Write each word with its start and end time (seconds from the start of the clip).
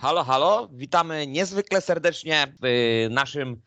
Halo, 0.00 0.24
halo, 0.24 0.68
witamy 0.72 1.26
niezwykle 1.26 1.80
serdecznie 1.80 2.52
w 2.62 3.06
naszym 3.10 3.62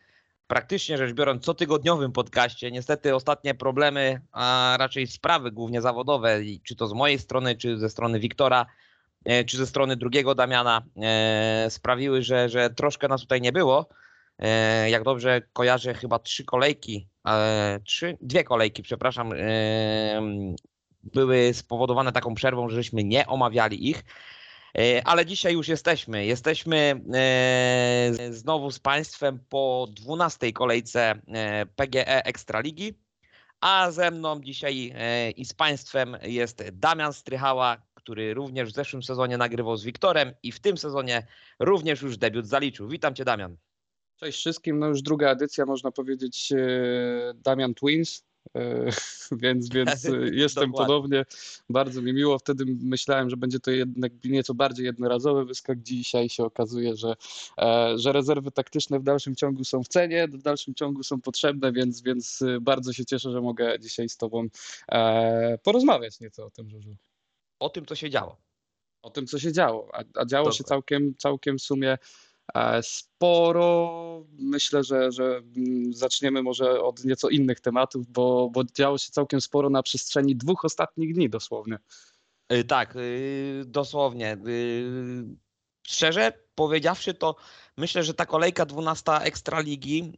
praktycznie 0.46 0.98
rzecz 0.98 1.12
biorąc 1.12 1.44
cotygodniowym 1.44 2.12
podcaście. 2.12 2.70
Niestety 2.70 3.14
ostatnie 3.14 3.54
problemy, 3.54 4.20
a 4.32 4.76
raczej 4.78 5.06
sprawy 5.06 5.50
głównie 5.50 5.82
zawodowe, 5.82 6.40
czy 6.62 6.76
to 6.76 6.86
z 6.86 6.92
mojej 6.92 7.18
strony, 7.18 7.56
czy 7.56 7.78
ze 7.78 7.90
strony 7.90 8.20
Wiktora, 8.20 8.66
e, 9.24 9.44
czy 9.44 9.56
ze 9.56 9.66
strony 9.66 9.96
drugiego 9.96 10.34
Damiana, 10.34 10.82
e, 11.02 11.66
sprawiły, 11.70 12.22
że, 12.22 12.48
że 12.48 12.70
troszkę 12.70 13.08
nas 13.08 13.20
tutaj 13.20 13.40
nie 13.40 13.52
było. 13.52 13.88
Jak 14.88 15.02
dobrze 15.02 15.42
kojarzę, 15.52 15.94
chyba 15.94 16.18
trzy 16.18 16.44
kolejki, 16.44 17.08
trzy, 17.84 18.18
dwie 18.20 18.44
kolejki, 18.44 18.82
przepraszam, 18.82 19.30
były 21.02 21.54
spowodowane 21.54 22.12
taką 22.12 22.34
przerwą, 22.34 22.68
że 22.68 22.76
żeśmy 22.76 23.04
nie 23.04 23.26
omawiali 23.26 23.90
ich. 23.90 24.04
E, 24.78 25.06
ale 25.06 25.26
dzisiaj 25.26 25.52
już 25.52 25.68
jesteśmy. 25.68 26.26
Jesteśmy 26.26 27.00
e, 27.14 28.12
znowu 28.30 28.70
z 28.70 28.78
Państwem 28.78 29.38
po 29.48 29.88
12 29.90 30.52
kolejce 30.52 31.00
e, 31.00 31.66
PGE 31.66 32.24
Ekstraligi, 32.24 32.98
a 33.60 33.90
ze 33.90 34.10
mną 34.10 34.40
dzisiaj 34.40 34.92
i 35.36 35.44
z 35.44 35.54
Państwem 35.54 36.16
jest 36.22 36.70
Damian 36.72 37.12
Strychała, 37.12 37.82
który 37.94 38.34
również 38.34 38.70
w 38.70 38.74
zeszłym 38.74 39.02
sezonie 39.02 39.38
nagrywał 39.38 39.76
z 39.76 39.84
Wiktorem 39.84 40.32
i 40.42 40.52
w 40.52 40.60
tym 40.60 40.76
sezonie 40.76 41.26
również 41.58 42.02
już 42.02 42.16
debiut 42.16 42.46
zaliczył. 42.46 42.88
Witam 42.88 43.14
Cię 43.14 43.24
Damian. 43.24 43.56
Cześć 44.16 44.38
wszystkim, 44.38 44.78
no 44.78 44.86
już 44.86 45.02
druga 45.02 45.30
edycja, 45.30 45.66
można 45.66 45.90
powiedzieć, 45.90 46.52
Damian 47.34 47.74
Twins. 47.74 48.24
E, 48.56 48.90
więc, 49.42 49.68
więc 49.68 50.08
jestem 50.32 50.72
podobnie. 50.72 51.24
Bardzo 51.70 52.02
mi 52.02 52.12
miło. 52.12 52.38
Wtedy 52.38 52.64
myślałem, 52.66 53.30
że 53.30 53.36
będzie 53.36 53.60
to 53.60 53.70
jednak 53.70 54.12
nieco 54.24 54.54
bardziej 54.54 54.86
jednorazowy 54.86 55.44
wyskok. 55.44 55.78
Dzisiaj 55.78 56.28
się 56.28 56.44
okazuje, 56.44 56.96
że, 56.96 57.14
e, 57.58 57.92
że 57.98 58.12
rezerwy 58.12 58.50
taktyczne 58.50 59.00
w 59.00 59.02
dalszym 59.02 59.36
ciągu 59.36 59.64
są 59.64 59.82
w 59.82 59.88
cenie, 59.88 60.28
w 60.28 60.42
dalszym 60.42 60.74
ciągu 60.74 61.02
są 61.02 61.20
potrzebne, 61.20 61.72
więc, 61.72 62.02
więc 62.02 62.44
bardzo 62.60 62.92
się 62.92 63.04
cieszę, 63.04 63.30
że 63.30 63.40
mogę 63.40 63.80
dzisiaj 63.80 64.08
z 64.08 64.16
Tobą 64.16 64.46
e, 64.88 65.58
porozmawiać 65.62 66.20
nieco 66.20 66.46
o 66.46 66.50
tym, 66.50 66.70
że. 66.70 66.78
O 67.58 67.68
tym, 67.68 67.86
co 67.86 67.94
się 67.94 68.10
działo. 68.10 68.36
O 69.02 69.10
tym, 69.10 69.26
co 69.26 69.38
się 69.38 69.52
działo. 69.52 69.88
A, 69.92 69.98
a 69.98 70.26
działo 70.26 70.44
Dobra. 70.44 70.58
się 70.58 70.64
całkiem, 70.64 71.14
całkiem 71.18 71.58
w 71.58 71.62
sumie 71.62 71.98
E, 71.98 71.98
sporo. 72.82 74.26
Myślę, 74.38 74.84
że, 74.84 75.12
że 75.12 75.42
mm, 75.56 75.92
zaczniemy 75.92 76.42
może 76.42 76.80
od 76.82 77.04
nieco 77.04 77.28
innych 77.28 77.60
tematów, 77.60 78.06
bo, 78.08 78.50
bo 78.52 78.64
działo 78.64 78.98
się 78.98 79.10
całkiem 79.12 79.40
sporo 79.40 79.70
na 79.70 79.82
przestrzeni 79.82 80.36
dwóch 80.36 80.64
ostatnich 80.64 81.14
dni 81.14 81.30
dosłownie. 81.30 81.78
E, 82.48 82.64
tak, 82.64 82.96
e, 82.96 83.00
dosłownie. 83.64 84.38
Szczerze 85.86 86.32
powiedziawszy, 86.54 87.14
to 87.14 87.36
myślę, 87.76 88.02
że 88.02 88.14
ta 88.14 88.26
kolejka 88.26 88.66
12 88.66 89.12
Ekstraligi 89.12 90.12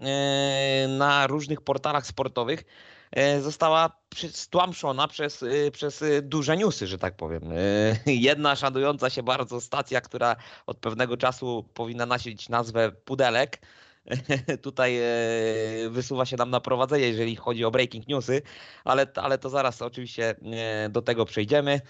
na 0.89 1.27
różnych 1.27 1.61
portalach 1.61 2.07
sportowych 2.07 2.65
E, 3.11 3.41
została 3.41 3.91
stłamszona 4.31 5.09
przez, 5.09 5.43
e, 5.43 5.71
przez 5.71 6.03
e, 6.03 6.23
duże 6.23 6.57
newsy, 6.57 6.87
że 6.87 6.99
tak 6.99 7.17
powiem. 7.17 7.43
Jedna 8.07 8.57
szanująca 8.57 9.11
się 9.11 9.23
bardzo 9.23 9.61
stacja, 9.61 10.01
która 10.01 10.37
od 10.67 10.79
pewnego 10.79 11.17
czasu 11.17 11.69
powinna 11.75 12.07
nosić 12.07 12.49
nazwę 12.49 12.93
Pudelek, 12.93 13.59
tutaj 14.63 14.99
wysuwa 15.91 16.27
się 16.27 16.37
nam 16.37 16.51
na 16.51 16.61
prowadzenie, 16.61 17.09
jeżeli 17.09 17.37
chodzi 17.37 17.65
o 17.65 17.71
breaking 17.71 18.09
newsy, 18.09 18.43
ale, 18.85 19.07
ale 19.15 19.39
to 19.39 19.51
zaraz 19.51 19.83
oczywiście 19.83 20.35
do 20.91 21.03
tego 21.03 21.25
przejdziemy. 21.25 21.81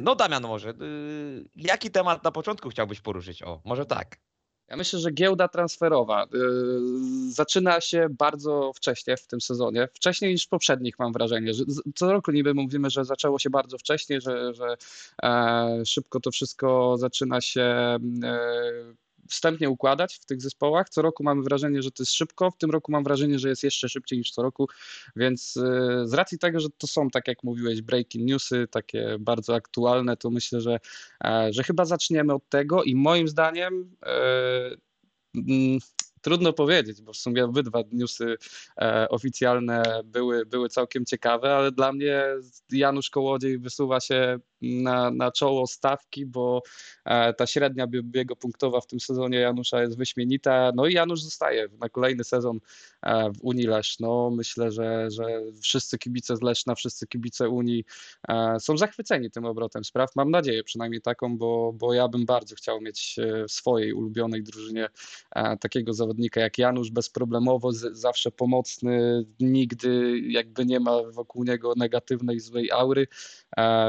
No 0.00 0.14
Damian 0.14 0.42
może, 0.42 0.74
jaki 1.56 1.90
temat 1.90 2.24
na 2.24 2.32
początku 2.32 2.68
chciałbyś 2.68 3.00
poruszyć? 3.00 3.42
O, 3.42 3.60
może 3.64 3.86
tak. 3.86 4.16
Ja 4.68 4.76
myślę, 4.76 4.98
że 4.98 5.10
giełda 5.12 5.48
transferowa 5.48 6.24
y, 6.24 6.28
zaczyna 7.32 7.80
się 7.80 8.06
bardzo 8.10 8.72
wcześnie 8.72 9.16
w 9.16 9.26
tym 9.26 9.40
sezonie. 9.40 9.88
Wcześniej 9.94 10.32
niż 10.32 10.46
poprzednich, 10.46 10.98
mam 10.98 11.12
wrażenie. 11.12 11.54
Że 11.54 11.64
co 11.94 12.12
roku 12.12 12.30
niby 12.30 12.54
mówimy, 12.54 12.90
że 12.90 13.04
zaczęło 13.04 13.38
się 13.38 13.50
bardzo 13.50 13.78
wcześnie, 13.78 14.20
że, 14.20 14.54
że 14.54 14.76
e, 15.22 15.82
szybko 15.86 16.20
to 16.20 16.30
wszystko 16.30 16.96
zaczyna 16.98 17.40
się 17.40 17.62
e, 17.62 17.98
wstępnie 19.28 19.70
układać 19.70 20.14
w 20.14 20.24
tych 20.24 20.42
zespołach. 20.42 20.88
Co 20.88 21.02
roku 21.02 21.24
mamy 21.24 21.42
wrażenie, 21.42 21.82
że 21.82 21.90
to 21.90 22.02
jest 22.02 22.12
szybko, 22.12 22.50
w 22.50 22.56
tym 22.56 22.70
roku 22.70 22.92
mam 22.92 23.04
wrażenie, 23.04 23.38
że 23.38 23.48
jest 23.48 23.62
jeszcze 23.62 23.88
szybciej 23.88 24.18
niż 24.18 24.30
co 24.30 24.42
roku, 24.42 24.68
więc 25.16 25.56
y, 25.56 25.60
z 26.04 26.14
racji 26.14 26.38
tego, 26.38 26.60
że 26.60 26.68
to 26.78 26.86
są, 26.86 27.10
tak 27.10 27.28
jak 27.28 27.44
mówiłeś, 27.44 27.82
breaking 27.82 28.30
newsy, 28.30 28.68
takie 28.70 29.16
bardzo 29.20 29.54
aktualne, 29.54 30.16
to 30.16 30.30
myślę, 30.30 30.60
że, 30.60 30.80
e, 31.24 31.48
że 31.52 31.62
chyba 31.62 31.84
zaczniemy 31.84 32.34
od 32.34 32.48
tego 32.48 32.82
i 32.82 32.94
moim 32.94 33.28
zdaniem 33.28 33.96
e, 34.02 34.70
mm, 35.34 35.78
trudno 36.24 36.52
powiedzieć, 36.52 37.02
bo 37.02 37.12
w 37.12 37.16
sumie 37.16 37.44
obydwa 37.44 37.82
newsy 37.92 38.36
e, 38.80 39.08
oficjalne 39.08 40.00
były, 40.04 40.46
były 40.46 40.68
całkiem 40.68 41.04
ciekawe, 41.04 41.56
ale 41.56 41.72
dla 41.72 41.92
mnie 41.92 42.24
Janusz 42.72 43.10
Kołodziej 43.10 43.58
wysuwa 43.58 44.00
się 44.00 44.38
na, 44.62 45.10
na 45.10 45.32
czoło 45.32 45.66
stawki, 45.66 46.26
bo 46.26 46.62
e, 47.04 47.34
ta 47.34 47.46
średnia 47.46 47.86
biegu 47.86 48.36
punktowa 48.36 48.80
w 48.80 48.86
tym 48.86 49.00
sezonie 49.00 49.38
Janusza 49.38 49.82
jest 49.82 49.98
wyśmienita. 49.98 50.72
No 50.74 50.86
i 50.86 50.94
Janusz 50.94 51.22
zostaje 51.22 51.68
na 51.80 51.88
kolejny 51.88 52.24
sezon 52.24 52.58
e, 53.02 53.30
w 53.32 53.36
Unii 53.42 53.66
Leszno. 53.66 54.30
Myślę, 54.30 54.70
że, 54.70 55.10
że 55.10 55.24
wszyscy 55.62 55.98
kibice 55.98 56.36
z 56.36 56.42
Leszna, 56.42 56.74
wszyscy 56.74 57.06
kibice 57.06 57.48
Unii 57.48 57.84
są 58.58 58.76
zachwyceni 58.76 59.30
tym 59.30 59.44
obrotem 59.44 59.84
spraw. 59.84 60.16
Mam 60.16 60.30
nadzieję 60.30 60.64
przynajmniej 60.64 61.00
taką, 61.00 61.38
bo, 61.38 61.72
bo 61.72 61.94
ja 61.94 62.08
bym 62.08 62.26
bardzo 62.26 62.56
chciał 62.56 62.80
mieć 62.80 63.16
w 63.48 63.52
swojej 63.52 63.92
ulubionej 63.92 64.42
drużynie 64.42 64.88
takiego 65.60 65.92
zawodnika 65.92 66.13
jak 66.36 66.58
Janusz, 66.58 66.90
bezproblemowo, 66.90 67.72
zawsze 67.72 68.30
pomocny, 68.30 69.24
nigdy 69.40 70.18
jakby 70.18 70.66
nie 70.66 70.80
ma 70.80 71.02
wokół 71.02 71.44
niego 71.44 71.72
negatywnej, 71.76 72.40
złej 72.40 72.70
aury, 72.70 73.06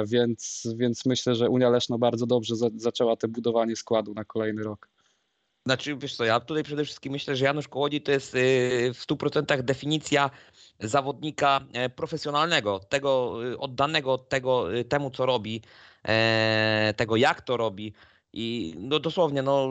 więc 0.08 0.68
więc, 0.78 1.06
myślę, 1.06 1.36
że 1.36 1.50
Unia 1.50 1.70
Leszno 1.70 1.98
bardzo 1.98 2.26
dobrze 2.26 2.56
za, 2.56 2.68
zaczęła 2.76 3.16
te 3.16 3.28
budowanie 3.28 3.76
składu 3.76 4.14
na 4.14 4.26
kolejny 4.26 4.64
rok. 4.64 4.90
Znaczy, 5.68 5.96
wiesz 5.98 6.16
co, 6.16 6.26
ja 6.26 6.40
tutaj 6.40 6.64
przede 6.64 6.86
wszystkim 6.86 7.12
myślę, 7.12 7.36
że 7.36 7.46
Janusz 7.46 7.68
Kołodzi 7.68 8.02
to 8.02 8.12
jest 8.12 8.36
y, 8.36 8.40
w 8.94 9.06
100% 9.08 9.62
definicja 9.62 10.30
zawodnika 10.80 11.66
e, 11.74 11.90
profesjonalnego, 11.90 12.80
tego 12.80 13.40
y, 13.46 13.58
oddanego 13.58 14.18
tego, 14.18 14.76
y, 14.76 14.86
temu, 14.86 15.12
co 15.12 15.26
robi, 15.26 15.62
e, 16.08 16.94
tego, 16.98 17.16
jak 17.16 17.42
to 17.42 17.58
robi. 17.58 17.94
I 18.38 18.76
no 18.78 19.00
dosłownie, 19.00 19.42
no, 19.42 19.70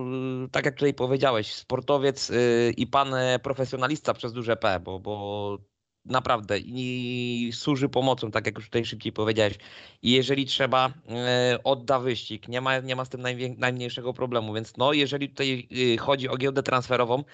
tak 0.53 0.65
jak 0.65 0.75
tutaj 0.75 0.95
powiedziałeś, 0.95 1.55
sportowiec 1.55 2.33
i 2.77 2.87
pan 2.87 3.15
e, 3.15 3.39
profesjonalista 3.39 4.15
przez 4.15 4.33
duże 4.33 4.57
P, 4.57 4.81
bo, 4.81 5.01
bo 5.01 5.59
naprawdę 6.05 6.59
i 6.59 7.51
służy 7.55 7.89
pomocą, 7.89 8.31
tak 8.31 8.47
jak 8.47 8.57
już 8.57 8.65
tutaj 8.65 8.85
szybciej 8.85 9.13
powiedziałeś. 9.13 9.55
I 10.03 10.11
jeżeli 10.11 10.47
trzeba, 10.47 10.93
e, 11.09 11.59
odda 11.65 11.99
wyścig. 11.99 12.49
Nie 12.49 12.61
ma, 12.61 12.79
nie 12.79 12.97
ma 12.97 13.05
z 13.05 13.09
tym 13.09 13.23
najmniejszego 13.59 14.13
problemu. 14.13 14.55
Więc 14.55 14.77
no, 14.77 14.93
jeżeli 14.93 15.29
tutaj 15.29 15.69
e, 15.95 15.97
chodzi 15.97 16.29
o 16.29 16.37
giełdę 16.37 16.63
transferową, 16.63 17.25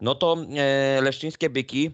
no 0.00 0.14
to 0.14 0.36
e, 0.56 1.00
leszczyńskie 1.00 1.50
byki 1.50 1.90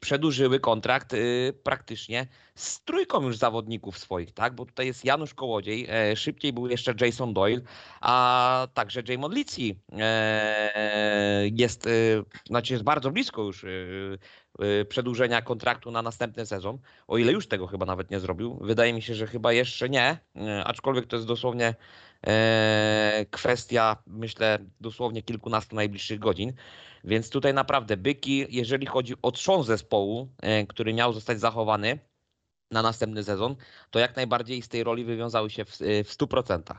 przedłużyły 0.00 0.60
kontrakt 0.60 1.16
praktycznie 1.62 2.26
z 2.54 2.84
trójką 2.84 3.22
już 3.22 3.36
zawodników 3.36 3.98
swoich, 3.98 4.32
tak? 4.32 4.54
Bo 4.54 4.66
tutaj 4.66 4.86
jest 4.86 5.04
Janusz 5.04 5.34
Kołodziej, 5.34 5.88
szybciej 6.14 6.52
był 6.52 6.68
jeszcze 6.68 6.94
Jason 7.00 7.34
Doyle, 7.34 7.60
a 8.00 8.68
także 8.74 9.02
Jamon 9.08 9.34
Litsi 9.34 9.78
jest, 11.52 11.88
znaczy 12.46 12.72
jest 12.72 12.84
bardzo 12.84 13.10
blisko 13.10 13.42
już 13.42 13.66
przedłużenia 14.88 15.42
kontraktu 15.42 15.90
na 15.90 16.02
następny 16.02 16.46
sezon, 16.46 16.78
o 17.08 17.18
ile 17.18 17.32
już 17.32 17.48
tego 17.48 17.66
chyba 17.66 17.86
nawet 17.86 18.10
nie 18.10 18.20
zrobił. 18.20 18.58
Wydaje 18.60 18.92
mi 18.92 19.02
się, 19.02 19.14
że 19.14 19.26
chyba 19.26 19.52
jeszcze 19.52 19.88
nie, 19.88 20.18
aczkolwiek 20.64 21.06
to 21.06 21.16
jest 21.16 21.28
dosłownie 21.28 21.66
e, 21.66 21.74
kwestia, 23.30 23.96
myślę, 24.06 24.58
dosłownie 24.80 25.22
kilkunastu 25.22 25.76
najbliższych 25.76 26.18
godzin. 26.18 26.52
Więc 27.04 27.30
tutaj 27.30 27.54
naprawdę 27.54 27.96
byki, 27.96 28.46
jeżeli 28.50 28.86
chodzi 28.86 29.14
o 29.22 29.32
trzon 29.32 29.64
zespołu, 29.64 30.28
e, 30.42 30.66
który 30.66 30.94
miał 30.94 31.12
zostać 31.12 31.40
zachowany 31.40 31.98
na 32.70 32.82
następny 32.82 33.24
sezon, 33.24 33.56
to 33.90 33.98
jak 33.98 34.16
najbardziej 34.16 34.62
z 34.62 34.68
tej 34.68 34.84
roli 34.84 35.04
wywiązały 35.04 35.50
się 35.50 35.64
w, 35.64 35.70
w 36.04 36.16
100%. 36.16 36.74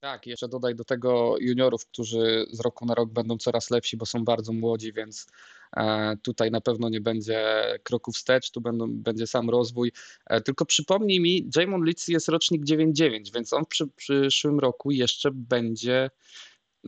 Tak, 0.00 0.26
jeszcze 0.26 0.48
dodaj 0.48 0.74
do 0.74 0.84
tego 0.84 1.34
juniorów, 1.40 1.86
którzy 1.86 2.46
z 2.50 2.60
roku 2.60 2.86
na 2.86 2.94
rok 2.94 3.10
będą 3.10 3.38
coraz 3.38 3.70
lepsi, 3.70 3.96
bo 3.96 4.06
są 4.06 4.24
bardzo 4.24 4.52
młodzi, 4.52 4.92
więc 4.92 5.26
E, 5.26 5.59
tutaj 6.22 6.50
na 6.50 6.60
pewno 6.60 6.88
nie 6.88 7.00
będzie 7.00 7.44
kroków 7.82 8.14
wstecz, 8.14 8.50
tu 8.50 8.60
będą, 8.60 8.86
będzie 8.90 9.26
sam 9.26 9.50
rozwój. 9.50 9.92
E, 10.26 10.40
tylko 10.40 10.66
przypomnij 10.66 11.20
mi, 11.20 11.50
Jamon 11.56 11.84
Litzy 11.84 12.12
jest 12.12 12.28
rocznik 12.28 12.64
9-9, 12.64 13.34
więc 13.34 13.52
on 13.52 13.64
w 13.64 13.68
przy, 13.68 13.86
przyszłym 13.86 14.58
roku 14.58 14.90
jeszcze 14.90 15.30
będzie, 15.32 16.10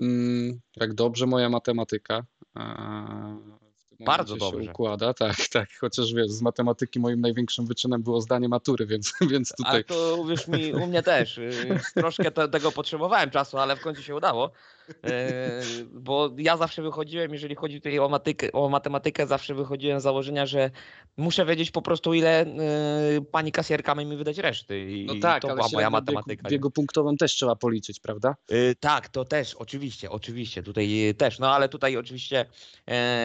mm, 0.01 0.61
jak 0.77 0.95
dobrze 0.95 1.27
moja 1.27 1.49
matematyka, 1.49 2.25
e, 2.57 3.63
Bardzo 4.05 4.37
dobrze. 4.37 4.65
się 4.65 4.71
układa, 4.71 5.15
tak, 5.15 5.37
tak. 5.53 5.69
Chociaż 5.81 6.15
wiesz, 6.15 6.31
z 6.31 6.43
matematyki 6.43 7.01
moim 7.01 7.21
największym 7.21 7.67
wyczynem 7.67 8.03
było 8.03 8.21
zdanie 8.21 8.49
matury, 8.49 8.87
więc, 8.87 9.13
więc 9.33 9.53
tutaj. 9.57 9.73
Ale 9.73 9.85
to 9.85 10.17
uwierz 10.17 10.49
mi, 10.49 10.73
u 10.73 10.87
mnie 10.87 11.03
też. 11.03 11.39
Y, 11.39 11.81
troszkę 11.95 12.31
te, 12.31 12.49
tego 12.49 12.73
potrzebowałem 12.73 13.31
czasu, 13.31 13.59
ale 13.59 13.77
w 13.77 13.81
końcu 13.81 14.03
się 14.03 14.15
udało. 14.15 14.53
Y, 14.93 15.85
bo 15.85 16.31
ja 16.39 16.57
zawsze 16.57 16.83
wychodziłem, 16.83 17.33
jeżeli 17.33 17.55
chodzi 17.55 17.81
tutaj 17.81 17.99
o, 17.99 18.09
matykę, 18.09 18.53
o 18.53 18.69
matematykę, 18.69 19.27
zawsze 19.27 19.55
wychodziłem 19.55 20.01
z 20.01 20.03
założenia, 20.03 20.47
że 20.47 20.71
muszę 21.17 21.47
wiedzieć 21.47 21.71
po 21.71 21.83
prostu, 21.83 22.15
ile 22.15 22.47
y, 22.47 23.23
pani 23.33 23.53
kasjerka 23.53 23.95
ma 23.95 24.05
mi 24.05 24.17
wydać 24.17 24.39
reszty. 24.39 24.91
I 24.91 25.07
no 25.07 25.15
tak, 25.23 25.43
to 25.43 25.55
była 25.55 25.69
moja 25.73 25.91
matematyka. 25.91 26.43
Biegu, 26.43 26.53
biegu 26.53 26.71
punktową 26.71 27.17
też 27.17 27.33
trzeba 27.33 27.57
policzyć, 27.57 28.01
prawda? 28.01 28.35
Tak, 28.81 29.09
to 29.09 29.25
też, 29.25 29.55
oczywiście, 29.55 30.11
oczywiście, 30.11 30.63
tutaj 30.63 31.15
też. 31.19 31.39
No 31.39 31.55
ale 31.55 31.69
tutaj 31.69 31.97
oczywiście 31.97 32.47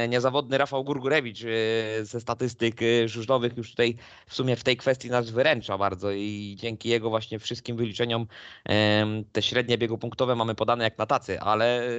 niezawodny 0.10 0.58
Rafał 0.58 0.84
Gurgurewicz 0.84 1.40
ze 2.02 2.22
statystyk 2.22 2.75
żużlowych 3.06 3.58
już 3.58 3.69
tutaj 3.69 3.96
w 4.28 4.36
sumie 4.36 4.56
w 4.56 4.64
tej 4.64 4.78
kwestii 4.78 5.10
nas 5.10 5.30
wyręcza 5.30 5.78
bardzo 5.78 6.12
i 6.12 6.56
dzięki 6.60 6.90
jego 6.90 7.10
właśnie 7.10 7.40
wszystkim 7.40 7.78
wyliczeniom 7.78 8.28
te 9.31 9.42
średnie 9.42 9.78
biegu 9.78 9.98
punktowe 9.98 10.36
mamy 10.36 10.56
podane 10.56 10.84
jak 10.84 10.98
na 10.98 11.06
tacy, 11.06 11.40
ale 11.40 11.56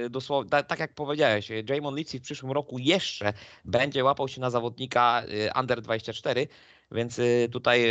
dosłownie, 0.09 0.49
tak 0.49 0.79
jak 0.79 0.93
powiedziałeś, 0.93 1.51
Jamon 1.69 1.95
Litsi 1.95 2.19
w 2.19 2.21
przyszłym 2.21 2.51
roku 2.51 2.79
jeszcze 2.79 3.33
będzie 3.65 4.03
łapał 4.03 4.27
się 4.27 4.41
na 4.41 4.49
zawodnika 4.49 5.23
Under 5.59 5.81
24, 5.81 6.47
więc 6.91 7.21
tutaj 7.51 7.85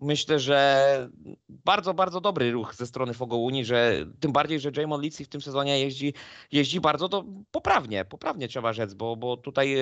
myślę, 0.00 0.38
że 0.38 1.08
bardzo, 1.48 1.94
bardzo 1.94 2.20
dobry 2.20 2.52
ruch 2.52 2.74
ze 2.74 2.86
strony 2.86 3.14
Fogołuni, 3.14 3.64
że 3.64 4.06
tym 4.20 4.32
bardziej, 4.32 4.60
że 4.60 4.70
Jamon 4.76 5.00
Litsi 5.00 5.24
w 5.24 5.28
tym 5.28 5.40
sezonie 5.40 5.80
jeździ, 5.80 6.14
jeździ 6.52 6.80
bardzo 6.80 7.08
to 7.08 7.24
poprawnie, 7.50 8.04
poprawnie 8.04 8.48
trzeba 8.48 8.72
rzec, 8.72 8.94
bo, 8.94 9.16
bo 9.16 9.36
tutaj 9.36 9.76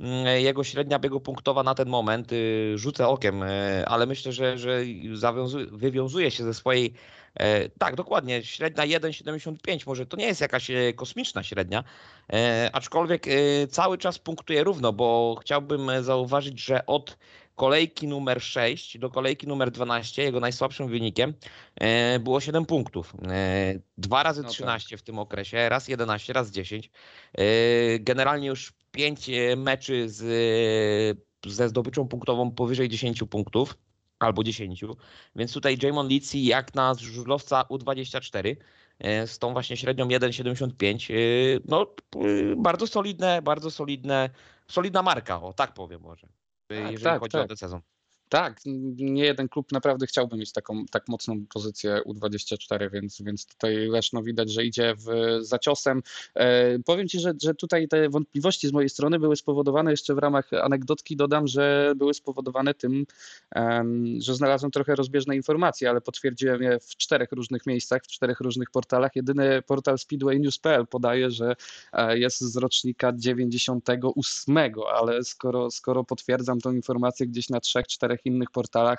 mm, 0.00 0.40
jego 0.42 0.64
średnia 0.64 0.98
biegu 0.98 1.20
punktowa 1.20 1.62
na 1.62 1.74
ten 1.74 1.88
moment 1.88 2.32
y, 2.32 2.72
rzucę 2.76 3.08
okiem, 3.08 3.42
y, 3.42 3.86
ale 3.86 4.06
myślę, 4.06 4.32
że, 4.32 4.58
że 4.58 4.82
wywiązuje 5.72 6.30
się 6.30 6.44
ze 6.44 6.54
swojej 6.54 6.94
tak, 7.78 7.94
dokładnie. 7.94 8.42
Średnia 8.42 8.84
1,75. 8.98 9.86
Może 9.86 10.06
to 10.06 10.16
nie 10.16 10.26
jest 10.26 10.40
jakaś 10.40 10.70
e, 10.70 10.92
kosmiczna 10.92 11.42
średnia, 11.42 11.84
e, 12.32 12.70
aczkolwiek 12.72 13.26
cały 13.70 13.98
czas 13.98 14.18
punktuje 14.18 14.64
równo, 14.64 14.92
bo 14.92 15.36
chciałbym 15.40 15.90
zauważyć, 16.02 16.60
że 16.60 16.86
od 16.86 17.16
kolejki 17.54 18.08
numer 18.08 18.42
6 18.42 18.98
do 18.98 19.10
kolejki 19.10 19.46
numer 19.46 19.70
12, 19.70 20.22
jego 20.22 20.40
najsłabszym 20.40 20.88
wynikiem 20.88 21.34
e, 21.74 22.18
było 22.18 22.40
7 22.40 22.66
punktów. 22.66 23.14
E, 23.28 23.74
dwa 23.98 24.22
razy 24.22 24.44
13 24.44 24.88
no 24.90 24.96
tak. 24.96 25.00
w 25.00 25.02
tym 25.02 25.18
okresie, 25.18 25.68
raz 25.68 25.88
11, 25.88 26.32
raz 26.32 26.50
10. 26.50 26.90
E, 27.34 27.44
generalnie 27.98 28.48
już 28.48 28.72
5 28.90 29.30
meczy 29.56 30.08
z, 30.08 31.18
ze 31.46 31.68
zdobyczą 31.68 32.08
punktową 32.08 32.50
powyżej 32.50 32.88
10 32.88 33.24
punktów 33.30 33.78
albo 34.24 34.44
10. 34.44 34.84
Więc 35.36 35.52
tutaj 35.52 35.78
Jamon 35.82 36.08
Litsi 36.08 36.44
jak 36.44 36.74
na 36.74 36.94
żużlowca 36.94 37.62
U24 37.62 38.56
z 39.26 39.38
tą 39.38 39.52
właśnie 39.52 39.76
średnią 39.76 40.08
1,75. 40.08 41.12
No 41.64 41.86
bardzo 42.56 42.86
solidne, 42.86 43.42
bardzo 43.42 43.70
solidne, 43.70 44.30
solidna 44.68 45.02
marka, 45.02 45.42
o 45.42 45.52
tak 45.52 45.74
powiem 45.74 46.00
może 46.00 46.26
tak, 46.66 46.92
jeżeli 46.92 47.04
tak, 47.04 47.20
chodzi 47.20 47.32
tak. 47.32 47.44
o 47.44 47.48
ten 47.48 47.56
sezon. 47.56 47.80
Tak, 48.28 48.60
nie 48.96 49.24
jeden 49.24 49.48
klub 49.48 49.72
naprawdę 49.72 50.06
chciałby 50.06 50.36
mieć 50.36 50.52
taką 50.52 50.86
tak 50.86 51.08
mocną 51.08 51.46
pozycję 51.54 52.00
U24, 52.06 52.90
więc, 52.90 53.22
więc 53.22 53.46
tutaj 53.46 53.88
Leszno 53.88 54.22
widać, 54.22 54.52
że 54.52 54.64
idzie 54.64 54.94
w, 54.94 55.38
za 55.40 55.58
ciosem. 55.58 56.02
E, 56.34 56.78
powiem 56.78 57.08
Ci, 57.08 57.20
że, 57.20 57.32
że 57.42 57.54
tutaj 57.54 57.88
te 57.88 58.08
wątpliwości 58.08 58.68
z 58.68 58.72
mojej 58.72 58.88
strony 58.88 59.18
były 59.18 59.36
spowodowane, 59.36 59.90
jeszcze 59.90 60.14
w 60.14 60.18
ramach 60.18 60.52
anegdotki 60.52 61.16
dodam, 61.16 61.46
że 61.46 61.92
były 61.96 62.14
spowodowane 62.14 62.74
tym, 62.74 63.06
że 64.18 64.34
znalazłem 64.34 64.70
trochę 64.70 64.94
rozbieżne 64.94 65.36
informacje, 65.36 65.90
ale 65.90 66.00
potwierdziłem 66.00 66.62
je 66.62 66.80
w 66.80 66.96
czterech 66.96 67.32
różnych 67.32 67.66
miejscach, 67.66 68.02
w 68.02 68.06
czterech 68.06 68.40
różnych 68.40 68.70
portalach. 68.70 69.16
Jedyny 69.16 69.62
portal 69.62 69.98
Speedway 69.98 70.40
News.pl 70.40 70.86
podaje, 70.86 71.30
że 71.30 71.56
e, 71.92 72.18
jest 72.18 72.40
z 72.40 72.56
rocznika 72.56 73.12
98, 73.16 74.56
ale 74.94 75.24
skoro, 75.24 75.70
skoro 75.70 76.04
potwierdzam 76.04 76.60
tą 76.60 76.72
informację 76.72 77.26
gdzieś 77.26 77.48
na 77.48 77.60
trzech, 77.60 77.86
czterech 77.86 78.13
innych 78.24 78.50
portalach, 78.50 78.98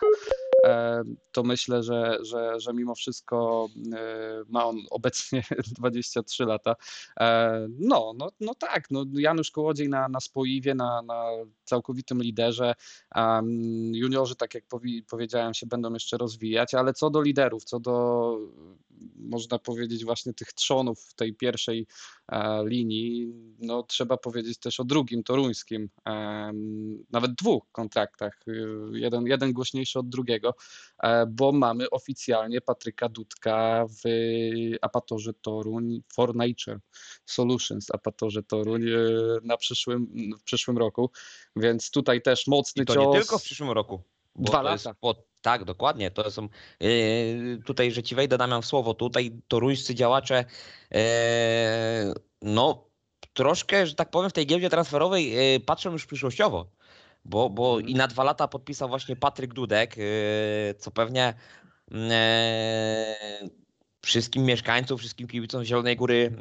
e, 0.65 1.03
to 1.31 1.43
myślę, 1.43 1.83
że, 1.83 2.17
że, 2.21 2.59
że 2.59 2.73
mimo 2.73 2.95
wszystko 2.95 3.67
e, 3.93 4.43
ma 4.49 4.65
on 4.65 4.77
obecnie 4.91 5.43
23 5.79 6.45
lata. 6.45 6.75
E, 7.19 7.67
no, 7.79 8.13
no, 8.17 8.29
no 8.39 8.55
tak, 8.55 8.91
no 8.91 9.05
Janusz 9.13 9.51
Kołodziej 9.51 9.89
na, 9.89 10.09
na 10.09 10.19
spoiwie, 10.19 10.75
na, 10.75 11.01
na 11.01 11.23
całkowitym 11.63 12.21
liderze. 12.21 12.73
Juniorzy, 13.93 14.35
tak 14.35 14.53
jak 14.53 14.63
powiedziałem, 15.07 15.53
się 15.53 15.65
będą 15.65 15.93
jeszcze 15.93 16.17
rozwijać, 16.17 16.73
ale 16.73 16.93
co 16.93 17.09
do 17.09 17.21
liderów, 17.21 17.63
co 17.63 17.79
do 17.79 18.37
można 19.15 19.59
powiedzieć 19.59 20.05
właśnie 20.05 20.33
tych 20.33 20.53
trzonów 20.53 21.13
tej 21.15 21.35
pierwszej 21.35 21.87
linii, 22.63 23.33
no 23.59 23.83
trzeba 23.83 24.17
powiedzieć 24.17 24.57
też 24.57 24.79
o 24.79 24.83
drugim 24.83 25.23
toruńskim, 25.23 25.89
nawet 27.11 27.31
dwóch 27.31 27.63
kontraktach, 27.71 28.45
jeden, 28.91 29.27
jeden 29.27 29.53
głośniejszy 29.53 29.99
od 29.99 30.09
drugiego, 30.09 30.55
e, 31.03 31.25
bo 31.25 31.51
mamy 31.51 31.89
oficjalnie 31.89 32.61
Patryka 32.61 33.09
Dudka 33.09 33.85
w 34.03 34.09
Apatorze 34.81 35.33
Toruń 35.33 36.01
For 36.13 36.35
Nature 36.35 36.79
Solutions 37.25 37.91
Apatorze 37.91 38.43
Toruń 38.43 38.89
e, 38.89 38.95
na 39.43 39.57
przyszłym, 39.57 40.31
w 40.39 40.43
przyszłym 40.43 40.77
roku, 40.77 41.11
więc 41.55 41.91
tutaj 41.91 42.21
też 42.21 42.47
mocny 42.47 42.83
I 42.83 42.85
to 42.85 42.93
cios. 42.93 43.05
nie 43.05 43.19
tylko 43.19 43.39
w 43.39 43.43
przyszłym 43.43 43.71
roku. 43.71 44.01
Dwa 44.35 44.61
lata. 44.61 44.93
Po, 44.93 45.15
tak, 45.45 45.65
dokładnie. 45.65 46.11
To 46.11 46.31
są. 46.31 46.49
Yy, 46.79 47.59
tutaj, 47.65 47.91
że 47.91 48.03
ci 48.03 48.15
wejdę, 48.15 48.37
Damian, 48.37 48.61
w 48.61 48.65
słowo. 48.65 48.93
Tutaj 48.93 49.31
toruńscy 49.47 49.95
działacze, 49.95 50.45
yy, 50.91 50.99
no, 52.41 52.87
troszkę, 53.33 53.87
że 53.87 53.95
tak 53.95 54.09
powiem, 54.09 54.29
w 54.29 54.33
tej 54.33 54.45
giełdzie 54.47 54.69
transferowej 54.69 55.31
yy, 55.31 55.59
patrzą 55.59 55.91
już 55.91 56.05
przyszłościowo. 56.05 56.67
Bo, 57.25 57.49
bo 57.49 57.75
mhm. 57.75 57.89
i 57.89 57.95
na 57.95 58.07
dwa 58.07 58.23
lata 58.23 58.47
podpisał 58.47 58.89
właśnie 58.89 59.15
Patryk 59.15 59.53
Dudek, 59.53 59.95
co 60.77 60.91
pewnie. 60.91 61.33
Yy, 61.91 61.99
wszystkim 64.05 64.45
mieszkańcom, 64.45 64.97
wszystkim 64.97 65.27
kibicom 65.27 65.63
Zielonej 65.63 65.95
Góry 65.95 66.31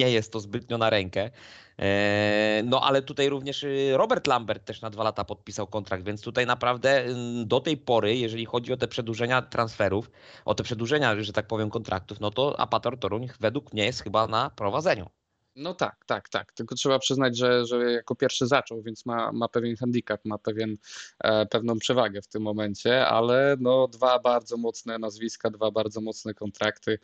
nie 0.00 0.10
jest 0.10 0.32
to 0.32 0.40
zbytnio 0.40 0.78
na 0.78 0.90
rękę. 0.90 1.30
E, 1.78 2.62
no 2.64 2.80
ale 2.80 3.02
tutaj 3.02 3.28
również 3.28 3.62
y, 3.62 3.92
Robert 3.96 4.26
Lambert 4.26 4.64
też 4.64 4.80
na 4.80 4.90
dwa 4.90 5.04
lata 5.04 5.24
podpisał 5.24 5.66
kontrakt, 5.66 6.04
więc 6.04 6.22
tutaj 6.22 6.46
naprawdę 6.46 7.04
mm, 7.04 7.48
do 7.48 7.60
tej 7.60 7.76
pory, 7.76 8.16
jeżeli 8.16 8.44
chodzi 8.44 8.72
o 8.72 8.76
te 8.76 8.88
przedłużenia 8.88 9.42
transferów, 9.42 10.10
o 10.44 10.54
te 10.54 10.62
przedłużenia, 10.64 11.22
że 11.22 11.32
tak 11.32 11.46
powiem, 11.46 11.70
kontraktów, 11.70 12.20
no 12.20 12.30
to 12.30 12.60
Apator 12.60 12.98
Toruń 12.98 13.28
według 13.40 13.72
mnie 13.72 13.84
jest 13.84 14.02
chyba 14.02 14.26
na 14.26 14.50
prowadzeniu. 14.50 15.23
No 15.56 15.74
tak, 15.74 16.04
tak, 16.06 16.28
tak. 16.28 16.52
Tylko 16.52 16.74
trzeba 16.74 16.98
przyznać, 16.98 17.38
że, 17.38 17.66
że 17.66 17.92
jako 17.92 18.14
pierwszy 18.14 18.46
zaczął, 18.46 18.82
więc 18.82 19.06
ma, 19.06 19.32
ma 19.32 19.48
pewien 19.48 19.76
handicap, 19.76 20.24
ma 20.24 20.38
pewien, 20.38 20.76
e, 21.24 21.46
pewną 21.46 21.78
przewagę 21.78 22.22
w 22.22 22.26
tym 22.26 22.42
momencie, 22.42 23.06
ale 23.06 23.56
no 23.60 23.88
dwa 23.88 24.18
bardzo 24.18 24.56
mocne 24.56 24.98
nazwiska, 24.98 25.50
dwa 25.50 25.70
bardzo 25.70 26.00
mocne 26.00 26.34
kontrakty. 26.34 26.98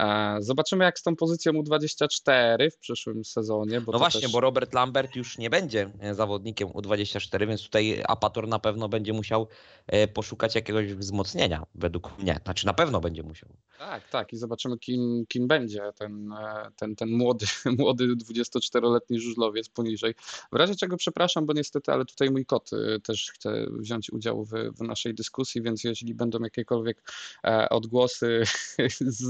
E, 0.00 0.36
zobaczymy 0.40 0.84
jak 0.84 0.98
z 0.98 1.02
tą 1.02 1.16
pozycją 1.16 1.52
U24 1.52 2.70
w 2.70 2.78
przyszłym 2.78 3.24
sezonie. 3.24 3.82
no 3.86 3.98
właśnie, 3.98 4.20
też... 4.20 4.32
bo 4.32 4.40
Robert 4.40 4.74
Lambert 4.74 5.16
już 5.16 5.38
nie 5.38 5.50
będzie 5.50 5.90
e, 6.00 6.14
zawodnikiem 6.14 6.68
U24, 6.68 7.48
więc 7.48 7.62
tutaj 7.62 8.02
Apator 8.08 8.48
na 8.48 8.58
pewno 8.58 8.88
będzie 8.88 9.12
musiał 9.12 9.48
e, 9.86 10.08
poszukać 10.08 10.54
jakiegoś 10.54 10.94
wzmocnienia, 10.94 11.66
według 11.74 12.18
mnie. 12.18 12.40
Znaczy 12.44 12.66
na 12.66 12.74
pewno 12.74 13.00
będzie 13.00 13.22
musiał. 13.22 13.50
Tak, 13.78 14.08
tak 14.08 14.32
i 14.32 14.36
zobaczymy 14.36 14.78
kim, 14.78 15.24
kim 15.28 15.48
będzie 15.48 15.82
ten, 15.98 16.32
e, 16.32 16.70
ten, 16.76 16.96
ten 16.96 17.10
młody, 17.10 17.46
młody 17.78 17.95
młody 17.96 18.16
24-letni 18.16 19.20
żużlowiec 19.20 19.68
poniżej. 19.68 20.14
W 20.52 20.56
razie 20.56 20.74
czego 20.74 20.96
przepraszam, 20.96 21.46
bo 21.46 21.52
niestety, 21.52 21.92
ale 21.92 22.04
tutaj 22.04 22.30
mój 22.30 22.46
kot 22.46 22.70
y, 22.72 23.00
też 23.00 23.30
chce 23.30 23.66
wziąć 23.70 24.10
udział 24.10 24.44
w, 24.44 24.50
w 24.50 24.80
naszej 24.80 25.14
dyskusji, 25.14 25.62
więc 25.62 25.84
jeśli 25.84 26.14
będą 26.14 26.38
jakiekolwiek 26.42 27.12
e, 27.44 27.68
odgłosy 27.68 28.42
z, 29.00 29.24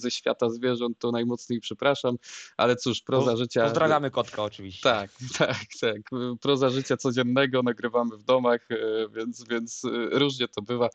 ze 0.00 0.10
świata 0.10 0.50
zwierząt, 0.50 0.98
to 0.98 1.12
najmocniej 1.12 1.60
przepraszam, 1.60 2.16
ale 2.56 2.76
cóż, 2.76 3.00
proza 3.00 3.36
życia... 3.36 3.64
Pozdrawiamy 3.64 4.10
kotka 4.10 4.42
oczywiście. 4.42 4.82
Tak, 4.82 5.10
tak, 5.38 5.56
tak. 5.80 6.00
Proza 6.40 6.70
życia 6.70 6.96
codziennego 6.96 7.62
nagrywamy 7.62 8.16
w 8.16 8.24
domach, 8.24 8.70
e, 8.70 8.76
więc, 9.08 9.44
więc 9.44 9.84
e, 9.84 10.18
różnie 10.18 10.48
to 10.48 10.62
bywa. 10.62 10.88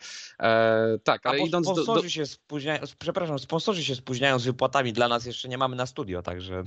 tak, 1.04 1.26
ale 1.26 1.40
idąc 1.40 1.68
do... 1.68 1.86
do... 1.86 2.10
Się 2.10 2.26
spóźniają, 2.26 2.82
przepraszam, 3.00 3.40
sponsorzy 3.40 3.84
się 3.84 3.96
spóźniają 3.96 4.40
z 4.40 4.46
wypłatami, 4.46 4.94
dla 4.94 5.08
nas 5.08 5.26
jeszcze 5.26 5.48
nie 5.48 5.58
mamy 5.58 5.76
na 5.76 5.86
studio, 5.86 6.22
także... 6.22 6.64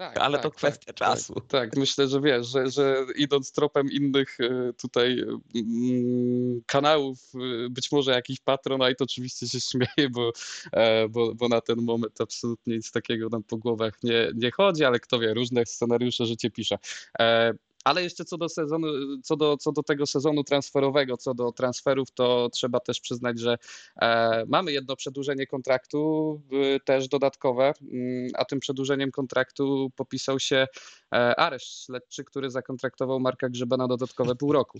Tak, 0.00 0.18
ale 0.18 0.38
tak, 0.38 0.42
to 0.42 0.50
kwestia 0.50 0.92
tak, 0.92 0.96
czasu. 0.96 1.34
Tak, 1.34 1.46
tak, 1.48 1.76
myślę, 1.76 2.08
że 2.08 2.20
wiesz, 2.20 2.46
że, 2.46 2.70
że 2.70 3.04
idąc 3.16 3.52
tropem 3.52 3.90
innych 3.90 4.40
e, 4.40 4.72
tutaj 4.72 5.24
mm, 5.54 6.62
kanałów, 6.66 7.18
e, 7.34 7.70
być 7.70 7.92
może 7.92 8.12
jakiś 8.12 8.40
Patronite 8.40 9.04
oczywiście 9.04 9.48
się 9.48 9.60
śmieje, 9.60 10.10
bo, 10.10 10.32
e, 10.72 11.08
bo, 11.08 11.34
bo 11.34 11.48
na 11.48 11.60
ten 11.60 11.82
moment 11.82 12.20
absolutnie 12.20 12.76
nic 12.76 12.92
takiego 12.92 13.28
nam 13.28 13.42
po 13.42 13.56
głowach 13.56 14.02
nie, 14.02 14.30
nie 14.34 14.50
chodzi, 14.50 14.84
ale 14.84 15.00
kto 15.00 15.18
wie, 15.18 15.34
różne 15.34 15.66
scenariusze 15.66 16.26
życie 16.26 16.50
pisze. 16.50 16.78
Ale 17.84 18.02
jeszcze 18.02 18.24
co 18.24 18.38
do 18.38 18.48
sezonu, 18.48 18.86
co 19.22 19.36
do, 19.36 19.56
co 19.56 19.72
do 19.72 19.82
tego 19.82 20.06
sezonu 20.06 20.44
transferowego, 20.44 21.16
co 21.16 21.34
do 21.34 21.52
transferów, 21.52 22.10
to 22.10 22.48
trzeba 22.52 22.80
też 22.80 23.00
przyznać, 23.00 23.38
że 23.38 23.58
e, 24.02 24.44
mamy 24.48 24.72
jedno 24.72 24.96
przedłużenie 24.96 25.46
kontraktu, 25.46 26.42
e, 26.52 26.80
też 26.80 27.08
dodatkowe, 27.08 27.72
mm, 27.82 28.30
a 28.34 28.44
tym 28.44 28.60
przedłużeniem 28.60 29.10
kontraktu 29.10 29.90
popisał 29.96 30.40
się 30.40 30.66
e, 31.14 31.40
areszt 31.40 31.84
śledczy, 31.84 32.24
który 32.24 32.50
zakontraktował 32.50 33.20
Marka 33.20 33.48
Grzyba 33.48 33.76
na 33.76 33.88
dodatkowe 33.88 34.34
pół 34.34 34.52
roku. 34.52 34.78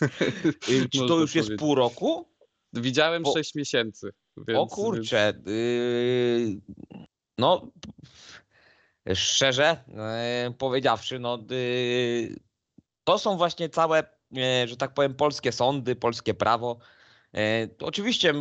Czy 0.92 1.06
to 1.08 1.18
już 1.18 1.34
jest 1.34 1.50
pół 1.58 1.74
roku? 1.74 2.28
Widziałem 2.72 3.22
Bo... 3.22 3.32
6 3.32 3.54
miesięcy. 3.54 4.12
Więc... 4.36 4.58
O 4.58 4.66
kurczę. 4.66 5.42
Yy... 5.46 6.60
No, 7.38 7.70
szczerze 9.14 9.84
yy, 10.46 10.54
powiedziawszy, 10.54 11.18
no, 11.18 11.38
yy, 11.50 12.36
to 13.04 13.18
są 13.18 13.36
właśnie 13.36 13.68
całe, 13.68 14.04
yy, 14.30 14.68
że 14.68 14.76
tak 14.76 14.94
powiem, 14.94 15.14
polskie 15.14 15.52
sądy, 15.52 15.96
polskie 15.96 16.34
prawo. 16.34 16.78
E, 17.34 17.68
oczywiście 17.80 18.34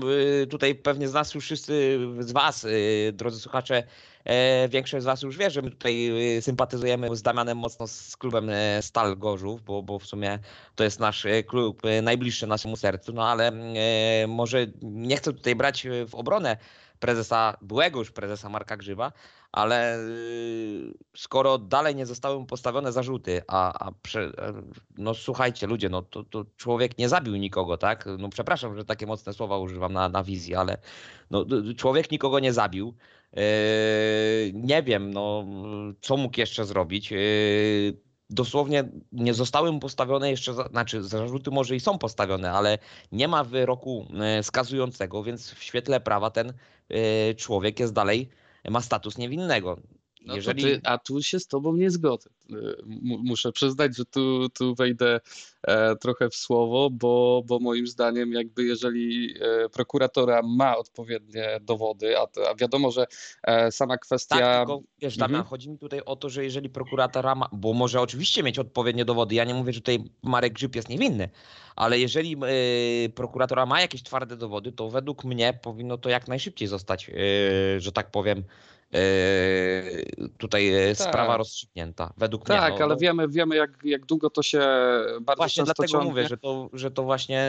tutaj 0.49 0.75
pewnie 0.75 1.07
z 1.07 1.13
nas 1.13 1.33
już 1.33 1.45
wszyscy 1.45 1.99
z 2.19 2.31
Was, 2.31 2.67
drodzy 3.13 3.39
słuchacze, 3.39 3.83
e, 4.25 4.69
większość 4.69 5.03
z 5.03 5.05
Was 5.05 5.21
już 5.21 5.37
wie, 5.37 5.51
że 5.51 5.61
my 5.61 5.71
tutaj 5.71 6.11
sympatyzujemy 6.41 7.15
z 7.15 7.21
Damianem 7.21 7.57
mocno 7.57 7.87
z 7.87 8.17
klubem 8.17 8.49
e, 8.49 8.81
Stal 8.81 9.17
Gorzów, 9.17 9.63
bo, 9.63 9.83
bo 9.83 9.99
w 9.99 10.05
sumie 10.05 10.39
to 10.75 10.83
jest 10.83 10.99
nasz 10.99 11.27
klub 11.47 11.81
najbliższy 12.01 12.47
naszemu 12.47 12.75
sercu, 12.75 13.13
no 13.13 13.27
ale 13.29 13.51
może 14.27 14.67
nie 14.81 15.17
chcę 15.17 15.33
tutaj 15.33 15.55
brać 15.55 15.87
w 16.07 16.15
obronę 16.15 16.57
prezesa, 17.03 17.57
byłego 17.61 17.99
już 17.99 18.11
prezesa 18.11 18.49
Marka 18.49 18.77
Grzyba, 18.77 19.11
ale 19.51 19.99
y, 19.99 20.93
skoro 21.15 21.57
dalej 21.57 21.95
nie 21.95 22.05
zostały 22.05 22.39
mu 22.39 22.45
postawione 22.45 22.91
zarzuty, 22.91 23.41
a, 23.47 23.87
a 23.87 23.91
prze, 24.01 24.31
no 24.97 25.13
słuchajcie 25.13 25.67
ludzie, 25.67 25.89
no 25.89 26.01
to, 26.01 26.23
to, 26.23 26.45
człowiek 26.57 26.97
nie 26.97 27.09
zabił 27.09 27.35
nikogo, 27.35 27.77
tak? 27.77 28.05
No 28.19 28.29
przepraszam, 28.29 28.75
że 28.75 28.85
takie 28.85 29.05
mocne 29.05 29.33
słowa 29.33 29.57
używam 29.57 29.93
na, 29.93 30.09
na 30.09 30.23
wizji, 30.23 30.55
ale 30.55 30.77
no, 31.31 31.45
człowiek 31.77 32.11
nikogo 32.11 32.39
nie 32.39 32.53
zabił. 32.53 32.93
Yy, 33.33 33.41
nie 34.53 34.83
wiem, 34.83 35.13
no, 35.13 35.45
co 36.01 36.17
mógł 36.17 36.39
jeszcze 36.39 36.65
zrobić. 36.65 37.11
Yy, 37.11 38.12
dosłownie 38.29 38.83
nie 39.11 39.33
zostały 39.33 39.71
mu 39.71 39.79
postawione 39.79 40.29
jeszcze, 40.31 40.53
znaczy 40.53 41.03
zarzuty 41.03 41.51
może 41.51 41.75
i 41.75 41.79
są 41.79 41.97
postawione, 41.97 42.51
ale 42.51 42.77
nie 43.11 43.27
ma 43.27 43.43
wyroku 43.43 44.07
yy, 44.37 44.43
skazującego, 44.43 45.23
więc 45.23 45.51
w 45.51 45.63
świetle 45.63 45.99
prawa 45.99 46.31
ten 46.31 46.53
człowiek 47.37 47.79
jest 47.79 47.93
dalej 47.93 48.29
ma 48.69 48.81
status 48.81 49.17
niewinnego. 49.17 49.77
No 50.25 50.35
Jeżeli... 50.35 50.63
Ty, 50.63 50.81
a 50.83 50.97
tu 50.97 51.23
się 51.23 51.39
z 51.39 51.47
tobą 51.47 51.75
nie 51.75 51.91
zgodzę. 51.91 52.29
Y, 52.51 52.55
muszę 53.03 53.51
przyznać, 53.51 53.97
że 53.97 54.05
tu, 54.05 54.49
tu 54.49 54.75
wejdę 54.75 55.19
e, 55.63 55.95
trochę 55.95 56.29
w 56.29 56.35
słowo, 56.35 56.89
bo, 56.89 57.43
bo 57.45 57.59
moim 57.59 57.87
zdaniem 57.87 58.33
jakby 58.33 58.63
jeżeli 58.63 59.35
e, 59.41 59.69
prokuratora 59.69 60.41
ma 60.43 60.77
odpowiednie 60.77 61.59
dowody, 61.61 62.17
a, 62.17 62.27
a 62.51 62.55
wiadomo, 62.55 62.91
że 62.91 63.05
e, 63.43 63.71
sama 63.71 63.97
kwestia... 63.97 64.39
Tak, 64.39 64.67
tylko 64.67 64.81
wiesz 65.01 65.17
Damian, 65.17 65.35
mhm. 65.35 65.49
chodzi 65.49 65.69
mi 65.69 65.77
tutaj 65.77 66.01
o 66.05 66.15
to, 66.15 66.29
że 66.29 66.43
jeżeli 66.43 66.69
prokuratora 66.69 67.35
ma, 67.35 67.49
bo 67.51 67.73
może 67.73 68.01
oczywiście 68.01 68.43
mieć 68.43 68.59
odpowiednie 68.59 69.05
dowody, 69.05 69.35
ja 69.35 69.43
nie 69.43 69.53
mówię, 69.53 69.73
że 69.73 69.79
tutaj 69.79 70.03
Marek 70.23 70.53
Grzyb 70.53 70.75
jest 70.75 70.89
niewinny, 70.89 71.29
ale 71.75 71.99
jeżeli 71.99 72.37
prokuratora 73.15 73.65
ma 73.65 73.81
jakieś 73.81 74.03
twarde 74.03 74.37
dowody, 74.37 74.71
to 74.71 74.89
według 74.89 75.23
mnie 75.23 75.59
powinno 75.61 75.97
to 75.97 76.09
jak 76.09 76.27
najszybciej 76.27 76.67
zostać, 76.67 77.11
że 77.77 77.91
tak 77.91 78.11
powiem, 78.11 78.43
tutaj 80.37 80.71
tak. 80.97 81.07
sprawa 81.07 81.37
rozstrzygnięta, 81.37 82.13
według 82.17 82.45
tak, 82.45 82.49
mnie. 82.49 82.69
Tak, 82.69 82.79
no, 82.79 82.85
ale 82.85 82.93
no. 82.93 82.99
wiemy, 82.99 83.27
wiemy 83.27 83.55
jak, 83.55 83.71
jak 83.83 84.05
długo 84.05 84.29
to 84.29 84.43
się 84.43 84.59
bardzo 85.21 85.39
Właśnie 85.39 85.63
dlatego 85.63 85.87
ciągnie. 85.87 86.09
mówię, 86.09 86.27
że 86.27 86.37
to, 86.37 86.69
że 86.73 86.91
to 86.91 87.03
właśnie 87.03 87.47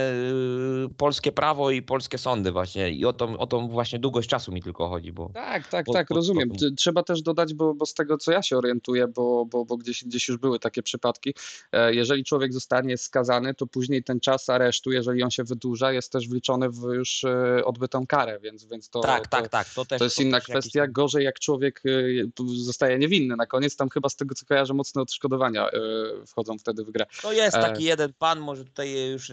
yy, 0.83 0.89
polskie 0.97 1.33
prawo 1.33 1.71
i 1.71 1.83
polskie 1.83 2.19
sądy 2.19 2.53
właśnie 2.53 2.91
i 2.91 3.05
o 3.05 3.13
tą, 3.13 3.39
o 3.39 3.47
tą 3.47 3.69
właśnie 3.69 3.99
długość 3.99 4.29
czasu 4.29 4.53
mi 4.53 4.63
tylko 4.63 4.89
chodzi. 4.89 5.13
Bo, 5.13 5.31
tak, 5.35 5.69
tak, 5.69 5.87
bo, 5.87 5.93
tak, 5.93 6.11
rozumiem. 6.11 6.51
Trzeba 6.77 7.03
też 7.03 7.23
dodać, 7.23 7.55
bo, 7.55 7.75
bo 7.75 7.87
z 7.87 7.95
tego 7.95 8.19
co 8.19 8.33
ja 8.33 8.43
się 8.43 8.59
orientuję, 8.59 9.09
bo, 9.09 9.47
bo, 9.47 9.65
bo 9.65 9.77
gdzieś, 9.77 10.05
gdzieś 10.05 10.29
już 10.29 10.37
były 10.37 10.59
takie 10.59 10.83
przypadki, 10.83 11.35
e, 11.73 11.95
jeżeli 11.95 12.25
człowiek 12.25 12.53
zostanie 12.53 12.99
skazany, 12.99 13.55
to 13.55 13.67
później 13.67 14.05
ten 14.05 14.21
czas 14.21 14.49
aresztu, 14.49 14.93
jeżeli 14.93 15.23
on 15.23 15.31
się 15.31 15.45
wydłuża, 15.45 15.93
jest 15.93 16.13
też 16.13 16.29
wliczony 16.29 16.71
w 16.71 16.83
już 16.95 17.25
e, 17.25 17.65
odbytą 17.65 18.07
karę, 18.07 18.39
więc, 18.41 18.65
więc 18.65 18.89
to, 18.89 19.01
tak, 19.01 19.29
to, 19.29 19.37
tak, 19.37 19.49
tak. 19.49 19.69
To, 19.75 19.85
też, 19.85 19.99
to 19.99 20.05
jest 20.05 20.17
to 20.17 20.23
inna 20.23 20.41
kwestia. 20.41 20.81
Jakiś... 20.81 20.95
Gorzej 20.95 21.25
jak 21.25 21.34
człowiek 21.41 21.83
y, 21.87 22.31
zostaje 22.57 22.99
niewinny 22.99 23.37
na 23.37 23.47
koniec, 23.47 23.77
tam 23.77 23.89
chyba 23.89 24.09
z 24.09 24.17
tego 24.17 24.35
co 24.35 24.47
kojarzę 24.47 24.75
mocne 24.75 25.03
odszkodowania 25.03 25.69
y, 25.69 26.27
wchodzą 26.27 26.59
wtedy 26.59 26.85
w 26.85 26.91
grę. 26.91 27.07
No 27.25 27.33
jest 27.33 27.57
e, 27.57 27.61
taki 27.61 27.85
jeden 27.85 28.13
pan, 28.19 28.41
może 28.41 28.65
tutaj 28.65 29.11
już 29.13 29.33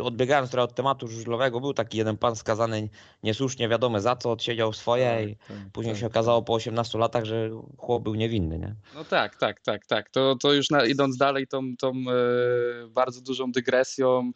odbiegając 0.00 0.50
trochę 0.50 0.64
od 0.64 0.74
tematu 0.74 1.08
żużlowego, 1.08 1.60
był 1.60 1.74
taki 1.74 1.98
jeden 1.98 2.16
pan 2.16 2.36
skazany 2.36 2.88
niesłusznie, 3.22 3.68
wiadomo 3.68 4.00
za 4.00 4.16
co, 4.16 4.30
odsiedział 4.32 4.72
swoje 4.72 5.16
tak, 5.18 5.28
i 5.28 5.36
tak, 5.36 5.72
później 5.72 5.94
tak, 5.94 6.00
się 6.00 6.06
okazało 6.06 6.42
po 6.42 6.54
18 6.54 6.98
latach, 6.98 7.24
że 7.24 7.50
chłop 7.78 8.02
był 8.02 8.14
niewinny, 8.14 8.58
nie? 8.58 8.74
No 8.94 9.04
tak, 9.04 9.36
tak, 9.36 9.60
tak, 9.60 9.86
tak. 9.86 10.10
To, 10.10 10.36
to 10.36 10.52
już 10.52 10.70
na, 10.70 10.86
idąc 10.86 11.16
dalej 11.16 11.46
tą, 11.46 11.76
tą 11.76 11.90
e, 11.90 12.88
bardzo 12.88 13.20
dużą 13.20 13.52
dygresją, 13.52 14.32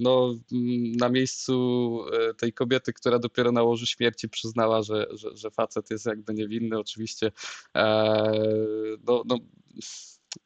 no 0.00 0.34
na 0.98 1.08
miejscu 1.08 2.00
e, 2.30 2.34
tej 2.34 2.52
kobiety, 2.52 2.92
która 2.92 3.18
dopiero 3.18 3.52
na 3.52 3.62
łożu 3.62 3.86
śmierci 3.86 4.28
przyznała, 4.28 4.82
że, 4.82 5.06
że, 5.10 5.36
że 5.36 5.50
facet 5.58 5.90
jest 5.90 6.06
jakby 6.06 6.34
niewinny, 6.34 6.78
oczywiście. 6.78 7.32
E, 7.76 8.32
no, 9.06 9.22
no, 9.26 9.38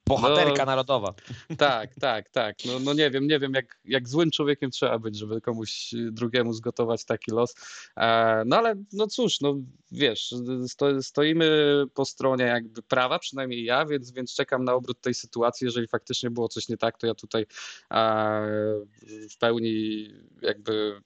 Bohaterka 0.06 0.58
no, 0.58 0.66
narodowa. 0.66 1.14
Tak, 1.58 1.94
tak, 2.00 2.30
tak. 2.30 2.56
No, 2.64 2.78
no 2.80 2.92
nie 2.92 3.10
wiem, 3.10 3.26
nie 3.26 3.38
wiem, 3.38 3.54
jak, 3.54 3.80
jak 3.84 4.08
złym 4.08 4.30
człowiekiem 4.30 4.70
trzeba 4.70 4.98
być, 4.98 5.18
żeby 5.18 5.40
komuś 5.40 5.94
drugiemu 6.10 6.52
zgotować 6.52 7.04
taki 7.04 7.30
los. 7.30 7.54
E, 7.96 8.42
no 8.46 8.56
ale 8.56 8.74
no 8.92 9.06
cóż, 9.06 9.40
no 9.40 9.54
wiesz, 9.92 10.34
sto, 10.66 11.02
stoimy 11.02 11.84
po 11.94 12.04
stronie 12.04 12.44
jakby 12.44 12.82
prawa, 12.82 13.18
przynajmniej 13.18 13.64
ja, 13.64 13.86
więc, 13.86 14.12
więc 14.12 14.34
czekam 14.34 14.64
na 14.64 14.74
obrót 14.74 15.00
tej 15.00 15.14
sytuacji. 15.14 15.64
Jeżeli 15.64 15.88
faktycznie 15.88 16.30
było 16.30 16.48
coś 16.48 16.68
nie 16.68 16.76
tak, 16.76 16.98
to 16.98 17.06
ja 17.06 17.14
tutaj 17.14 17.46
e, 17.90 18.46
w 19.30 19.38
pełni 19.38 20.08
jakby 20.42 21.02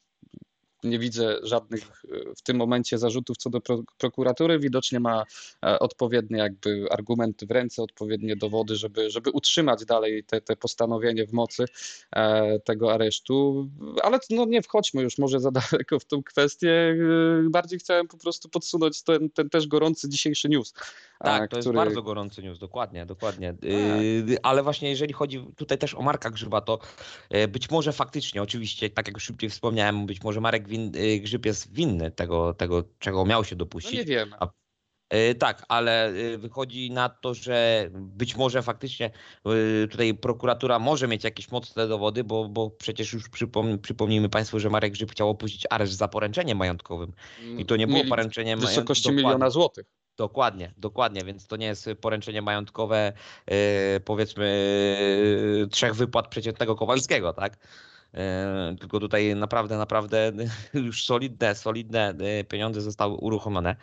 nie 0.87 0.99
widzę 0.99 1.38
żadnych 1.43 1.83
e, 1.83 2.35
w 2.37 2.43
tym 2.43 2.57
momencie 2.57 2.99
zarzutów 2.99 3.37
co 3.37 3.50
do 3.50 3.61
prokuratury. 3.99 4.59
Widocznie 4.59 5.00
ma 5.00 5.25
e, 5.64 5.78
odpowiednie 5.78 6.38
jakby 6.38 6.87
argumenty 6.90 7.47
w 7.47 7.50
ręce, 7.50 7.83
odpowiednie 7.83 8.37
dowody, 8.37 8.76
żeby, 8.76 9.11
żeby 9.11 9.31
utrzymać 9.31 9.85
dalej 9.85 10.25
te, 10.25 10.40
te 10.40 10.57
postanowienie 10.57 11.26
w 11.26 11.33
mocy 11.33 11.64
e, 12.12 12.59
tego 12.61 12.93
aresztu. 12.93 13.69
Ale 14.02 14.19
no 14.31 14.45
nie 14.45 14.62
wchodźmy 14.62 15.02
już 15.02 15.19
może 15.19 15.40
za 15.40 15.50
daleko 15.50 15.99
w 15.99 16.05
tą 16.05 16.23
kwestię. 16.23 16.97
Bardziej 17.50 17.78
chciałem 17.78 18.09
po 18.09 18.19
prostu 18.19 18.49
podsunąć 18.49 19.02
ten, 19.02 19.31
ten 19.31 19.50
też 19.50 19.66
gorący 19.66 20.09
dzisiejszy 20.09 20.49
news. 20.49 20.75
Tak, 21.19 21.43
to 21.43 21.47
który... 21.47 21.59
jest 21.59 21.73
bardzo 21.73 22.02
gorący 22.02 22.43
news, 22.43 22.59
dokładnie, 22.59 23.07
dokładnie. 23.07 23.52
Tak. 23.52 24.38
Ale 24.43 24.62
właśnie 24.62 24.90
jeżeli 24.90 25.12
chodzi 25.12 25.47
tutaj 25.57 25.78
też 25.78 25.95
o 25.95 26.02
Marka 26.02 26.31
Grzyba, 26.31 26.61
to 26.61 26.78
być 27.49 27.71
może 27.71 27.93
faktycznie, 27.93 28.43
oczywiście, 28.43 28.90
tak 28.90 29.07
jak 29.07 29.16
już 29.16 29.25
szybciej 29.25 29.50
wspomniałem, 29.50 30.07
być 30.07 30.23
może 30.23 30.40
Marek 30.40 30.69
win, 30.76 30.92
y, 30.97 31.21
Grzyb 31.21 31.47
jest 31.47 31.73
winny 31.73 32.11
tego, 32.11 32.54
tego, 32.54 32.85
czego 32.99 33.25
miał 33.25 33.45
się 33.45 33.56
dopuścić. 33.56 33.92
No 33.92 33.99
nie 33.99 34.04
wiem. 34.04 34.35
A, 34.40 34.49
y, 35.14 35.35
tak, 35.35 35.64
ale 35.68 36.11
y, 36.11 36.38
wychodzi 36.38 36.90
na 36.90 37.09
to, 37.09 37.35
że 37.35 37.88
być 37.92 38.37
może 38.37 38.62
faktycznie 38.62 39.11
tutaj 39.90 40.14
prokuratura 40.14 40.78
może 40.78 41.09
mieć 41.09 41.25
jakieś 41.25 41.50
mocne 41.50 41.88
dowody, 41.88 42.25
bo, 42.25 42.49
bo 42.49 42.71
przecież 42.71 43.12
już 43.12 43.28
przypom 43.28 43.78
przypomnijmy 43.78 44.28
Państwu, 44.28 44.61
że 44.61 44.71
Marek 44.71 44.92
Grzyb 44.92 45.11
chciał 45.11 45.30
opuścić 45.30 45.66
areszt 45.71 45.97
za 45.97 46.09
poręczeniem 46.09 46.59
majątkowym. 46.59 47.12
I 47.59 47.66
to 47.66 47.76
nie 47.76 47.87
było 47.87 48.04
poręczeniem 48.09 48.59
majątkowym. 48.59 48.85
Wysokości 48.85 49.12
miliona 49.12 49.50
złotych. 49.50 49.87
Dokładnie, 50.16 50.75
dokładnie, 50.76 51.25
więc 51.25 51.47
to 51.47 51.56
nie 51.56 51.66
jest 51.66 51.88
poręczenie 52.00 52.42
majątkowe, 52.42 53.12
powiedzmy, 54.04 55.68
trzech 55.71 55.95
wypłat 55.95 56.28
przeciętnego 56.28 56.76
Kowalskiego, 56.76 57.33
tak? 57.33 57.59
E, 58.17 58.77
tylko 58.81 59.01
tutaj 59.01 59.37
naprawdę, 59.37 59.79
naprawdę 59.79 60.33
już 60.75 61.05
solidne, 61.05 61.55
solidne 61.55 62.15
e, 62.21 62.45
pieniądze 62.45 62.81
zostały 62.81 63.15
uruchomione. 63.15 63.77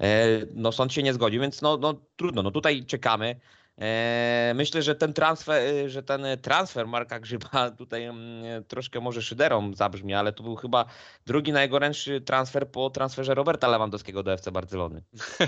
E, 0.00 0.26
no 0.54 0.72
sąd 0.72 0.92
się 0.92 1.02
nie 1.02 1.14
zgodził, 1.14 1.40
więc 1.40 1.62
no, 1.62 1.76
no 1.76 1.94
trudno, 2.16 2.42
no 2.42 2.50
tutaj 2.50 2.84
czekamy. 2.86 3.40
E, 3.80 4.52
myślę, 4.56 4.82
że 4.82 4.94
ten 4.94 5.12
transfer, 5.12 5.62
e, 5.62 5.88
że 5.90 6.02
ten 6.02 6.26
transfer 6.42 6.86
Marka 6.86 7.20
Grzyba 7.20 7.70
tutaj 7.78 8.04
mm, 8.04 8.64
troszkę 8.64 9.00
może 9.00 9.22
szyderą 9.22 9.74
zabrzmi, 9.74 10.14
ale 10.14 10.32
to 10.32 10.42
był 10.42 10.56
chyba 10.56 10.84
drugi 11.26 11.52
najgorętszy 11.52 12.20
transfer 12.20 12.70
po 12.70 12.90
transferze 12.90 13.34
Roberta 13.34 13.68
Lewandowskiego 13.68 14.22
do 14.22 14.32
FC 14.32 14.52
Barcelony. 14.52 15.02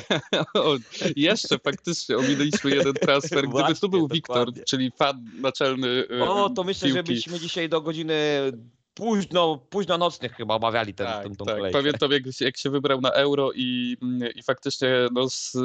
o, 0.55 0.77
jeszcze 1.17 1.59
faktycznie 1.59 2.17
ominęliśmy 2.17 2.71
jeden 2.71 2.95
transfer. 2.95 3.39
Gdyby 3.39 3.53
Właśnie, 3.53 3.75
tu 3.75 3.89
był 3.89 4.09
Wiktor, 4.09 4.49
czyli 4.67 4.93
fan 4.99 5.31
naczelny. 5.41 6.05
O, 6.21 6.51
to 6.51 6.65
myślę, 6.65 6.89
piłki. 6.89 6.97
że 6.97 7.15
byśmy 7.15 7.41
dzisiaj 7.41 7.69
do 7.69 7.81
godziny 7.81 8.15
późno, 8.95 9.59
późno 9.71 9.99
nocnych 9.99 10.33
chyba 10.33 10.55
omawiali 10.55 10.95
ten, 10.95 11.07
tak, 11.07 11.23
ten, 11.23 11.37
tą 11.37 11.45
tak. 11.45 11.57
kolejkę. 11.57 11.79
Pamiętam 11.79 12.11
jak, 12.11 12.41
jak 12.41 12.57
się 12.57 12.71
wybrał 12.71 13.01
na 13.01 13.11
euro 13.11 13.51
i, 13.55 13.97
i 14.35 14.43
faktycznie 14.43 14.89
no, 15.13 15.31
z, 15.31 15.57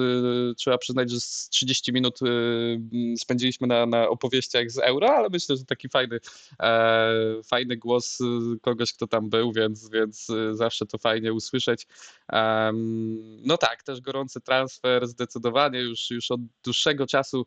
trzeba 0.57 0.77
przyznać, 0.77 1.11
że 1.11 1.19
z 1.19 1.49
30 1.49 1.93
minut 1.93 2.19
y, 2.21 3.15
spędziliśmy 3.17 3.67
na, 3.67 3.85
na 3.85 4.09
opowieściach 4.09 4.71
z 4.71 4.77
euro, 4.77 5.09
ale 5.09 5.29
myślę, 5.29 5.57
że 5.57 5.65
taki 5.65 5.89
fajny, 5.89 6.19
e, 6.59 7.43
fajny 7.45 7.77
głos 7.77 8.19
kogoś, 8.61 8.93
kto 8.93 9.07
tam 9.07 9.29
był, 9.29 9.51
więc, 9.51 9.89
więc 9.89 10.27
zawsze 10.51 10.85
to 10.85 10.97
fajnie 10.97 11.33
usłyszeć. 11.33 11.87
Um, 12.33 13.41
no 13.45 13.57
tak, 13.57 13.83
też 13.83 14.01
gorący 14.01 14.41
transfer, 14.41 15.07
zdecydowanie 15.07 15.79
już, 15.79 16.11
już 16.11 16.31
od 16.31 16.41
dłuższego 16.63 17.07
czasu 17.07 17.45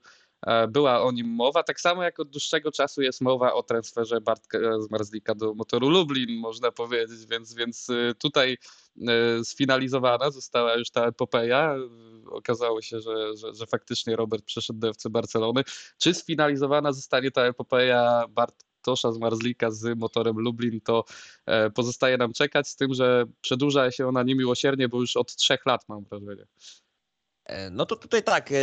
była 0.69 1.03
o 1.03 1.13
nim 1.13 1.27
mowa, 1.27 1.63
tak 1.63 1.81
samo 1.81 2.03
jak 2.03 2.21
od 2.21 2.31
dłuższego 2.31 2.73
czasu 2.73 3.03
jest 3.03 3.21
mowa 3.21 3.55
o 3.55 3.63
transferze 3.63 4.21
Bartka 4.21 4.59
z 4.81 4.91
Marzlika 4.91 5.35
do 5.35 5.55
motoru 5.55 5.89
Lublin, 5.89 6.41
można 6.41 6.73
powiedzieć, 6.73 7.27
więc, 7.27 7.55
więc 7.55 7.89
y, 7.91 8.15
tutaj 8.19 8.59
sfinalizowana 9.45 10.31
została 10.31 10.75
już 10.75 10.91
ta 10.91 11.07
epopeja. 11.07 11.77
Okazało 12.31 12.83
się, 12.83 13.01
że, 13.01 13.37
że, 13.37 13.55
że 13.55 13.67
faktycznie 13.67 14.17
Robert 14.17 14.45
przeszedł 14.45 14.79
do 14.79 14.89
FC 14.89 15.11
Barcelony. 15.11 15.63
Czy 15.99 16.15
sfinalizowana 16.15 16.93
zostanie 16.93 17.31
ta 17.31 17.43
epopeja 17.43 18.25
Bartosza 18.29 19.13
z 19.13 19.19
Marzlika 19.19 19.71
z 19.71 19.99
motorem 19.99 20.39
Lublin, 20.39 20.81
to 20.81 21.05
e, 21.47 21.71
pozostaje 21.71 22.17
nam 22.17 22.33
czekać, 22.33 22.69
z 22.69 22.77
tym, 22.77 22.95
że 22.95 23.25
przedłuża 23.41 23.91
się 23.91 24.09
ona 24.09 24.23
niemiłosiernie, 24.23 24.89
bo 24.89 25.01
już 25.01 25.17
od 25.17 25.37
trzech 25.37 25.67
lat 25.67 25.89
mam 25.89 26.05
wrażenie. 26.05 26.47
E, 27.47 27.71
no 27.71 27.87
to 27.87 27.97
tutaj 27.97 28.23
tak, 28.23 28.53
e, 28.53 28.55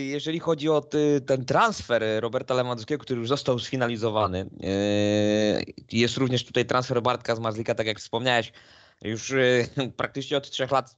jeżeli 0.00 0.38
chodzi 0.38 0.68
o 0.68 0.80
ten 1.26 1.44
transfer 1.44 2.02
Roberta 2.20 2.54
Lewandowskiego, 2.54 3.04
który 3.04 3.20
już 3.20 3.28
został 3.28 3.58
sfinalizowany, 3.58 4.50
e, 4.62 5.62
jest 5.92 6.16
również 6.16 6.44
tutaj 6.44 6.66
transfer 6.66 7.02
Bartka 7.02 7.36
z 7.36 7.40
Mazlika, 7.40 7.74
tak 7.74 7.86
jak 7.86 7.98
wspomniałeś, 7.98 8.52
już 9.02 9.32
praktycznie 9.96 10.36
od 10.36 10.50
trzech 10.50 10.70
lat 10.70 10.96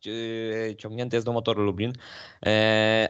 ciągnięty 0.79 1.17
jest 1.17 1.27
do 1.27 1.33
motoru 1.33 1.63
Lublin, 1.63 1.93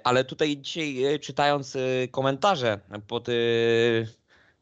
ale 0.04 0.24
tutaj 0.24 0.56
dzisiaj 0.56 1.20
czytając 1.20 1.76
komentarze 2.10 2.80
pod 3.06 3.26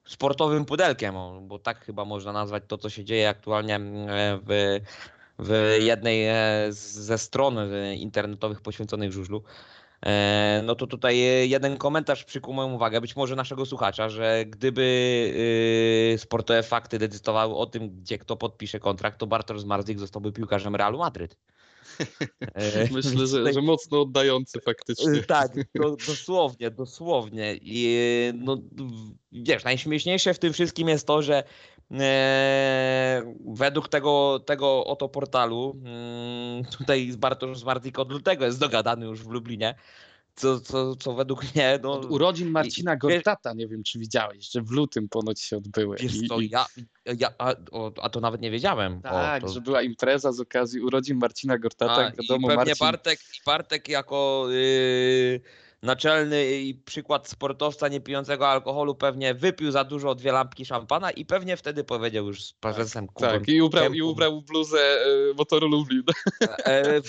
sportowym 0.04 0.64
pudelkiem, 0.64 1.14
bo 1.42 1.58
tak 1.58 1.84
chyba 1.84 2.04
można 2.04 2.32
nazwać 2.32 2.62
to, 2.66 2.78
co 2.78 2.90
się 2.90 3.04
dzieje 3.04 3.28
aktualnie 3.28 3.80
w 4.46 4.80
w 5.42 5.76
jednej 5.80 6.26
e, 6.26 6.66
ze 6.70 7.18
stron 7.18 7.58
e, 7.58 7.96
internetowych 7.96 8.60
poświęconych 8.60 9.12
żużlu. 9.12 9.42
E, 10.06 10.62
no 10.64 10.74
to 10.74 10.86
tutaj 10.86 11.18
jeden 11.48 11.76
komentarz 11.76 12.24
przykuł 12.24 12.54
moją 12.54 12.72
uwagę, 12.72 13.00
być 13.00 13.16
może 13.16 13.36
naszego 13.36 13.66
słuchacza, 13.66 14.08
że 14.08 14.44
gdyby 14.46 16.14
sportowe 16.18 16.62
fakty 16.62 16.98
decydowały 16.98 17.56
o 17.56 17.66
tym, 17.66 17.90
gdzie 17.90 18.18
kto 18.18 18.36
podpisze 18.36 18.80
kontrakt, 18.80 19.18
to 19.18 19.26
Bartosz 19.26 19.60
Zmarzlik 19.60 19.98
zostałby 19.98 20.32
piłkarzem 20.32 20.76
Realu 20.76 20.98
Madryt. 20.98 21.36
Myślę, 22.90 23.26
że, 23.26 23.52
że 23.52 23.62
mocno 23.62 24.00
oddający 24.00 24.60
faktycznie. 24.60 25.22
Tak, 25.22 25.52
do, 25.74 25.96
dosłownie, 26.06 26.70
dosłownie. 26.70 27.56
I 27.62 27.98
no, 28.34 28.58
wiesz, 29.32 29.64
najśmieszniejsze 29.64 30.34
w 30.34 30.38
tym 30.38 30.52
wszystkim 30.52 30.88
jest 30.88 31.06
to, 31.06 31.22
że 31.22 31.44
według 33.46 33.88
tego, 33.88 34.40
tego 34.46 34.84
oto 34.84 35.08
portalu, 35.08 35.76
mm, 35.84 36.64
tutaj 36.64 37.12
Bartosz 37.18 37.58
Zmartik 37.58 37.98
od 37.98 38.12
lutego 38.12 38.44
jest 38.44 38.60
dogadany 38.60 39.06
już 39.06 39.20
w 39.20 39.28
Lublinie, 39.28 39.74
co, 40.34 40.60
co, 40.60 40.96
co 40.96 41.14
według 41.14 41.54
mnie... 41.54 41.78
No, 41.82 41.92
od 41.92 42.04
urodzin 42.04 42.50
Marcina 42.50 42.96
Gortata, 42.96 43.52
nie 43.52 43.68
wiem 43.68 43.82
czy 43.82 43.98
widziałeś, 43.98 44.50
że 44.50 44.62
w 44.62 44.70
lutym 44.70 45.08
ponoć 45.08 45.40
się 45.40 45.56
odbyły. 45.56 45.96
Wiesz 45.96 46.28
co, 46.28 46.40
ja, 46.40 46.66
ja 47.18 47.28
a, 47.38 47.54
a, 48.02 48.08
to 48.08 48.20
nawet 48.20 48.40
nie 48.40 48.50
wiedziałem. 48.50 49.02
Tak, 49.02 49.44
o, 49.44 49.46
to... 49.46 49.52
że 49.52 49.60
była 49.60 49.82
impreza 49.82 50.32
z 50.32 50.40
okazji 50.40 50.80
urodzin 50.80 51.18
Marcina 51.18 51.58
Gortata. 51.58 52.06
A, 52.06 52.10
wiadomo, 52.10 52.48
i 52.48 52.56
pewnie 52.56 52.56
Marcin... 52.56 52.86
Bartek, 52.86 53.20
Bartek 53.46 53.88
jako... 53.88 54.46
Yy 54.50 55.40
naczelny 55.82 56.60
i 56.60 56.74
przykład 56.74 57.28
sportowca 57.28 57.88
niepijącego 57.88 58.48
alkoholu 58.48 58.94
pewnie 58.94 59.34
wypił 59.34 59.70
za 59.70 59.84
dużo 59.84 60.14
dwie 60.14 60.32
lampki 60.32 60.64
szampana 60.64 61.10
i 61.10 61.24
pewnie 61.24 61.56
wtedy 61.56 61.84
powiedział 61.84 62.26
już 62.26 62.44
z 62.44 62.52
prezesem 62.52 63.06
tak, 63.06 63.32
tak, 63.32 63.48
i 63.48 63.62
ubrał, 63.62 63.92
i 63.92 64.02
ubrał 64.02 64.42
bluzę 64.42 64.78
e, 64.78 65.34
motoru 65.34 65.68
Lublin. 65.68 66.02
E, 66.66 67.00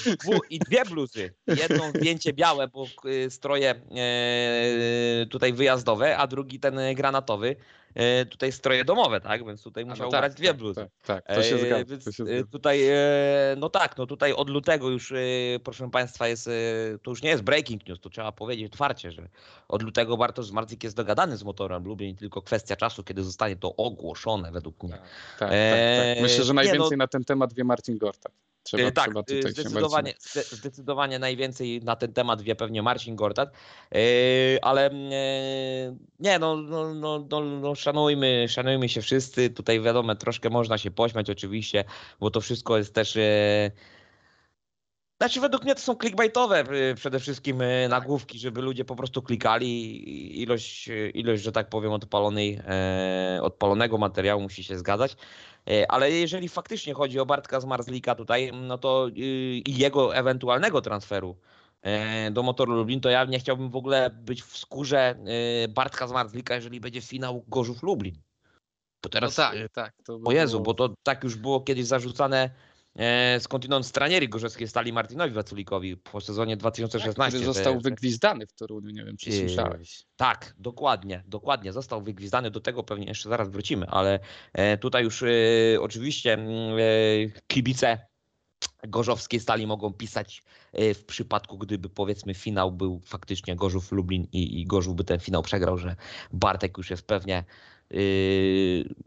I 0.50 0.60
dwie 0.60 0.86
bluzy. 0.86 1.34
Jedną 1.48 1.90
zdjęcie 1.90 2.34
białe, 2.34 2.68
bo 2.68 2.86
e, 2.86 3.30
stroje 3.30 3.70
e, 3.72 5.26
tutaj 5.26 5.54
wyjazdowe, 5.54 6.18
a 6.18 6.28
drugi 6.28 6.60
ten 6.60 6.80
granatowy. 6.96 7.56
E, 7.96 8.26
tutaj 8.26 8.52
stroje 8.52 8.86
domowe, 8.86 9.22
tak? 9.22 9.46
Więc 9.46 9.64
tutaj 9.64 9.86
musiał 9.86 10.12
no 10.12 10.22
tak, 10.22 10.34
dwie 10.34 10.48
tak, 10.48 10.58
bluzy. 10.58 10.90
Tak, 11.04 11.26
tak, 11.26 11.36
to 11.36 11.44
się 11.44 11.58
zgadza. 11.58 11.98
To 12.06 12.12
się 12.12 12.26
zgadza. 12.26 12.48
Tutaj, 12.52 12.82
no 13.58 13.70
tak, 13.70 13.98
no 13.98 14.06
tutaj 14.06 14.34
od 14.34 14.50
lutego 14.50 14.90
już, 14.90 15.14
proszę 15.64 15.90
Państwa, 15.90 16.28
jest, 16.28 16.50
to 17.04 17.12
już 17.12 17.22
nie 17.22 17.30
jest 17.30 17.44
breaking 17.44 17.88
news, 17.88 18.00
to 18.00 18.10
trzeba 18.10 18.32
powiedzieć 18.32 18.66
otwarcie, 18.66 19.12
że 19.12 19.30
od 19.68 19.82
lutego 19.82 20.18
Bartosz 20.18 20.46
Zmarcyk 20.46 20.84
jest 20.84 20.96
dogadany 20.96 21.38
z 21.38 21.44
motorem 21.44 21.84
Lublin, 21.84 22.16
tylko 22.16 22.42
kwestia 22.42 22.76
czasu, 22.76 23.04
kiedy 23.04 23.24
zostanie 23.24 23.56
to 23.56 23.76
ogłoszone 23.76 24.52
według 24.52 24.84
mnie. 24.84 24.92
Tak, 24.92 25.02
tak, 25.40 25.50
tak. 25.50 26.22
Myślę, 26.22 26.44
że 26.44 26.54
najwięcej 26.54 26.82
nie, 26.82 26.98
no, 26.98 26.98
na 26.98 27.08
ten 27.08 27.24
temat 27.24 27.54
wie 27.54 27.64
Marcin 27.64 27.98
Gortat. 27.98 28.32
Trzeba, 28.64 28.92
tak, 28.92 29.10
trzeba 29.10 29.50
zdecydowanie, 29.50 30.14
zdecydowanie 30.52 31.20
najwięcej 31.20 31.82
na 31.84 31.96
ten 31.96 32.14
temat 32.14 32.42
wie 32.42 32.56
pewnie 32.56 32.84
Marcin 32.84 33.16
Gortat, 33.16 33.52
ale 34.62 34.90
nie, 36.20 36.40
no, 36.40 36.58
no, 36.58 36.94
no, 36.94 37.28
no, 37.30 37.42
no 37.42 37.76
szanujmy, 37.76 38.46
szanujmy 38.50 38.90
się 38.90 39.02
wszyscy. 39.02 39.50
Tutaj 39.50 39.82
wiadomo, 39.82 40.16
troszkę 40.16 40.50
można 40.50 40.78
się 40.78 40.92
pośmiać 40.92 41.30
oczywiście, 41.30 41.84
bo 42.20 42.32
to 42.32 42.42
wszystko 42.42 42.78
jest 42.78 42.94
też 42.94 43.18
znaczy 45.22 45.42
według 45.42 45.64
mnie 45.64 45.76
to 45.76 45.82
są 45.82 45.96
clickbaitowe 45.96 46.64
przede 46.96 47.20
wszystkim 47.20 47.64
nagłówki, 47.90 48.40
żeby 48.40 48.62
ludzie 48.62 48.86
po 48.86 48.96
prostu 48.96 49.22
klikali. 49.22 50.42
Ilość, 50.42 50.90
ilość 51.14 51.44
że 51.44 51.52
tak 51.52 51.70
powiem, 51.70 51.92
odpalonej, 51.92 52.60
odpalonego 53.42 53.98
materiału 53.98 54.42
musi 54.42 54.64
się 54.64 54.78
zgadzać. 54.78 55.16
E, 55.70 55.92
ale 55.92 56.12
jeżeli 56.12 56.50
faktycznie 56.50 56.94
chodzi 56.94 57.20
o 57.20 57.26
Bartka 57.26 57.60
z 57.60 57.66
Marzlika 57.66 58.16
tutaj, 58.16 58.52
no 58.54 58.78
to 58.78 59.08
y, 59.08 59.12
i 59.58 59.78
jego 59.78 60.16
ewentualnego 60.16 60.82
transferu 60.82 61.38
e, 61.82 62.32
do 62.32 62.44
Motoru 62.44 62.74
Lublin, 62.74 63.02
to 63.02 63.10
ja 63.10 63.26
nie 63.26 63.40
chciałbym 63.40 63.70
w 63.70 63.76
ogóle 63.76 64.10
być 64.10 64.44
w 64.44 64.58
skórze 64.58 65.16
y, 65.66 65.68
Bartka 65.68 66.08
z 66.08 66.12
Marzlika, 66.12 66.56
jeżeli 66.56 66.80
będzie 66.80 67.02
finał 67.02 67.46
Gorzów 67.48 67.84
Lublin. 67.84 68.16
To 69.02 69.10
teraz, 69.10 69.38
no 69.38 69.44
tak, 69.44 69.56
y, 69.56 69.70
tak. 69.70 69.94
To 70.06 70.20
o 70.26 70.32
Jezu, 70.32 70.62
było... 70.62 70.64
bo 70.64 70.74
to 70.74 70.96
tak 71.04 71.24
już 71.24 71.36
było 71.36 71.62
kiedyś 71.62 71.86
zarzucane 71.86 72.50
E, 72.50 72.71
skądinąd 73.40 73.86
stranieri 73.86 74.30
gorzowskiej 74.30 74.68
stali 74.68 74.94
Martinowi 74.94 75.34
Waculikowi 75.34 75.98
po 75.98 76.22
sezonie 76.22 76.58
2016. 76.58 77.38
Który 77.38 77.54
został 77.54 77.80
wygwizdany 77.80 78.48
w 78.48 78.54
Toruniu, 78.54 78.90
nie 78.90 79.06
wiem 79.06 79.18
czy 79.18 79.30
e, 79.30 79.34
słyszałeś. 79.34 80.04
Tak, 80.16 80.56
dokładnie, 80.58 81.24
dokładnie. 81.28 81.74
Został 81.74 82.02
wygwizdany, 82.02 82.52
do 82.52 82.60
tego 82.60 82.84
pewnie 82.84 83.06
jeszcze 83.06 83.30
zaraz 83.30 83.50
wrócimy, 83.50 83.88
ale 83.88 84.20
e, 84.54 84.78
tutaj 84.78 85.04
już 85.04 85.24
oczywiście 85.80 86.34
mm, 86.34 86.78
kibice 87.48 88.12
gorzowskiej 88.88 89.40
stali 89.40 89.68
mogą 89.68 89.94
pisać 89.94 90.44
w 90.74 91.04
przypadku, 91.06 91.58
gdyby 91.58 91.90
powiedzmy 91.90 92.34
finał 92.34 92.72
był 92.72 93.02
faktycznie 93.06 93.56
Gorzów 93.56 93.92
Lublin 93.92 94.28
i, 94.32 94.62
i 94.62 94.66
Gorzów 94.66 94.96
by 94.96 95.04
ten 95.04 95.20
finał 95.20 95.42
przegrał, 95.42 95.78
że 95.78 95.96
Bartek 96.34 96.78
już 96.78 96.90
jest 96.90 97.08
pewnie 97.08 97.44
yy, 97.90 98.00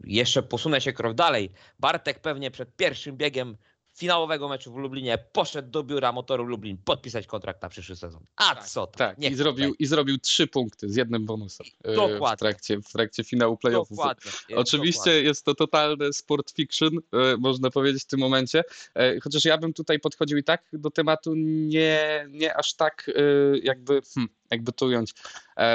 jeszcze 0.03 0.43
posunę 0.43 0.81
się 0.81 0.93
krok 0.93 1.13
dalej. 1.13 1.51
Bartek 1.79 2.19
pewnie 2.19 2.51
przed 2.51 2.75
pierwszym 2.75 3.17
biegiem 3.17 3.57
finałowego 3.95 4.49
meczu 4.49 4.73
w 4.73 4.77
Lublinie 4.77 5.17
poszedł 5.31 5.69
do 5.69 5.83
biura 5.83 6.11
motoru 6.11 6.43
Lublin 6.43 6.77
podpisać 6.85 7.27
kontrakt 7.27 7.61
na 7.61 7.69
przyszły 7.69 7.95
sezon. 7.95 8.25
A 8.35 8.55
tak, 8.55 8.67
co? 8.67 8.87
Tak, 8.87 9.23
i 9.23 9.35
zrobił, 9.35 9.75
i 9.79 9.85
zrobił 9.85 10.17
trzy 10.17 10.47
punkty 10.47 10.89
z 10.89 10.95
jednym 10.95 11.25
bonusem 11.25 11.67
e, 11.83 11.95
dokładnie. 11.95 12.37
w 12.37 12.39
trakcie, 12.39 12.81
w 12.81 12.91
trakcie 12.91 13.23
finału 13.23 13.57
playoffów. 13.57 13.97
Dokładnie. 13.97 14.31
Oczywiście 14.55 14.99
dokładnie. 14.99 15.21
jest 15.21 15.45
to 15.45 15.55
totalny 15.55 16.13
sport 16.13 16.51
fiction, 16.51 16.89
e, 17.13 17.37
można 17.37 17.69
powiedzieć 17.69 18.03
w 18.03 18.07
tym 18.07 18.19
momencie, 18.19 18.63
e, 18.95 19.19
chociaż 19.19 19.45
ja 19.45 19.57
bym 19.57 19.73
tutaj 19.73 19.99
podchodził 19.99 20.37
i 20.37 20.43
tak 20.43 20.63
do 20.73 20.91
tematu 20.91 21.33
nie, 21.35 22.27
nie 22.29 22.57
aż 22.57 22.73
tak 22.73 23.11
jakby, 23.63 24.01
hmm, 24.13 24.29
jakby 24.51 24.71
to 24.71 24.85
ująć, 24.85 25.13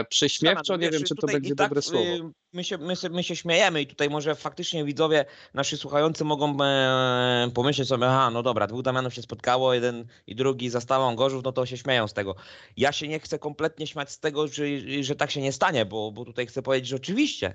prześmiewczo, 0.09 0.77
nie 0.77 0.91
wiem 0.91 1.03
czy 1.03 1.15
to 1.15 1.27
będzie 1.27 1.55
tak, 1.55 1.69
dobre 1.69 1.83
słowo. 1.83 2.05
Y, 2.05 2.33
my 2.53 2.65
się, 2.65 2.79
my, 2.79 2.95
my 3.11 3.23
się 3.23 3.37
śmiejemy 3.37 3.83
i 3.83 3.87
tutaj 3.87 4.11
może 4.11 4.35
faktycznie 4.35 4.85
widzowie, 4.85 5.25
nasi 5.55 5.77
słuchający 5.77 6.25
mogą 6.25 6.63
e, 6.63 7.51
pomyśleć 7.55 7.89
sobie, 7.89 8.07
aha, 8.07 8.31
no 8.31 8.43
dobra, 8.43 8.67
dwóch 8.67 8.83
Damianów 8.83 9.15
się 9.15 9.23
spotkało, 9.23 9.75
jeden 9.75 10.07
i 10.27 10.35
drugi 10.35 10.71
za 10.71 10.81
stałą 10.81 11.17
Gorzów, 11.17 11.45
no 11.45 11.53
to 11.53 11.67
się 11.67 11.77
śmieją 11.77 12.09
z 12.09 12.13
tego. 12.13 12.35
Ja 12.77 12.93
się 12.93 13.09
nie 13.09 13.21
chcę 13.21 13.39
kompletnie 13.39 13.87
śmiać 13.87 14.11
z 14.11 14.19
tego, 14.19 14.49
że, 14.49 14.65
że 15.01 15.17
tak 15.17 15.31
się 15.31 15.41
nie 15.41 15.53
stanie, 15.53 15.87
bo, 15.87 16.13
bo 16.13 16.25
tutaj 16.25 16.47
chcę 16.47 16.63
powiedzieć, 16.63 16.89
że 16.89 16.97
oczywiście 16.97 17.55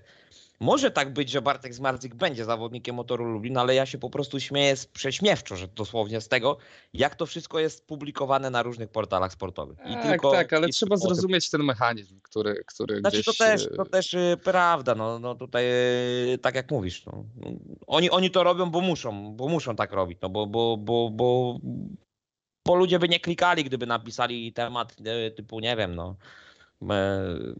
może 0.59 0.91
tak 0.91 1.13
być, 1.13 1.29
że 1.29 1.41
Bartek 1.41 1.73
Zmarzyk 1.73 2.15
będzie 2.15 2.45
zawodnikiem 2.45 2.95
motoru 2.95 3.25
Lublin, 3.25 3.57
ale 3.57 3.75
ja 3.75 3.85
się 3.85 3.97
po 3.97 4.09
prostu 4.09 4.39
śmieję 4.39 4.75
prześmiewczo, 4.93 5.55
że 5.55 5.67
dosłownie 5.67 6.21
z 6.21 6.27
tego, 6.27 6.57
jak 6.93 7.15
to 7.15 7.25
wszystko 7.25 7.59
jest 7.59 7.87
publikowane 7.87 8.49
na 8.49 8.63
różnych 8.63 8.89
portalach 8.89 9.33
sportowych. 9.33 9.77
I 9.85 9.93
tak, 9.93 10.03
tylko, 10.03 10.31
tak, 10.31 10.53
ale 10.53 10.69
trzeba 10.69 10.97
zrozumieć 10.97 11.49
ten 11.49 11.63
mechanizm, 11.63 12.19
który, 12.21 12.63
który 12.65 12.99
znaczy, 12.99 13.21
gdzieś... 13.21 13.37
To 13.37 13.43
też, 13.43 13.69
to 13.77 13.85
też 13.85 14.13
y, 14.13 14.37
prawda, 14.43 14.95
no, 14.95 15.19
no 15.19 15.35
tutaj 15.35 15.65
y, 16.33 16.37
tak 16.41 16.55
jak 16.55 16.71
mówisz, 16.71 17.05
no. 17.05 17.25
oni, 17.87 18.09
oni 18.09 18.31
to 18.31 18.43
robią, 18.43 18.71
bo 18.71 18.81
muszą, 18.81 19.35
bo 19.35 19.47
muszą 19.47 19.75
tak 19.75 19.91
robić, 19.91 20.19
no 20.21 20.29
bo, 20.29 20.47
bo, 20.47 20.77
bo, 20.77 21.09
bo, 21.09 21.59
bo 22.67 22.75
ludzie 22.75 22.99
by 22.99 23.09
nie 23.09 23.19
klikali, 23.19 23.63
gdyby 23.63 23.85
napisali 23.85 24.53
temat 24.53 24.95
typu, 25.35 25.59
nie 25.59 25.75
wiem, 25.75 25.95
no 25.95 26.15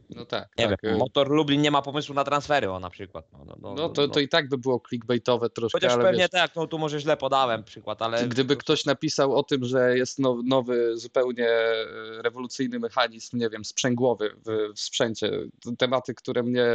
no 0.10 0.26
tak. 0.26 0.50
Nie 0.58 0.68
tak. 0.68 0.80
wiem, 0.84 0.98
Motor 0.98 1.30
Lublin 1.30 1.62
nie 1.62 1.72
ma 1.72 1.82
pomysłu 1.82 2.16
na 2.16 2.24
transfery, 2.24 2.72
o 2.72 2.80
na 2.80 2.90
przykład. 2.90 3.26
No, 3.32 3.46
no, 3.46 3.56
no, 3.60 3.74
no 3.74 3.90
to, 3.90 4.08
to 4.08 4.20
i 4.20 4.30
tak 4.30 4.50
by 4.50 4.58
było 4.58 4.82
clickbaitowe 4.90 5.50
troszkę. 5.50 5.80
Chociaż 5.80 5.98
pewnie 5.98 6.22
wiesz, 6.22 6.30
tak, 6.30 6.56
no 6.56 6.68
tu 6.68 6.80
może 6.80 7.00
źle 7.00 7.18
podałem 7.18 7.64
przykład, 7.64 8.02
ale. 8.02 8.28
Gdyby 8.28 8.56
ktoś 8.56 8.86
napisał 8.86 9.36
o 9.36 9.44
tym, 9.44 9.66
że 9.66 9.98
jest 9.98 10.20
nowy, 10.44 10.98
zupełnie 10.98 11.50
e, 11.50 11.86
rewolucyjny 12.22 12.80
mechanizm, 12.80 13.38
nie 13.38 13.50
wiem, 13.50 13.66
sprzęgłowy 13.66 14.36
w, 14.46 14.74
w 14.76 14.80
sprzęcie, 14.80 15.32
tematy, 15.78 16.14
które 16.14 16.44
mnie 16.44 16.66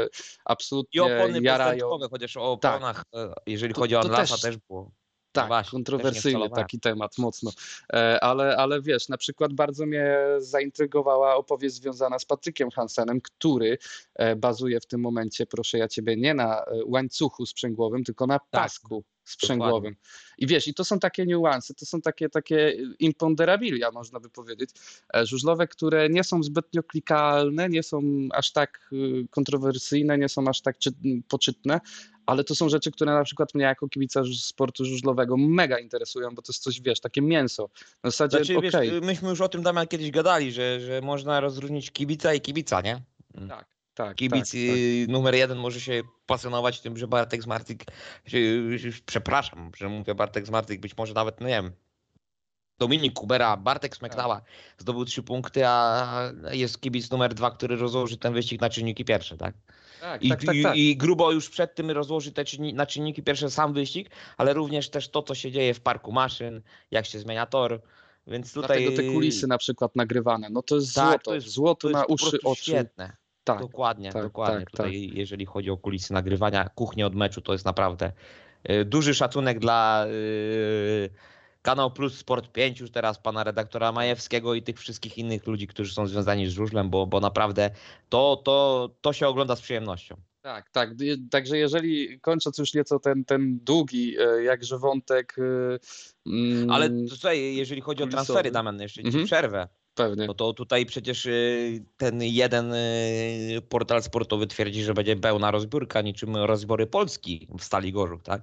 absolutnie 0.44 0.98
I 0.98 1.00
opony 1.00 1.40
jarają. 1.42 1.98
chociaż 2.10 2.36
o 2.36 2.56
tak. 2.56 2.74
oponach, 2.74 3.04
tak. 3.10 3.30
jeżeli 3.46 3.74
to, 3.74 3.80
chodzi 3.80 3.96
o 3.96 4.00
Anlasa 4.00 4.34
też, 4.34 4.40
też 4.42 4.56
było. 4.56 4.90
Tak, 5.32 5.46
właśnie, 5.46 5.76
kontrowersyjny 5.76 6.50
taki 6.50 6.80
temat, 6.80 7.18
mocno. 7.18 7.50
E, 7.92 8.24
ale, 8.24 8.56
ale 8.56 8.82
wiesz, 8.82 9.08
na 9.08 9.16
przykład 9.16 9.52
bardzo 9.52 9.86
mnie 9.86 10.16
zaintrygowała 10.38 11.36
opowieść 11.36 11.74
związana 11.74 12.18
z 12.18 12.24
Patrykiem 12.24 12.70
Hansenem, 12.70 13.20
który 13.20 13.78
e, 14.14 14.36
bazuje 14.36 14.80
w 14.80 14.86
tym 14.86 15.00
momencie, 15.00 15.46
proszę 15.46 15.78
ja 15.78 15.88
ciebie, 15.88 16.16
nie 16.16 16.34
na 16.34 16.60
e, 16.60 16.64
łańcuchu 16.84 17.46
sprzęgłowym, 17.46 18.04
tylko 18.04 18.26
na 18.26 18.38
tak, 18.38 18.48
pasku 18.50 19.04
sprzęgłowym. 19.24 19.96
I 20.38 20.46
wiesz, 20.46 20.68
i 20.68 20.74
to 20.74 20.84
są 20.84 20.98
takie 20.98 21.26
niuanse, 21.26 21.74
to 21.74 21.86
są 21.86 22.00
takie, 22.00 22.28
takie 22.28 22.76
imponderabilia, 22.98 23.90
można 23.90 24.20
by 24.20 24.30
powiedzieć, 24.30 24.70
żużlowe, 25.22 25.68
które 25.68 26.08
nie 26.08 26.24
są 26.24 26.42
zbytnio 26.42 26.82
klikalne, 26.82 27.68
nie 27.68 27.82
są 27.82 28.02
aż 28.32 28.52
tak 28.52 28.90
kontrowersyjne, 29.30 30.18
nie 30.18 30.28
są 30.28 30.48
aż 30.48 30.60
tak 30.60 30.76
poczytne, 31.28 31.80
ale 32.30 32.44
to 32.44 32.54
są 32.54 32.68
rzeczy, 32.68 32.90
które 32.90 33.12
na 33.12 33.24
przykład 33.24 33.54
mnie 33.54 33.64
jako 33.64 33.88
kibica 33.88 34.22
sportu 34.40 34.84
żużlowego 34.84 35.36
mega 35.36 35.78
interesują, 35.78 36.34
bo 36.34 36.42
to 36.42 36.52
jest 36.52 36.62
coś, 36.62 36.80
wiesz, 36.80 37.00
takie 37.00 37.22
mięso. 37.22 37.70
Na 38.04 38.10
zasadzie, 38.10 38.36
znaczy, 38.36 38.58
okay. 38.58 38.90
wiesz, 38.90 39.02
myśmy 39.02 39.28
już 39.28 39.40
o 39.40 39.48
tym, 39.48 39.62
Damian, 39.62 39.86
kiedyś 39.86 40.10
gadali, 40.10 40.52
że, 40.52 40.80
że 40.80 41.00
można 41.00 41.40
rozróżnić 41.40 41.90
kibica 41.90 42.34
i 42.34 42.40
kibica, 42.40 42.80
nie? 42.80 43.02
Mm. 43.34 43.48
Tak. 43.48 43.66
Tak, 43.94 44.16
Kibic 44.16 44.50
tak, 44.50 44.60
tak. 44.60 45.08
numer 45.08 45.34
jeden 45.34 45.58
może 45.58 45.80
się 45.80 46.02
pasjonować 46.26 46.80
tym, 46.80 46.96
że 46.96 47.08
Bartek 47.08 47.42
Zmartyk, 47.42 47.84
przepraszam, 49.06 49.70
że 49.76 49.88
mówię 49.88 50.14
Bartek 50.14 50.46
Zmartyk, 50.46 50.80
być 50.80 50.96
może 50.96 51.14
nawet, 51.14 51.40
no 51.40 51.48
nie 51.48 51.54
wiem, 51.54 51.72
Dominik 52.78 53.14
Kubera, 53.14 53.56
Bartek 53.56 53.96
Smektała 53.96 54.34
tak. 54.34 54.44
zdobył 54.78 55.04
trzy 55.04 55.22
punkty, 55.22 55.66
a 55.66 56.32
jest 56.50 56.80
kibic 56.80 57.10
numer 57.10 57.34
dwa, 57.34 57.50
który 57.50 57.76
rozłoży 57.76 58.16
ten 58.16 58.32
wyścig 58.32 58.60
na 58.60 58.70
czynniki 58.70 59.04
pierwsze, 59.04 59.36
tak? 59.36 59.54
Tak, 60.00 60.22
I, 60.22 60.28
tak, 60.28 60.44
tak, 60.44 60.56
tak. 60.62 60.76
I, 60.76 60.96
grubo 60.96 61.32
już 61.32 61.50
przed 61.50 61.74
tym 61.74 61.90
rozłoży 61.90 62.32
te 62.32 62.44
czynni, 62.44 62.74
na 62.74 62.86
czynniki 62.86 63.22
pierwsze 63.22 63.50
sam 63.50 63.72
wyścig, 63.72 64.10
ale 64.36 64.52
również 64.52 64.90
też 64.90 65.08
to, 65.08 65.22
co 65.22 65.34
się 65.34 65.52
dzieje 65.52 65.74
w 65.74 65.80
parku 65.80 66.12
maszyn, 66.12 66.62
jak 66.90 67.06
się 67.06 67.18
zmienia 67.18 67.46
tor. 67.46 67.80
Więc 68.26 68.52
tutaj. 68.52 68.84
Dlatego 68.84 69.02
te 69.02 69.12
kulisy 69.14 69.46
na 69.46 69.58
przykład 69.58 69.96
nagrywane, 69.96 70.50
no 70.50 70.62
to 70.62 70.74
jest 70.74 70.94
tak, 70.94 71.04
złoto, 71.04 71.24
to 71.24 71.34
jest, 71.34 71.48
złoto 71.48 71.80
to 71.80 71.88
jest 71.88 72.00
na 72.00 72.14
uszy, 72.14 72.38
oczy. 72.44 72.62
Świetne. 72.62 73.16
Tak, 73.44 73.60
dokładnie, 73.60 74.12
tak, 74.12 74.22
dokładnie. 74.22 74.60
Tak, 74.60 74.70
tutaj, 74.70 75.08
tak. 75.08 75.18
jeżeli 75.18 75.46
chodzi 75.46 75.70
o 75.70 75.76
kulisy 75.76 76.12
nagrywania, 76.12 76.68
kuchnię 76.68 77.06
od 77.06 77.14
meczu, 77.14 77.40
to 77.40 77.52
jest 77.52 77.64
naprawdę 77.64 78.12
y, 78.70 78.84
duży 78.84 79.14
szacunek 79.14 79.58
dla 79.58 80.06
y, 80.06 81.10
Kanał 81.62 81.90
Plus 81.90 82.18
Sport 82.18 82.52
5 82.52 82.80
już 82.80 82.90
teraz 82.90 83.18
pana 83.18 83.44
redaktora 83.44 83.92
Majewskiego 83.92 84.54
i 84.54 84.62
tych 84.62 84.78
wszystkich 84.78 85.18
innych 85.18 85.46
ludzi, 85.46 85.66
którzy 85.66 85.94
są 85.94 86.06
związani 86.06 86.46
z 86.46 86.52
żużlem, 86.52 86.90
bo, 86.90 87.06
bo 87.06 87.20
naprawdę 87.20 87.70
to, 88.08 88.42
to, 88.44 88.88
to 89.00 89.12
się 89.12 89.28
ogląda 89.28 89.56
z 89.56 89.60
przyjemnością. 89.60 90.16
Tak, 90.42 90.70
tak. 90.70 90.90
Także 91.30 91.58
jeżeli 91.58 92.20
kończąc 92.20 92.58
już 92.58 92.74
nieco 92.74 92.98
ten, 92.98 93.24
ten 93.24 93.58
długi 93.62 94.16
e, 94.18 94.42
jakże 94.42 94.78
wątek. 94.78 95.36
E, 95.38 95.78
mm, 96.30 96.70
Ale 96.70 96.90
tutaj, 97.10 97.56
jeżeli 97.56 97.80
chodzi 97.80 98.02
kulisowy. 98.02 98.22
o 98.22 98.24
transfery, 98.24 98.50
Damian, 98.50 98.80
jeszcze 98.80 99.02
mhm. 99.02 99.24
przerwę. 99.24 99.68
Pewnie. 99.94 100.26
No 100.26 100.34
to 100.34 100.52
tutaj 100.52 100.86
przecież 100.86 101.26
e, 101.26 101.30
ten 101.96 102.22
jeden 102.22 102.74
portal 103.68 104.02
sportowy 104.02 104.46
twierdzi, 104.46 104.82
że 104.82 104.94
będzie 104.94 105.16
pełna 105.16 105.50
rozbiórka, 105.50 106.00
niczym 106.02 106.36
rozbory 106.36 106.86
Polski 106.86 107.48
w 107.58 107.64
Stali 107.64 107.92
Gorzów, 107.92 108.22
tak? 108.22 108.42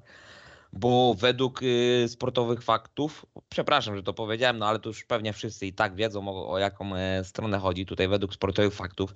Bo 0.73 1.13
według 1.13 1.63
y, 1.63 2.05
sportowych 2.07 2.63
faktów, 2.63 3.25
przepraszam, 3.49 3.95
że 3.95 4.03
to 4.03 4.13
powiedziałem, 4.13 4.57
no 4.57 4.67
ale 4.67 4.79
to 4.79 4.89
już 4.89 5.03
pewnie 5.03 5.33
wszyscy 5.33 5.65
i 5.65 5.73
tak 5.73 5.95
wiedzą 5.95 6.27
o, 6.27 6.49
o 6.49 6.57
jaką 6.57 6.95
e, 6.95 7.23
stronę 7.23 7.59
chodzi 7.59 7.85
tutaj 7.85 8.07
według 8.07 8.33
sportowych 8.33 8.73
faktów. 8.73 9.13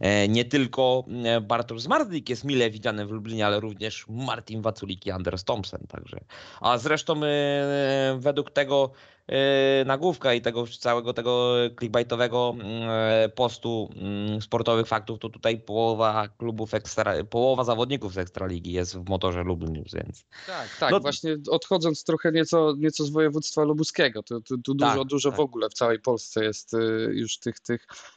E, 0.00 0.28
nie 0.28 0.44
tylko 0.44 1.04
e, 1.24 1.40
Bartosz 1.40 1.80
Zmardlik 1.80 2.28
jest 2.28 2.44
mile 2.44 2.70
widziany 2.70 3.06
w 3.06 3.10
Lublinie, 3.10 3.46
ale 3.46 3.60
również 3.60 4.04
Martin 4.08 4.62
Waculik 4.62 5.06
i 5.06 5.10
Anders 5.10 5.44
Thompson. 5.44 5.80
Także. 5.88 6.20
A 6.60 6.78
zresztą 6.78 7.20
według 8.16 8.50
tego 8.50 8.90
nagłówka 9.86 10.34
i 10.34 10.40
tego 10.40 10.64
całego 10.66 11.12
tego 11.12 11.54
clickbaitowego 11.78 12.54
yy, 13.22 13.28
postu 13.28 13.90
yy, 14.34 14.40
sportowych 14.40 14.86
faktów, 14.86 15.18
to 15.18 15.28
tutaj 15.28 15.58
połowa 15.58 16.28
klubów 16.28 16.74
ekstra, 16.74 17.24
połowa 17.30 17.64
zawodników 17.64 18.12
z 18.12 18.18
Ekstraligi 18.18 18.72
jest 18.72 18.96
w 18.96 19.08
motorze 19.08 19.42
Lublin, 19.42 19.74
więc... 19.74 20.24
Tak, 20.46 20.76
tak, 20.80 20.90
no, 20.90 21.00
właśnie 21.00 21.36
odchodząc 21.50 22.04
trochę 22.04 22.32
nieco, 22.32 22.74
nieco 22.78 23.04
z 23.04 23.10
województwa 23.10 23.62
lubuskiego, 23.62 24.22
to, 24.22 24.40
to, 24.40 24.54
to 24.64 24.74
dużo, 24.74 24.98
tak, 24.98 25.04
dużo 25.04 25.30
tak. 25.30 25.36
w 25.36 25.40
ogóle 25.40 25.68
w 25.68 25.74
całej 25.74 26.00
Polsce 26.00 26.44
jest 26.44 26.76
już 27.08 27.38
tych, 27.38 27.60
tych 27.60 27.82
e, 27.82 28.13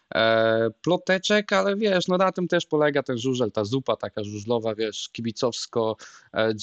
ploteczek, 0.81 1.53
ale 1.53 1.75
wiesz, 1.75 2.07
no 2.07 2.17
na 2.17 2.31
tym 2.31 2.47
też 2.47 2.65
polega 2.65 3.03
ten 3.03 3.17
żużel, 3.17 3.51
ta 3.51 3.65
zupa 3.65 3.95
taka 3.95 4.23
żużlowa, 4.23 4.75
wiesz, 4.75 5.09
kibicowsko, 5.09 5.97
e, 6.33 6.53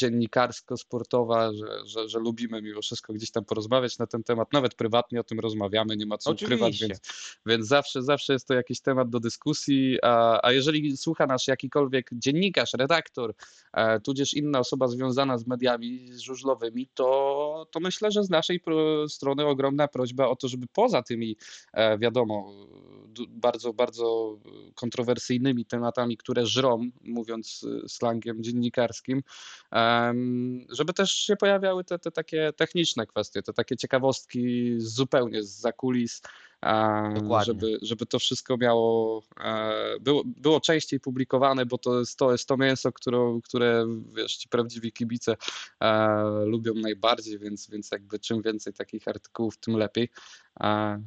że, 1.53 1.87
że, 1.87 2.09
że 2.09 2.19
lubimy 2.19 2.63
mimo 2.63 2.83
wszystko 2.83 3.13
gdzieś 3.13 3.31
tam 3.31 3.45
porozmawiać 3.45 3.99
na 3.99 4.07
ten 4.07 4.25
temat, 4.25 4.53
nawet 4.53 4.75
prywatnie 4.75 5.21
o 5.21 5.25
tym 5.25 5.41
rozmawiamy, 5.41 5.97
nie 5.97 6.07
ma 6.07 6.19
co 6.19 6.31
Oczywiście. 6.31 6.55
ukrywać, 6.55 6.81
więc, 6.81 7.01
więc 7.47 7.67
zawsze, 7.67 8.03
zawsze 8.03 8.33
jest 8.33 8.49
to 8.49 8.55
jakiś 8.55 8.81
temat 8.81 9.11
do 9.11 9.21
dyskusji, 9.21 9.99
a, 10.03 10.41
a 10.43 10.53
jeżeli 10.53 10.97
słucha 10.97 11.27
nas 11.27 11.47
jakikolwiek 11.47 12.11
dziennikarz, 12.13 12.75
redaktor, 12.75 13.35
e, 13.73 14.01
tudzież 14.01 14.35
inna 14.35 14.59
osoba 14.59 14.89
związana 14.89 15.39
z 15.39 15.47
mediami 15.47 16.09
żużlowymi, 16.19 16.89
to, 16.95 17.67
to 17.71 17.81
myślę, 17.81 18.11
że 18.11 18.25
z 18.25 18.31
naszej 18.31 18.61
strony 19.09 19.47
ogromna 19.47 19.89
prośba 19.89 20.29
o 20.29 20.37
to, 20.37 20.49
żeby 20.49 20.67
poza 20.73 21.03
tymi, 21.03 21.37
e, 21.73 21.99
wiadomo, 21.99 22.53
bardzo, 23.35 23.73
bardzo 23.73 24.39
kontrowersyjnymi 24.75 25.67
tematami, 25.67 26.17
które 26.17 26.47
żrą, 26.47 26.91
mówiąc 27.01 27.63
y, 27.85 27.89
slangiem 27.89 28.43
dziennikarskim, 28.43 29.23
żeby 30.69 30.93
też 30.93 31.11
się 31.13 31.37
pojawiały 31.37 31.85
te, 31.85 31.99
te 31.99 32.11
takie 32.11 32.53
techniczne 32.57 33.07
kwestie, 33.07 33.43
te 33.43 33.53
takie 33.53 33.77
ciekawostki 33.77 34.75
zupełnie 34.79 35.43
z 35.43 35.61
zakulis, 35.61 36.23
żeby, 37.45 37.79
żeby 37.83 38.07
to 38.07 38.19
wszystko 38.19 38.57
miało, 38.57 39.23
e, 39.41 39.73
było, 40.01 40.23
było 40.27 40.61
częściej 40.61 41.01
publikowane, 41.01 41.67
bo 41.67 41.79
to 41.79 41.99
jest 41.99 42.19
to, 42.19 42.33
jest 42.33 42.49
to 42.49 42.57
mięso, 42.57 42.93
które, 42.93 43.39
które 43.45 43.87
wiesz, 44.15 44.37
ci 44.37 44.49
prawdziwi 44.49 44.93
kibice 44.93 45.37
e, 45.81 46.15
lubią 46.45 46.75
najbardziej, 46.75 47.39
więc, 47.39 47.71
więc 47.71 47.91
jakby 47.91 48.19
czym 48.19 48.43
więcej 48.43 48.73
takich 48.73 49.09
artykułów, 49.09 49.57
tym 49.57 49.77
lepiej. 49.77 50.09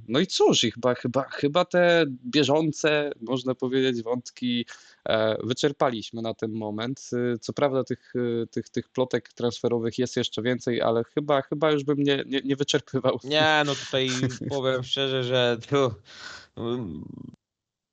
No 0.08 0.20
i 0.20 0.28
cóż, 0.28 0.64
i 0.64 0.72
chyba, 0.72 0.96
chyba, 0.96 1.24
chyba 1.30 1.66
te 1.66 2.06
bieżące, 2.26 3.12
można 3.22 3.56
powiedzieć, 3.56 4.04
wątki 4.04 4.66
e, 5.06 5.38
wyczerpaliśmy 5.44 6.22
na 6.22 6.34
ten 6.34 6.52
moment. 6.52 7.10
Co 7.42 7.54
prawda 7.54 7.84
tych, 7.84 8.14
tych, 8.52 8.70
tych 8.70 8.90
plotek 8.90 9.34
transferowych 9.34 9.98
jest 9.98 10.18
jeszcze 10.18 10.42
więcej, 10.42 10.82
ale 10.82 11.04
chyba, 11.04 11.42
chyba 11.42 11.72
już 11.72 11.84
bym 11.84 11.98
nie, 11.98 12.24
nie, 12.26 12.42
nie 12.42 12.56
wyczerpywał. 12.56 13.20
Nie, 13.24 13.64
no 13.66 13.76
tutaj 13.76 14.10
powiem 14.50 14.84
szczerze, 14.84 15.24
że 15.24 15.47
tu 15.70 15.92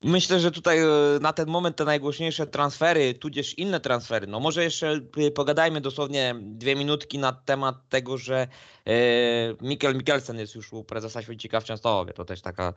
Myślę, 0.04 0.40
że 0.40 0.50
tutaj 0.50 0.78
e, 0.78 0.86
na 1.20 1.32
ten 1.32 1.48
moment 1.48 1.76
te 1.76 1.84
najgłośniejsze 1.84 2.46
transfery, 2.46 3.14
tudzież 3.14 3.58
inne 3.58 3.80
transfery, 3.80 4.26
no 4.26 4.40
może 4.40 4.64
jeszcze 4.64 5.00
e, 5.16 5.30
pogadajmy 5.30 5.80
dosłownie 5.80 6.34
dwie 6.40 6.76
minutki 6.76 7.18
na 7.18 7.32
temat 7.32 7.88
tego, 7.88 8.18
że 8.18 8.48
e, 8.86 8.92
Mikkel 9.60 9.94
Mikkelsen 9.96 10.38
jest 10.38 10.54
już 10.54 10.72
u 10.72 10.84
prezesa 10.84 11.22
Święcika 11.22 11.60
w 11.60 11.64
Częstochowie. 11.64 12.12
To 12.12 12.24
też 12.24 12.40
taka 12.42 12.74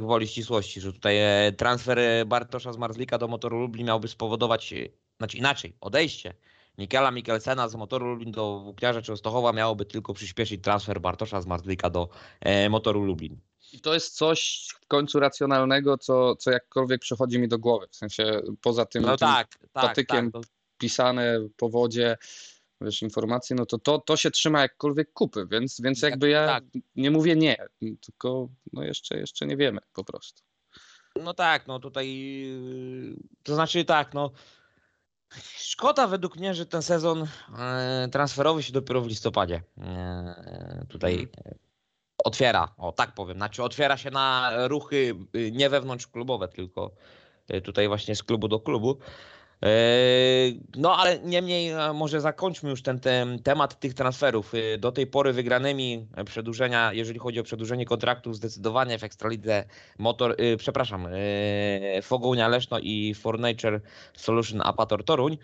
gwoli 0.00 0.28
ścisłości, 0.28 0.80
że 0.80 0.92
tutaj 0.92 1.16
transfer 1.56 1.98
Bartosza 2.26 2.72
z 2.72 2.76
Marzlika 2.76 3.18
do 3.18 3.28
Motoru 3.28 3.60
Lublin 3.60 3.86
miałby 3.86 4.08
spowodować, 4.08 4.74
znaczy 5.18 5.36
inaczej, 5.36 5.76
odejście 5.80 6.34
Mikela 6.78 7.10
Mikkelsena 7.10 7.68
z 7.68 7.74
Motoru 7.74 8.06
Lublin 8.06 8.32
do 8.32 8.60
Włókniarza 8.60 9.02
Częstochowa 9.02 9.52
miałoby 9.52 9.84
tylko 9.84 10.14
przyspieszyć 10.14 10.62
transfer 10.62 11.00
Bartosza 11.00 11.40
z 11.40 11.46
Marzlika 11.46 11.90
do 11.90 12.08
Motoru 12.70 13.04
Lublin. 13.04 13.51
I 13.72 13.80
to 13.80 13.94
jest 13.94 14.16
coś 14.16 14.68
w 14.82 14.86
końcu 14.86 15.20
racjonalnego, 15.20 15.98
co, 15.98 16.36
co 16.36 16.50
jakkolwiek 16.50 17.00
przychodzi 17.00 17.38
mi 17.38 17.48
do 17.48 17.58
głowy. 17.58 17.86
W 17.90 17.96
sensie 17.96 18.40
poza 18.60 18.86
tym, 18.86 19.02
no 19.02 19.08
tym 19.08 19.28
tak, 19.28 19.58
tak, 19.58 19.70
patykiem 19.72 20.32
tak, 20.32 20.42
podpisane 20.42 21.48
po 21.56 21.68
wodzie 21.68 22.16
wiesz, 22.80 23.02
informacje, 23.02 23.56
no 23.56 23.66
to, 23.66 23.78
to 23.78 23.98
to 23.98 24.16
się 24.16 24.30
trzyma 24.30 24.60
jakkolwiek 24.60 25.12
kupy, 25.12 25.46
więc, 25.50 25.80
więc 25.80 26.02
jakby 26.02 26.28
ja 26.28 26.46
tak. 26.46 26.64
nie 26.96 27.10
mówię 27.10 27.36
nie, 27.36 27.56
tylko 28.00 28.48
no 28.72 28.82
jeszcze, 28.82 29.18
jeszcze 29.18 29.46
nie 29.46 29.56
wiemy 29.56 29.80
po 29.92 30.04
prostu. 30.04 30.42
No 31.22 31.34
tak, 31.34 31.66
no 31.66 31.78
tutaj 31.78 32.16
yy, 32.16 33.16
to 33.42 33.54
znaczy 33.54 33.84
tak, 33.84 34.14
no 34.14 34.30
szkoda 35.56 36.06
według 36.06 36.36
mnie, 36.36 36.54
że 36.54 36.66
ten 36.66 36.82
sezon 36.82 37.26
e, 37.58 38.08
transferowy 38.12 38.62
się 38.62 38.72
dopiero 38.72 39.00
w 39.00 39.06
listopadzie 39.06 39.62
e, 39.78 40.86
tutaj 40.88 41.14
Mhm. 41.14 41.58
Otwiera, 42.24 42.68
o 42.78 42.92
tak 42.92 43.14
powiem, 43.14 43.36
znaczy 43.36 43.62
otwiera 43.62 43.96
się 43.96 44.10
na 44.10 44.52
ruchy 44.68 45.14
y, 45.36 45.52
nie 45.52 45.70
wewnątrzklubowe, 45.70 46.48
tylko 46.48 46.90
y, 47.54 47.60
tutaj 47.60 47.88
właśnie 47.88 48.16
z 48.16 48.22
klubu 48.22 48.48
do 48.48 48.60
klubu. 48.60 48.98
Eee, 49.62 50.60
No 50.76 50.96
ale 50.96 51.18
niemniej 51.18 51.72
może 51.94 52.20
zakończmy 52.20 52.70
już 52.70 52.82
ten, 52.82 53.00
ten 53.00 53.42
temat 53.42 53.80
tych 53.80 53.94
transferów. 53.94 54.54
Y, 54.54 54.78
Do 54.78 54.92
tej 54.92 55.06
pory 55.06 55.32
wygranymi 55.32 56.06
przedłużenia, 56.26 56.92
jeżeli 56.92 57.18
chodzi 57.18 57.40
o 57.40 57.42
przedłużenie 57.42 57.84
kontraktów 57.84 58.36
zdecydowanie 58.36 58.98
w 58.98 59.04
Ekstralidze 59.04 59.64
Motor, 59.98 60.36
y, 60.40 60.56
przepraszam, 60.56 61.06
y, 61.06 62.00
Fogołnia 62.02 62.48
Leszno 62.48 62.78
i 62.78 63.14
For 63.14 63.38
Nature 63.40 63.80
Solution 64.14 64.60
Apator 64.64 65.04
Toruń. 65.04 65.38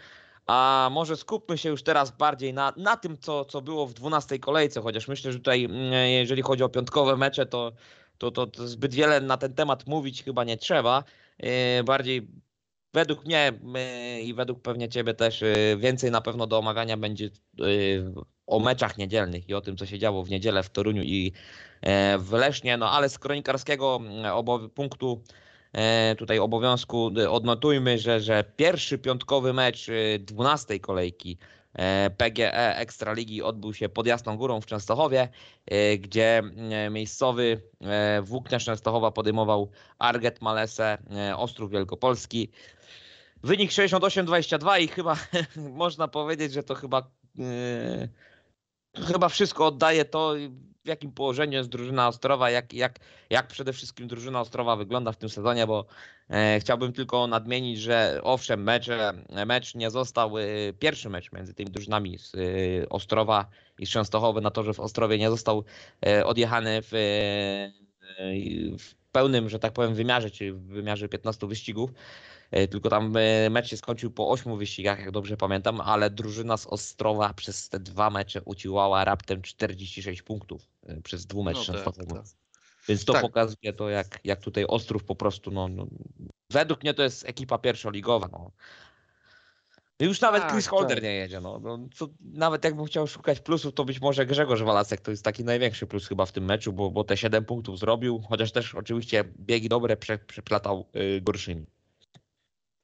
A 0.49 0.89
może 0.93 1.17
skupmy 1.17 1.59
się 1.59 1.69
już 1.69 1.83
teraz 1.83 2.11
bardziej 2.11 2.55
na, 2.55 2.73
na 2.77 2.97
tym, 2.97 3.19
co, 3.19 3.45
co 3.45 3.61
było 3.63 3.87
w 3.87 3.95
12 3.95 4.39
kolejce, 4.39 4.83
chociaż 4.83 5.09
myślę, 5.09 5.33
że 5.33 5.39
tutaj, 5.39 5.65
mm, 5.65 5.93
jeżeli 6.11 6.43
chodzi 6.43 6.63
o 6.63 6.69
piątkowe 6.69 7.17
mecze, 7.17 7.47
to, 7.47 7.73
to, 8.19 8.31
to, 8.31 8.47
to 8.47 8.69
zbyt 8.69 8.95
wiele 8.95 9.21
na 9.21 9.37
ten 9.37 9.55
temat 9.55 9.87
mówić 9.87 10.25
chyba 10.25 10.45
nie 10.45 10.57
trzeba. 10.57 11.05
Yy, 11.39 11.49
Bardziej 11.85 12.29
według 12.95 13.25
mnie 13.25 13.53
i 14.23 14.35
według 14.35 14.63
pewnie 14.63 14.89
Ciebie 14.89 15.15
też 15.15 15.41
yy, 15.41 15.77
więcej 15.77 16.11
na 16.11 16.21
pewno 16.21 16.47
do 16.47 16.59
omawiania 16.59 16.97
będzie 16.97 17.31
yy, 17.59 18.13
o 18.49 18.61
meczach 18.61 18.99
niedzielnych 18.99 19.49
i 19.49 19.55
o 19.55 19.61
tym, 19.61 19.77
co 19.77 19.87
się 19.87 19.99
działo 19.99 20.23
w 20.23 20.31
niedzielę 20.31 20.63
w 20.63 20.71
Toruniu 20.71 21.03
i 21.03 21.33
e, 21.83 22.19
w 22.19 22.33
Lesznie. 22.33 22.77
No 22.77 22.91
ale 22.91 23.09
z 23.09 23.19
kronikarskiego 23.19 24.01
punktu 24.75 25.23
e, 25.29 25.48
tutaj 26.19 26.39
obowiązku 26.39 27.11
y, 27.19 27.31
odnotujmy, 27.31 27.99
że, 27.99 28.21
że 28.21 28.45
pierwszy 28.57 28.99
piątkowy 28.99 29.53
mecz 29.53 29.89
y, 29.89 30.19
12 30.19 30.81
kolejki 30.81 31.39
e, 31.75 32.11
PGE 32.11 32.77
Ekstraligi 32.77 33.43
odbył 33.43 33.75
się 33.75 33.89
pod 33.89 34.07
Jasną 34.07 34.37
Górą 34.37 34.61
w 34.61 34.67
Częstochowie, 34.67 35.29
e, 35.67 35.99
gdzie 35.99 36.43
e, 36.71 36.91
miejscowy 36.91 37.63
e, 37.81 38.23
Włókniarz 38.23 38.65
Częstochowa 38.65 39.11
podejmował 39.11 39.71
Arget 39.99 40.43
Malesę 40.43 40.99
e, 41.11 41.37
Ostrów 41.37 41.71
Wielkopolski. 41.71 42.51
Wynik 43.43 43.71
68-22 43.71 44.81
i 44.81 44.89
chyba 44.89 45.17
można 45.57 46.09
powiedzieć, 46.09 46.53
że 46.53 46.63
to 46.63 46.75
chyba 46.75 47.11
e, 47.39 48.09
chyba 49.07 49.29
wszystko 49.29 49.67
oddaje 49.67 50.05
to, 50.05 50.35
w 50.89 50.91
jakim 50.91 51.13
położeniu 51.13 51.59
jest 51.59 51.69
drużyna 51.69 52.09
Ostrowa, 52.09 52.51
jak, 52.51 52.75
jak, 52.75 52.99
jak 53.31 53.47
przede 53.47 53.73
wszystkim 53.73 54.09
drużyna 54.09 54.41
Ostrowa 54.41 54.77
wygląda 54.77 55.13
w 55.13 55.17
tym 55.17 55.29
sezonie, 55.29 55.67
bo 55.67 55.87
e, 56.31 56.61
chciałbym 56.61 56.93
tylko 56.93 57.27
nadmienić, 57.27 57.79
że 57.79 58.21
owszem, 58.23 58.63
mecz, 58.63 58.89
mecz 59.47 59.75
nie 59.75 59.91
został, 59.91 60.39
e, 60.39 60.43
pierwszy 60.79 61.09
mecz 61.11 61.33
między 61.33 61.55
tymi 61.55 61.71
drużynami 61.71 62.19
z 62.19 62.35
e, 62.35 62.39
Ostrowa 62.89 63.47
i 63.79 63.87
z 63.87 63.91
Częstochowy 63.91 64.41
na 64.41 64.51
torze 64.51 64.75
w 64.75 64.81
Ostrowie 64.81 65.19
nie 65.19 65.31
został 65.31 65.65
e, 66.07 66.27
odjechany 66.27 66.83
w, 66.83 66.95
e, 66.95 67.73
w 68.79 68.95
pełnym, 69.13 69.49
że 69.49 69.59
tak 69.59 69.73
powiem, 69.73 69.95
wymiarze, 69.95 70.31
czyli 70.31 70.53
w 70.53 70.61
wymiarze 70.61 71.09
15 71.09 71.47
wyścigów. 71.47 71.91
E, 72.51 72.69
Tylko 72.69 72.91
tam 72.91 73.17
e, 73.17 73.51
mecz 73.51 73.69
się 73.69 73.77
skończył 73.77 74.11
po 74.11 74.31
8 74.31 74.59
wyścigach, 74.59 74.99
jak 74.99 75.11
dobrze 75.11 75.37
pamiętam, 75.37 75.81
ale 75.81 76.11
drużyna 76.11 76.57
z 76.57 76.67
Ostrowa 76.67 77.35
przez 77.35 77.69
te 77.69 77.81
dwa 77.81 78.11
mecze 78.11 78.43
uciłała 78.43 79.05
raptem 79.05 79.43
46 79.43 80.23
punktów 80.23 80.63
e, 80.87 81.01
przez 81.01 81.27
dwumecz 81.27 81.69
No 81.69 81.75
tak, 81.75 81.97
tak. 81.97 82.25
Więc 82.89 83.05
to 83.05 83.13
Tak. 83.13 83.23
pokazuje 83.23 83.73
to, 83.73 83.89
jak, 83.89 84.21
jak 84.25 84.41
tutaj 84.41 84.65
Ostrów 84.69 85.05
po 85.05 85.15
prostu, 85.15 85.51
no, 85.51 85.69
no 85.69 85.87
według 86.51 86.83
mnie 86.83 86.95
to 86.95 87.03
jest 87.03 87.29
ekipa 87.29 87.59
pierwszoligowa. 87.59 88.29
No. 88.33 88.51
Już 90.01 90.21
nawet 90.21 90.43
Tak, 90.43 90.53
Chris 90.53 90.67
Holder 90.67 90.97
tak. 90.97 91.05
nie 91.05 91.15
jedzie. 91.15 91.41
No. 91.41 91.61
No, 91.61 91.79
co, 91.95 92.09
nawet 92.21 92.65
jakbym 92.65 92.87
chciał 92.87 93.07
szukać 93.07 93.41
plusów, 93.41 93.75
to 93.75 93.85
być 93.85 94.01
może 94.01 94.27
Grzegorz 94.27 94.63
Walasek 94.63 95.01
to 95.01 95.11
jest 95.11 95.25
taki 95.25 95.45
największy 95.45 95.87
plus 95.87 96.07
chyba 96.07 96.27
w 96.27 96.33
tym 96.33 96.45
meczu, 96.45 96.73
bo, 96.73 96.91
bo 96.91 97.05
te 97.05 97.17
7 97.17 97.45
punktów 97.45 97.79
zrobił, 97.79 98.23
chociaż 98.29 98.53
też 98.53 98.75
oczywiście 98.75 99.25
biegi 99.39 99.69
dobre 99.69 99.97
prze, 99.97 100.19
przeplatał 100.19 100.87
y, 100.97 101.21
gorszymi. 101.21 101.67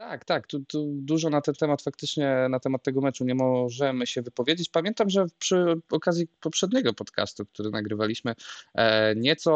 Tak, 0.08 0.24
tak, 0.24 0.46
tu, 0.46 0.64
tu 0.64 0.86
dużo 0.92 1.30
na 1.30 1.40
ten 1.40 1.54
temat 1.54 1.82
faktycznie, 1.82 2.46
na 2.50 2.60
temat 2.60 2.82
tego 2.82 3.00
meczu 3.00 3.24
nie 3.24 3.34
możemy 3.34 4.06
się 4.06 4.22
wypowiedzieć. 4.22 4.68
Pamiętam, 4.68 5.10
że 5.10 5.26
przy 5.38 5.74
okazji 5.90 6.26
poprzedniego 6.40 6.92
podcastu, 6.94 7.46
który 7.46 7.70
nagrywaliśmy, 7.70 8.34
e, 8.74 9.14
nieco, 9.14 9.54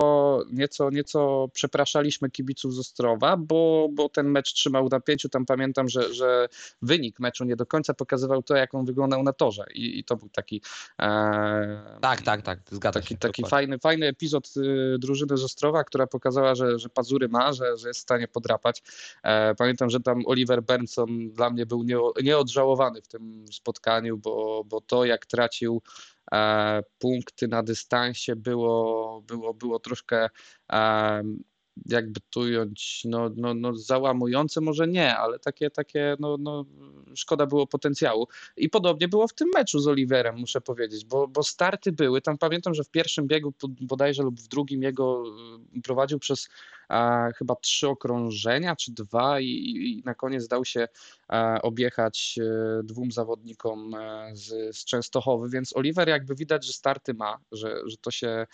nieco, 0.53 0.91
nieco 0.91 1.49
przepraszaliśmy 1.53 2.31
kibiców 2.31 2.75
z 2.75 2.79
Ostrowa, 2.79 3.37
bo, 3.37 3.89
bo 3.93 4.09
ten 4.09 4.31
mecz 4.31 4.53
trzymał 4.53 4.89
w 4.89 4.91
napięciu. 4.91 5.29
Tam 5.29 5.47
pamiętam, 5.47 5.89
że, 5.89 6.15
że 6.15 6.49
wynik 6.83 7.21
meczu 7.21 7.45
nie 7.45 7.57
do 7.57 7.67
końca 7.67 7.95
pokazywał 7.95 8.43
to, 8.43 8.57
jak 8.57 8.75
on 8.75 8.85
wyglądał 8.85 9.23
na 9.23 9.33
torze 9.33 9.65
i, 9.75 9.99
i 9.99 10.05
to 10.05 10.17
był 10.17 10.29
taki 10.29 10.63
e, 11.01 11.99
Tak, 12.01 12.23
tak, 12.23 12.43
tak, 12.43 12.61
zgadza 12.71 13.01
taki, 13.01 13.15
się. 13.15 13.19
taki 13.19 13.43
dokładnie. 13.43 13.51
fajny, 13.51 13.79
fajny 13.79 14.07
epizod 14.07 14.51
y, 14.57 14.97
drużyny 14.99 15.37
z 15.37 15.45
Ostrowa, 15.45 15.85
która 15.85 16.07
pokazała, 16.07 16.55
że, 16.55 16.79
że 16.79 16.89
pazury 16.89 17.29
ma, 17.29 17.53
że, 17.53 17.77
że 17.77 17.89
jest 17.89 18.01
w 18.01 18.03
stanie 18.03 18.29
podrapać. 18.29 18.83
E, 19.23 19.55
pamiętam, 19.55 19.91
że 19.91 20.01
tam 20.01 20.27
Oliver 20.39 20.63
Benson 20.63 21.31
dla 21.31 21.51
mnie 21.51 21.67
był 21.67 21.83
nie, 21.83 21.97
nieodżałowany 22.23 23.03
w 23.03 23.09
tym 23.09 23.45
spotkaniu, 23.53 24.19
bo, 24.19 24.65
bo 24.65 24.81
to 24.81 25.05
jak 25.05 25.27
tracił 25.27 25.83
e, 26.33 26.83
punkty 26.99 27.49
na 27.49 27.63
dystansie 27.63 28.37
było, 28.37 29.23
było, 29.27 29.55
było 29.55 29.79
troszkę 29.79 30.29
e, 30.73 31.23
jakby 31.87 32.21
tu 32.31 32.41
no, 33.05 33.31
no, 33.37 33.55
no 33.55 33.77
załamujące 33.77 34.61
może 34.61 34.89
nie, 34.89 35.17
ale 35.17 35.39
takie, 35.39 35.71
takie 35.71 36.17
no, 36.21 36.37
no, 36.41 36.65
szkoda 37.15 37.47
było 37.47 37.67
potencjału. 37.67 38.29
I 38.57 38.69
podobnie 38.69 39.09
było 39.09 39.29
w 39.29 39.35
tym 39.35 39.49
meczu 39.55 39.79
z 39.79 39.89
Oliverem, 39.89 40.37
muszę 40.37 40.61
powiedzieć, 40.61 41.05
bo, 41.05 41.29
bo 41.29 41.43
starty 41.43 41.93
były. 41.93 42.21
Tam 42.21 42.39
pamiętam, 42.39 42.75
że 42.75 42.85
w 42.85 42.91
pierwszym 42.91 43.27
biegu 43.27 43.53
bodajże 43.81 44.23
lub 44.23 44.41
w 44.41 44.49
drugim 44.49 44.83
jego 44.83 45.25
y, 45.77 45.83
prowadził 45.83 46.19
przez 46.19 46.49
e, 46.91 47.31
chyba 47.37 47.55
trzy 47.57 47.89
okrążenia 47.89 48.77
czy 48.77 48.93
dwa 48.93 49.41
i, 49.41 49.47
i 49.47 50.03
na 50.05 50.15
koniec 50.15 50.49
dał 50.49 50.65
się 50.65 50.89
e, 51.33 51.59
objechać 51.63 52.39
e, 52.43 52.83
dwóm 52.83 53.13
zawodnikom 53.13 53.95
e, 53.95 54.31
z, 54.37 54.77
z 54.77 54.85
Częstochowy, 54.85 55.49
więc 55.49 55.77
Oliver 55.77 56.09
jakby 56.09 56.35
widać, 56.35 56.67
że 56.67 56.73
starty 56.73 57.15
ma, 57.15 57.39
że, 57.53 57.77
że 57.87 57.97
to 57.97 58.11
się 58.11 58.47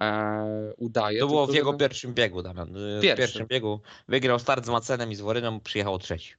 e, 0.00 0.72
udaje. 0.76 1.20
To 1.20 1.26
było 1.26 1.46
w 1.46 1.54
jego 1.54 1.72
że- 1.72 1.78
pierwszym 1.78 2.14
biegu, 2.14 2.42
Damian. 2.42 2.72
W 2.72 3.00
Pierwszym. 3.02 3.16
pierwszym 3.16 3.46
biegu 3.46 3.80
wygrał 4.08 4.38
start 4.38 4.66
z 4.66 4.68
Macenem 4.68 5.10
i 5.12 5.14
z 5.14 5.20
Woryną, 5.20 5.60
przyjechał 5.60 5.98
trzeci. 5.98 6.34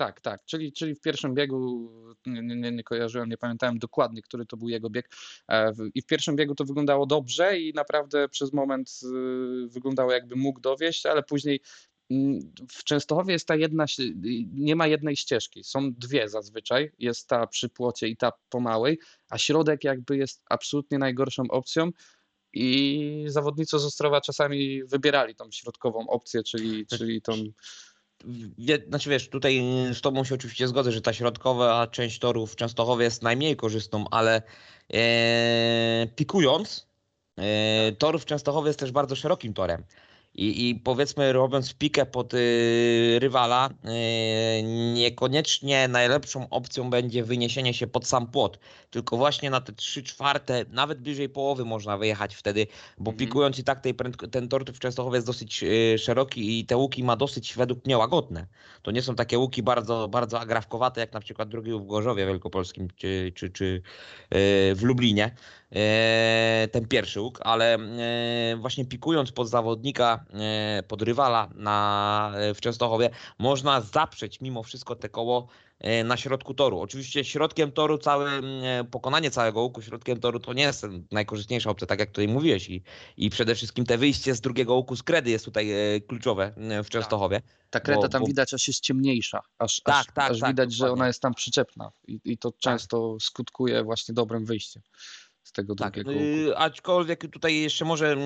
Tak, 0.00 0.14
tak, 0.14 0.20
tak. 0.20 0.44
Czyli, 0.44 0.72
czyli 0.72 0.94
w 0.94 1.00
pierwszym 1.00 1.34
biegu 1.34 1.90
nie, 2.26 2.42
nie, 2.42 2.72
nie- 2.72 2.84
kojarzyłem, 2.84 3.28
nie 3.28 3.36
pamiętałem 3.36 3.78
dokładnie, 3.78 4.22
który 4.22 4.46
to 4.46 4.56
był 4.56 4.68
jego 4.68 4.90
bieg. 4.90 5.10
E, 5.48 5.72
I 5.94 6.02
w 6.02 6.06
pierwszym 6.06 6.36
biegu 6.36 6.54
to 6.54 6.64
wyglądało 6.64 7.06
dobrze 7.06 7.58
i 7.60 7.72
naprawdę 7.74 8.28
przez 8.28 8.52
moment 8.52 9.00
y, 9.02 9.68
wyglądało 9.68 10.12
jakby 10.12 10.36
mógł 10.36 10.60
dowieść, 10.60 11.06
ale 11.06 11.22
później 11.22 11.60
mm, 12.10 12.40
w 12.70 12.84
Częstochowie 12.84 13.32
jest 13.32 13.46
ta 13.48 13.56
jedna, 13.56 13.84
ś- 13.84 14.12
nie 14.54 14.76
ma 14.76 14.86
jednej 14.86 15.16
ścieżki, 15.16 15.64
są 15.64 15.92
dwie 15.92 16.28
zazwyczaj. 16.28 16.90
Jest 16.98 17.28
ta 17.28 17.46
przy 17.46 17.68
płocie 17.68 18.08
i 18.08 18.16
ta 18.16 18.32
po 18.48 18.60
małej, 18.60 18.98
a 19.30 19.38
środek 19.38 19.84
jakby 19.84 20.16
jest 20.16 20.42
absolutnie 20.46 20.98
najgorszą 20.98 21.42
opcją. 21.48 21.90
I 22.52 23.24
zawodnicy 23.26 23.78
z 23.78 23.84
Ostrowa 23.84 24.20
czasami 24.20 24.84
wybierali 24.84 25.34
tą 25.34 25.50
środkową 25.50 26.06
opcję, 26.08 26.42
czyli, 26.42 26.86
czyli 26.86 27.22
tą 27.22 27.32
Wie, 28.58 28.78
znaczy 28.88 29.10
wiesz, 29.10 29.28
tutaj 29.28 29.62
z 29.94 30.00
Tobą 30.00 30.24
się 30.24 30.34
oczywiście 30.34 30.68
zgodzę, 30.68 30.92
że 30.92 31.00
ta 31.00 31.12
środkowa 31.12 31.86
część 31.86 32.18
torów 32.18 32.52
w 32.52 32.56
Częstochowie 32.56 33.04
jest 33.04 33.22
najmniej 33.22 33.56
korzystną, 33.56 34.04
ale 34.10 34.42
e, 34.94 36.06
pikując, 36.16 36.86
e, 37.38 37.92
tor 37.92 38.20
w 38.20 38.24
Częstochowie 38.24 38.68
jest 38.68 38.78
też 38.78 38.92
bardzo 38.92 39.16
szerokim 39.16 39.54
torem. 39.54 39.84
I, 40.34 40.68
I 40.68 40.74
powiedzmy, 40.74 41.32
robiąc 41.32 41.74
pikę 41.74 42.06
pod 42.06 42.34
y, 42.34 43.18
rywala, 43.20 43.70
y, 43.70 44.62
niekoniecznie 44.94 45.88
najlepszą 45.88 46.48
opcją 46.48 46.90
będzie 46.90 47.24
wyniesienie 47.24 47.74
się 47.74 47.86
pod 47.86 48.06
sam 48.06 48.26
płot, 48.26 48.58
tylko 48.90 49.16
właśnie 49.16 49.50
na 49.50 49.60
te 49.60 49.72
3 49.72 50.02
czwarte, 50.02 50.64
nawet 50.68 51.00
bliżej 51.00 51.28
połowy 51.28 51.64
można 51.64 51.98
wyjechać 51.98 52.34
wtedy, 52.34 52.66
bo 52.98 53.10
Mhm. 53.10 53.16
pikując 53.18 53.58
i 53.58 53.64
tak 53.64 53.80
tej 53.80 53.94
ten 54.30 54.48
tor 54.48 54.64
w 54.64 54.78
Częstochowie 54.78 55.16
jest 55.16 55.26
dosyć 55.26 55.62
y, 55.62 55.98
szeroki 55.98 56.58
i 56.60 56.66
te 56.66 56.76
łuki 56.76 57.04
ma 57.04 57.16
dosyć 57.16 57.54
według 57.56 57.86
mnie 57.86 57.98
łagodne. 57.98 58.46
To 58.82 58.90
nie 58.90 59.02
są 59.02 59.14
takie 59.14 59.38
łuki 59.38 59.62
bardzo, 59.62 60.08
bardzo 60.08 60.40
agrafkowate, 60.40 61.00
jak 61.00 61.12
na 61.12 61.20
przykład 61.20 61.48
drugi 61.48 61.72
w 61.72 61.86
Gorzowie 61.86 62.26
Wielkopolskim 62.26 62.88
czy, 62.96 63.32
czy, 63.34 63.50
czy 63.50 63.64
y, 63.64 63.82
w 64.74 64.82
Lublinie. 64.82 65.34
E, 65.72 66.68
ten 66.72 66.88
pierwszy 66.88 67.20
łuk, 67.20 67.38
ale 67.42 67.74
e, 67.74 68.56
właśnie 68.56 68.84
pikując 68.84 69.32
pod 69.32 69.48
zawodnika, 69.48 70.24
e, 70.32 70.82
pod 70.82 71.02
rywala 71.02 71.50
na, 71.54 72.32
w 72.54 72.60
Częstochowie, 72.60 73.10
można 73.38 73.80
zaprzeć 73.80 74.40
mimo 74.40 74.62
wszystko 74.62 74.96
te 74.96 75.08
koło 75.08 75.48
na 76.04 76.16
środku 76.16 76.54
toru. 76.54 76.80
Oczywiście 76.80 77.24
środkiem 77.24 77.72
toru 77.72 77.98
całe, 77.98 78.30
pokonanie 78.90 79.30
całego 79.30 79.60
łuku 79.60 79.82
środkiem 79.82 80.20
toru 80.20 80.40
to 80.40 80.52
nie 80.52 80.62
jest 80.62 80.86
najkorzystniejsza 81.10 81.70
opcja, 81.70 81.86
tak 81.86 82.00
jak 82.00 82.08
tutaj 82.08 82.28
mówiłeś 82.28 82.70
i, 82.70 82.82
i 83.16 83.30
przede 83.30 83.54
wszystkim 83.54 83.86
te 83.86 83.98
wyjście 83.98 84.34
z 84.34 84.40
drugiego 84.40 84.74
łuku 84.74 84.96
z 84.96 85.02
kredy 85.02 85.30
jest 85.30 85.44
tutaj 85.44 85.72
kluczowe 86.08 86.52
w 86.84 86.88
Częstochowie. 86.88 87.42
Ta 87.70 87.80
kreda 87.80 88.00
bo, 88.00 88.08
tam 88.08 88.20
bo... 88.20 88.26
widać 88.26 88.54
aż 88.54 88.68
jest 88.68 88.80
ciemniejsza, 88.80 89.40
aż, 89.58 89.80
tak, 89.80 89.94
aż, 89.94 90.06
tak, 90.06 90.30
aż 90.30 90.40
tak, 90.40 90.50
widać, 90.50 90.50
dokładnie. 90.50 90.76
że 90.76 90.92
ona 90.92 91.06
jest 91.06 91.22
tam 91.22 91.34
przyczepna 91.34 91.90
i, 92.08 92.20
i 92.24 92.38
to 92.38 92.50
tak. 92.50 92.60
często 92.60 93.16
skutkuje 93.20 93.84
właśnie 93.84 94.14
dobrym 94.14 94.44
wyjściem 94.44 94.82
z 95.42 95.52
tego 95.52 95.74
tak, 95.74 95.94
drugiego. 95.94 96.24
Yy, 96.24 96.56
aczkolwiek 96.56 97.30
tutaj 97.30 97.60
jeszcze 97.60 97.84
może 97.84 98.16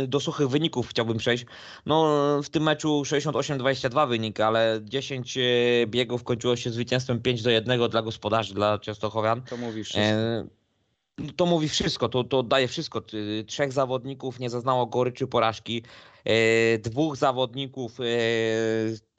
yy, 0.00 0.08
do 0.08 0.20
suchych 0.20 0.48
wyników 0.48 0.88
chciałbym 0.88 1.18
przejść. 1.18 1.46
No 1.86 2.06
w 2.42 2.48
tym 2.48 2.62
meczu 2.62 3.02
68-22 3.02 4.08
wynik, 4.08 4.40
ale 4.40 4.80
10 4.82 5.36
yy, 5.36 5.44
biegów 5.86 6.24
kończyło 6.24 6.56
się 6.56 6.70
zwycięstwem 6.70 7.22
5 7.22 7.42
do 7.42 7.50
1 7.50 7.90
dla 7.90 8.02
gospodarzy, 8.02 8.54
dla 8.54 8.78
Częstochowian. 8.78 9.42
To 9.42 9.56
mówi 9.56 9.84
wszystko. 9.84 10.00
Yy, 10.00 11.32
to 11.36 11.46
mówi 11.46 11.68
wszystko, 11.68 12.08
to, 12.08 12.24
to 12.24 12.42
daje 12.42 12.68
wszystko. 12.68 13.02
Trzech 13.46 13.72
zawodników 13.72 14.40
nie 14.40 14.50
zaznało 14.50 14.86
goryczy 14.86 15.26
porażki. 15.26 15.82
Yy, 16.24 16.32
dwóch 16.78 17.16
zawodników 17.16 17.98
yy, 17.98 18.06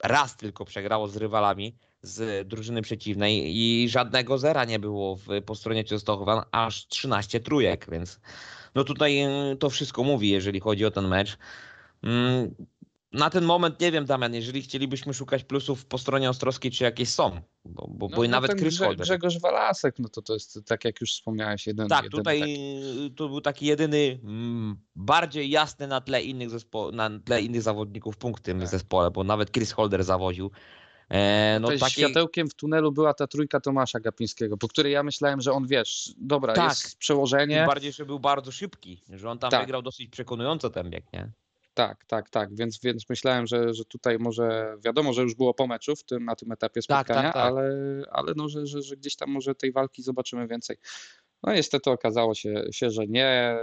raz 0.04 0.36
tylko 0.36 0.64
przegrało 0.64 1.08
z 1.08 1.16
rywalami 1.16 1.76
z 2.02 2.48
drużyny 2.48 2.82
przeciwnej 2.82 3.56
i 3.56 3.88
żadnego 3.88 4.38
zera 4.38 4.64
nie 4.64 4.78
było 4.78 5.16
w, 5.16 5.26
po 5.46 5.54
stronie 5.54 5.84
Częstochowan, 5.84 6.42
aż 6.52 6.88
13 6.88 7.40
trójek, 7.40 7.86
więc 7.90 8.20
no 8.74 8.84
tutaj 8.84 9.24
y, 9.52 9.56
to 9.56 9.70
wszystko 9.70 10.04
mówi, 10.04 10.30
jeżeli 10.30 10.60
chodzi 10.60 10.84
o 10.84 10.90
ten 10.90 11.08
mecz. 11.08 11.38
Mm, 12.02 12.54
na 13.12 13.30
ten 13.30 13.44
moment 13.44 13.80
nie 13.80 13.92
wiem, 13.92 14.04
Damian, 14.04 14.34
jeżeli 14.34 14.62
chcielibyśmy 14.62 15.14
szukać 15.14 15.44
plusów 15.44 15.86
po 15.86 15.98
stronie 15.98 16.30
Ostrowskiej, 16.30 16.70
czy 16.70 16.84
jakieś 16.84 17.08
są, 17.08 17.40
bo, 17.64 17.88
bo, 17.90 18.08
no, 18.08 18.16
bo 18.16 18.24
i 18.24 18.28
no 18.28 18.32
nawet 18.32 18.78
Holder. 18.78 18.96
Grzegorz 18.96 19.40
Walasek, 19.40 19.98
no 19.98 20.08
to 20.08 20.22
to 20.22 20.34
jest, 20.34 20.60
tak 20.66 20.84
jak 20.84 21.00
już 21.00 21.12
wspomniałeś, 21.12 21.66
jeden 21.66 21.88
Tak, 21.88 22.08
tutaj 22.08 22.40
taki. 22.40 23.14
to 23.16 23.28
był 23.28 23.40
taki 23.40 23.66
jedyny, 23.66 24.20
mm, 24.22 24.76
bardziej 24.96 25.50
jasny 25.50 25.86
na 25.86 26.00
tle 26.00 26.22
innych, 26.22 26.50
zespo- 26.50 26.92
na 26.92 27.10
tle 27.24 27.42
innych 27.42 27.62
zawodników 27.62 28.16
punkt 28.16 28.40
w 28.40 28.44
tym 28.44 28.60
tak. 28.60 28.68
zespole, 28.68 29.10
bo 29.10 29.24
nawet 29.24 29.52
Chris 29.52 29.72
Holder 29.72 30.04
zawoził. 30.04 30.50
E, 31.10 31.58
no, 31.60 31.68
takie... 31.68 31.90
Światełkiem 31.90 32.48
w 32.48 32.54
tunelu 32.54 32.92
była 32.92 33.14
ta 33.14 33.26
trójka 33.26 33.60
Tomasza 33.60 34.00
Gapińskiego, 34.00 34.56
po 34.56 34.68
której 34.68 34.92
ja 34.92 35.02
myślałem, 35.02 35.40
że 35.40 35.52
on 35.52 35.66
wiesz, 35.66 36.14
dobra, 36.18 36.54
tak. 36.54 36.68
jest 36.68 36.98
przełożenie. 36.98 37.56
Tym 37.56 37.66
bardziej, 37.66 37.92
że 37.92 38.06
był 38.06 38.20
bardzo 38.20 38.52
szybki, 38.52 39.02
że 39.10 39.30
on 39.30 39.38
tam 39.38 39.50
tak. 39.50 39.60
wygrał 39.60 39.82
dosyć 39.82 40.10
przekonująco 40.10 40.70
ten 40.70 40.90
bieg, 40.90 41.04
nie? 41.12 41.30
Tak, 41.74 42.04
tak, 42.04 42.30
tak, 42.30 42.54
więc, 42.54 42.80
więc 42.80 43.08
myślałem, 43.08 43.46
że, 43.46 43.74
że 43.74 43.84
tutaj 43.84 44.18
może, 44.18 44.76
wiadomo, 44.84 45.12
że 45.12 45.22
już 45.22 45.34
było 45.34 45.54
po 45.54 45.66
meczu 45.66 45.96
w 45.96 46.04
tym, 46.04 46.24
na 46.24 46.36
tym 46.36 46.52
etapie 46.52 46.80
tak, 46.82 46.88
tak, 46.88 47.06
spotkania, 47.06 47.32
tak, 47.32 47.46
ale, 47.46 47.70
ale 48.10 48.32
no, 48.36 48.48
że, 48.48 48.66
że, 48.66 48.82
że 48.82 48.96
gdzieś 48.96 49.16
tam 49.16 49.30
może 49.30 49.54
tej 49.54 49.72
walki 49.72 50.02
zobaczymy 50.02 50.48
więcej. 50.48 50.76
No 51.42 51.52
niestety 51.52 51.90
okazało 51.90 52.34
się, 52.34 52.64
się, 52.70 52.90
że 52.90 53.06
nie. 53.06 53.56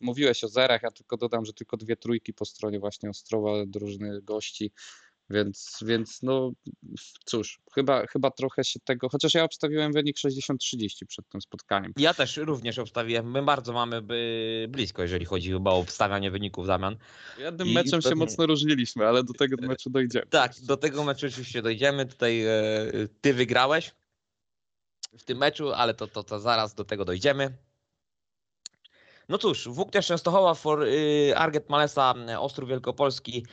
Mówiłeś 0.00 0.44
o 0.44 0.48
zerach, 0.48 0.82
ja 0.82 0.90
tylko 0.90 1.16
dodam, 1.16 1.44
że 1.44 1.52
tylko 1.52 1.76
dwie 1.76 1.96
trójki 1.96 2.34
po 2.34 2.44
stronie 2.44 2.80
właśnie 2.80 3.10
Ostrowa, 3.10 3.66
drużyny 3.66 4.22
gości. 4.22 4.72
Więc, 5.30 5.78
więc 5.86 6.22
no 6.22 6.52
cóż, 7.24 7.60
chyba, 7.74 8.06
chyba 8.06 8.30
trochę 8.30 8.64
się 8.64 8.80
tego, 8.80 9.08
chociaż 9.08 9.34
ja 9.34 9.44
obstawiłem 9.44 9.92
wynik 9.92 10.16
60-30 10.16 11.06
przed 11.08 11.28
tym 11.28 11.40
spotkaniem. 11.40 11.92
Ja 11.96 12.14
też 12.14 12.36
również 12.36 12.78
obstawiłem. 12.78 13.30
My 13.30 13.42
bardzo 13.42 13.72
mamy 13.72 14.02
by 14.02 14.66
blisko, 14.68 15.02
jeżeli 15.02 15.24
chodzi 15.24 15.52
chyba 15.52 15.70
o 15.70 15.78
obstawianie 15.78 16.30
wyników 16.30 16.66
zamian. 16.66 16.96
Jednym 17.38 17.68
I 17.68 17.74
meczem 17.74 18.02
się 18.02 18.14
mocno 18.14 18.46
różniliśmy, 18.46 19.06
ale 19.06 19.24
do 19.24 19.32
tego 19.32 19.66
meczu 19.66 19.90
dojdziemy. 19.90 20.26
Tak, 20.26 20.52
do 20.60 20.76
tego 20.76 21.04
meczu 21.04 21.26
oczywiście 21.26 21.62
dojdziemy. 21.62 22.06
Tutaj 22.06 22.44
e, 22.44 22.50
ty 23.20 23.34
wygrałeś 23.34 23.92
w 25.18 25.24
tym 25.24 25.38
meczu, 25.38 25.72
ale 25.72 25.94
to, 25.94 26.06
to, 26.06 26.24
to 26.24 26.40
zaraz 26.40 26.74
do 26.74 26.84
tego 26.84 27.04
dojdziemy. 27.04 27.56
No 29.28 29.38
cóż, 29.38 29.68
Włókniarz 29.68 30.06
Częstochowa 30.06 30.54
for 30.54 30.82
y, 30.82 31.32
Arget 31.36 31.70
Malesa 31.70 32.14
Ostrów 32.38 32.68
Wielkopolski 32.68 33.46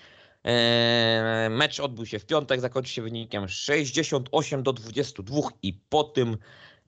mecz 1.49 1.79
odbył 1.79 2.05
się 2.05 2.19
w 2.19 2.25
piątek, 2.25 2.61
zakończył 2.61 2.93
się 2.93 3.01
wynikiem 3.01 3.47
68 3.47 4.63
do 4.63 4.73
22 4.73 5.41
i 5.61 5.73
po 5.73 6.03
tym 6.03 6.37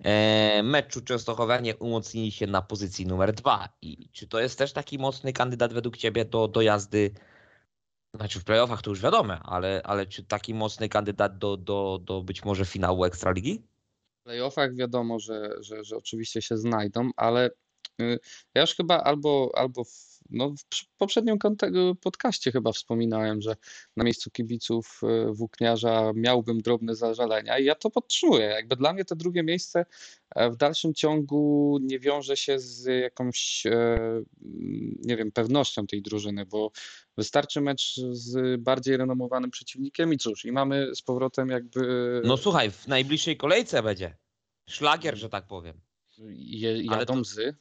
eee, 0.03 0.63
meczu 0.63 1.01
Częstochowianie 1.01 1.75
umocnili 1.75 2.31
się 2.31 2.47
na 2.47 2.61
pozycji 2.61 3.05
numer 3.05 3.33
dwa. 3.33 3.69
I 3.81 4.09
czy 4.11 4.27
to 4.27 4.39
jest 4.39 4.57
też 4.57 4.73
taki 4.73 4.99
mocny 4.99 5.33
kandydat 5.33 5.73
według 5.73 5.97
Ciebie 5.97 6.25
do, 6.25 6.47
do 6.47 6.61
jazdy? 6.61 7.11
Znaczy 8.13 8.39
w 8.39 8.43
playoffach 8.43 8.81
to 8.81 8.89
już 8.89 9.01
wiadomo, 9.01 9.33
ale, 9.33 9.81
ale 9.83 10.05
czy 10.05 10.23
taki 10.23 10.53
mocny 10.53 10.89
kandydat 10.89 11.37
do, 11.37 11.57
do, 11.57 11.99
do 12.03 12.21
być 12.21 12.45
może 12.45 12.65
finału 12.65 13.05
Ekstraligi? 13.05 13.63
W 14.21 14.23
playoffach 14.23 14.75
wiadomo, 14.75 15.19
że, 15.19 15.49
że, 15.59 15.83
że 15.83 15.97
oczywiście 15.97 16.41
się 16.41 16.57
znajdą, 16.57 17.09
ale 17.15 17.49
y, 18.01 18.19
ja 18.55 18.61
już 18.61 18.75
chyba 18.75 19.03
albo, 19.03 19.51
albo 19.55 19.83
w 19.83 20.06
no, 20.29 20.53
w 20.73 20.97
poprzednim 20.97 21.37
podcaście 22.01 22.51
chyba 22.51 22.71
wspominałem, 22.71 23.41
że 23.41 23.55
na 23.95 24.03
miejscu 24.03 24.31
kibiców 24.31 25.01
e, 25.03 25.33
włókniarza 25.33 26.11
miałbym 26.15 26.61
drobne 26.61 26.95
zażalenia 26.95 27.59
i 27.59 27.65
ja 27.65 27.75
to 27.75 27.89
podtrzymuję. 27.89 28.45
Jakby 28.45 28.75
dla 28.75 28.93
mnie 28.93 29.05
to 29.05 29.15
drugie 29.15 29.43
miejsce 29.43 29.85
e, 30.35 30.49
w 30.49 30.57
dalszym 30.57 30.93
ciągu 30.93 31.77
nie 31.81 31.99
wiąże 31.99 32.37
się 32.37 32.59
z 32.59 32.85
jakąś, 32.85 33.65
e, 33.65 33.99
nie 35.05 35.17
wiem, 35.17 35.31
pewnością 35.31 35.87
tej 35.87 36.01
drużyny, 36.01 36.45
bo 36.45 36.71
wystarczy 37.17 37.61
mecz 37.61 37.95
z 38.11 38.61
bardziej 38.61 38.97
renomowanym 38.97 39.51
przeciwnikiem 39.51 40.13
i 40.13 40.17
cóż, 40.17 40.45
i 40.45 40.51
mamy 40.51 40.95
z 40.95 41.01
powrotem 41.01 41.49
jakby... 41.49 42.21
No 42.25 42.37
słuchaj, 42.37 42.71
w 42.71 42.87
najbliższej 42.87 43.37
kolejce 43.37 43.83
będzie. 43.83 44.17
Szlagier, 44.69 45.17
że 45.17 45.29
tak 45.29 45.47
powiem. 45.47 45.81
Je, 46.37 46.83
jadą 46.83 47.13
to... 47.13 47.23
z 47.23 47.55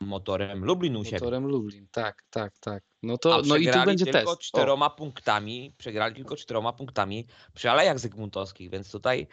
motorem 0.00 0.64
Lublin 0.64 0.96
u 0.96 1.04
siebie. 1.04 1.18
Motorem 1.18 1.46
Lublin, 1.46 1.86
tak, 1.90 2.22
tak, 2.30 2.58
tak. 2.58 2.82
No 3.02 3.18
to 3.18 3.42
no 3.46 3.56
i 3.56 3.66
tu 3.66 3.84
będzie 3.84 4.04
tylko 4.04 4.36
test. 4.36 4.42
czteroma 4.42 4.86
o. 4.86 4.90
punktami, 4.90 5.74
przegrali 5.78 6.14
tylko 6.14 6.36
czteroma 6.36 6.72
punktami 6.72 7.26
przy 7.54 7.70
Alejach 7.70 7.98
Zygmuntowskich, 7.98 8.70
więc 8.70 8.92
tutaj 8.92 9.26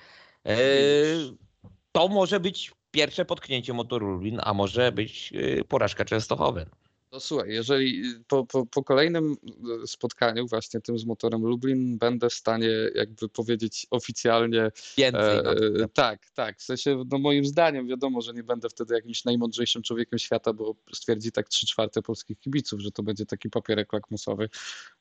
e, 0.46 0.56
to 1.92 2.08
może 2.08 2.40
być 2.40 2.72
pierwsze 2.92 3.26
potknięcie 3.26 3.74
motoru 3.74 4.08
Lublin, 4.08 4.40
a 4.44 4.54
może 4.54 4.92
być 4.92 5.34
e, 5.36 5.64
porażka 5.64 6.06
Częstochowy. 6.06 6.66
No 7.12 7.20
słuchaj, 7.20 7.50
jeżeli 7.50 8.04
po, 8.28 8.46
po, 8.46 8.66
po, 8.66 8.84
kolejnym 8.84 9.36
e, 9.84 9.88
spotkaniu 9.88 10.48
właśnie 10.48 10.82
tym 10.82 11.00
z 11.00 11.06
motorem 11.06 11.42
Lublin 11.42 11.98
będę 11.98 12.30
w 12.30 12.34
stanie 12.34 12.70
jakby 12.96 13.30
powiedzieć 13.30 13.88
oficjalnie 13.90 14.72
więcej. 14.98 15.38
E, 15.38 15.44
no. 15.80 15.88
tak, 15.88 16.30
tak, 16.34 16.60
w 16.60 16.64
sensie 16.64 17.04
no 17.12 17.18
moim 17.18 17.46
zdaniem 17.46 17.88
wiadomo, 17.88 18.22
że 18.22 18.34
nie 18.34 18.44
będę 18.44 18.70
wtedy 18.70 18.96
jakimś 18.96 19.26
najmądrzejszym 19.26 19.82
człowiekiem 19.82 20.20
świata, 20.20 20.54
bo 20.54 20.76
stwierdzi 20.94 21.32
tak 21.32 21.50
trzy 21.50 21.68
czwarte 21.68 22.02
polskich 22.02 22.40
kibiców, 22.40 22.80
że 22.82 22.92
to 22.92 23.04
będzie 23.04 23.26
taki 23.26 23.50
papierek 23.50 23.94
lakmusowy 23.94 24.50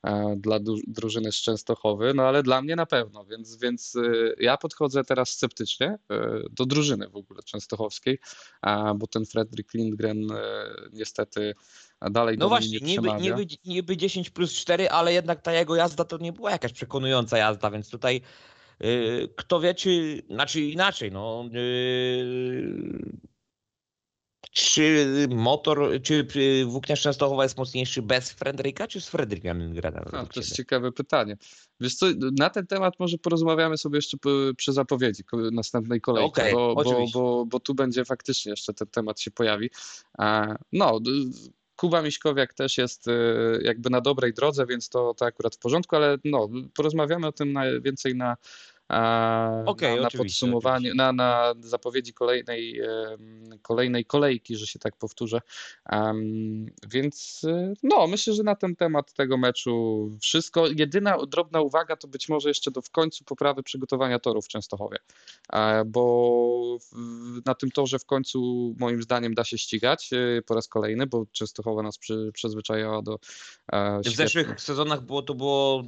e, 0.02 0.34
dla 0.36 0.58
drużyny 0.86 1.32
z 1.32 1.36
Częstochowy, 1.36 2.14
no 2.14 2.22
ale 2.22 2.42
dla 2.42 2.62
mnie 2.62 2.76
na 2.76 2.86
pewno, 2.86 3.24
więc, 3.24 3.56
więc 3.56 3.96
e, 3.96 4.00
ja 4.38 4.56
podchodzę 4.56 5.04
teraz 5.04 5.28
sceptycznie 5.28 5.86
e, 5.86 6.40
do 6.50 6.66
drużyny 6.66 7.08
w 7.08 7.16
ogóle 7.16 7.42
częstochowskiej, 7.42 8.18
bo 8.96 9.06
ten 9.06 9.26
Fredrik 9.26 9.74
Lindgren 9.74 10.26
niestety 10.92 11.54
a 12.00 12.10
dalej 12.10 12.38
No 12.38 12.48
właśnie, 12.48 12.78
nie 12.82 12.96
niby, 12.96 13.12
niby, 13.20 13.46
niby 13.64 13.96
10 13.96 14.30
plus 14.30 14.54
4, 14.54 14.90
ale 14.90 15.12
jednak 15.12 15.42
ta 15.42 15.52
jego 15.52 15.76
jazda 15.76 16.04
to 16.04 16.18
nie 16.18 16.32
była 16.32 16.50
jakaś 16.50 16.72
przekonująca 16.72 17.38
jazda, 17.38 17.70
więc 17.70 17.90
tutaj 17.90 18.20
yy, 18.80 19.28
kto 19.36 19.60
wie, 19.60 19.74
czy, 19.74 20.22
znaczy 20.30 20.60
inaczej, 20.60 21.12
no 21.12 21.44
yy, 21.52 23.20
czy 24.52 25.06
motor, 25.30 25.90
czy 26.02 26.26
włókniarz 26.66 27.02
Częstochowa 27.02 27.42
jest 27.42 27.56
mocniejszy 27.56 28.02
bez 28.02 28.32
Fredryka, 28.32 28.86
czy 28.86 29.00
z 29.00 29.08
Fredrykiem 29.08 29.58
Lindgrena? 29.58 30.04
No, 30.12 30.26
to 30.26 30.40
jest 30.40 30.56
ciekawe 30.56 30.92
pytanie. 30.92 31.36
Wiesz 31.80 31.94
co, 31.94 32.06
na 32.38 32.50
ten 32.50 32.66
temat 32.66 32.94
może 32.98 33.18
porozmawiamy 33.18 33.78
sobie 33.78 33.98
jeszcze 33.98 34.16
przy 34.56 34.72
zapowiedzi 34.72 35.22
następnej 35.52 36.00
kolejki, 36.00 36.40
okay, 36.40 36.52
bo, 36.52 36.74
bo, 36.74 37.06
bo, 37.14 37.46
bo, 37.46 37.60
tu 37.60 37.74
będzie 37.74 38.04
faktycznie 38.04 38.50
jeszcze 38.50 38.74
ten 38.74 38.88
temat 38.88 39.20
się 39.20 39.30
pojawi. 39.30 39.70
No, 40.72 41.00
Kuba 41.80 42.02
Miśkowiak 42.02 42.54
też 42.54 42.78
jest 42.78 43.08
y, 43.08 43.12
jakby 43.62 43.90
na 43.90 44.00
dobrej 44.00 44.34
drodze, 44.34 44.66
więc 44.66 44.88
to, 44.88 45.14
to 45.14 45.26
akurat 45.26 45.54
w 45.54 45.58
porządku, 45.58 45.96
ale 45.96 46.18
no, 46.24 46.48
porozmawiamy 46.74 47.26
o 47.26 47.32
tym 47.32 47.52
na, 47.52 47.80
więcej 47.80 48.14
na, 48.14 48.36
okay, 49.66 49.96
na, 49.96 50.02
na 50.02 50.10
podsumowanie, 50.10 50.94
na, 50.94 51.12
na 51.12 51.54
zapowiedzi 51.60 52.14
kolejnej, 52.14 52.80
kolejnej 53.62 54.04
kolejki, 54.04 54.56
że 54.56 54.66
się 54.66 54.78
tak 54.78 54.96
powtórzę. 54.96 55.40
Więc 56.90 57.42
no, 57.82 58.06
myślę, 58.06 58.34
że 58.34 58.42
na 58.42 58.54
ten 58.54 58.76
temat 58.76 59.12
tego 59.12 59.36
meczu 59.36 60.08
wszystko. 60.22 60.66
Jedyna 60.76 61.18
drobna 61.26 61.60
uwaga 61.60 61.96
to 61.96 62.08
być 62.08 62.28
może 62.28 62.48
jeszcze 62.48 62.70
do 62.70 62.82
w 62.82 62.90
końcu 62.90 63.24
poprawy 63.24 63.62
przygotowania 63.62 64.18
torów 64.18 64.44
w 64.44 64.48
Częstochowie, 64.48 64.98
bo 65.86 66.78
na 67.46 67.54
tym 67.54 67.70
torze 67.70 67.98
w 67.98 68.04
końcu 68.04 68.74
moim 68.78 69.02
zdaniem 69.02 69.34
da 69.34 69.44
się 69.44 69.58
ścigać 69.58 70.10
e, 70.12 70.42
po 70.42 70.54
raz 70.54 70.68
kolejny, 70.68 71.06
bo 71.06 71.26
Częstochowa 71.32 71.82
nas 71.82 71.98
przy, 71.98 72.30
przyzwyczajała 72.34 73.02
do 73.02 73.18
e, 73.72 74.00
W 74.00 74.08
zeszłych 74.08 74.60
sezonach 74.60 75.00
było 75.00 75.22
to 75.22 75.34
było 75.34 75.82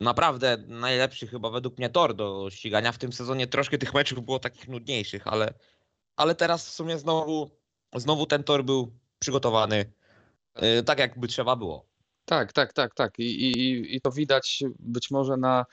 naprawdę 0.00 0.56
najlepszy 0.66 1.26
chyba 1.26 1.50
według 1.50 1.78
mnie 1.78 1.90
tor 1.90 2.14
do 2.14 2.50
ścigania. 2.50 2.92
W 2.92 2.98
tym 2.98 3.12
sezonie 3.12 3.46
troszkę 3.46 3.78
tych 3.78 3.94
meczów 3.94 4.24
było 4.24 4.38
takich 4.38 4.68
nudniejszych, 4.68 5.26
ale, 5.26 5.54
ale 6.16 6.34
teraz 6.34 6.68
w 6.68 6.72
sumie 6.72 6.98
znowu, 6.98 7.50
znowu 7.94 8.26
ten 8.26 8.44
tor 8.44 8.64
był 8.64 8.92
przygotowany 9.18 9.92
e, 10.54 10.82
tak, 10.82 10.98
jakby 10.98 11.28
trzeba 11.28 11.56
było. 11.56 11.86
Tak, 12.24 12.52
tak, 12.52 12.72
tak, 12.72 12.94
tak. 12.94 13.18
I, 13.18 13.22
i, 13.22 13.96
i 13.96 14.00
to 14.00 14.10
widać 14.10 14.62
być 14.78 15.10
może 15.10 15.36
na 15.36 15.66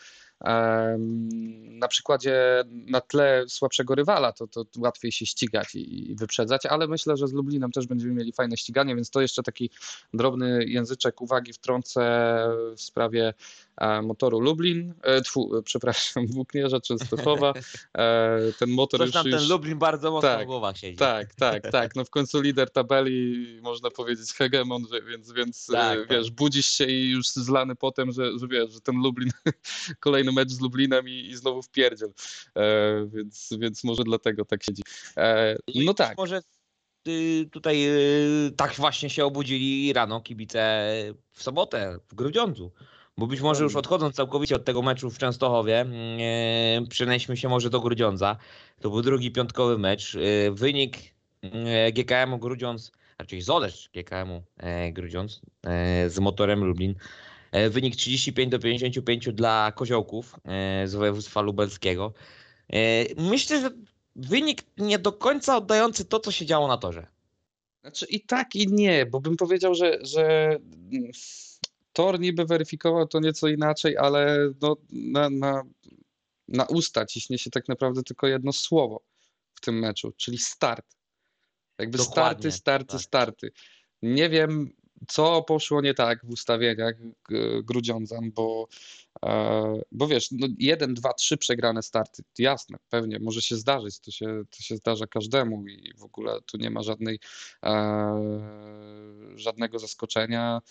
na 1.78 1.88
przykładzie 1.88 2.64
na 2.72 3.02
tle 3.02 3.44
słabszego 3.48 3.96
rywala 3.96 4.32
to, 4.32 4.48
to 4.48 4.66
łatwiej 4.78 5.12
się 5.12 5.26
ścigać 5.26 5.76
i, 5.76 6.12
i 6.12 6.16
wyprzedzać, 6.16 6.66
ale 6.66 6.88
myślę, 6.88 7.18
że 7.18 7.28
z 7.28 7.34
Lublinem 7.34 7.72
też 7.72 7.88
będziemy 7.88 8.14
mieli 8.14 8.34
fajne 8.34 8.58
ściganie, 8.58 8.96
więc 8.96 9.10
to 9.10 9.22
jeszcze 9.22 9.44
taki 9.44 9.70
drobny 10.14 10.66
języczek 10.66 11.22
uwagi 11.22 11.54
wtrącę 11.54 12.02
w 12.76 12.82
sprawie 12.82 13.34
e, 13.78 14.02
motoru 14.02 14.40
Lublin, 14.40 14.94
e, 15.02 15.22
tfu, 15.22 15.52
przepraszam, 15.64 16.28
Włóknierza 16.38 16.80
Częstochowa. 16.80 17.54
E, 17.98 18.40
ten 18.60 18.70
motor 18.70 19.00
Coś 19.00 19.16
już, 19.16 19.26
już... 19.26 19.42
ten 19.42 19.50
Lublin 19.50 19.78
bardzo 19.78 20.12
mocno 20.12 20.30
tak, 20.30 20.44
w 20.44 20.46
głowach 20.46 20.78
siedzi. 20.78 20.98
Tak, 20.98 21.36
tak, 21.36 21.64
tak. 21.72 21.96
No 21.96 22.06
w 22.06 22.10
końcu 22.10 22.42
lider 22.42 22.72
tabeli, 22.72 23.48
można 23.62 23.90
powiedzieć 23.90 24.34
hegemon, 24.34 24.84
więc, 25.10 25.32
więc 25.32 25.68
tak, 25.68 26.10
wiesz, 26.10 26.26
tak. 26.26 26.36
budzisz 26.36 26.66
się 26.66 26.86
i 26.86 27.10
już 27.10 27.28
zlany 27.28 27.76
potem, 27.76 28.12
że, 28.12 28.40
że 28.40 28.48
wiesz, 28.48 28.72
że 28.72 28.82
ten 28.82 28.96
Lublin 28.96 29.32
kolejny 30.00 30.27
kolejny 30.28 30.32
mecz 30.32 30.52
z 30.52 30.62
Lublinem 30.62 31.10
i, 31.10 31.28
i 31.28 31.36
znowu 31.36 31.62
w 31.62 31.70
pierdziel. 31.70 32.14
E, 32.56 33.08
więc, 33.14 33.50
więc 33.60 33.84
może 33.84 34.04
dlatego 34.04 34.46
tak 34.46 34.64
siedzi. 34.64 34.84
E, 35.18 35.58
no 35.76 35.94
tak. 35.94 36.18
Może 36.18 36.42
y, 37.08 37.50
tutaj 37.52 37.88
y, 37.88 38.52
tak 38.58 38.74
właśnie 38.74 39.10
się 39.10 39.26
obudzili 39.26 39.94
rano 39.94 40.22
kibice 40.22 40.90
w 41.32 41.44
sobotę 41.44 42.00
w 42.10 42.16
Grudziądzu. 42.16 42.72
Bo 43.18 43.28
być 43.28 43.42
może 43.42 43.64
już 43.64 43.76
odchodząc 43.76 44.16
całkowicie 44.16 44.56
od 44.56 44.66
tego 44.66 44.82
meczu 44.82 45.10
w 45.10 45.18
Częstochowie, 45.18 45.82
e, 45.82 45.86
przenieśmy 46.90 47.38
się 47.38 47.50
może 47.50 47.70
do 47.70 47.80
Grudziądza. 47.80 48.38
To 48.82 48.90
był 48.90 49.02
drugi 49.02 49.32
piątkowy 49.32 49.78
mecz. 49.78 50.16
E, 50.16 50.52
wynik 50.52 50.98
e, 51.42 51.92
GKM-u 51.92 52.38
Grudziądz, 52.38 52.92
raczej 53.20 53.42
Zolesz 53.42 53.90
GKM-u 53.94 54.44
Grudziądz 54.94 55.42
z 56.08 56.20
motorem 56.20 56.64
Lublin 56.64 56.96
wynik 57.70 57.96
35 57.96 58.52
do 58.52 58.60
55 58.60 59.30
dla 59.34 59.72
Koziołków 59.76 60.36
e, 60.46 60.88
z 60.88 60.96
województwa 60.96 61.42
lubelskiego. 61.42 62.14
E, 62.70 63.06
myślę, 63.22 63.62
że 63.62 63.70
wynik 64.16 64.64
nie 64.78 65.00
do 65.00 65.12
końca 65.12 65.58
oddający 65.58 66.06
to, 66.06 66.20
co 66.20 66.32
się 66.32 66.46
działo 66.46 66.68
na 66.68 66.78
torze. 66.78 67.08
Znaczy 67.82 68.06
i 68.06 68.22
tak, 68.22 68.56
i 68.56 68.68
nie, 68.68 69.06
bo 69.06 69.20
bym 69.20 69.38
powiedział, 69.38 69.76
że, 69.76 69.98
że 70.02 70.50
mm, 70.92 71.12
tor 71.94 72.20
niby 72.20 72.46
weryfikował 72.46 73.08
to 73.08 73.20
nieco 73.20 73.48
inaczej, 73.48 73.98
ale 73.98 74.50
no, 74.62 74.78
na, 74.90 75.30
na, 75.30 75.64
na 76.48 76.66
usta 76.66 77.06
ciśnie 77.06 77.38
się 77.38 77.50
tak 77.50 77.68
naprawdę 77.68 78.04
tylko 78.04 78.28
jedno 78.28 78.54
słowo 78.54 79.02
w 79.54 79.62
tym 79.62 79.80
meczu, 79.80 80.14
czyli 80.18 80.38
start. 80.38 80.86
Jakby 81.80 81.98
Dokładnie, 81.98 82.52
starty, 82.52 82.52
starty, 82.52 82.92
tak. 82.92 83.02
starty. 83.02 83.52
Nie 84.02 84.30
wiem, 84.30 84.74
co 85.08 85.42
poszło 85.42 85.82
nie 85.82 85.94
tak 85.94 86.26
w 86.26 86.30
ustawieniach 86.30 86.96
Grudziądzan, 87.64 88.32
bo, 88.32 88.68
e, 89.26 89.82
bo 89.92 90.08
wiesz, 90.08 90.32
no 90.32 90.48
jeden, 90.60 90.94
dwa, 90.94 91.14
trzy 91.14 91.38
przegrane 91.38 91.84
starty, 91.84 92.24
jasne, 92.40 92.78
pewnie, 92.90 93.20
może 93.20 93.42
się 93.42 93.56
zdarzyć, 93.56 94.00
to 94.00 94.12
się, 94.12 94.44
to 94.50 94.64
się 94.64 94.76
zdarza 94.76 95.08
każdemu 95.08 95.68
i 95.68 95.94
w 95.98 96.04
ogóle 96.04 96.42
tu 96.46 96.58
nie 96.58 96.70
ma 96.70 96.84
żadnej, 96.84 97.20
e, 97.66 98.22
żadnego 99.36 99.80
zaskoczenia, 99.80 100.62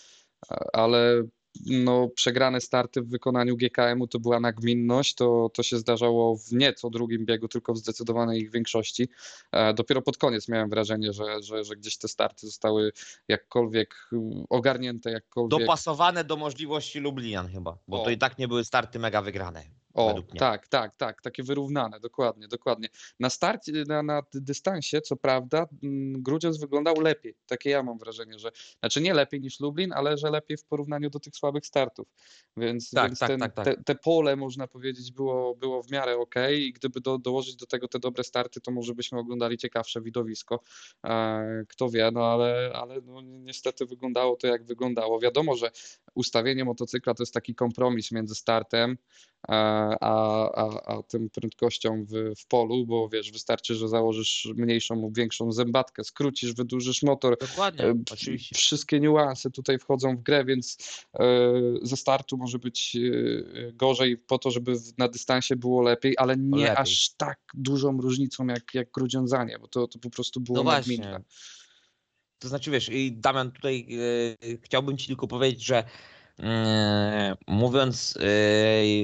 ale 0.73 1.23
no, 1.65 2.09
przegrane 2.15 2.61
starty 2.61 3.01
w 3.01 3.09
wykonaniu 3.09 3.57
GKM-u 3.57 4.07
to 4.07 4.19
była 4.19 4.39
nagminność, 4.39 5.15
to, 5.15 5.49
to 5.53 5.63
się 5.63 5.77
zdarzało 5.77 6.37
w 6.37 6.51
nieco 6.51 6.89
drugim 6.89 7.25
biegu, 7.25 7.47
tylko 7.47 7.73
w 7.73 7.77
zdecydowanej 7.77 8.41
ich 8.41 8.51
większości. 8.51 9.09
E, 9.51 9.73
dopiero 9.73 10.01
pod 10.01 10.17
koniec 10.17 10.47
miałem 10.47 10.69
wrażenie, 10.69 11.13
że, 11.13 11.43
że, 11.43 11.63
że 11.63 11.75
gdzieś 11.75 11.97
te 11.97 12.07
starty 12.07 12.45
zostały 12.45 12.91
jakkolwiek 13.27 13.95
mm, 14.13 14.43
ogarnięte, 14.49 15.11
jakkolwiek... 15.11 15.59
Dopasowane 15.59 16.23
do 16.23 16.37
możliwości 16.37 16.99
Lublinian 16.99 17.47
chyba, 17.47 17.77
bo 17.87 18.01
o. 18.01 18.05
to 18.05 18.09
i 18.09 18.17
tak 18.17 18.37
nie 18.37 18.47
były 18.47 18.65
starty 18.65 18.99
mega 18.99 19.21
wygrane. 19.21 19.63
O, 19.97 20.23
tak, 20.39 20.67
tak, 20.67 20.95
tak, 20.95 21.21
takie 21.21 21.43
wyrównane, 21.43 21.99
dokładnie, 21.99 22.47
dokładnie. 22.47 22.89
Na 23.19 23.29
starcie, 23.29 23.71
na, 23.87 24.03
na 24.03 24.21
dystansie, 24.33 25.01
co 25.01 25.15
prawda, 25.15 25.67
mm, 25.83 26.21
Grudziądz 26.21 26.57
wyglądał 26.57 26.95
lepiej. 27.01 27.35
Takie 27.47 27.69
ja 27.69 27.83
mam 27.83 27.97
wrażenie, 27.97 28.39
że, 28.39 28.51
znaczy 28.79 29.01
nie 29.01 29.13
lepiej 29.13 29.41
niż 29.41 29.59
Lublin, 29.59 29.93
ale 29.93 30.17
że 30.17 30.29
lepiej 30.29 30.57
w 30.57 30.65
porównaniu 30.65 31.09
do 31.09 31.19
tych 31.19 31.35
słabych 31.35 31.65
startów. 31.65 32.07
Więc, 32.57 32.91
tak, 32.91 33.07
więc 33.09 33.19
tak, 33.19 33.29
ten, 33.29 33.39
tak, 33.39 33.53
tak. 33.53 33.65
Te, 33.65 33.83
te, 33.83 33.95
pole, 33.95 34.35
można 34.35 34.67
powiedzieć, 34.67 35.11
było, 35.11 35.55
było 35.55 35.83
w 35.83 35.91
miarę 35.91 36.17
ok 36.17 36.35
i 36.57 36.73
gdyby 36.73 37.01
do, 37.01 37.17
dołożyć 37.17 37.55
do 37.55 37.65
tego 37.65 37.87
te 37.87 37.99
dobre 37.99 38.23
starty, 38.23 38.61
to 38.61 38.71
może 38.71 38.95
byśmy 38.95 39.19
oglądali 39.19 39.57
ciekawsze 39.57 40.01
widowisko. 40.01 40.59
E, 41.05 41.63
kto 41.69 41.89
wie, 41.89 42.11
no 42.13 42.25
ale, 42.25 42.71
ale 42.75 43.01
no, 43.01 43.21
niestety 43.21 43.85
wyglądało 43.85 44.35
to 44.35 44.47
jak 44.47 44.65
wyglądało. 44.65 45.19
Wiadomo, 45.19 45.55
że 45.55 45.71
ustawienie 46.15 46.65
motocykla 46.65 47.13
to 47.13 47.23
jest 47.23 47.33
taki 47.33 47.55
kompromis 47.55 48.11
między 48.11 48.35
startem, 48.35 48.97
a, 49.47 49.86
a, 50.01 50.97
a 50.97 51.03
tym 51.03 51.29
prędkością 51.29 52.05
w, 52.05 52.39
w 52.39 52.47
polu, 52.47 52.85
bo 52.85 53.09
wiesz, 53.09 53.31
wystarczy, 53.31 53.75
że 53.75 53.87
założysz 53.87 54.47
mniejszą 54.55 54.95
lub 54.95 55.15
większą 55.15 55.51
zębatkę, 55.51 56.03
skrócisz, 56.03 56.53
wydłużysz 56.53 57.03
motor. 57.03 57.37
Dokładnie, 57.39 57.85
e, 57.85 57.95
oczywiście. 58.11 58.55
Wszystkie 58.55 58.99
niuanse 58.99 59.51
tutaj 59.51 59.79
wchodzą 59.79 60.17
w 60.17 60.21
grę, 60.21 60.45
więc 60.45 60.77
e, 61.13 61.53
ze 61.81 61.97
startu 61.97 62.37
może 62.37 62.59
być 62.59 62.95
e, 62.95 63.71
gorzej 63.71 64.17
po 64.17 64.37
to, 64.37 64.51
żeby 64.51 64.75
na 64.97 65.07
dystansie 65.07 65.55
było 65.55 65.81
lepiej, 65.81 66.15
ale 66.17 66.37
nie 66.37 66.63
lepiej. 66.63 66.77
aż 66.77 67.09
tak 67.17 67.39
dużą 67.53 68.01
różnicą 68.01 68.47
jak, 68.47 68.73
jak 68.73 68.91
grudziądzanie, 68.91 69.59
bo 69.59 69.67
to, 69.67 69.87
to 69.87 69.99
po 69.99 70.09
prostu 70.09 70.41
było 70.41 70.63
no 70.63 70.71
nagminne. 70.71 71.21
To 72.39 72.47
znaczy, 72.47 72.71
wiesz, 72.71 72.89
i 72.89 73.11
Damian, 73.11 73.51
tutaj 73.51 73.85
yy, 73.89 74.57
chciałbym 74.61 74.97
ci 74.97 75.07
tylko 75.07 75.27
powiedzieć, 75.27 75.65
że 75.65 75.83
mówiąc 77.47 78.17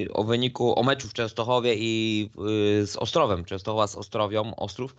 yy, 0.06 0.14
o 0.14 0.24
wyniku, 0.24 0.80
o 0.80 0.84
meczu 0.84 1.08
w 1.08 1.14
Częstochowie 1.14 1.76
i 1.76 2.22
yy, 2.38 2.88
z 2.88 2.96
Ostrowem, 2.96 3.46
Częstochowa 3.46 3.88
z 3.88 3.96
Ostrowią, 3.96 4.56
Ostrów, 4.56 4.96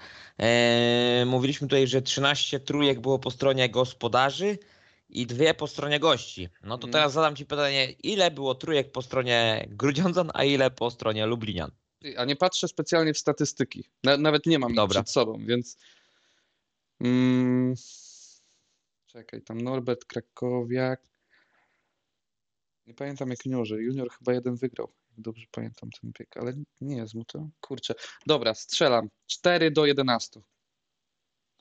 mówiliśmy 1.27 1.69
tutaj, 1.69 1.87
że 1.87 2.03
13 2.03 2.61
trójek 2.61 3.01
było 3.01 3.19
po 3.19 3.31
stronie 3.31 3.69
gospodarzy 3.69 4.59
i 5.09 5.27
dwie 5.27 5.55
po 5.55 5.67
stronie 5.67 6.01
gości. 6.01 6.49
No 6.63 6.79
to 6.79 6.87
mhm. 6.87 6.93
teraz 6.93 7.13
zadam 7.13 7.37
Ci 7.37 7.47
pytanie, 7.47 7.91
ile 7.91 8.31
było 8.31 8.55
trójek 8.55 8.93
po 8.93 9.03
stronie 9.03 9.67
Grudziądzan, 9.71 10.31
a 10.35 10.45
ile 10.45 10.71
po 10.71 10.91
stronie 10.91 11.27
Lublinian? 11.27 11.71
A 12.17 12.25
nie 12.25 12.37
patrzę 12.37 12.69
specjalnie 12.69 13.15
w 13.15 13.19
statystyki. 13.19 13.85
Nawet 14.19 14.47
nie 14.47 14.59
mam 14.59 14.75
Dobra. 14.75 15.03
przed 15.03 15.11
sobą, 15.11 15.47
więc... 15.47 15.77
Mm... 17.01 17.75
Czekaj, 19.07 19.43
tam 19.43 19.61
Norbert 19.61 20.05
Krakowiak, 20.05 21.14
nie 22.87 22.95
pamiętam 22.95 23.31
jak 23.31 23.47
juniorzy. 23.47 23.83
Junior 23.83 24.11
chyba 24.11 24.33
jeden 24.33 24.57
wygrał. 24.57 24.93
Dobrze 25.19 25.47
pamiętam 25.51 25.91
ten 26.01 26.13
bieg, 26.19 26.37
ale 26.37 26.53
nie 26.81 26.97
jest 26.97 27.15
mu 27.15 27.25
to. 27.25 27.49
Kurczę. 27.61 27.95
Dobra, 28.27 28.55
strzelam. 28.55 29.09
4 29.27 29.71
do 29.71 29.87
11. 29.87 30.41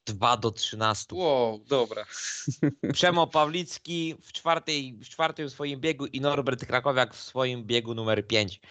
2 0.06 0.38
do 0.38 0.52
13. 0.52 1.16
Wow, 1.16 1.60
dobra. 1.60 2.06
Przemo 2.94 3.28
Pawlicki 3.28 4.16
w, 4.22 4.32
czwartej, 4.32 4.94
w 4.94 5.10
czwartym 5.10 5.50
swoim 5.50 5.80
biegu 5.80 6.06
i 6.06 6.22
Norbert 6.22 6.66
Krakowiak 6.66 7.14
w 7.14 7.22
swoim 7.22 7.64
biegu 7.64 7.96
numer 7.96 8.28
5. 8.28 8.62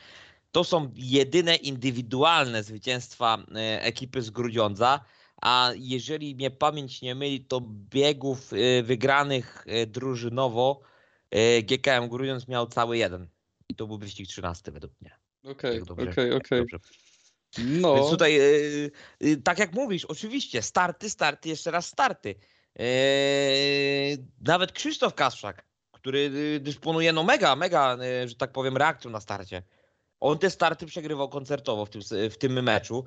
To 0.53 0.65
są 0.65 0.93
jedyne 0.95 1.57
indywidualne 1.57 2.63
zwycięstwa 2.63 3.39
e, 3.55 3.83
ekipy 3.83 4.23
z 4.23 4.31
Grudziądza, 4.31 5.05
a 5.43 5.71
jeżeli 5.77 6.35
mnie 6.35 6.51
pamięć 6.51 7.03
nie 7.03 7.15
myli, 7.15 7.45
to 7.45 7.61
biegów 7.91 8.53
e, 8.53 8.83
wygranych 8.83 9.65
e, 9.67 9.87
drużynowo 9.87 10.81
GKM 11.63 12.09
Grudziądz 12.09 12.49
miał 12.49 12.67
cały 12.67 12.99
jeden. 12.99 13.29
I 13.69 13.75
to 13.75 13.87
był 13.87 13.99
wyścig 13.99 14.29
13 14.29 14.73
według 14.73 14.93
mnie. 15.01 15.17
Okej, 15.45 16.33
okej, 16.33 16.33
okej. 16.33 16.65
No. 17.59 17.95
Więc 17.95 18.11
tutaj, 18.11 18.35
yy, 18.35 18.91
yy, 19.21 19.37
tak 19.37 19.59
jak 19.59 19.73
mówisz, 19.73 20.05
oczywiście, 20.05 20.63
starty, 20.63 21.11
starty, 21.11 21.49
jeszcze 21.49 21.71
raz 21.71 21.87
starty. 21.87 22.35
Yy, 22.79 22.85
nawet 24.41 24.73
Krzysztof 24.73 25.15
Kaszczak, 25.15 25.67
który 25.93 26.31
dysponuje 26.61 27.13
no 27.13 27.25
mega, 27.25 27.57
mega, 27.57 27.97
że 28.27 28.35
tak 28.35 28.53
powiem, 28.53 28.77
reakcją 28.77 29.11
na 29.11 29.21
starcie. 29.21 29.63
On 30.21 30.39
te 30.39 30.51
starty 30.51 30.87
przegrywał 30.87 31.29
koncertowo 31.29 31.87
w 31.87 31.91
tym, 31.91 32.03
w 32.31 32.37
tym 32.39 32.63
meczu 32.63 33.05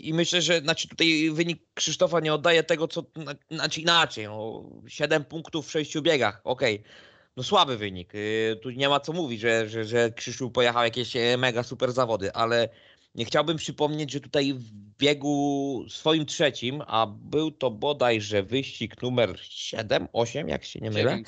i 0.00 0.14
myślę, 0.14 0.42
że 0.42 0.60
znaczy 0.60 0.88
tutaj 0.88 1.30
wynik 1.32 1.62
Krzysztofa 1.74 2.20
nie 2.20 2.34
oddaje 2.34 2.62
tego, 2.62 2.88
co 2.88 3.02
znaczy 3.50 3.80
inaczej. 3.80 4.24
No, 4.24 4.70
7 4.86 5.24
punktów 5.24 5.66
w 5.66 5.70
6 5.70 6.00
biegach, 6.00 6.40
okej. 6.44 6.80
Okay. 6.80 7.09
No 7.40 7.44
słaby 7.44 7.76
wynik. 7.76 8.14
Y, 8.14 8.58
tu 8.62 8.70
nie 8.70 8.88
ma 8.88 9.00
co 9.00 9.12
mówić, 9.12 9.40
że, 9.40 9.68
że, 9.68 9.84
że 9.84 10.10
Krzysztof 10.10 10.52
pojechał 10.52 10.84
jakieś 10.84 11.16
e, 11.16 11.36
mega 11.36 11.62
super 11.62 11.92
zawody, 11.92 12.32
ale 12.32 12.68
nie 13.14 13.24
chciałbym 13.24 13.56
przypomnieć, 13.56 14.12
że 14.12 14.20
tutaj 14.20 14.54
w 14.54 14.72
biegu 14.98 15.84
swoim 15.88 16.26
trzecim, 16.26 16.82
a 16.86 17.06
był 17.06 17.50
to 17.50 17.70
bodajże 17.70 18.42
wyścig 18.42 19.02
numer 19.02 19.38
7, 19.42 20.08
8, 20.12 20.48
jak 20.48 20.64
się 20.64 20.80
nie 20.80 20.90
mylę. 20.90 21.22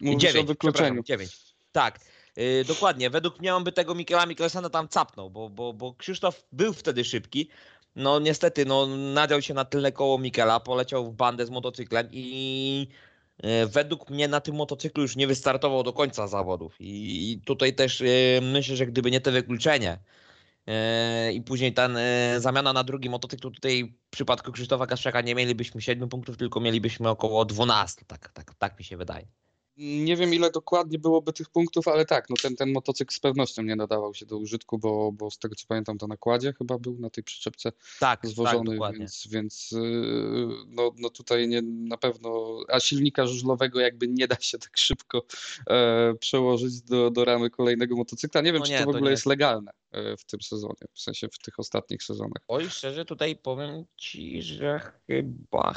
9. 0.00 0.20
9 0.20 0.44
o 0.44 0.46
wykluczeniu. 0.46 1.02
9. 1.02 1.36
Tak. 1.72 2.00
Yy, 2.36 2.64
dokładnie. 2.64 3.10
Według 3.10 3.40
mnie 3.40 3.54
on 3.54 3.64
by 3.64 3.72
tego 3.72 3.94
Mikiela 3.94 4.26
Mikkelsena 4.26 4.70
tam 4.70 4.88
capnął, 4.88 5.30
bo, 5.30 5.50
bo, 5.50 5.72
bo 5.72 5.94
Krzysztof 5.94 6.44
był 6.52 6.72
wtedy 6.72 7.04
szybki. 7.04 7.48
No 7.94 8.18
niestety, 8.18 8.64
no 8.64 8.86
nadział 8.86 9.42
się 9.42 9.54
na 9.54 9.64
tylne 9.64 9.92
koło 9.92 10.18
Mikela, 10.18 10.60
poleciał 10.60 11.10
w 11.10 11.14
bandę 11.14 11.46
z 11.46 11.50
motocyklem 11.50 12.08
i 12.12 12.88
według 13.66 14.10
mnie 14.10 14.28
na 14.28 14.40
tym 14.40 14.54
motocyklu 14.54 15.02
już 15.02 15.16
nie 15.16 15.26
wystartował 15.26 15.82
do 15.82 15.92
końca 15.92 16.26
zawodów. 16.26 16.76
I, 16.80 17.40
tutaj 17.44 17.74
też 17.74 18.00
yy, 18.00 18.40
myślę, 18.42 18.76
że 18.76 18.86
gdyby 18.86 19.10
nie 19.10 19.20
te 19.20 19.30
wykluczenie, 19.30 19.98
yy, 20.66 21.32
i 21.32 21.42
później 21.42 21.74
yy, 22.32 22.40
zamiana 22.40 22.72
na 22.72 22.84
drugi 22.84 23.10
motocykl, 23.10 23.50
tutaj 23.50 23.94
w 24.06 24.10
przypadku 24.10 24.52
Krzysztofa 24.52 24.86
Kaszczaka 24.86 25.20
nie 25.20 25.34
mielibyśmy 25.34 25.82
7 25.82 26.08
punktów, 26.08 26.36
tylko 26.36 26.60
mielibyśmy 26.60 27.08
około 27.08 27.44
12, 27.44 28.04
tak, 28.06 28.32
tak, 28.32 28.54
tak 28.54 28.78
mi 28.78 28.84
się 28.84 28.96
wydaje. 28.96 29.26
Nie 29.76 30.16
wiem, 30.16 30.34
ile 30.34 30.50
dokładnie 30.50 30.98
byłoby 30.98 31.32
tych 31.32 31.50
punktów, 31.50 31.88
ale 31.88 32.04
tak, 32.04 32.30
no 32.30 32.36
ten, 32.42 32.56
ten 32.56 32.72
motocykl 32.72 33.14
z 33.14 33.20
pewnością 33.20 33.62
nie 33.62 33.76
nadawał 33.76 34.14
się 34.14 34.26
do 34.26 34.38
użytku, 34.38 34.78
bo, 34.78 35.12
bo 35.12 35.30
z 35.30 35.38
tego 35.38 35.54
co 35.54 35.66
pamiętam, 35.66 35.98
to 35.98 36.06
na 36.06 36.16
kładzie 36.16 36.52
chyba 36.52 36.78
był 36.78 36.98
na 36.98 37.10
tej 37.10 37.24
przyczepce 37.24 37.72
tak, 38.00 38.26
zwożony, 38.26 38.78
tak, 38.78 38.98
więc, 38.98 39.28
więc 39.30 39.72
y, 39.72 39.78
no, 40.66 40.92
no 40.98 41.10
tutaj 41.10 41.48
nie, 41.48 41.62
na 41.62 41.96
pewno, 41.96 42.58
a 42.68 42.80
silnika 42.80 43.26
żużlowego 43.26 43.80
jakby 43.80 44.08
nie 44.08 44.28
da 44.28 44.36
się 44.40 44.58
tak 44.58 44.78
szybko 44.78 45.22
e, 45.70 46.14
przełożyć 46.14 46.82
do, 46.82 47.10
do 47.10 47.24
ramy 47.24 47.50
kolejnego 47.50 47.96
motocykla. 47.96 48.40
Nie 48.40 48.52
wiem, 48.52 48.60
no 48.60 48.66
czy 48.66 48.72
nie, 48.72 48.78
to 48.78 48.84
w 48.84 48.88
ogóle 48.88 49.04
to 49.04 49.10
jest 49.10 49.26
legalne 49.26 49.70
e, 49.92 50.16
w 50.16 50.24
tym 50.24 50.42
sezonie, 50.42 50.86
w 50.92 51.00
sensie 51.00 51.28
w 51.28 51.38
tych 51.38 51.58
ostatnich 51.58 52.02
sezonach. 52.02 52.42
Oj, 52.48 52.70
szczerze 52.70 53.04
tutaj 53.04 53.36
powiem 53.36 53.84
Ci, 53.96 54.42
że 54.42 54.80
chyba 55.06 55.74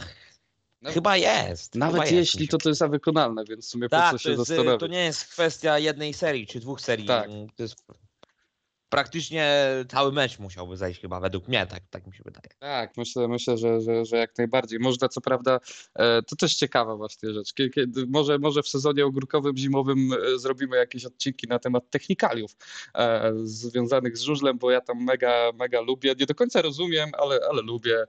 no, 0.82 0.92
chyba 0.92 1.18
jest. 1.18 1.76
Nawet 1.76 2.02
chyba 2.02 2.16
jeśli 2.16 2.42
jest. 2.42 2.52
to 2.52 2.58
to 2.58 2.70
jest 2.70 2.84
wykonalne, 2.86 3.44
więc 3.46 3.66
w 3.66 3.70
sumie 3.70 3.90
tak, 3.90 4.12
po 4.12 4.18
co 4.18 4.24
się 4.24 4.30
jest, 4.30 4.48
zastanawiać. 4.48 4.80
To 4.80 4.88
nie 4.88 5.04
jest 5.04 5.26
kwestia 5.26 5.80
jednej 5.80 6.14
serii 6.14 6.48
czy 6.48 6.60
dwóch 6.60 6.82
serii. 6.82 7.06
Tak. 7.06 7.30
To 7.56 7.64
jest 7.64 7.86
praktycznie 8.90 9.66
cały 9.90 10.12
mecz 10.12 10.40
musiałby 10.40 10.78
zejść 10.78 11.02
chyba, 11.02 11.20
według 11.20 11.48
mnie, 11.48 11.68
tak, 11.68 11.84
tak 11.90 12.08
mi 12.08 12.14
się 12.14 12.24
wydaje. 12.26 12.50
Tak, 12.60 12.98
myślę, 12.98 13.28
myślę 13.28 13.58
że, 13.58 13.82
że, 13.82 14.06
że 14.06 14.18
jak 14.18 14.38
najbardziej. 14.38 14.80
Można 14.80 15.10
co 15.10 15.22
prawda, 15.22 15.60
e, 15.96 16.22
to 16.22 16.36
też 16.36 16.56
ciekawa 16.56 16.96
właśnie 16.96 17.34
rzecz, 17.34 17.54
kiedy, 17.54 18.08
może, 18.08 18.38
może 18.38 18.64
w 18.64 18.68
sezonie 18.68 19.06
ogórkowym, 19.06 19.58
zimowym 19.58 20.10
e, 20.14 20.40
zrobimy 20.40 20.78
jakieś 20.78 21.06
odcinki 21.06 21.48
na 21.48 21.60
temat 21.60 21.90
technikaliów 21.90 22.52
e, 22.96 23.34
związanych 23.44 24.18
z 24.18 24.22
żużlem, 24.22 24.58
bo 24.58 24.72
ja 24.72 24.82
tam 24.82 25.04
mega, 25.04 25.52
mega 25.60 25.82
lubię, 25.82 26.16
nie 26.20 26.26
do 26.26 26.36
końca 26.36 26.62
rozumiem, 26.62 27.10
ale, 27.18 27.40
ale 27.50 27.62
lubię 27.62 28.06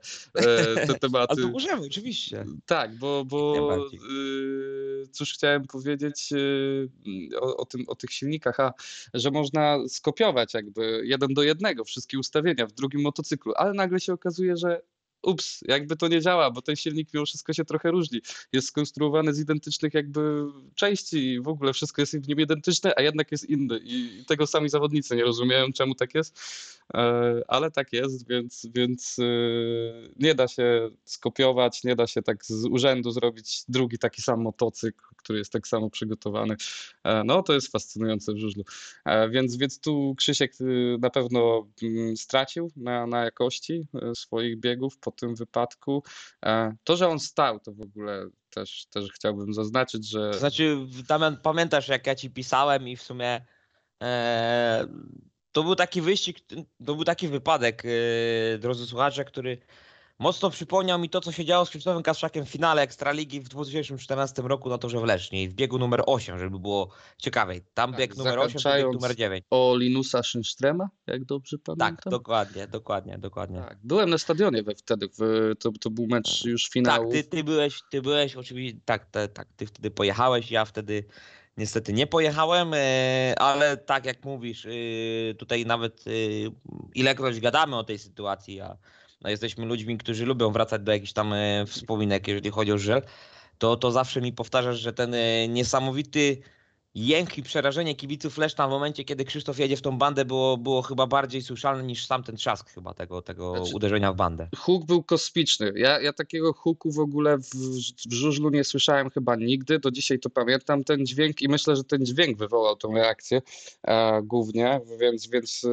te 0.87 0.99
tematy. 0.99 1.27
ale 1.33 1.41
to 1.41 1.47
możemy, 1.47 1.85
oczywiście. 1.85 2.45
Tak, 2.65 2.97
bo, 2.97 3.25
bo 3.25 3.77
cóż 5.11 5.33
chciałem 5.33 5.67
powiedzieć 5.67 6.29
o, 7.41 7.57
o, 7.57 7.65
tym, 7.65 7.83
o 7.87 7.95
tych 7.95 8.11
silnikach, 8.11 8.59
a 8.59 8.73
że 9.13 9.31
można 9.31 9.77
skopiować 9.87 10.53
jakby 10.53 10.70
jakby 10.71 11.01
jeden 11.05 11.33
do 11.33 11.43
jednego, 11.43 11.83
wszystkie 11.83 12.19
ustawienia 12.19 12.67
w 12.67 12.71
drugim 12.71 13.01
motocyklu, 13.01 13.53
ale 13.55 13.73
nagle 13.73 13.99
się 13.99 14.13
okazuje, 14.13 14.57
że 14.57 14.81
ups, 15.23 15.63
jakby 15.67 15.95
to 15.95 16.07
nie 16.07 16.21
działa, 16.21 16.51
bo 16.51 16.61
ten 16.61 16.75
silnik 16.75 17.13
mimo 17.13 17.25
wszystko 17.25 17.53
się 17.53 17.65
trochę 17.65 17.91
różni. 17.91 18.21
Jest 18.53 18.67
skonstruowany 18.67 19.33
z 19.33 19.39
identycznych 19.39 19.93
jakby 19.93 20.45
części 20.75 21.17
i 21.17 21.41
w 21.41 21.47
ogóle 21.47 21.73
wszystko 21.73 22.01
jest 22.01 22.17
w 22.17 22.27
nim 22.27 22.39
identyczne, 22.39 22.93
a 22.97 23.01
jednak 23.01 23.31
jest 23.31 23.49
inny 23.49 23.79
i 23.83 24.25
tego 24.27 24.47
sami 24.47 24.69
zawodnicy 24.69 25.15
nie 25.15 25.23
rozumieją, 25.23 25.73
czemu 25.73 25.95
tak 25.95 26.15
jest, 26.15 26.39
e, 26.93 27.41
ale 27.47 27.71
tak 27.71 27.93
jest, 27.93 28.27
więc, 28.27 28.67
więc 28.73 29.17
e, 29.19 29.23
nie 30.19 30.35
da 30.35 30.47
się 30.47 30.89
skopiować, 31.05 31.83
nie 31.83 31.95
da 31.95 32.07
się 32.07 32.21
tak 32.21 32.45
z 32.45 32.65
urzędu 32.65 33.11
zrobić 33.11 33.63
drugi 33.69 33.97
taki 33.97 34.21
sam 34.21 34.41
motocykl, 34.41 35.01
który 35.17 35.39
jest 35.39 35.51
tak 35.51 35.67
samo 35.67 35.89
przygotowany. 35.89 36.55
E, 37.03 37.23
no 37.23 37.43
to 37.43 37.53
jest 37.53 37.71
fascynujące 37.71 38.33
w 38.33 38.37
żużlu. 38.37 38.63
Więc, 39.29 39.55
więc 39.55 39.79
tu 39.79 40.15
Krzysiek 40.17 40.53
na 40.99 41.09
pewno 41.09 41.67
mm, 41.83 42.17
stracił 42.17 42.71
na, 42.75 43.07
na 43.07 43.23
jakości 43.23 43.85
swoich 44.13 44.59
biegów, 44.59 44.97
po 45.11 45.17
tym 45.17 45.35
wypadku. 45.35 46.03
E, 46.45 46.75
to, 46.83 46.97
że 46.97 47.07
on 47.07 47.19
stał, 47.19 47.59
to 47.59 47.71
w 47.71 47.81
ogóle 47.81 48.25
też, 48.49 48.85
też 48.85 49.11
chciałbym 49.11 49.53
zaznaczyć, 49.53 50.09
że. 50.09 50.33
Znaczy, 50.33 50.77
Damian, 51.07 51.37
pamiętasz, 51.37 51.87
jak 51.87 52.07
ja 52.07 52.15
ci 52.15 52.29
pisałem 52.29 52.87
i 52.87 52.95
w 52.97 53.01
sumie. 53.01 53.45
E, 54.03 54.87
to 55.51 55.63
był 55.63 55.75
taki 55.75 56.01
wyścig, 56.01 56.39
to 56.85 56.95
był 56.95 57.03
taki 57.03 57.27
wypadek, 57.27 57.83
e, 57.85 58.57
drodzy 58.57 58.87
słuchacze, 58.87 59.25
który 59.25 59.57
Mocno 60.21 60.49
przypomniał 60.49 60.99
mi 60.99 61.09
to, 61.09 61.21
co 61.21 61.31
się 61.31 61.45
działo 61.45 61.65
z 61.65 61.69
Krzysztofem 61.69 62.03
Kaszakiem 62.03 62.45
w 62.45 62.49
finale 62.49 62.81
Ekstraligi 62.81 63.39
w 63.39 63.47
2014 63.47 64.41
roku 64.41 64.69
na 64.69 64.77
torze 64.77 64.99
w 64.99 65.03
Lesznie 65.03 65.49
w 65.49 65.53
biegu 65.53 65.77
numer 65.77 66.03
8, 66.05 66.39
żeby 66.39 66.59
było 66.59 66.89
ciekawej. 67.17 67.61
Tam 67.73 67.91
tak, 67.91 67.99
bieg 67.99 68.17
numer 68.17 68.39
8, 68.39 68.61
to 68.61 68.73
bieg 68.75 68.93
numer 68.93 69.15
9. 69.15 69.45
O 69.49 69.77
Linusa 69.77 70.23
Szynstrema, 70.23 70.89
jak 71.07 71.25
dobrze 71.25 71.57
pamiętam? 71.57 71.95
Tak, 71.95 72.11
dokładnie, 72.11 72.67
dokładnie, 72.67 73.17
dokładnie. 73.17 73.59
Tak, 73.59 73.77
byłem 73.83 74.09
na 74.09 74.17
stadionie 74.17 74.63
we, 74.63 74.75
wtedy, 74.75 75.07
w, 75.19 75.51
to, 75.59 75.71
to 75.81 75.89
był 75.89 76.07
mecz 76.07 76.45
już 76.45 76.69
finału. 76.69 77.11
Tak, 77.11 77.21
ty, 77.21 77.29
ty 77.29 77.43
byłeś, 77.43 77.81
ty 77.91 78.01
byłeś 78.01 78.35
oczywiście, 78.35 78.79
tak, 78.85 79.05
te, 79.05 79.27
tak, 79.27 79.47
ty 79.57 79.65
wtedy 79.65 79.91
pojechałeś, 79.91 80.51
ja 80.51 80.65
wtedy 80.65 81.03
niestety 81.57 81.93
nie 81.93 82.07
pojechałem, 82.07 82.73
e, 82.73 83.35
ale 83.37 83.77
tak 83.77 84.05
jak 84.05 84.25
mówisz, 84.25 84.65
e, 84.65 84.69
tutaj 85.33 85.65
nawet 85.65 86.03
e, 86.07 86.11
ilekroć 86.95 87.39
gadamy 87.39 87.77
o 87.77 87.83
tej 87.83 87.99
sytuacji, 87.99 88.61
a 88.61 88.77
no 89.21 89.29
jesteśmy 89.29 89.65
ludźmi, 89.65 89.97
którzy 89.97 90.25
lubią 90.25 90.51
wracać 90.51 90.81
do 90.81 90.91
jakichś 90.91 91.13
tam 91.13 91.33
e, 91.33 91.65
wspominek, 91.65 92.27
jeżeli 92.27 92.51
chodzi 92.51 92.71
o 92.71 92.77
żel, 92.77 93.01
to, 93.57 93.75
to 93.75 93.91
zawsze 93.91 94.21
mi 94.21 94.33
powtarzasz, 94.33 94.79
że 94.79 94.93
ten 94.93 95.13
e, 95.13 95.47
niesamowity 95.47 96.41
jęk 96.95 97.37
i 97.37 97.43
przerażenie 97.43 97.95
kibiców 97.95 98.37
Leszna 98.37 98.67
w 98.67 98.69
momencie, 98.69 99.03
kiedy 99.03 99.25
Krzysztof 99.25 99.59
jedzie 99.59 99.77
w 99.77 99.81
tą 99.81 99.97
bandę 99.97 100.25
było, 100.25 100.57
było 100.57 100.81
chyba 100.81 101.07
bardziej 101.07 101.41
słyszalne 101.41 101.83
niż 101.83 102.05
sam 102.05 102.23
ten 102.23 102.35
trzask 102.35 102.69
chyba 102.69 102.93
tego, 102.93 103.21
tego 103.21 103.57
znaczy, 103.57 103.75
uderzenia 103.75 104.13
w 104.13 104.15
bandę. 104.15 104.49
Huk 104.57 104.85
był 104.85 105.03
kosmiczny. 105.03 105.73
Ja, 105.75 106.01
ja 106.01 106.13
takiego 106.13 106.53
huku 106.53 106.91
w 106.91 106.99
ogóle 106.99 107.37
w, 107.37 107.49
w 108.09 108.13
żużlu 108.13 108.49
nie 108.49 108.63
słyszałem 108.63 109.09
chyba 109.09 109.35
nigdy. 109.35 109.79
Do 109.79 109.91
dzisiaj 109.91 110.19
to 110.19 110.29
pamiętam 110.29 110.83
ten 110.83 111.05
dźwięk 111.05 111.41
i 111.41 111.49
myślę, 111.49 111.75
że 111.75 111.83
ten 111.83 112.05
dźwięk 112.05 112.37
wywołał 112.37 112.75
tą 112.75 112.93
reakcję 112.93 113.41
e, 113.83 114.21
głównie, 114.23 114.81
więc, 114.99 115.27
więc 115.27 115.63
e, 115.63 115.69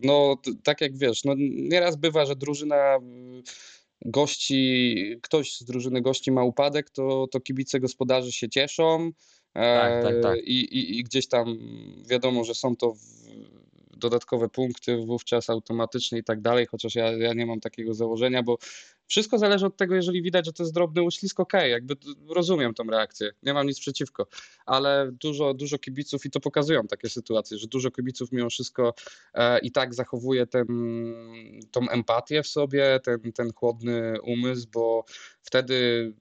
no 0.00 0.36
tak 0.62 0.80
jak 0.80 0.96
wiesz, 0.96 1.24
no 1.24 1.34
nieraz 1.54 1.96
bywa, 1.96 2.26
że 2.26 2.36
drużyna 2.36 2.98
gości, 4.04 5.16
ktoś 5.22 5.56
z 5.56 5.64
drużyny 5.64 6.02
gości 6.02 6.32
ma 6.32 6.44
upadek, 6.44 6.90
to, 6.90 7.26
to 7.30 7.40
kibice 7.40 7.80
gospodarzy 7.80 8.32
się 8.32 8.48
cieszą, 8.48 9.10
tak, 9.52 10.02
tak, 10.02 10.22
tak. 10.22 10.38
I, 10.38 10.60
i, 10.78 10.98
I 10.98 11.04
gdzieś 11.04 11.28
tam 11.28 11.58
wiadomo, 12.08 12.44
że 12.44 12.54
są 12.54 12.76
to 12.76 12.94
dodatkowe 13.98 14.48
punkty 14.48 14.96
wówczas 14.96 15.50
automatycznie 15.50 16.18
i 16.18 16.24
tak 16.24 16.40
dalej, 16.40 16.66
chociaż 16.66 16.94
ja, 16.94 17.12
ja 17.12 17.34
nie 17.34 17.46
mam 17.46 17.60
takiego 17.60 17.94
założenia, 17.94 18.42
bo 18.42 18.58
wszystko 19.06 19.38
zależy 19.38 19.66
od 19.66 19.76
tego, 19.76 19.94
jeżeli 19.94 20.22
widać, 20.22 20.46
że 20.46 20.52
to 20.52 20.62
jest 20.62 20.74
drobny 20.74 21.02
uślizg, 21.02 21.40
okej, 21.40 21.60
okay, 21.60 21.68
jakby 21.68 21.96
rozumiem 22.28 22.74
tą 22.74 22.84
reakcję, 22.84 23.30
nie 23.42 23.54
mam 23.54 23.66
nic 23.66 23.80
przeciwko, 23.80 24.26
ale 24.66 25.10
dużo, 25.12 25.54
dużo 25.54 25.78
kibiców 25.78 26.26
i 26.26 26.30
to 26.30 26.40
pokazują 26.40 26.86
takie 26.86 27.08
sytuacje, 27.08 27.58
że 27.58 27.66
dużo 27.66 27.90
kibiców 27.90 28.32
mimo 28.32 28.50
wszystko 28.50 28.94
e, 29.34 29.58
i 29.58 29.72
tak 29.72 29.94
zachowuje 29.94 30.46
ten, 30.46 30.66
tą 31.70 31.88
empatię 31.88 32.42
w 32.42 32.48
sobie, 32.48 33.00
ten, 33.04 33.32
ten 33.32 33.52
chłodny 33.52 34.20
umysł, 34.22 34.68
bo 34.72 35.04
wtedy 35.42 36.12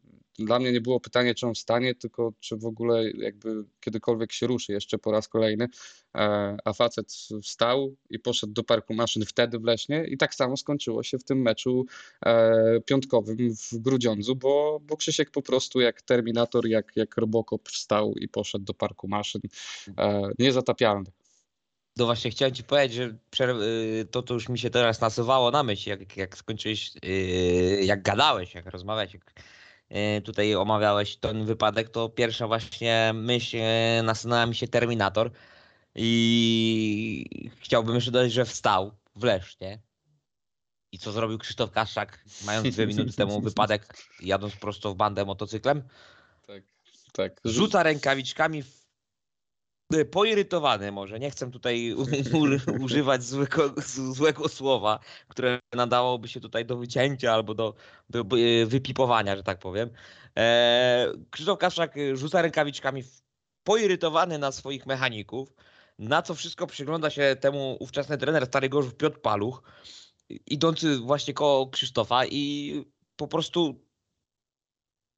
dla 0.45 0.59
mnie 0.59 0.71
nie 0.71 0.81
było 0.81 0.99
pytanie, 0.99 1.35
czy 1.35 1.47
on 1.47 1.53
wstanie, 1.53 1.95
tylko 1.95 2.33
czy 2.39 2.57
w 2.57 2.65
ogóle 2.65 3.11
jakby 3.11 3.63
kiedykolwiek 3.79 4.31
się 4.31 4.47
ruszy 4.47 4.71
jeszcze 4.71 4.97
po 4.97 5.11
raz 5.11 5.27
kolejny. 5.27 5.67
E, 6.15 6.57
a 6.65 6.73
facet 6.73 7.13
wstał 7.43 7.95
i 8.09 8.19
poszedł 8.19 8.53
do 8.53 8.63
parku 8.63 8.93
maszyn 8.93 9.25
wtedy 9.25 9.59
w 9.59 9.63
i 10.07 10.17
tak 10.17 10.35
samo 10.35 10.57
skończyło 10.57 11.03
się 11.03 11.17
w 11.17 11.23
tym 11.23 11.41
meczu 11.41 11.85
e, 12.25 12.81
piątkowym 12.81 13.37
w 13.55 13.77
Grudziądzu, 13.77 14.35
bo, 14.35 14.79
bo 14.83 14.97
Krzysiek 14.97 15.31
po 15.31 15.41
prostu 15.41 15.81
jak 15.81 16.01
Terminator, 16.01 16.67
jak, 16.67 16.91
jak 16.95 17.17
Robocop 17.17 17.69
wstał 17.69 18.13
i 18.13 18.27
poszedł 18.27 18.65
do 18.65 18.73
parku 18.73 19.07
maszyn. 19.07 19.41
E, 19.97 20.29
niezatapialny. 20.39 21.11
No 21.97 22.05
właśnie 22.05 22.31
chciałem 22.31 22.55
ci 22.55 22.63
powiedzieć, 22.63 22.97
że 22.97 23.15
y, 24.01 24.05
to, 24.11 24.21
to 24.21 24.33
już 24.33 24.49
mi 24.49 24.59
się 24.59 24.69
teraz 24.69 25.01
nasuwało 25.01 25.51
na 25.51 25.63
myśl, 25.63 25.89
jak, 25.89 26.17
jak 26.17 26.37
skończyłeś, 26.37 26.91
y, 27.05 27.81
jak 27.83 28.01
gadałeś, 28.01 28.55
jak 28.55 28.65
rozmawiałeś, 28.65 29.13
jak 29.13 29.33
tutaj 30.23 30.55
omawiałeś 30.55 31.17
ten 31.17 31.45
wypadek, 31.45 31.89
to 31.89 32.09
pierwsza 32.09 32.47
właśnie 32.47 33.11
myśl 33.15 33.57
e, 33.59 34.01
nasunęła 34.03 34.45
mi 34.45 34.55
się 34.55 34.67
Terminator. 34.67 35.31
I 35.95 37.49
chciałbym 37.59 37.95
jeszcze 37.95 38.11
dodać, 38.11 38.31
że 38.31 38.45
wstał 38.45 38.91
w 39.15 39.23
Lesznie. 39.23 39.79
I 40.91 40.99
co 40.99 41.11
zrobił 41.11 41.37
Krzysztof 41.37 41.71
Kaszak, 41.71 42.25
mając 42.45 42.75
dwie 42.75 42.87
minuty 42.87 43.13
temu 43.13 43.41
wypadek, 43.49 43.93
jadąc 44.19 44.55
prosto 44.55 44.93
w 44.93 44.95
bandę 44.95 45.25
motocyklem? 45.25 45.83
Tak, 46.47 46.63
tak. 47.13 47.41
Rzuca 47.45 47.83
rękawiczkami 47.83 48.63
w 48.63 48.86
poirytowany 50.11 50.91
może, 50.91 51.19
nie 51.19 51.31
chcę 51.31 51.51
tutaj 51.51 51.95
używać 52.79 53.23
złego, 53.23 53.73
złego, 54.17 54.49
słowa, 54.49 54.99
które 55.27 55.59
nadałoby 55.73 56.27
się 56.27 56.39
tutaj 56.39 56.65
do 56.65 56.77
wycięcia 56.77 57.33
albo 57.33 57.53
do, 57.53 57.73
do 58.09 58.37
y, 58.37 58.65
wypipowania, 58.65 59.35
że 59.35 59.43
tak 59.43 59.59
powiem. 59.59 59.89
E, 60.37 61.07
Krzysztof 61.29 61.59
Kaszak 61.59 61.95
rzuca 62.13 62.41
rękawiczkami 62.41 63.03
poirytowany 63.63 64.37
na 64.37 64.51
swoich 64.51 64.85
mechaników, 64.85 65.53
na 65.99 66.21
co 66.21 66.35
wszystko 66.35 66.67
przygląda 66.67 67.09
się 67.09 67.35
temu 67.39 67.77
ówczesny 67.79 68.17
trener 68.17 68.45
Stary 68.45 68.69
Gorzów 68.69 68.95
Piotr 68.95 69.21
Paluch, 69.21 69.63
idący 70.29 70.97
właśnie 70.97 71.33
koło 71.33 71.69
Krzysztofa 71.69 72.25
i 72.25 72.73
po 73.15 73.27
prostu 73.27 73.87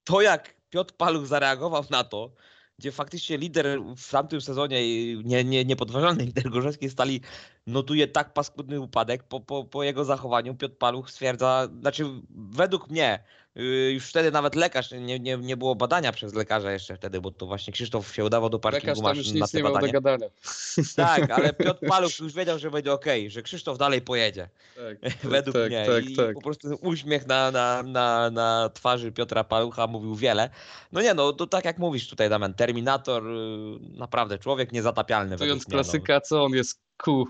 to 0.04 0.22
jak 0.22 0.56
Piotr 0.70 0.94
Paluch 0.94 1.28
zareagował 1.28 1.84
na 1.90 2.04
to, 2.04 2.32
gdzie 2.80 2.92
faktycznie 2.92 3.38
lider 3.38 3.82
w 3.98 4.12
tamtym 4.12 4.42
sezonie, 4.42 4.82
nie, 5.24 5.44
nie, 5.44 5.66
niepodważalny 5.66 6.26
lider 6.30 6.50
Gorzewskiej 6.50 6.90
Stali 6.90 7.22
notuje 7.68 8.08
tak 8.08 8.34
paskudny 8.34 8.80
upadek, 8.80 9.24
po, 9.24 9.40
po, 9.40 9.64
po 9.64 9.84
jego 9.84 10.06
zachowaniu 10.06 10.56
Piotr 10.56 10.78
Paluch 10.78 11.10
stwierdza, 11.10 11.68
znaczy 11.82 12.06
według 12.30 12.90
mnie, 12.90 13.24
Y, 13.58 13.92
już 13.94 14.06
wtedy 14.06 14.32
nawet 14.32 14.56
lekarz, 14.56 14.92
nie, 14.92 15.20
nie, 15.20 15.38
nie 15.38 15.58
było 15.58 15.76
badania 15.76 16.12
przez 16.12 16.34
lekarza 16.34 16.72
jeszcze 16.72 16.96
wtedy, 16.96 17.22
bo 17.22 17.32
to 17.32 17.46
właśnie 17.46 17.74
Krzysztof 17.74 18.16
się 18.16 18.26
udawał 18.26 18.50
do 18.50 18.60
parkingu 18.60 19.02
lekarz 19.02 19.34
na 19.34 19.48
te 19.48 19.64
badania. 19.64 19.88
do 19.88 19.94
gadania. 19.94 20.28
Tak, 20.96 21.32
ale 21.32 21.54
Piotr 21.64 21.88
Paluch 21.88 22.20
już 22.20 22.34
wiedział, 22.34 22.60
że 22.60 22.72
będzie 22.72 22.94
ok, 22.94 23.06
że 23.28 23.42
Krzysztof 23.42 23.78
dalej 23.78 24.02
pojedzie. 24.02 24.50
Tak, 24.76 25.00
tak 25.22 25.32
według 25.32 25.56
tak, 25.56 25.70
mnie. 25.70 25.86
Tak, 25.86 26.10
I 26.10 26.16
tak. 26.16 26.34
po 26.34 26.42
prostu 26.42 26.68
uśmiech 26.82 27.28
na, 27.28 27.52
na, 27.52 27.84
na, 27.84 28.30
na 28.30 28.70
twarzy 28.74 29.12
Piotra 29.12 29.44
Palucha 29.44 29.88
mówił 29.88 30.16
wiele. 30.16 30.50
No 30.92 31.02
nie, 31.02 31.14
no 31.14 31.34
to 31.34 31.48
tak 31.48 31.66
jak 31.66 31.78
mówisz 31.78 32.10
tutaj, 32.10 32.30
Damian, 32.30 32.54
Terminator, 32.54 33.28
y, 33.28 33.80
naprawdę 33.80 34.38
człowiek 34.38 34.72
niezatapialny. 34.72 35.38
Mówiąc 35.38 35.66
klasyka, 35.66 36.14
no. 36.14 36.22
co 36.22 36.44
on 36.44 36.52
jest 36.52 36.89
Q. 37.04 37.26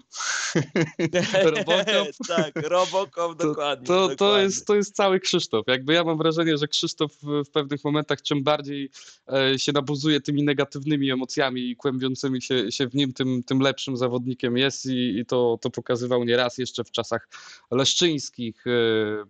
Robocop. 1.55 2.07
tak, 2.27 2.55
Robocop, 2.55 3.37
dokładnie. 3.37 3.87
To, 3.87 3.93
to, 3.93 4.09
dokładnie. 4.09 4.15
To, 4.15 4.39
jest, 4.39 4.67
to 4.67 4.75
jest 4.75 4.95
cały 4.95 5.19
Krzysztof. 5.19 5.67
Jakby 5.67 5.93
ja 5.93 6.03
mam 6.03 6.17
wrażenie, 6.17 6.57
że 6.57 6.67
Krzysztof 6.67 7.11
w 7.21 7.49
pewnych 7.51 7.83
momentach 7.83 8.21
czym 8.21 8.43
bardziej 8.43 8.89
e, 9.33 9.59
się 9.59 9.71
nabuzuje 9.71 10.21
tymi 10.21 10.43
negatywnymi 10.43 11.11
emocjami 11.11 11.69
i 11.69 11.75
kłębiącymi 11.75 12.41
się, 12.41 12.71
się 12.71 12.87
w 12.87 12.95
nim, 12.95 13.13
tym, 13.13 13.43
tym 13.43 13.59
lepszym 13.59 13.97
zawodnikiem 13.97 14.57
jest 14.57 14.85
i, 14.85 15.19
i 15.19 15.25
to, 15.25 15.57
to 15.61 15.69
pokazywał 15.69 16.23
nieraz 16.23 16.57
jeszcze 16.57 16.83
w 16.83 16.91
czasach 16.91 17.29
leszczyńskich, 17.71 18.67
e, 18.67 18.71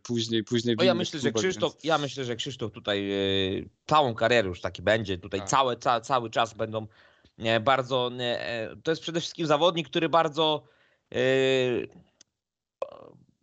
później, 0.04 0.44
później 0.44 0.76
w 0.76 0.84
ja 0.84 0.94
myślę, 0.94 1.20
klubach, 1.20 1.42
że 1.42 1.48
Krzysztof, 1.48 1.74
więc... 1.74 1.84
Ja 1.84 1.98
myślę, 1.98 2.26
że 2.26 2.36
Krzysztof 2.36 2.72
tutaj 2.72 3.12
e, 3.12 3.16
całą 3.88 4.16
karierę 4.16 4.48
już 4.48 4.62
taki 4.62 4.82
będzie, 4.82 5.18
tutaj 5.18 5.40
tak. 5.40 5.50
cały, 5.50 5.78
ca, 5.78 6.02
cały 6.02 6.30
czas 6.30 6.54
będą 6.54 6.88
bardzo. 7.62 8.12
E, 8.20 8.76
to 8.84 8.92
jest 8.92 9.02
przede 9.02 9.20
wszystkim 9.20 9.48
zawodnik, 9.48 9.90
który 9.90 10.10
bardzo. 10.10 10.64
E, 11.16 11.20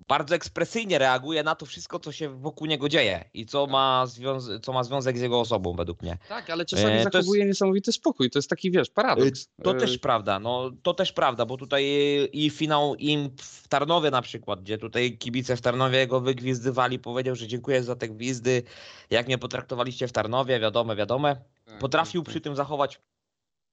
bardzo 0.08 0.34
ekspresyjnie 0.34 0.98
reaguje 0.98 1.42
na 1.42 1.54
to 1.54 1.66
wszystko, 1.66 1.98
co 1.98 2.12
się 2.12 2.28
wokół 2.28 2.66
niego 2.66 2.88
dzieje 2.88 3.24
i 3.34 3.46
co 3.46 3.66
ma, 3.66 4.04
związ- 4.06 4.60
co 4.60 4.72
ma 4.72 4.84
związek 4.84 5.18
z 5.18 5.20
jego 5.20 5.40
osobą, 5.40 5.76
według 5.76 6.02
mnie. 6.02 6.18
Tak, 6.28 6.50
ale 6.50 6.64
czasami 6.64 6.94
e, 6.94 7.02
zachowuje 7.02 7.40
jest... 7.40 7.48
niesamowity 7.48 7.92
spokój. 7.92 8.30
To 8.30 8.38
jest 8.38 8.50
taki, 8.50 8.70
wiesz, 8.70 8.90
paradoks. 8.90 9.48
To 9.62 9.74
też 9.74 9.98
prawda, 9.98 10.38
no 10.40 10.70
to 10.82 10.94
też 10.94 11.12
prawda, 11.12 11.46
bo 11.46 11.56
tutaj 11.56 11.84
i 12.32 12.50
finał 12.50 12.94
im 12.94 13.30
w 13.38 13.68
Tarnowie 13.68 14.10
na 14.10 14.22
przykład, 14.22 14.60
gdzie 14.60 14.78
tutaj 14.78 15.18
kibice 15.18 15.56
w 15.56 15.60
Tarnowie 15.60 16.06
go 16.06 16.20
wygwizdywali, 16.20 16.98
powiedział, 16.98 17.36
że 17.36 17.46
dziękuję 17.46 17.82
za 17.82 17.96
te 17.96 18.08
gwizdy, 18.08 18.62
jak 19.10 19.26
mnie 19.26 19.38
potraktowaliście 19.38 20.08
w 20.08 20.12
Tarnowie, 20.12 20.60
wiadome, 20.60 20.96
wiadome. 20.96 21.36
Tak, 21.64 21.78
Potrafił 21.78 22.22
tak, 22.22 22.28
przy 22.28 22.40
tak. 22.40 22.44
tym 22.44 22.56
zachować 22.56 23.00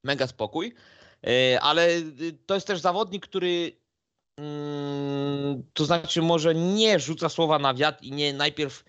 mega 0.04 0.28
spokój, 0.28 0.74
e, 1.28 1.62
ale 1.62 1.89
y, 1.89 2.38
to 2.45 2.56
jest 2.56 2.68
też 2.68 2.80
zawodnik, 2.80 3.28
który 3.28 3.72
mm, 4.38 5.64
to 5.74 5.86
znaczy 5.86 6.22
może 6.22 6.56
nie 6.56 6.99
rzuca 6.99 7.30
słowa 7.30 7.60
na 7.60 7.74
wiatr 7.74 8.04
i 8.04 8.12
nie 8.12 8.34
najpierw 8.34 8.84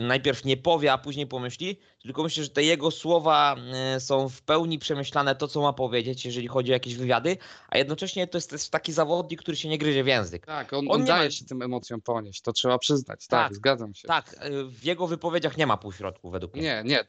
najpierw 0.00 0.44
nie 0.44 0.56
powie, 0.56 0.92
a 0.92 0.98
później 0.98 1.26
pomyśli, 1.26 1.78
tylko 2.02 2.22
myślę, 2.22 2.44
że 2.44 2.50
te 2.50 2.64
jego 2.64 2.90
słowa 2.90 3.56
y, 3.96 4.00
są 4.00 4.28
w 4.28 4.42
pełni 4.42 4.78
przemyślane 4.78 5.34
to, 5.34 5.48
co 5.48 5.60
ma 5.60 5.72
powiedzieć, 5.72 6.24
jeżeli 6.24 6.48
chodzi 6.48 6.70
o 6.70 6.72
jakieś 6.72 6.94
wywiady, 6.94 7.36
a 7.68 7.78
jednocześnie 7.78 8.26
to 8.26 8.38
jest 8.38 8.50
też 8.50 8.68
taki 8.68 8.92
zawodnik, 8.92 9.42
który 9.42 9.56
się 9.56 9.68
nie 9.68 9.78
gryzie 9.78 10.04
w 10.04 10.06
język. 10.06 10.46
Tak, 10.46 10.72
on, 10.72 10.90
on, 10.90 11.00
on 11.00 11.06
daje 11.06 11.24
ma... 11.24 11.30
się 11.30 11.44
tym 11.44 11.62
emocjom 11.62 12.00
ponieść, 12.00 12.42
to 12.42 12.52
trzeba 12.52 12.78
przyznać. 12.78 13.26
Tak, 13.26 13.48
tak, 13.48 13.54
zgadzam 13.54 13.94
się. 13.94 14.08
Tak, 14.08 14.46
y, 14.46 14.64
w 14.64 14.84
jego 14.84 15.06
wypowiedziach 15.06 15.56
nie 15.56 15.66
ma 15.66 15.76
półśrodku 15.76 16.30
według 16.30 16.54
mnie. 16.54 16.62
Nie, 16.62 16.82
nie, 16.84 17.04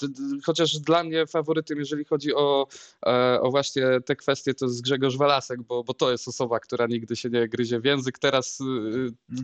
chociaż 0.46 0.80
dla 0.80 1.04
mnie 1.04 1.28
faworytem, 1.28 1.80
jeżeli 1.80 2.06
chodzi 2.06 2.36
o, 2.36 2.68
e, 3.06 3.42
o 3.42 3.52
właśnie 3.52 3.84
te 4.06 4.16
kwestie, 4.16 4.54
to 4.54 4.66
jest 4.66 4.82
Grzegorz 4.82 5.18
Walasek, 5.18 5.62
bo, 5.62 5.84
bo 5.84 5.94
to 5.94 6.12
jest 6.12 6.28
osoba, 6.28 6.60
która 6.60 6.88
nigdy 6.88 7.16
się 7.16 7.30
nie 7.30 7.48
gryzie 7.48 7.80
w 7.80 7.86
język. 7.86 8.20
Teraz 8.20 8.60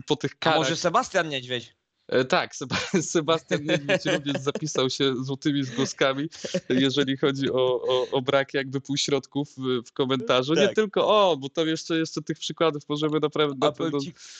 po 0.06 0.16
tych 0.16 0.38
karach... 0.38 0.56
A 0.56 0.60
może 0.60 0.76
Sebastian 0.76 1.28
Niedźwiedź? 1.28 1.76
E, 2.08 2.24
tak, 2.24 2.54
Sebastian 3.02 3.64
Niedźwiedź 3.64 4.04
również 4.04 4.36
zapisał 4.38 4.90
się 4.90 5.24
złotymi 5.24 5.64
zgłoskami, 5.64 6.28
jeżeli 6.68 7.16
chodzi 7.16 7.50
o, 7.50 7.82
o, 7.82 8.06
o 8.10 8.22
brak 8.22 8.54
jakby 8.54 8.80
półśrodków 8.80 9.48
w, 9.86 9.92
komentarzu. 9.92 10.54
Tak. 10.54 10.68
Nie 10.68 10.74
tylko 10.74 11.08
o, 11.08 11.36
bo 11.36 11.48
tam 11.48 11.68
jeszcze, 11.68 11.98
jeszcze 11.98 12.22
tych 12.22 12.38
przykładów 12.38 12.82
możemy 12.88 13.20
naprawdę... 13.20 13.66
Na 13.66 13.72
pewno... 13.72 13.98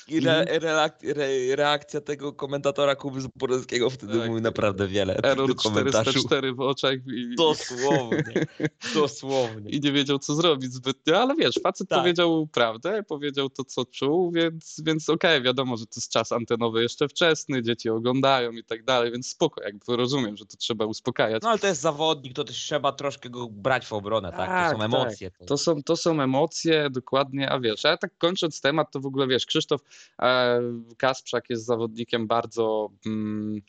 I 0.09 0.19
re, 0.19 0.45
reak, 0.59 1.05
re, 1.05 1.57
reakcja 1.57 2.01
tego 2.01 2.33
komentatora 2.33 2.97
Kuby 2.97 3.21
Zaporowskiego 3.21 3.91
wtedy 3.91 4.19
tak. 4.19 4.29
mówi 4.29 4.43
naprawdę 4.43 4.89
wiele. 4.89 5.17
Error 5.17 5.57
404 5.57 6.55
w 6.55 6.61
oczach. 6.61 6.95
I... 7.07 7.35
Dosłownie, 7.37 8.47
dosłownie. 8.95 9.71
I 9.71 9.81
nie 9.81 9.93
wiedział, 9.93 10.19
co 10.19 10.35
zrobić 10.35 10.73
zbytnio, 10.73 11.19
ale 11.23 11.35
wiesz, 11.35 11.55
facet 11.63 11.89
tak. 11.89 11.99
powiedział 11.99 12.49
prawdę, 12.53 13.03
powiedział 13.03 13.51
to, 13.51 13.65
co 13.65 13.85
czuł, 13.85 14.33
więc, 14.33 14.81
więc 14.85 15.09
okej, 15.09 15.31
okay, 15.31 15.43
wiadomo, 15.43 15.77
że 15.77 15.87
to 15.87 15.93
jest 15.97 16.11
czas 16.11 16.33
antenowy 16.33 16.83
jeszcze 16.83 17.09
wczesny, 17.09 17.56
dzieci 17.63 17.91
oglądają 17.91 18.53
i 18.53 18.65
tak 18.65 18.85
dalej, 18.85 19.13
więc 19.13 19.29
spoko, 19.29 19.63
jakby 19.63 19.97
rozumiem, 19.97 20.37
że 20.37 20.47
to 20.47 20.57
trzeba 20.57 20.85
uspokajać. 20.85 21.43
No 21.43 21.49
ale 21.49 21.59
to 21.59 21.67
jest 21.67 21.81
zawodnik, 21.81 22.35
to 22.35 22.45
też 22.45 22.57
trzeba 22.57 22.93
troszkę 22.93 23.31
go 23.31 23.49
brać 23.51 23.87
w 23.87 23.93
obronę, 23.93 24.31
tak? 24.31 24.49
tak 24.49 24.65
to 24.65 24.73
są 24.73 24.79
tak, 24.79 24.85
emocje. 24.85 25.31
Tak. 25.31 25.49
To, 25.49 25.59
są, 25.59 25.83
to 25.83 25.97
są 25.97 26.23
emocje, 26.23 26.91
dokładnie, 26.91 27.51
a 27.51 27.61
wiesz, 27.61 27.85
a 27.85 27.97
tak 27.97 28.19
kończąc 28.19 28.61
temat, 28.61 28.91
to 28.93 29.01
w 29.01 29.07
ogóle 29.07 29.27
wiesz, 29.27 29.47
Krzysztof 29.47 29.81
e, 30.23 30.61
Kasprzak 30.99 31.51
jest 31.51 31.65
zawodnikiem 31.65 32.27
bardzo 32.27 32.91
mm, 33.07 33.61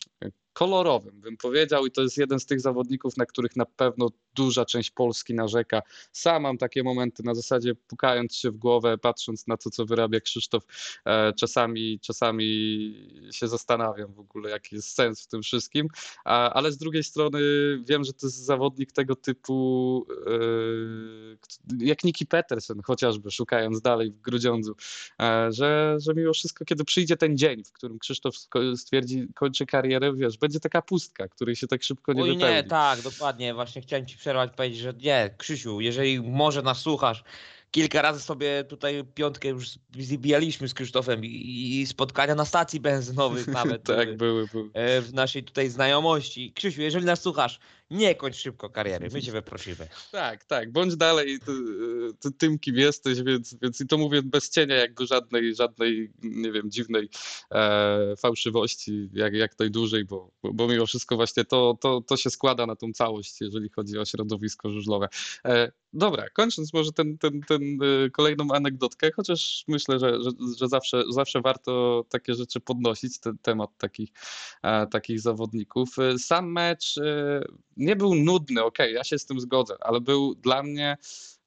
kolorowym, 0.58 1.22
bym 1.22 1.38
powiedział, 1.38 1.86
i 1.86 1.92
to 1.92 2.02
jest 2.02 2.18
jeden 2.18 2.40
z 2.40 2.46
tych 2.46 2.62
zawodników, 2.62 3.18
na 3.18 3.26
których 3.26 3.56
na 3.56 3.66
pewno 3.66 4.10
duża 4.36 4.66
część 4.66 4.92
Polski 4.92 5.34
narzeka. 5.34 5.82
Sam 6.12 6.44
mam 6.44 6.58
takie 6.58 6.84
momenty 6.84 7.24
na 7.24 7.36
zasadzie 7.36 7.76
pukając 7.76 8.36
się 8.36 8.52
w 8.52 8.58
głowę, 8.58 8.98
patrząc 8.98 9.48
na 9.48 9.58
to, 9.58 9.70
co 9.70 9.86
wyrabia 9.86 10.20
Krzysztof, 10.20 10.64
e, 11.06 11.34
czasami, 11.34 12.00
czasami 12.00 12.48
się 13.32 13.48
zastanawiam 13.48 14.14
w 14.14 14.20
ogóle, 14.20 14.50
jaki 14.50 14.76
jest 14.76 14.96
sens 14.96 15.24
w 15.24 15.28
tym 15.28 15.42
wszystkim, 15.42 15.88
ale 16.26 16.72
z 16.72 16.78
drugiej 16.78 17.04
strony 17.04 17.40
wiem, 17.84 18.04
że 18.04 18.14
to 18.14 18.28
jest 18.28 18.46
zawodnik 18.46 18.92
tego 18.92 19.16
typu, 19.16 20.06
e, 20.28 21.86
jak 21.86 22.04
Niki 22.04 22.26
Petersen 22.26 22.82
chociażby, 22.82 23.32
szukając 23.32 23.82
dalej 23.82 24.12
w 24.12 24.22
Grudziądzu, 24.22 24.76
e, 25.22 25.52
że, 25.52 25.96
że 26.00 26.14
mimo 26.14 26.34
wszystko, 26.34 26.66
kiedy 26.66 26.84
przyjdzie 26.84 27.18
ten 27.18 27.38
dzień, 27.38 27.64
w 27.64 27.72
którym 27.72 28.00
Krzysztof 28.00 28.36
stwierdzi, 28.76 29.28
kończy 29.36 29.66
karierę, 29.66 30.14
wiesz, 30.16 30.38
będzie 30.48 30.60
taka 30.60 30.82
pustka, 30.82 31.28
której 31.28 31.56
się 31.56 31.68
tak 31.68 31.84
szybko 31.84 32.14
nie 32.14 32.24
Oj, 32.24 32.30
wypełni. 32.30 32.56
nie, 32.56 32.64
tak, 32.64 33.02
dokładnie, 33.02 33.54
właśnie 33.54 33.82
chciałem 33.82 34.06
ci 34.06 34.18
przerwać, 34.18 34.52
powiedzieć, 34.56 34.80
że 34.80 34.94
nie, 34.94 35.36
Krzysiu, 35.38 35.82
jeżeli 35.82 36.22
może 36.22 36.62
nas 36.62 36.80
słuchasz, 36.80 37.24
kilka 37.72 38.02
razy 38.02 38.22
sobie 38.22 38.64
tutaj 38.64 39.04
piątkę 39.16 39.48
już 39.48 39.70
zbijaliśmy 40.00 40.68
z 40.68 40.74
Krzysztofem 40.74 41.26
i, 41.26 41.80
i 41.82 41.88
spotkania 41.88 42.36
na 42.36 42.46
stacji 42.46 42.80
benzynowych 42.80 43.48
nawet. 43.62 43.84
tak, 43.84 44.18
były, 44.18 44.48
były. 44.48 44.70
E, 44.74 45.02
w 45.02 45.14
naszej 45.14 45.44
tutaj 45.44 45.70
znajomości. 45.70 46.54
Krzysiu, 46.56 46.82
jeżeli 46.82 47.06
nas 47.06 47.22
słuchasz, 47.22 47.60
nie 47.92 48.16
kończ 48.16 48.36
szybko 48.36 48.70
kariery, 48.70 49.10
my 49.14 49.22
cię 49.22 49.42
prosimy. 49.42 49.88
Tak, 50.12 50.46
tak, 50.46 50.72
bądź 50.72 50.96
dalej 50.96 51.40
ty, 51.40 51.52
ty, 52.20 52.32
tym, 52.32 52.60
kim 52.60 52.76
jesteś, 52.76 53.24
więc, 53.24 53.56
więc 53.62 53.82
i 53.82 53.88
to 53.88 53.98
mówię 53.98 54.22
bez 54.24 54.50
cienia 54.50 54.76
jakby 54.76 55.06
żadnej, 55.06 55.56
żadnej 55.56 56.12
nie 56.24 56.52
wiem, 56.52 56.72
dziwnej 56.72 57.10
e, 57.52 58.16
fałszywości, 58.18 59.10
jak, 59.14 59.34
jak 59.34 59.60
najdłużej, 59.60 60.06
bo, 60.06 60.32
bo, 60.44 60.54
bo 60.54 60.68
mimo 60.68 60.86
wszystko 60.86 61.16
właśnie 61.16 61.46
to, 61.46 61.78
to, 61.82 62.02
to 62.02 62.18
się 62.18 62.30
składa 62.30 62.66
na 62.66 62.76
tą 62.76 62.94
całość, 62.94 63.42
jeżeli 63.42 63.70
chodzi 63.70 63.98
o 63.98 64.06
środowisko 64.06 64.72
żużlowe. 64.72 65.08
E, 65.46 65.72
dobra, 65.94 66.30
kończąc 66.30 66.74
może 66.74 66.92
ten, 66.92 67.18
ten, 67.18 67.42
ten 67.42 67.62
e, 67.62 68.10
kolejną 68.10 68.48
anegdotkę, 68.54 69.12
chociaż 69.12 69.64
myślę, 69.68 70.00
że, 70.00 70.24
że, 70.24 70.30
że 70.58 70.68
zawsze, 70.68 71.04
zawsze 71.10 71.42
warto 71.42 72.06
takie 72.10 72.34
rzeczy 72.34 72.60
podnosić, 72.60 73.20
ten 73.20 73.38
temat 73.38 73.70
takich, 73.78 74.10
e, 74.64 74.88
takich 74.88 75.20
zawodników. 75.20 76.00
E, 76.00 76.20
sam 76.20 76.52
mecz 76.52 77.00
nie 77.78 77.96
był 77.96 78.16
nudny, 78.16 78.64
okej, 78.64 78.88
okay, 78.88 78.92
ja 78.96 79.04
się 79.04 79.20
z 79.20 79.26
tym 79.26 79.40
zgodzę, 79.40 79.76
ale 79.80 80.02
był 80.02 80.36
dla 80.36 80.64
mnie 80.64 80.98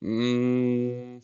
mm, 0.03 1.21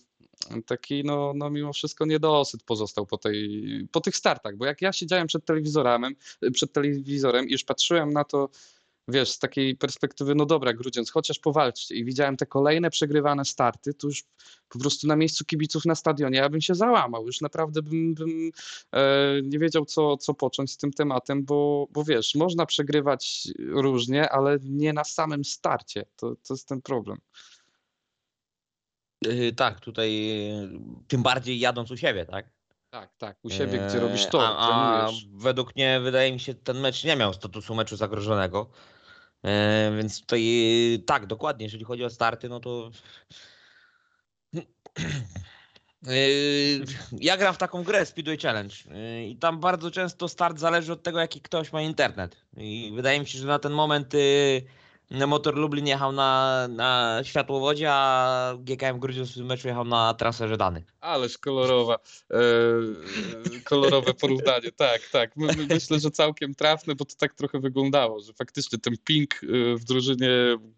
taki, 0.66 1.04
no, 1.04 1.32
no 1.36 1.50
mimo 1.50 1.72
wszystko 1.72 2.06
niedosyt 2.06 2.62
pozostał 2.62 3.06
po, 3.06 3.18
tej, 3.18 3.88
po 3.92 4.00
tych 4.00 4.16
startach, 4.16 4.56
bo 4.56 4.66
jak 4.66 4.82
ja 4.82 4.92
siedziałem 4.92 5.26
przed 5.26 5.44
telewizorem, 5.44 6.16
przed 6.52 6.72
telewizorem 6.72 7.48
i 7.48 7.52
już 7.52 7.64
patrzyłem 7.64 8.12
na 8.12 8.24
to, 8.24 8.48
wiesz, 9.08 9.30
z 9.30 9.38
takiej 9.38 9.76
perspektywy, 9.76 10.34
no 10.34 10.46
dobra, 10.46 10.72
Grudziądz, 10.72 11.10
chociaż 11.10 11.38
powalczcie 11.38 11.94
i 11.94 12.04
widziałem 12.04 12.36
te 12.36 12.46
kolejne 12.46 12.90
przegrywane 12.90 13.44
starty, 13.44 13.94
to 13.94 14.06
już 14.06 14.24
po 14.68 14.78
prostu 14.78 15.06
na 15.06 15.16
miejscu 15.16 15.44
kibiców 15.44 15.84
na 15.84 15.94
stadionie 15.94 16.38
ja 16.38 16.48
bym 16.48 16.60
się 16.60 16.74
załamał, 16.74 17.26
już 17.26 17.40
naprawdę 17.40 17.82
bym, 17.82 18.14
bym 18.14 18.50
e, 18.92 19.42
nie 19.42 19.58
wiedział, 19.58 19.84
co, 19.84 20.16
co 20.16 20.34
począć 20.34 20.72
z 20.72 20.76
tym 20.76 20.92
tematem, 20.92 21.44
bo, 21.44 21.88
bo 21.90 22.04
wiesz, 22.04 22.34
można 22.34 22.66
przegrywać 22.66 23.48
różnie, 23.58 24.30
ale 24.30 24.58
nie 24.62 24.92
na 24.92 25.04
samym 25.04 25.44
starcie, 25.44 26.04
to, 26.16 26.34
to 26.48 26.54
jest 26.54 26.68
ten 26.68 26.82
problem. 26.82 27.18
Yy, 29.24 29.52
tak, 29.52 29.80
tutaj 29.80 30.30
tym 31.08 31.22
bardziej 31.22 31.58
jadąc 31.58 31.90
u 31.90 31.96
siebie, 31.96 32.26
tak? 32.26 32.50
Tak, 32.90 33.16
tak, 33.18 33.38
u 33.42 33.50
siebie, 33.50 33.78
gdzie 33.78 34.00
robisz 34.00 34.26
to, 34.26 34.48
a, 34.48 35.06
a 35.06 35.10
według 35.32 35.76
mnie, 35.76 36.00
wydaje 36.00 36.32
mi 36.32 36.40
się, 36.40 36.54
ten 36.54 36.80
mecz 36.80 37.04
nie 37.04 37.16
miał 37.16 37.32
statusu 37.32 37.74
meczu 37.74 37.96
zagrożonego. 37.96 38.70
E, 39.46 39.92
więc 39.96 40.20
tutaj 40.20 40.42
tak, 41.06 41.26
dokładnie, 41.26 41.66
jeżeli 41.66 41.84
chodzi 41.84 42.04
o 42.04 42.10
starty, 42.10 42.48
no 42.48 42.60
to 42.60 42.90
e, 46.06 46.16
ja 47.12 47.36
gram 47.36 47.54
w 47.54 47.58
taką 47.58 47.82
grę 47.82 48.06
Speedway 48.06 48.38
Challenge 48.38 48.74
e, 48.90 49.26
i 49.26 49.36
tam 49.36 49.60
bardzo 49.60 49.90
często 49.90 50.28
start 50.28 50.58
zależy 50.58 50.92
od 50.92 51.02
tego, 51.02 51.20
jaki 51.20 51.40
ktoś 51.40 51.72
ma 51.72 51.82
internet. 51.82 52.36
I 52.56 52.92
wydaje 52.94 53.20
mi 53.20 53.26
się, 53.26 53.38
że 53.38 53.46
na 53.46 53.58
ten 53.58 53.72
moment 53.72 54.14
Motor 55.10 55.56
Lublin 55.56 55.86
jechał 55.86 56.12
na, 56.12 56.68
na 56.68 57.20
światłowodzie, 57.24 57.88
a 57.90 58.54
GKM 58.58 58.98
Grudziądz 58.98 59.30
w 59.30 59.34
tym 59.34 59.46
meczu 59.46 59.68
jechał 59.68 59.84
na 59.84 60.14
traserze 60.14 60.56
danych. 60.56 60.84
Ależ 61.00 61.38
kolorowa, 61.38 61.98
e, 62.30 62.38
kolorowe 63.64 64.14
porównanie, 64.20 64.72
tak, 64.76 65.00
tak. 65.12 65.36
My, 65.36 65.46
my 65.46 65.66
myślę, 65.70 66.00
że 66.00 66.10
całkiem 66.10 66.54
trafne, 66.54 66.94
bo 66.94 67.04
to 67.04 67.14
tak 67.18 67.34
trochę 67.34 67.60
wyglądało, 67.60 68.20
że 68.20 68.32
faktycznie 68.32 68.78
ten 68.78 68.94
ping 69.04 69.34
e, 69.34 69.76
w 69.76 69.84
drużynie 69.84 70.28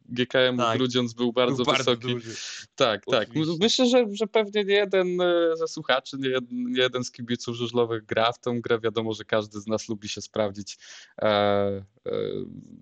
GKM 0.08 0.56
tak, 0.56 0.78
Grudziądz 0.78 1.14
był 1.14 1.32
bardzo, 1.32 1.64
był 1.64 1.74
wysoki. 1.74 2.14
Bardzo 2.14 2.30
tak, 2.74 3.04
tak. 3.10 3.28
Myślę, 3.60 3.86
że, 3.86 4.06
że 4.12 4.26
pewnie 4.26 4.64
nie 4.64 4.74
jeden 4.74 5.20
e, 5.20 5.56
ze 5.56 5.68
słuchaczy, 5.68 6.16
nie 6.18 6.28
jeden, 6.28 6.72
nie 6.72 6.82
jeden 6.82 7.04
z 7.04 7.10
kibiców 7.10 7.56
żużlowych 7.56 8.06
gra 8.06 8.32
w 8.32 8.38
tą 8.38 8.60
grę. 8.60 8.80
Wiadomo, 8.80 9.14
że 9.14 9.24
każdy 9.24 9.60
z 9.60 9.66
nas 9.66 9.88
lubi 9.88 10.08
się 10.08 10.20
sprawdzić 10.20 10.78
e, 11.22 11.84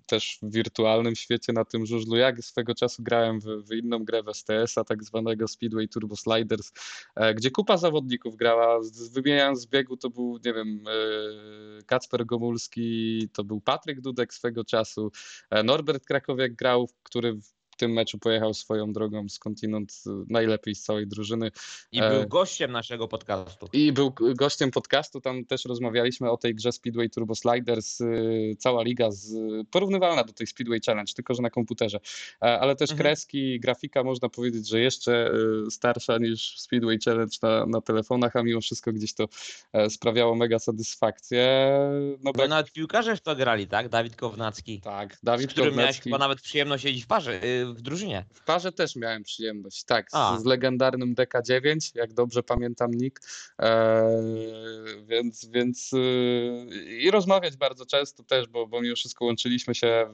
też 0.05 0.39
w 0.41 0.51
wirtualnym 0.51 1.15
świecie 1.15 1.53
na 1.53 1.65
tym 1.65 1.85
żużlu. 1.85 2.15
Jak 2.15 2.41
swego 2.43 2.75
czasu 2.75 3.03
grałem 3.03 3.39
w, 3.39 3.45
w 3.45 3.73
inną 3.73 4.05
grę 4.05 4.23
w 4.23 4.29
STS-a, 4.29 4.83
tak 4.83 5.03
zwanego 5.03 5.47
Speedway 5.47 5.87
Turbo 5.89 6.15
Sliders, 6.15 6.71
e, 7.15 7.33
gdzie 7.33 7.51
kupa 7.51 7.77
zawodników 7.77 8.35
grała. 8.35 8.79
Wymieniając 9.11 9.61
z 9.61 9.65
biegu, 9.65 9.97
to 9.97 10.09
był, 10.09 10.39
nie 10.45 10.53
wiem, 10.53 10.83
e, 10.87 11.83
Kacper 11.83 12.25
Gomulski, 12.25 13.29
to 13.33 13.43
był 13.43 13.61
Patryk 13.61 14.01
Dudek 14.01 14.33
swego 14.33 14.63
czasu, 14.63 15.11
e, 15.49 15.63
Norbert 15.63 16.05
Krakowiak 16.05 16.55
grał, 16.55 16.89
który 17.03 17.37
tym 17.77 17.91
meczu 17.93 18.19
pojechał 18.19 18.53
swoją 18.53 18.93
drogą 18.93 19.29
skądinąd 19.29 19.91
y, 20.07 20.09
najlepiej 20.29 20.75
z 20.75 20.83
całej 20.83 21.07
drużyny. 21.07 21.51
I 21.91 21.99
był 21.99 22.21
e, 22.21 22.25
gościem 22.25 22.71
naszego 22.71 23.07
podcastu. 23.07 23.69
I 23.73 23.91
był 23.91 24.13
gościem 24.35 24.71
podcastu, 24.71 25.21
tam 25.21 25.45
też 25.45 25.65
rozmawialiśmy 25.65 26.31
o 26.31 26.37
tej 26.37 26.55
grze 26.55 26.71
Speedway 26.71 27.09
Turbo 27.09 27.35
Sliders, 27.35 28.01
y, 28.01 28.55
cała 28.59 28.83
liga 28.83 29.11
z, 29.11 29.33
porównywalna 29.71 30.23
do 30.23 30.33
tej 30.33 30.47
Speedway 30.47 30.79
Challenge, 30.85 31.13
tylko 31.13 31.33
że 31.33 31.41
na 31.41 31.49
komputerze, 31.49 31.99
e, 32.41 32.59
ale 32.59 32.75
też 32.75 32.91
mhm. 32.91 33.03
kreski, 33.03 33.59
grafika 33.59 34.03
można 34.03 34.29
powiedzieć, 34.29 34.67
że 34.67 34.79
jeszcze 34.79 35.31
y, 35.67 35.71
starsza 35.71 36.17
niż 36.17 36.59
Speedway 36.59 36.99
Challenge 37.05 37.37
na, 37.41 37.65
na 37.65 37.81
telefonach, 37.81 38.35
a 38.35 38.43
mimo 38.43 38.61
wszystko 38.61 38.93
gdzieś 38.93 39.13
to 39.13 39.27
e, 39.73 39.89
sprawiało 39.89 40.35
mega 40.35 40.59
satysfakcję. 40.59 41.69
No, 42.23 42.31
Bo 42.33 42.47
nawet 42.47 42.71
piłkarze 42.71 43.15
w 43.15 43.21
to 43.21 43.35
grali, 43.35 43.67
tak? 43.67 43.89
Dawid 43.89 44.15
Kownacki. 44.15 44.81
Tak, 44.81 45.17
Dawid 45.23 45.49
z 45.49 45.53
którym 45.53 45.69
Kownacki. 45.69 45.79
miałeś 45.79 46.01
chyba 46.01 46.17
nawet 46.17 46.41
przyjemność 46.41 46.83
siedzieć 46.83 47.03
w 47.03 47.07
parze, 47.07 47.39
w 47.73 47.81
drużynie. 47.81 48.25
W 48.33 48.43
parze 48.43 48.71
też 48.71 48.95
miałem 48.95 49.23
przyjemność, 49.23 49.83
tak, 49.83 50.11
z, 50.11 50.41
z, 50.41 50.45
legendarnym 50.45 51.15
DK9, 51.15 51.91
jak 51.95 52.13
dobrze 52.13 52.43
pamiętam 52.43 52.91
nick, 52.91 53.21
e, 53.61 54.21
więc, 55.05 55.45
więc 55.45 55.91
e, 55.93 55.97
i 56.75 57.11
rozmawiać 57.11 57.57
bardzo 57.57 57.85
często 57.85 58.23
też, 58.23 58.47
bo, 58.47 58.67
bo 58.67 58.81
mimo 58.81 58.95
wszystko 58.95 59.25
łączyliśmy 59.25 59.75
się, 59.75 60.07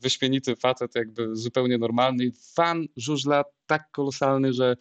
wyśmienity 0.00 0.56
facet, 0.56 0.94
jakby 0.94 1.36
zupełnie 1.36 1.78
normalny, 1.78 2.32
fan 2.54 2.86
żużla 2.96 3.44
tak 3.66 3.90
kolosalny, 3.90 4.52
że, 4.52 4.76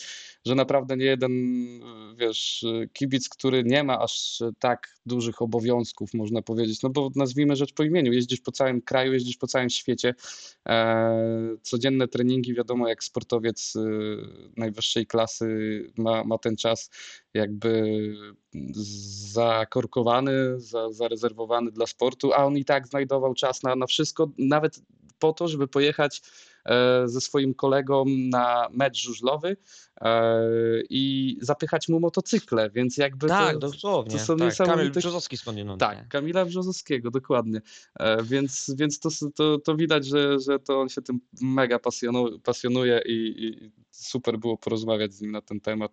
że 0.46 0.56
naprawdę 0.56 0.98
nie 0.98 1.06
jeden, 1.06 1.32
wiesz, 2.18 2.66
kibic, 2.94 3.30
który 3.30 3.64
nie 3.64 3.84
ma 3.84 4.00
aż 4.00 4.44
tak 4.60 4.96
dużych 5.06 5.42
obowiązków, 5.42 6.14
można 6.14 6.42
powiedzieć, 6.42 6.82
no 6.82 6.90
bo 6.90 7.10
nazwijmy 7.16 7.56
rzecz 7.56 7.74
po 7.74 7.84
imieniu, 7.84 8.14
jeździsz 8.14 8.42
po 8.42 8.52
całym 8.52 8.82
kraju, 8.82 9.14
jeździsz 9.14 9.38
po 9.38 9.48
całym 9.48 9.70
świecie, 9.70 10.16
e, 10.68 11.56
codzienne 11.62 12.08
treningi, 12.08 12.54
wiadomo, 12.54 12.88
jak 12.88 13.04
sportowiec 13.04 13.74
e, 13.76 13.80
najwyższej 14.58 15.08
klasy 15.08 15.48
ma, 15.98 16.24
ma 16.24 16.38
ten 16.38 16.56
czas 16.56 16.90
jakby 17.34 17.94
zakorkowany, 19.32 20.60
za, 20.60 20.92
zarezerwowany 20.92 21.72
dla 21.72 21.88
sportu, 21.88 22.34
a 22.34 22.38
on 22.38 22.58
i 22.58 22.66
tak 22.66 22.88
znajdował 22.88 23.34
czas 23.34 23.64
na, 23.64 23.76
na 23.76 23.88
wszystko, 23.88 24.32
nawet 24.38 24.82
po 25.20 25.34
to, 25.34 25.48
żeby 25.48 25.68
pojechać 25.68 26.22
ze 27.06 27.22
swoim 27.22 27.54
kolegą 27.54 28.06
na 28.08 28.68
mecz 28.72 29.02
żużlowy 29.02 29.58
e, 30.02 30.40
i 30.90 31.38
zapychać 31.42 31.90
mu 31.90 32.00
motocykle, 32.00 32.70
więc 32.70 32.98
jakby 32.98 33.28
tak, 33.28 33.54
to, 33.54 33.60
dosłownie. 33.60 34.12
to 34.12 34.20
są 34.20 34.38
tak, 34.38 34.46
niesamowite... 34.46 34.80
Kamil 34.82 34.92
Brzozowski 34.92 35.38
skądinąd. 35.38 35.80
Tak, 35.80 36.08
Kamila 36.08 36.46
Brzozowskiego, 36.46 37.12
dokładnie. 37.12 37.62
E, 38.00 38.24
więc, 38.24 38.72
więc 38.78 39.00
to, 39.00 39.10
to, 39.36 39.60
to 39.60 39.76
widać, 39.76 40.06
że, 40.06 40.40
że 40.40 40.60
to 40.60 40.82
on 40.82 40.90
się 40.90 41.02
tym 41.02 41.20
mega 41.42 41.80
pasjonuje 42.44 43.02
i, 43.06 43.46
i 43.46 43.72
super 43.92 44.40
było 44.40 44.58
porozmawiać 44.58 45.14
z 45.14 45.22
nim 45.22 45.32
na 45.32 45.42
ten 45.42 45.62
temat. 45.62 45.92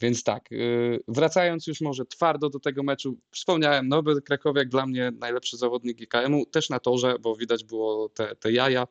Więc 0.00 0.24
tak, 0.24 0.52
y, 0.52 1.00
wracając 1.08 1.66
już 1.66 1.80
może 1.80 2.06
twardo 2.06 2.50
do 2.50 2.60
tego 2.60 2.82
meczu, 2.82 3.18
wspomniałem, 3.30 3.88
Norbert 3.88 4.24
Krakowiak 4.24 4.68
dla 4.68 4.86
mnie 4.86 5.12
najlepszy 5.18 5.56
zawodnik 5.56 5.98
GKM-u, 5.98 6.46
też 6.46 6.70
na 6.70 6.80
torze, 6.80 7.18
bo 7.20 7.36
widać 7.36 7.64
było 7.64 8.08
te, 8.08 8.36
te 8.36 8.52
jaja, 8.52 8.86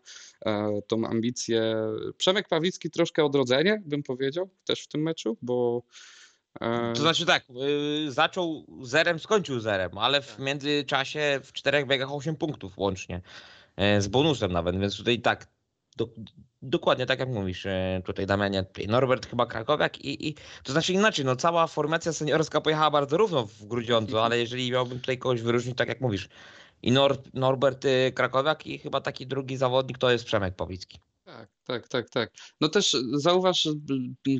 e, 0.45 0.82
tą 0.88 1.06
ambicję. 1.06 1.76
Przemek 2.18 2.47
Pawlicki 2.47 2.89
troszkę 2.89 3.26
odrodzenie, 3.26 3.82
bym 3.86 4.04
powiedział, 4.04 4.50
też 4.66 4.82
w 4.82 4.88
tym 4.88 5.02
meczu, 5.02 5.38
bo 5.41 5.84
e, 6.62 6.93
to 6.95 7.02
znaczy 7.02 7.26
tak, 7.26 7.45
y, 8.08 8.12
zaczął 8.12 8.66
zerem, 8.82 9.20
skończył 9.20 9.60
zerem, 9.60 9.97
ale 9.97 10.22
w 10.22 10.28
tak. 10.28 10.39
międzyczasie 10.39 11.39
w 11.43 11.54
czterech 11.54 11.88
biegach 11.88 12.14
8 12.14 12.36
punktów 12.36 12.78
łącznie, 12.78 13.22
e, 13.76 14.02
z 14.02 14.08
bonusem 14.08 14.52
nawet, 14.52 14.80
więc 14.80 14.97
tutaj 14.97 15.22
tak, 15.22 15.47
do, 15.97 16.10
dokładnie 16.62 17.05
tak 17.05 17.20
jak 17.20 17.30
mówisz 17.30 17.66
e, 17.66 18.01
tutaj 18.05 18.26
Damianie, 18.26 18.66
Norbert 18.88 19.26
chyba 19.26 19.45
Krakowiak 19.45 20.05
i, 20.05 20.28
i 20.28 20.36
to 20.64 20.72
znaczy 20.72 20.93
inaczej, 20.93 21.26
no 21.26 21.36
cała 21.36 21.68
formacja 21.68 22.14
seniorska 22.14 22.62
pojechała 22.62 22.91
bardzo 22.91 23.18
równo 23.18 23.45
w 23.45 23.66
Grudziądzu, 23.66 24.18
ale 24.18 24.39
jeżeli 24.39 24.72
miałbym 24.72 24.99
tutaj 24.99 25.18
kogoś 25.18 25.41
wyróżnić, 25.41 25.78
tak 25.78 25.88
jak 25.88 26.01
mówisz, 26.01 26.30
i 26.82 26.91
Nor 26.91 27.18
Norbert 27.34 27.86
y, 27.86 28.12
Krakowiak 28.16 28.68
i 28.68 28.80
chyba 28.80 29.01
taki 29.01 29.28
drugi 29.28 29.57
zawodnik 29.57 29.97
to 29.97 30.12
jest 30.12 30.26
Przemek 30.26 30.55
Pawlicki. 30.55 30.99
Tak, 31.26 31.49
tak, 31.64 31.88
tak, 31.88 32.10
tak. 32.10 32.32
No 32.62 32.70
też 32.70 32.97
zauważ, 33.14 33.68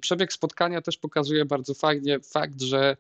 przebieg 0.02 0.34
spotkania 0.34 0.82
też 0.82 0.98
pokazuje 0.98 1.46
bardzo 1.46 1.74
fajnie 1.74 2.20
fakt, 2.20 2.62
że 2.62 2.98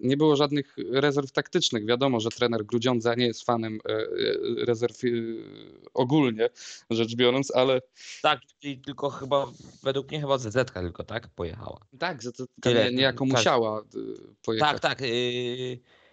nie 0.00 0.16
było 0.16 0.36
żadnych 0.36 0.76
rezerw 0.92 1.32
taktycznych. 1.32 1.86
Wiadomo, 1.86 2.20
że 2.20 2.28
trener 2.28 2.64
Grudziądza 2.64 3.14
nie 3.14 3.26
jest 3.26 3.44
fanem 3.44 3.78
e, 3.88 3.92
e, 3.92 4.04
rezerw 4.64 4.98
ogólnie 5.94 6.48
rzecz 6.90 7.16
biorąc, 7.16 7.50
ale... 7.54 7.80
Tak, 8.22 8.40
czyli 8.60 8.78
tylko 8.78 9.10
chyba, 9.10 9.46
według 9.82 10.10
mnie 10.10 10.20
chyba 10.20 10.38
ZZ 10.38 10.72
tylko, 10.74 11.04
tak? 11.04 11.28
Pojechała. 11.28 11.80
Tak, 11.98 12.22
ZZ 12.22 12.46
nie, 12.66 12.92
niejako 12.92 13.24
musiała 13.24 13.82
pojechać. 14.42 14.80
Tak, 14.80 14.80
tak. 14.80 15.00
Yy 15.00 16.03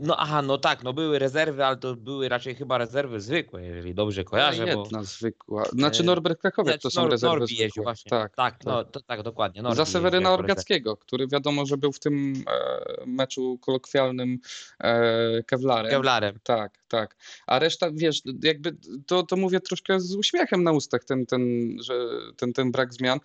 no 0.00 0.16
aha, 0.16 0.42
no 0.42 0.58
tak, 0.58 0.82
no 0.82 0.92
były 0.92 1.18
rezerwy, 1.18 1.64
ale 1.64 1.76
to 1.76 1.96
były 1.96 2.28
raczej 2.28 2.54
chyba 2.54 2.78
rezerwy 2.78 3.20
zwykłe, 3.20 3.64
jeżeli 3.64 3.94
dobrze 3.94 4.24
kojarzę. 4.24 4.62
No 4.62 4.68
jedna 4.68 4.98
bo... 4.98 5.04
zwykła. 5.04 5.64
Znaczy 5.64 6.02
y, 6.02 6.06
Norbert 6.06 6.40
Krakowiak 6.40 6.80
to 6.80 6.90
są 6.90 7.02
Nor 7.02 7.10
rezerwy 7.10 7.38
Norbi 7.38 7.56
zwykłe. 7.56 7.82
Właśnie. 7.82 8.10
Tak, 8.10 8.36
tak, 8.36 8.64
no, 8.64 8.84
tak. 8.84 8.92
To, 8.92 9.00
tak 9.00 9.22
dokładnie. 9.22 9.62
Norbi 9.62 9.76
Za 9.76 9.84
Seweryna 9.84 10.32
Orgackiego, 10.32 10.96
który 10.96 11.26
wiadomo, 11.28 11.66
że 11.66 11.76
był 11.76 11.92
w 11.92 11.98
tym 11.98 12.32
e, 12.46 13.06
meczu 13.06 13.58
kolokwialnym 13.58 14.38
e, 14.80 15.42
Kevlarem. 15.42 15.90
Kevlarem. 15.90 16.38
Tak, 16.42 16.78
tak. 16.88 17.16
A 17.46 17.58
reszta, 17.58 17.90
wiesz, 17.92 18.22
jakby 18.42 18.76
to, 19.06 19.22
to 19.22 19.36
mówię 19.36 19.60
troszkę 19.60 20.00
z 20.00 20.14
uśmiechem 20.14 20.62
na 20.62 20.72
ustach, 20.72 21.04
ten, 21.04 21.26
ten, 21.26 21.42
że, 21.82 21.94
ten, 22.36 22.52
ten 22.52 22.72
brak 22.72 22.94
zmian, 22.94 23.18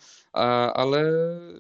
ale 0.74 1.12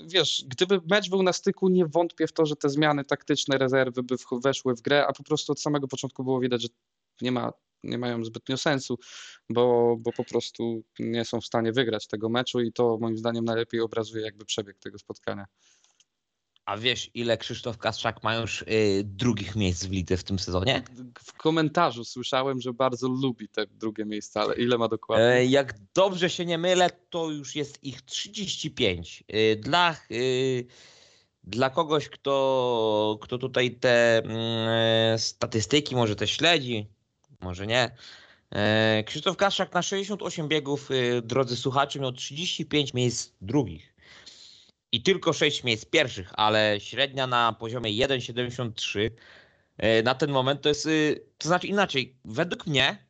wiesz, 0.06 0.45
gdyby 0.47 0.82
mecz 0.89 1.10
był 1.10 1.24
na 1.24 1.34
styku, 1.34 1.70
nie 1.70 1.86
wątpię 1.86 2.28
w 2.28 2.34
to, 2.34 2.45
że 2.45 2.56
te 2.56 2.70
zmiany 2.70 3.04
taktyczne, 3.04 3.58
rezerwy 3.58 4.04
by 4.04 4.16
weszły 4.43 4.76
w 4.76 4.82
grę, 4.82 5.08
a 5.08 5.14
po 5.14 5.24
prostu 5.24 5.51
od 5.51 5.62
samego 5.62 5.88
początku 5.88 6.24
było 6.24 6.39
widać, 6.39 6.62
że 6.62 6.68
nie 7.22 7.32
ma 7.32 7.54
nie 7.84 7.97
mają 7.97 8.26
zbytnio 8.26 8.58
sensu, 8.58 8.97
bo, 9.49 9.95
bo 9.99 10.12
po 10.12 10.24
prostu 10.24 10.84
nie 10.99 11.26
są 11.26 11.41
w 11.41 11.45
stanie 11.45 11.72
wygrać 11.72 12.08
tego 12.08 12.30
meczu 12.30 12.62
i 12.62 12.74
to 12.74 12.97
moim 13.01 13.18
zdaniem 13.18 13.45
najlepiej 13.45 13.82
obrazuje 13.82 14.26
jakby 14.26 14.45
przebieg 14.45 14.80
tego 14.80 14.99
spotkania. 14.99 15.45
A 16.66 16.78
wiesz, 16.78 17.11
ile 17.14 17.38
Krzysztof 17.38 17.78
Kasprzak 17.78 18.24
ma 18.24 18.36
już 18.36 18.61
y, 18.61 19.01
drugich 19.05 19.55
miejsc 19.55 19.86
w 19.86 19.91
lidze 19.91 20.18
w 20.18 20.24
tym 20.24 20.39
sezonie? 20.39 20.84
W 21.20 21.34
komentarzu 21.34 22.05
słyszałem, 22.05 22.61
że 22.61 22.74
bardzo 22.74 23.07
lubi 23.07 23.49
te 23.49 23.68
drugie 23.68 24.05
miejsca, 24.05 24.41
ale 24.41 24.55
ile 24.55 24.78
ma 24.78 24.88
dokładnie? 24.88 25.26
E, 25.26 25.45
jak 25.45 25.74
dobrze 25.93 26.30
się 26.30 26.45
nie 26.45 26.57
mylę, 26.57 26.89
to 27.09 27.32
już 27.32 27.55
jest 27.55 27.84
ich 27.84 28.01
35. 28.01 29.24
Y, 29.34 29.55
dla, 29.55 29.95
y, 30.11 30.66
dla 31.43 31.70
kogoś, 31.70 32.09
kto, 32.09 33.20
kto 33.22 33.38
tutaj 33.38 33.72
te 33.72 34.18
mm, 34.18 35.20
statystyki 35.20 35.95
może 35.95 36.16
te 36.16 36.28
śledzi, 36.28 36.88
może 37.41 37.68
nie. 37.68 37.95
E, 38.51 39.03
Krzysztof 39.03 39.38
Kaszak 39.38 39.74
na 39.74 39.82
68 39.82 40.47
biegów, 40.47 40.91
y, 40.91 41.22
drodzy 41.22 41.55
słuchacze, 41.55 41.99
miał 41.99 42.11
35 42.11 42.93
miejsc 42.93 43.32
drugich 43.41 43.93
i 44.94 45.02
tylko 45.02 45.34
6 45.34 45.64
miejsc 45.64 45.86
pierwszych, 45.86 46.32
ale 46.34 46.80
średnia 46.80 47.28
na 47.28 47.54
poziomie 47.54 47.91
1,73 47.91 49.10
e, 49.78 50.04
na 50.04 50.16
ten 50.16 50.32
moment 50.32 50.62
to 50.62 50.70
jest, 50.70 50.86
y, 50.86 51.26
to 51.38 51.48
znaczy 51.48 51.68
inaczej, 51.68 52.18
według 52.26 52.68
mnie 52.68 53.08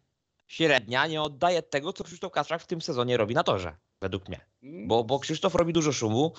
średnia 0.48 1.08
nie 1.08 1.22
oddaje 1.22 1.62
tego, 1.62 1.94
co 1.94 2.04
Krzysztof 2.04 2.32
Kaszak 2.32 2.62
w 2.62 2.68
tym 2.68 2.82
sezonie 2.82 3.18
robi 3.18 3.36
na 3.36 3.44
torze, 3.44 3.78
według 4.02 4.28
mnie. 4.28 4.46
Bo, 4.62 5.04
bo 5.04 5.20
Krzysztof 5.20 5.56
robi 5.56 5.74
dużo 5.74 5.92
szumu, 5.92 6.34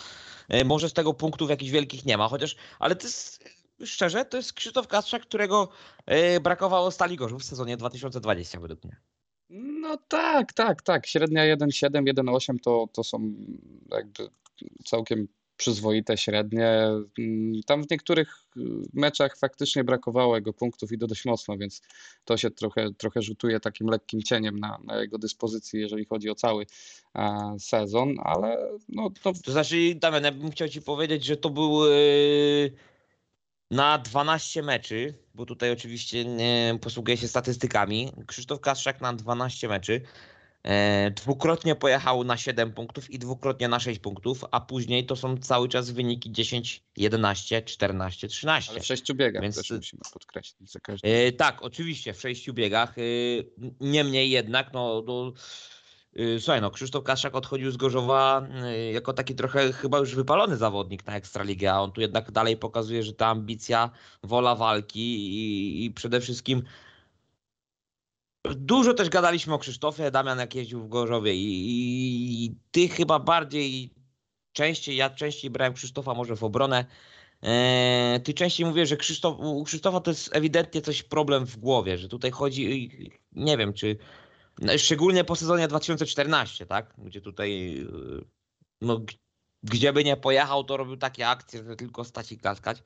e, 0.49 0.65
może 0.65 0.89
z 0.89 0.93
tego 0.93 1.15
punktów 1.15 1.51
jakichś 1.51 1.71
wielkich 1.71 2.05
nie 2.05 2.17
ma, 2.17 2.29
chociaż, 2.29 2.57
ale 2.79 2.97
to 2.97 3.07
jest 3.07 3.45
szczerze, 3.85 4.25
to 4.25 4.37
jest 4.37 4.53
Krzysztof 4.53 4.89
Kasprzak, 4.89 5.23
którego 5.23 5.69
e, 6.07 6.41
brakowało 6.41 6.91
Stali 6.91 7.17
Gorzów 7.17 7.43
w 7.43 7.45
sezonie 7.45 7.77
2020 7.77 8.61
według 8.61 8.85
mnie. 8.85 8.97
No 9.51 9.97
tak, 10.09 10.53
tak, 10.53 10.83
tak. 10.83 11.07
Średnia 11.07 11.57
1,7, 11.57 11.91
1,8 11.91 12.57
to, 12.63 12.87
to 12.93 13.05
są 13.05 13.35
jakby 13.91 14.29
całkiem 14.85 15.29
przyzwoite 15.57 16.17
średnie. 16.17 16.89
Tam 17.67 17.85
w 17.85 17.91
niektórych 17.91 18.47
meczach 18.93 19.37
faktycznie 19.37 19.85
brakowało 19.85 20.37
jego 20.37 20.53
punktów 20.53 20.93
i 20.93 20.99
to 20.99 21.07
dość 21.07 21.25
mocno, 21.25 21.57
więc 21.57 21.83
to 22.25 22.37
się 22.37 22.51
trochę, 22.51 22.93
trochę 22.95 23.23
rzutuje 23.23 23.61
takim 23.61 23.87
lekkim 23.87 24.23
cieniem 24.23 24.59
na, 24.59 24.79
na 24.85 25.01
jego 25.01 25.19
dyspozycji, 25.19 25.81
jeżeli 25.81 26.05
chodzi 26.05 26.31
o 26.31 26.35
cały 26.35 26.67
sezon, 27.59 28.15
ale 28.25 28.71
no 28.89 29.11
to... 29.23 29.33
To 29.33 29.53
znaczy, 29.53 29.95
Damian, 29.95 30.25
ja 30.25 30.33
bym 30.33 30.51
chciał 30.51 30.69
ci 30.69 30.83
powiedzieć, 30.83 31.25
że 31.25 31.37
to 31.37 31.51
był... 31.51 31.87
Yy 31.87 32.95
na 33.71 33.99
12 33.99 34.63
meczy, 34.63 35.15
bo 35.35 35.47
tutaj 35.47 35.71
oczywiście 35.71 36.25
nie 36.25 36.79
posługuję 36.81 37.17
się 37.17 37.29
statystykami, 37.29 38.13
Krzysztof 38.27 38.61
Kaszczak 38.61 39.01
na 39.01 39.13
12 39.13 39.69
meczy 39.69 40.01
dwukrotnie 41.15 41.75
pojechał 41.75 42.25
na 42.25 42.37
7 42.37 42.73
punktów 42.73 43.11
i 43.11 43.19
dwukrotnie 43.19 43.69
na 43.69 43.81
6 43.81 44.01
punktów, 44.01 44.45
a 44.51 44.61
później 44.61 45.07
to 45.07 45.17
są 45.17 45.39
cały 45.39 45.69
czas 45.69 45.91
wyniki 45.91 46.33
10, 46.33 46.83
11, 46.97 47.63
14, 47.63 48.29
13. 48.29 48.71
Ale 48.71 48.81
w 48.81 48.87
sześciu 48.87 49.15
biegach 49.15 49.43
Więc, 49.43 49.57
też 49.57 49.71
musimy 49.71 50.03
podkreślić 50.13 50.73
za 50.73 50.81
każdym. 50.81 51.11
E, 51.11 51.33
tak, 51.33 51.63
oczywiście 51.63 52.15
w 52.15 52.21
sześciu 52.21 52.55
biegach. 52.55 52.99
E, 52.99 53.03
niemniej 53.81 54.31
jednak, 54.31 54.73
no, 54.73 55.03
no 55.07 55.33
Y, 56.19 56.41
słuchaj, 56.41 56.61
no 56.61 56.71
Krzysztof 56.71 57.05
Kaszak 57.05 57.35
odchodził 57.35 57.71
z 57.71 57.77
Gorzowa 57.77 58.47
y, 58.65 58.93
jako 58.93 59.13
taki 59.13 59.35
trochę 59.35 59.73
chyba 59.73 59.99
już 59.99 60.15
wypalony 60.15 60.57
zawodnik 60.57 61.07
na 61.07 61.17
Ekstraligę, 61.17 61.73
a 61.73 61.81
on 61.81 61.93
tu 61.93 62.01
jednak 62.01 62.31
dalej 62.31 62.57
pokazuje, 62.57 63.03
że 63.03 63.13
ta 63.13 63.27
ambicja, 63.27 63.91
wola 64.23 64.55
walki 64.55 65.01
i, 65.01 65.85
i 65.85 65.91
przede 65.91 66.21
wszystkim 66.21 66.63
dużo 68.53 68.95
też 68.95 69.09
gadaliśmy 69.09 69.55
o 69.55 69.59
Krzysztofie, 69.59 70.11
Damian 70.11 70.39
jak 70.39 70.55
jeździł 70.55 70.81
w 70.83 70.89
Gorzowie 70.89 71.35
i, 71.35 71.71
i, 71.71 72.45
i 72.45 72.55
ty 72.71 72.89
chyba 72.89 73.19
bardziej, 73.19 73.95
częściej, 74.53 74.97
ja 74.97 75.11
częściej 75.11 75.51
brałem 75.51 75.75
Krzysztofa 75.75 76.15
może 76.15 76.37
w 76.37 76.45
obronę, 76.45 76.85
e, 77.43 78.21
ty 78.25 78.35
częściej 78.35 78.67
mówisz, 78.67 78.89
że 78.89 78.97
Krzysztof, 78.97 79.39
u 79.39 79.65
Krzysztofa 79.65 80.01
to 80.01 80.11
jest 80.11 80.37
ewidentnie 80.37 80.83
coś 80.83 81.03
problem 81.03 81.47
w 81.47 81.57
głowie, 81.57 81.99
że 81.99 82.09
tutaj 82.09 82.31
chodzi, 82.31 82.91
nie 83.33 83.57
wiem, 83.57 83.73
czy 83.73 83.97
no 84.59 84.79
szczególnie 84.79 85.25
po 85.25 85.37
sezonie 85.37 85.69
2014, 85.69 86.67
tak? 86.67 86.95
Gdzie 86.99 87.21
tutaj, 87.21 87.79
y, 87.79 88.25
no, 88.81 89.01
gdzie 89.63 89.93
by 89.93 90.05
nie 90.05 90.17
pojechał, 90.17 90.65
to 90.65 90.77
robił 90.77 90.97
takie 90.97 91.29
akcje, 91.29 91.65
że 91.65 91.77
tylko 91.77 92.05
stać 92.05 92.33
i 92.33 92.39
klaskać. 92.39 92.83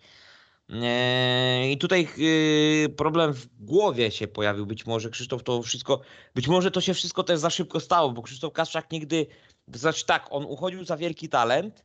I 1.68 1.78
tutaj 1.78 2.08
y, 2.18 2.88
problem 2.96 3.32
w 3.32 3.48
głowie 3.60 4.10
się 4.10 4.28
pojawił. 4.28 4.66
Być 4.66 4.86
może 4.86 5.10
Krzysztof 5.10 5.42
to 5.42 5.62
wszystko, 5.62 6.00
być 6.34 6.48
może 6.48 6.70
to 6.70 6.80
się 6.80 6.94
wszystko 6.94 7.24
też 7.24 7.38
za 7.40 7.50
szybko 7.50 7.80
stało, 7.80 8.10
bo 8.10 8.22
Krzysztof 8.22 8.52
Kaszczak 8.52 8.92
nigdy, 8.92 9.26
znaczy 9.74 10.06
tak, 10.06 10.26
on 10.30 10.44
uchodził 10.44 10.84
za 10.84 10.96
wielki 10.96 11.28
talent. 11.28 11.84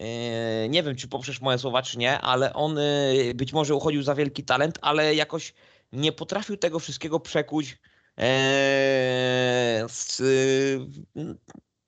Y, 0.00 0.68
nie 0.68 0.82
wiem, 0.82 0.96
czy 0.96 1.08
poprzesz 1.08 1.40
moje 1.40 1.58
słowa, 1.58 1.82
czy 1.82 1.98
nie, 1.98 2.20
ale 2.20 2.52
on 2.52 2.78
być 3.34 3.52
może 3.52 3.74
uchodził 3.74 4.02
za 4.02 4.14
wielki 4.14 4.44
talent, 4.44 4.78
ale 4.82 5.14
jakoś 5.14 5.54
nie 5.92 6.12
potrafił 6.12 6.56
tego 6.56 6.78
wszystkiego 6.78 7.20
przekuć 7.20 7.78
Eee, 8.20 9.88
z, 9.88 10.22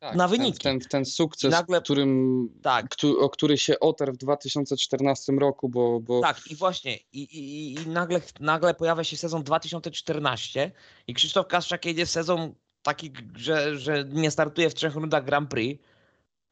tak, 0.03 0.17
na 0.17 0.29
wyniki. 0.29 0.59
Ten, 0.59 0.81
ten, 0.81 0.89
ten 0.89 1.05
sukces, 1.05 1.51
nagle, 1.51 1.81
którym, 1.81 2.49
tak. 2.63 2.87
o 3.21 3.31
który 3.31 3.59
się 3.59 3.81
otarł 3.81 4.13
w 4.13 4.17
2014 4.17 5.33
roku, 5.33 5.69
bo... 5.69 6.01
bo... 6.01 6.21
Tak, 6.21 6.41
i 6.51 6.57
właśnie, 6.57 6.97
i, 6.97 7.23
i, 7.23 7.73
i 7.73 7.89
nagle, 7.89 8.21
nagle 8.41 8.75
pojawia 8.75 9.05
się 9.05 9.17
sezon 9.17 9.43
2014 9.43 10.73
i 11.07 11.15
Krzysztof 11.15 11.47
Kaszczak 11.47 11.85
jedzie 11.85 12.07
sezon 12.07 12.55
taki, 12.83 13.13
że, 13.37 13.79
że 13.79 14.05
nie 14.05 14.31
startuje 14.31 14.71
w 14.71 14.75
trzech 14.75 14.95
rundach 14.95 15.25
Grand 15.25 15.51
Prix. 15.51 15.83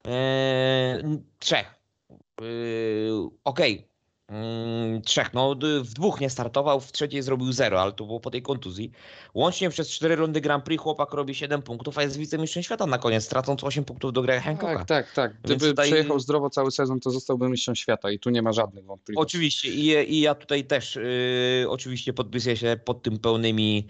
Eee, 0.05 1.03
trzech. 1.38 1.74
Eee, 2.11 3.30
Okej, 3.44 3.74
okay. 3.74 3.89
Mm, 4.31 5.03
trzech, 5.03 5.35
no 5.35 5.55
w 5.83 5.95
dwóch 5.95 6.20
nie 6.20 6.31
startował, 6.31 6.81
w 6.81 6.93
trzeciej 6.93 7.22
zrobił 7.22 7.53
zero, 7.53 7.83
ale 7.83 7.93
to 7.93 8.05
było 8.05 8.20
po 8.20 8.31
tej 8.31 8.43
kontuzji. 8.43 8.91
Łącznie 9.35 9.70
przez 9.70 9.91
cztery 9.91 10.16
rundy 10.16 10.41
Grand 10.41 10.64
Prix 10.64 10.83
chłopak 10.83 11.12
robi 11.12 11.35
7 11.35 11.62
punktów, 11.62 11.99
a 11.99 12.03
jest 12.03 12.16
wicemistrzem 12.16 12.62
świata 12.62 12.87
na 12.87 12.99
koniec, 12.99 13.28
tracąc 13.28 13.64
8 13.64 13.85
punktów 13.85 14.12
do 14.12 14.22
Greya 14.22 14.41
Hancocka. 14.41 14.76
Tak, 14.76 14.87
tak, 14.87 15.12
tak. 15.12 15.41
Gdyby 15.43 15.66
tutaj... 15.66 15.89
przejechał 15.89 16.20
zdrowo 16.20 16.51
cały 16.51 16.70
sezon, 16.70 17.01
to 17.01 17.11
zostałby 17.11 17.49
mistrzem 17.49 17.76
świata 17.76 18.11
i 18.11 18.18
tu 18.18 18.31
nie 18.31 18.43
ma 18.43 18.53
żadnych 18.53 18.85
wątpliwości. 18.85 19.37
Oczywiście 19.37 19.68
i, 19.68 20.14
i 20.14 20.20
ja 20.20 20.35
tutaj 20.35 20.64
też 20.64 20.97
yy, 20.97 21.66
oczywiście 21.68 22.12
podpisuję 22.12 22.57
się 22.57 22.81
pod 22.85 23.03
tym 23.03 23.18
pełnymi 23.18 23.87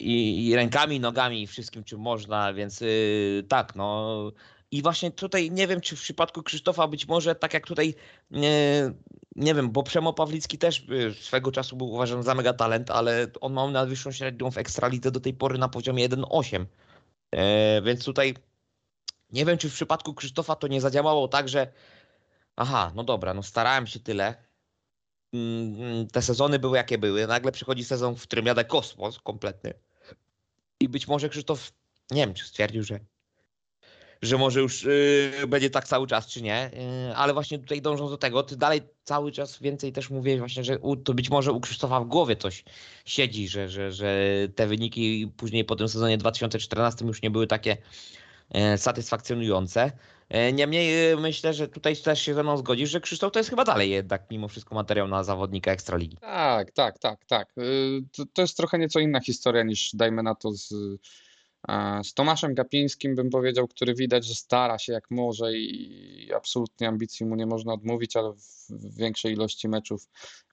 i, 0.00 0.46
i, 0.46 0.56
rękami, 0.56 1.00
nogami 1.00 1.42
i 1.42 1.46
wszystkim 1.46 1.84
czym 1.84 2.00
można, 2.00 2.54
więc 2.54 2.80
yy, 2.80 3.44
tak, 3.48 3.76
no 3.76 4.32
i 4.70 4.82
właśnie 4.82 5.10
tutaj 5.10 5.50
nie 5.50 5.66
wiem, 5.66 5.80
czy 5.80 5.96
w 5.96 6.00
przypadku 6.00 6.42
Krzysztofa 6.42 6.88
być 6.88 7.08
może 7.08 7.34
tak 7.34 7.54
jak 7.54 7.66
tutaj 7.66 7.94
nie, 8.30 8.92
nie 9.36 9.54
wiem, 9.54 9.70
bo 9.70 9.82
Przemo 9.82 10.12
Pawlicki 10.12 10.58
też 10.58 10.88
y, 10.88 11.14
swego 11.20 11.52
czasu 11.52 11.76
był 11.76 11.90
uważany 11.90 12.22
za 12.22 12.34
mega 12.34 12.52
talent, 12.52 12.90
ale 12.90 13.26
on 13.40 13.52
ma 13.52 13.70
najwyższą 13.70 14.12
średnią 14.12 14.50
w 14.50 14.58
Ekstralidze 14.58 15.10
do 15.10 15.20
tej 15.20 15.34
pory 15.34 15.58
na 15.58 15.68
poziomie 15.68 16.08
1,8. 16.08 16.66
E, 17.30 17.82
więc 17.82 18.04
tutaj 18.04 18.34
nie 19.30 19.44
wiem, 19.44 19.58
czy 19.58 19.70
w 19.70 19.74
przypadku 19.74 20.14
Krzysztofa 20.14 20.56
to 20.56 20.68
nie 20.68 20.80
zadziałało 20.80 21.28
tak, 21.28 21.48
że 21.48 21.72
aha, 22.56 22.92
no 22.94 23.04
dobra, 23.04 23.34
no 23.34 23.42
starałem 23.42 23.86
się 23.86 24.00
tyle. 24.00 24.34
Mm, 25.32 26.06
te 26.06 26.22
sezony 26.22 26.58
były 26.58 26.76
jakie 26.76 26.98
były. 26.98 27.26
Nagle 27.26 27.52
przychodzi 27.52 27.84
sezon, 27.84 28.16
w 28.16 28.22
którym 28.22 28.46
jadę 28.46 28.64
kosmos 28.64 29.18
kompletny. 29.18 29.74
I 30.80 30.88
być 30.88 31.08
może 31.08 31.28
Krzysztof, 31.28 31.72
nie 32.10 32.26
wiem, 32.26 32.34
czy 32.34 32.44
stwierdził, 32.44 32.82
że 32.82 33.00
że 34.22 34.38
może 34.38 34.60
już 34.60 34.82
yy, 34.82 35.46
będzie 35.48 35.70
tak 35.70 35.88
cały 35.88 36.06
czas, 36.06 36.26
czy 36.26 36.42
nie. 36.42 36.70
Yy, 37.08 37.16
ale 37.16 37.32
właśnie 37.32 37.58
tutaj 37.58 37.82
dążąc 37.82 38.10
do 38.10 38.18
tego, 38.18 38.42
ty 38.42 38.56
dalej 38.56 38.80
cały 39.04 39.32
czas 39.32 39.58
więcej 39.58 39.92
też 39.92 40.10
mówię 40.10 40.38
właśnie, 40.38 40.64
że 40.64 40.78
u, 40.78 40.96
to 40.96 41.14
być 41.14 41.30
może 41.30 41.52
u 41.52 41.60
Krzysztofa 41.60 42.00
w 42.00 42.06
głowie 42.06 42.36
coś 42.36 42.64
siedzi, 43.04 43.48
że, 43.48 43.68
że, 43.68 43.92
że 43.92 44.26
te 44.54 44.66
wyniki 44.66 45.32
później 45.36 45.64
po 45.64 45.76
tym 45.76 45.88
sezonie 45.88 46.18
2014 46.18 47.04
już 47.04 47.22
nie 47.22 47.30
były 47.30 47.46
takie 47.46 47.76
yy, 48.54 48.78
satysfakcjonujące. 48.78 49.92
Yy, 50.30 50.52
niemniej 50.52 51.10
yy, 51.10 51.16
myślę, 51.16 51.54
że 51.54 51.68
tutaj 51.68 51.96
też 51.96 52.22
się 52.22 52.34
ze 52.34 52.42
mną 52.42 52.56
zgodzisz, 52.56 52.90
że 52.90 53.00
Krzysztof 53.00 53.32
to 53.32 53.38
jest 53.38 53.50
chyba 53.50 53.64
dalej 53.64 53.90
jednak 53.90 54.30
mimo 54.30 54.48
wszystko 54.48 54.74
materiał 54.74 55.08
na 55.08 55.24
zawodnika 55.24 55.72
Ekstraligi. 55.72 56.16
Tak, 56.16 56.70
tak, 56.70 56.98
tak, 56.98 57.24
tak. 57.24 57.52
Yy, 57.56 58.02
to, 58.16 58.24
to 58.32 58.42
jest 58.42 58.56
trochę 58.56 58.78
nieco 58.78 59.00
inna 59.00 59.20
historia 59.20 59.62
niż 59.62 59.90
dajmy 59.94 60.22
na 60.22 60.34
to 60.34 60.52
z 60.52 60.74
z 62.04 62.14
Tomaszem 62.14 62.54
Gapińskim 62.54 63.14
bym 63.14 63.30
powiedział, 63.30 63.68
który 63.68 63.94
widać, 63.94 64.26
że 64.26 64.34
stara 64.34 64.78
się 64.78 64.92
jak 64.92 65.10
może 65.10 65.52
i 65.56 66.30
absolutnie 66.36 66.88
ambicji 66.88 67.26
mu 67.26 67.36
nie 67.36 67.46
można 67.46 67.72
odmówić, 67.72 68.16
ale 68.16 68.32
w 68.32 68.96
większej 68.96 69.32
ilości 69.32 69.68
meczów 69.68 70.08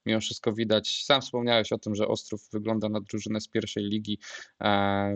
mimo 0.06 0.20
wszystko 0.20 0.52
widać. 0.52 1.04
Sam 1.04 1.20
wspomniałeś 1.20 1.72
o 1.72 1.78
tym, 1.78 1.94
że 1.94 2.08
Ostrów 2.08 2.48
wygląda 2.52 2.88
na 2.88 3.00
drużynę 3.00 3.40
z 3.40 3.48
pierwszej 3.48 3.84
ligi, 3.84 4.18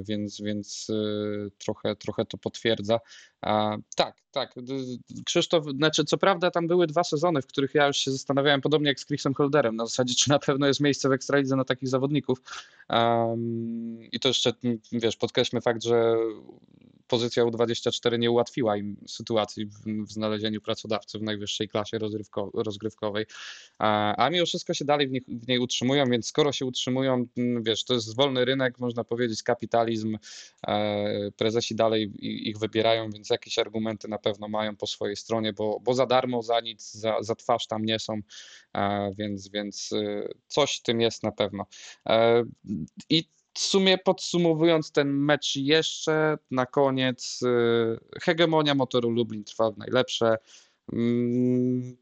więc, 0.02 0.40
więc 0.40 0.86
trochę, 1.58 1.96
trochę 1.96 2.24
to 2.24 2.38
potwierdza. 2.38 2.98
Tak, 3.96 4.16
tak. 4.30 4.54
Krzysztof, 5.24 5.64
znaczy 5.64 6.04
co 6.04 6.18
prawda 6.18 6.50
tam 6.50 6.66
były 6.66 6.86
dwa 6.86 7.04
sezony, 7.04 7.42
w 7.42 7.46
których 7.46 7.74
ja 7.74 7.86
już 7.86 7.96
się 7.96 8.10
zastanawiałem, 8.10 8.60
podobnie 8.60 8.88
jak 8.88 9.00
z 9.00 9.06
Chrisem 9.06 9.34
Holderem, 9.34 9.76
na 9.76 9.86
zasadzie 9.86 10.14
czy 10.14 10.30
na 10.30 10.38
pewno 10.38 10.66
jest 10.66 10.80
miejsce 10.80 11.08
w 11.08 11.12
Ekstralidze 11.12 11.56
na 11.56 11.64
takich 11.64 11.88
zawodników. 11.88 12.42
Um, 12.88 13.98
I 14.12 14.20
to 14.20 14.28
jeszcze, 14.28 14.52
wiesz, 14.92 15.16
podkreślmy 15.16 15.60
fakt, 15.60 15.84
że 15.84 16.16
pozycja 17.10 17.44
U24 17.44 18.18
nie 18.18 18.30
ułatwiła 18.30 18.76
im 18.76 18.96
sytuacji 19.06 19.66
w, 19.66 20.04
w 20.06 20.12
znalezieniu 20.12 20.60
pracodawcy 20.60 21.18
w 21.18 21.22
najwyższej 21.22 21.68
klasie 21.68 21.98
rozrywko, 21.98 22.50
rozgrywkowej, 22.54 23.26
a, 23.78 24.16
a 24.16 24.30
mimo 24.30 24.46
wszystko 24.46 24.74
się 24.74 24.84
dalej 24.84 25.08
w, 25.08 25.10
nich, 25.10 25.22
w 25.28 25.48
niej 25.48 25.58
utrzymują, 25.58 26.04
więc 26.10 26.26
skoro 26.26 26.52
się 26.52 26.66
utrzymują, 26.66 27.26
wiesz, 27.60 27.84
to 27.84 27.94
jest 27.94 28.16
wolny 28.16 28.44
rynek, 28.44 28.78
można 28.78 29.04
powiedzieć, 29.04 29.42
kapitalizm, 29.42 30.18
e, 30.66 31.30
prezesi 31.36 31.74
dalej 31.74 32.12
ich 32.48 32.58
wybierają, 32.58 33.10
więc 33.10 33.30
jakieś 33.30 33.58
argumenty 33.58 34.08
na 34.08 34.18
pewno 34.18 34.48
mają 34.48 34.76
po 34.76 34.86
swojej 34.86 35.16
stronie, 35.16 35.52
bo, 35.52 35.80
bo 35.80 35.94
za 35.94 36.06
darmo, 36.06 36.42
za 36.42 36.60
nic, 36.60 36.92
za, 36.92 37.16
za 37.20 37.34
twarz 37.34 37.66
tam 37.66 37.84
nie 37.84 37.98
są, 37.98 38.20
e, 38.76 39.10
więc, 39.18 39.48
więc 39.48 39.92
e, 39.92 40.28
coś 40.46 40.76
w 40.78 40.82
tym 40.82 41.00
jest 41.00 41.22
na 41.22 41.32
pewno. 41.32 41.66
E, 42.08 42.44
I 43.08 43.39
w 43.54 43.58
sumie 43.58 43.98
podsumowując 43.98 44.92
ten 44.92 45.08
mecz 45.12 45.56
jeszcze 45.56 46.38
na 46.50 46.66
koniec, 46.66 47.42
y, 47.42 48.20
hegemonia 48.22 48.74
motoru 48.74 49.10
Lublin 49.10 49.44
trwa 49.44 49.70
w 49.70 49.78
najlepsze. 49.78 50.38
Mm, 50.92 51.96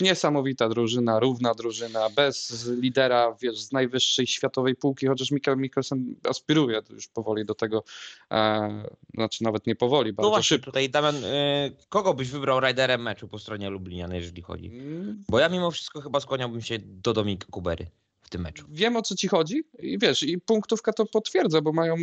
niesamowita 0.00 0.68
drużyna, 0.68 1.20
równa 1.20 1.54
drużyna, 1.54 2.10
bez 2.10 2.66
lidera, 2.68 3.36
wiesz, 3.40 3.60
z 3.60 3.72
najwyższej 3.72 4.26
światowej 4.26 4.74
półki, 4.76 5.06
chociaż 5.06 5.30
Mikael 5.30 5.56
Mikkelsen 5.56 6.14
aspiruje 6.28 6.82
już 6.90 7.08
powoli 7.08 7.44
do 7.44 7.54
tego, 7.54 7.84
e, 8.30 8.84
znaczy 9.14 9.44
nawet 9.44 9.66
nie 9.66 9.76
powoli, 9.76 10.10
no 10.10 10.14
bardzo 10.14 10.28
no 10.28 10.30
właśnie, 10.30 10.56
szybko. 10.56 10.66
tutaj 10.66 10.90
Damian, 10.90 11.24
y, 11.24 11.76
kogo 11.88 12.14
byś 12.14 12.30
wybrał 12.30 12.60
riderem 12.60 13.02
meczu 13.02 13.28
po 13.28 13.38
stronie 13.38 13.70
Lublinian, 13.70 14.14
jeżeli 14.14 14.42
chodzi? 14.42 14.66
Mm. 14.66 15.24
Bo 15.28 15.38
ja 15.38 15.48
mimo 15.48 15.70
wszystko 15.70 16.00
chyba 16.00 16.20
skłaniałbym 16.20 16.62
się 16.62 16.78
do 16.78 17.12
Dominika 17.12 17.46
Kubery 17.50 17.86
tym 18.32 18.42
meczu. 18.42 18.66
Wiem 18.70 18.96
o 18.96 19.02
co 19.02 19.14
ci 19.14 19.28
chodzi 19.28 19.64
i 19.78 19.98
wiesz, 19.98 20.22
i 20.22 20.38
punktówka 20.40 20.92
to 20.92 21.06
potwierdza, 21.06 21.60
bo 21.60 21.72
mają 21.72 21.96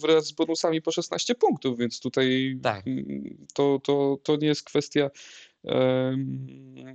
wraz 0.00 0.26
z 0.26 0.32
bonusami 0.32 0.82
po 0.82 0.92
16 0.92 1.34
punktów, 1.34 1.78
więc 1.78 2.00
tutaj 2.00 2.58
tak. 2.62 2.84
to, 3.54 3.80
to, 3.84 4.18
to 4.22 4.36
nie 4.36 4.46
jest 4.46 4.62
kwestia 4.62 5.10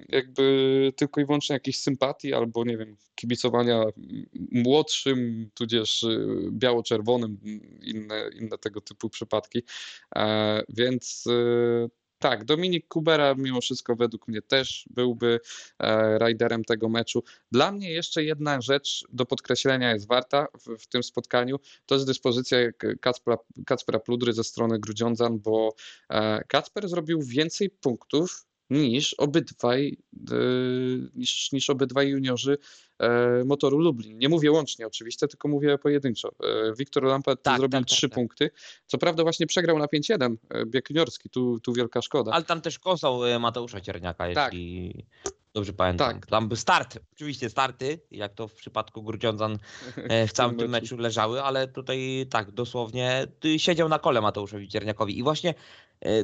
jakby 0.09 0.93
tylko 0.95 1.21
i 1.21 1.25
wyłącznie 1.25 1.53
jakiejś 1.53 1.79
sympatii 1.79 2.33
albo 2.33 2.63
nie 2.65 2.77
wiem, 2.77 2.97
kibicowania 3.15 3.83
młodszym, 4.51 5.49
tudzież 5.53 6.03
y, 6.03 6.39
biało-czerwonym, 6.51 7.37
inne, 7.81 8.29
inne 8.39 8.57
tego 8.57 8.81
typu 8.81 9.09
przypadki. 9.09 9.63
E, 10.15 10.63
więc 10.69 11.27
y, 11.27 11.89
tak, 12.19 12.45
Dominik 12.45 12.87
Kubera 12.87 13.35
mimo 13.35 13.61
wszystko 13.61 13.95
według 13.95 14.27
mnie 14.27 14.41
też 14.41 14.85
byłby 14.89 15.39
e, 15.79 16.17
riderem 16.17 16.63
tego 16.63 16.89
meczu. 16.89 17.23
Dla 17.51 17.71
mnie 17.71 17.91
jeszcze 17.91 18.23
jedna 18.23 18.61
rzecz 18.61 19.05
do 19.13 19.25
podkreślenia 19.25 19.93
jest 19.93 20.07
warta 20.07 20.47
w, 20.59 20.83
w 20.83 20.87
tym 20.87 21.03
spotkaniu, 21.03 21.59
to 21.85 21.95
jest 21.95 22.07
dyspozycja 22.07 22.57
Kacpra, 23.01 23.37
Kacpra 23.65 23.99
Pludry 23.99 24.33
ze 24.33 24.43
strony 24.43 24.79
Grudziądzan, 24.79 25.39
bo 25.39 25.75
e, 26.09 26.43
Kacper 26.47 26.89
zrobił 26.89 27.21
więcej 27.21 27.69
punktów 27.69 28.48
niż 28.69 29.13
obydwaj, 29.13 29.97
e, 30.31 30.35
niż, 31.15 31.51
niż 31.51 31.69
obydwaj 31.69 32.09
juniorzy 32.09 32.57
e, 32.99 33.43
motoru 33.45 33.79
Lublin. 33.79 34.17
Nie 34.17 34.29
mówię 34.29 34.51
łącznie 34.51 34.87
oczywiście, 34.87 35.27
tylko 35.27 35.47
mówię 35.47 35.77
pojedynczo. 35.77 36.29
E, 36.29 36.73
Wiktor 36.77 37.03
Lampert 37.03 37.43
tak, 37.43 37.57
zrobił 37.57 37.79
tak, 37.79 37.87
trzy 37.87 38.01
tak, 38.01 38.09
tak, 38.09 38.15
punkty. 38.15 38.49
Co 38.85 38.97
prawda 38.97 39.23
właśnie 39.23 39.47
przegrał 39.47 39.79
na 39.79 39.85
5-1 39.85 40.35
bieg 40.65 40.89
juniorski, 40.89 41.29
tu, 41.29 41.59
tu 41.59 41.73
wielka 41.73 42.01
szkoda. 42.01 42.31
Ale 42.31 42.43
tam 42.43 42.61
też 42.61 42.79
kosał 42.79 43.19
Mateusza 43.39 43.81
Cierniaka, 43.81 44.33
tak. 44.33 44.53
jeśli 44.53 45.05
dobrze 45.53 45.73
pamiętam. 45.73 46.13
Tak. 46.13 46.25
Tam 46.25 46.49
by 46.49 46.55
start, 46.55 46.99
oczywiście 47.13 47.49
starty, 47.49 47.99
jak 48.11 48.33
to 48.33 48.47
w 48.47 48.53
przypadku 48.53 49.03
Grudziądzan 49.03 49.57
w 50.27 50.31
całym 50.37 50.57
tym 50.57 50.71
meczu 50.71 50.97
leżały, 50.97 51.43
ale 51.43 51.67
tutaj 51.67 52.25
tak, 52.29 52.51
dosłownie 52.51 53.27
siedział 53.57 53.89
na 53.89 53.99
kole 53.99 54.21
Mateuszowi 54.21 54.67
Cierniakowi 54.67 55.19
i 55.19 55.23
właśnie 55.23 55.53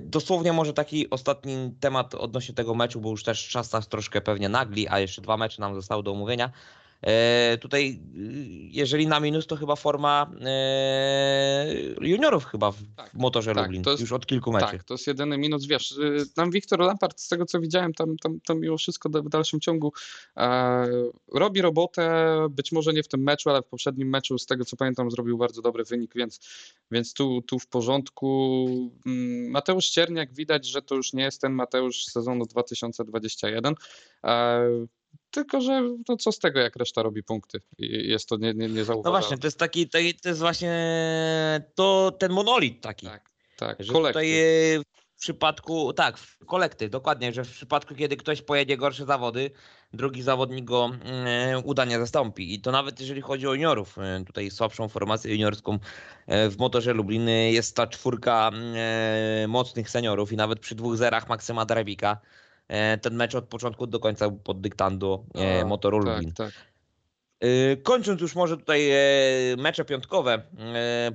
dosłownie 0.02 0.54
może 0.54 0.74
taki 0.74 1.10
ostatni 1.10 1.72
temat 1.80 2.16
odnośnie 2.16 2.56
tego 2.56 2.76
meczu, 2.76 3.02
bo 3.02 3.10
już 3.10 3.24
też 3.24 3.48
czas 3.50 3.72
nas 3.72 3.88
troszkę 3.88 4.22
pewnie 4.22 4.50
nagli, 4.50 4.88
a 4.88 5.00
jeszcze 5.00 5.22
dwa 5.22 5.38
mecze 5.38 5.62
nam 5.62 5.76
zostały 5.76 6.04
do 6.04 6.12
omówienia. 6.12 6.52
E, 7.06 7.58
tutaj, 7.58 7.99
y, 8.16 8.26
jeżeli 8.72 9.08
na 9.08 9.20
minus, 9.20 9.47
to 9.47 9.56
chyba 9.56 9.76
forma 9.76 10.32
e, 10.45 11.74
juniorów 12.01 12.45
chyba 12.45 12.72
w 12.72 12.78
tak, 12.95 13.14
motorze 13.14 13.53
tak, 13.53 13.64
Lublin, 13.64 13.84
jest, 13.86 14.01
już 14.01 14.12
od 14.12 14.26
kilku 14.26 14.51
meczów. 14.51 14.72
Tak, 14.72 14.84
to 14.84 14.93
jest 14.93 15.08
jedyny 15.08 15.38
minus, 15.38 15.66
wiesz, 15.66 15.91
y, 15.91 16.34
tam 16.36 16.51
Wiktor 16.51 16.80
Lampard, 16.80 17.22
z 17.22 17.28
tego 17.28 17.45
co 17.45 17.60
widziałem, 17.60 17.93
tam, 17.93 18.18
tam, 18.18 18.39
tam 18.39 18.60
mimo 18.60 18.78
wszystko 18.78 19.10
w 19.10 19.30
dalszym 19.30 19.60
ciągu 19.60 19.93
e, 20.38 20.88
robi 21.34 21.62
robotę, 21.62 22.36
być 22.49 22.72
może 22.72 22.93
nie 22.93 23.03
w 23.03 23.08
tym 23.08 23.24
meczu, 23.24 23.49
ale 23.49 23.62
w 23.62 23.66
poprzednim 23.66 24.10
meczu, 24.10 24.38
z 24.38 24.45
tego 24.45 24.66
co 24.66 24.78
pamiętam, 24.78 25.12
zrobił 25.12 25.38
bardzo 25.38 25.62
dobry 25.62 25.84
wynik, 25.84 26.14
więc, 26.16 26.39
więc 26.91 27.14
tu, 27.14 27.41
tu 27.41 27.60
w 27.60 27.68
porządku. 27.68 28.66
Mm, 29.06 29.51
Mateusz 29.51 29.89
Cierniak, 29.89 30.34
widać, 30.34 30.68
że 30.68 30.82
to 30.82 30.95
już 30.95 31.14
nie 31.14 31.24
jest 31.24 31.41
ten 31.41 31.53
Mateusz 31.53 32.06
sezonu 32.06 32.45
2021. 32.45 33.76
E, 34.24 34.70
tylko, 35.32 35.62
że 35.62 35.82
no 36.10 36.18
co 36.18 36.32
z 36.32 36.40
tego, 36.40 36.60
jak 36.60 36.76
reszta 36.76 37.04
robi 37.04 37.24
punkty 37.24 37.60
i 37.78 38.10
jest 38.10 38.30
to 38.30 38.38
nie, 38.38 38.54
nie, 38.54 38.68
nie 38.68 38.84
No 38.88 39.12
właśnie, 39.12 39.38
to 39.38 39.48
jest 39.48 39.60
taki, 39.60 39.90
to, 39.90 39.98
jest 39.98 40.40
właśnie 40.40 40.72
to 41.76 42.12
ten 42.20 42.32
monolit 42.32 42.82
taki. 42.82 43.06
Tak, 43.06 43.32
tak. 43.58 43.84
Że 43.84 43.94
kolektyw. 43.94 44.22
tutaj 44.22 44.40
w 45.16 45.20
przypadku, 45.20 45.94
tak, 45.94 46.16
kolektyw, 46.48 46.90
dokładnie, 46.90 47.34
że 47.34 47.44
w 47.44 47.52
przypadku, 47.52 47.96
kiedy 47.96 48.18
ktoś 48.18 48.42
pojedzie 48.42 48.78
gorsze 48.78 49.06
zawody, 49.06 49.52
drugi 49.94 50.22
zawodnik 50.22 50.66
go 50.66 50.92
y, 51.54 51.60
udanie 51.60 52.00
zastąpi. 52.00 52.54
I 52.54 52.62
to 52.62 52.72
nawet 52.72 53.00
jeżeli 53.00 53.22
chodzi 53.22 53.48
o 53.48 53.54
juniorów, 53.54 53.98
y, 53.98 54.26
tutaj 54.26 54.52
słabszą 54.52 54.88
formację 54.88 55.32
juniorską 55.32 55.74
y, 55.76 55.80
w 56.50 56.58
motorze 56.58 56.94
Lublin 56.94 57.30
jest 57.30 57.76
ta 57.76 57.88
czwórka 57.88 58.52
mocnych 59.48 59.90
seniorów 59.90 60.32
i 60.32 60.36
nawet 60.36 60.60
przy 60.60 60.76
dwóch 60.76 60.98
zerach 60.98 61.30
Maksyma 61.30 61.66
Drewika 61.66 62.18
E, 62.18 62.18
ten 63.01 63.16
mecz 63.16 63.36
od 63.36 63.45
początku 63.45 63.88
do 63.88 63.99
końca 63.99 64.32
pod 64.32 64.61
dyktando 64.61 65.24
e, 65.36 65.66
motoru 65.66 66.03
tak, 66.03 66.07
Lublin. 66.07 66.34
Tak. 66.34 66.51
E, 67.39 67.78
kończąc 67.78 68.22
już 68.22 68.36
może 68.36 68.57
tutaj 68.57 68.89
mecze 69.57 69.86
piątkowe, 69.86 70.41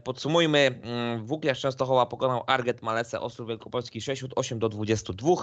podsumujmy. 0.04 0.80
Mm, 0.82 1.26
Włókniarz 1.26 1.60
Częstochowa 1.60 2.06
pokonał 2.06 2.44
Arget 2.46 2.82
Malese 2.82 3.20
Ostrów 3.20 3.48
Wielkopolski 3.48 4.00
68 4.00 4.58
do 4.58 4.68
22. 4.68 5.34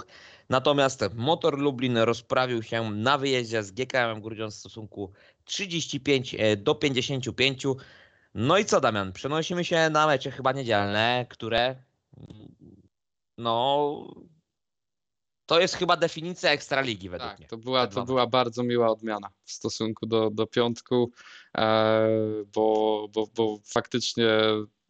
Natomiast 0.48 1.04
Motor 1.14 1.58
Lublin 1.58 1.98
rozprawił 1.98 2.62
się 2.62 2.90
na 2.90 3.18
wyjeździe 3.18 3.62
z 3.62 3.70
GKM 3.70 4.20
Grudziądz 4.20 4.56
w 4.56 4.58
stosunku 4.58 5.12
35 5.44 6.36
do 6.56 6.74
55. 6.74 7.66
No 8.34 8.58
i 8.58 8.64
co 8.64 8.80
Damian, 8.80 9.12
przenosimy 9.12 9.64
się 9.64 9.90
na 9.90 10.06
mecze 10.06 10.30
chyba 10.30 10.52
niedzielne, 10.52 11.26
które 11.28 11.76
mm, 12.16 12.48
no 13.38 14.14
to 15.48 15.60
jest 15.60 15.74
chyba 15.74 15.96
definicja 15.96 16.50
ekstraligi 16.50 17.08
według 17.08 17.30
tak, 17.30 17.38
mnie. 17.38 17.48
To 17.48 17.56
była, 17.56 17.86
to 17.86 18.04
była 18.04 18.26
bardzo 18.26 18.62
miła 18.62 18.88
odmiana 18.88 19.28
w 19.44 19.52
stosunku 19.52 20.06
do, 20.06 20.30
do 20.30 20.46
piątku, 20.46 21.10
e, 21.58 22.08
bo, 22.54 23.08
bo, 23.12 23.26
bo 23.36 23.58
faktycznie 23.64 24.28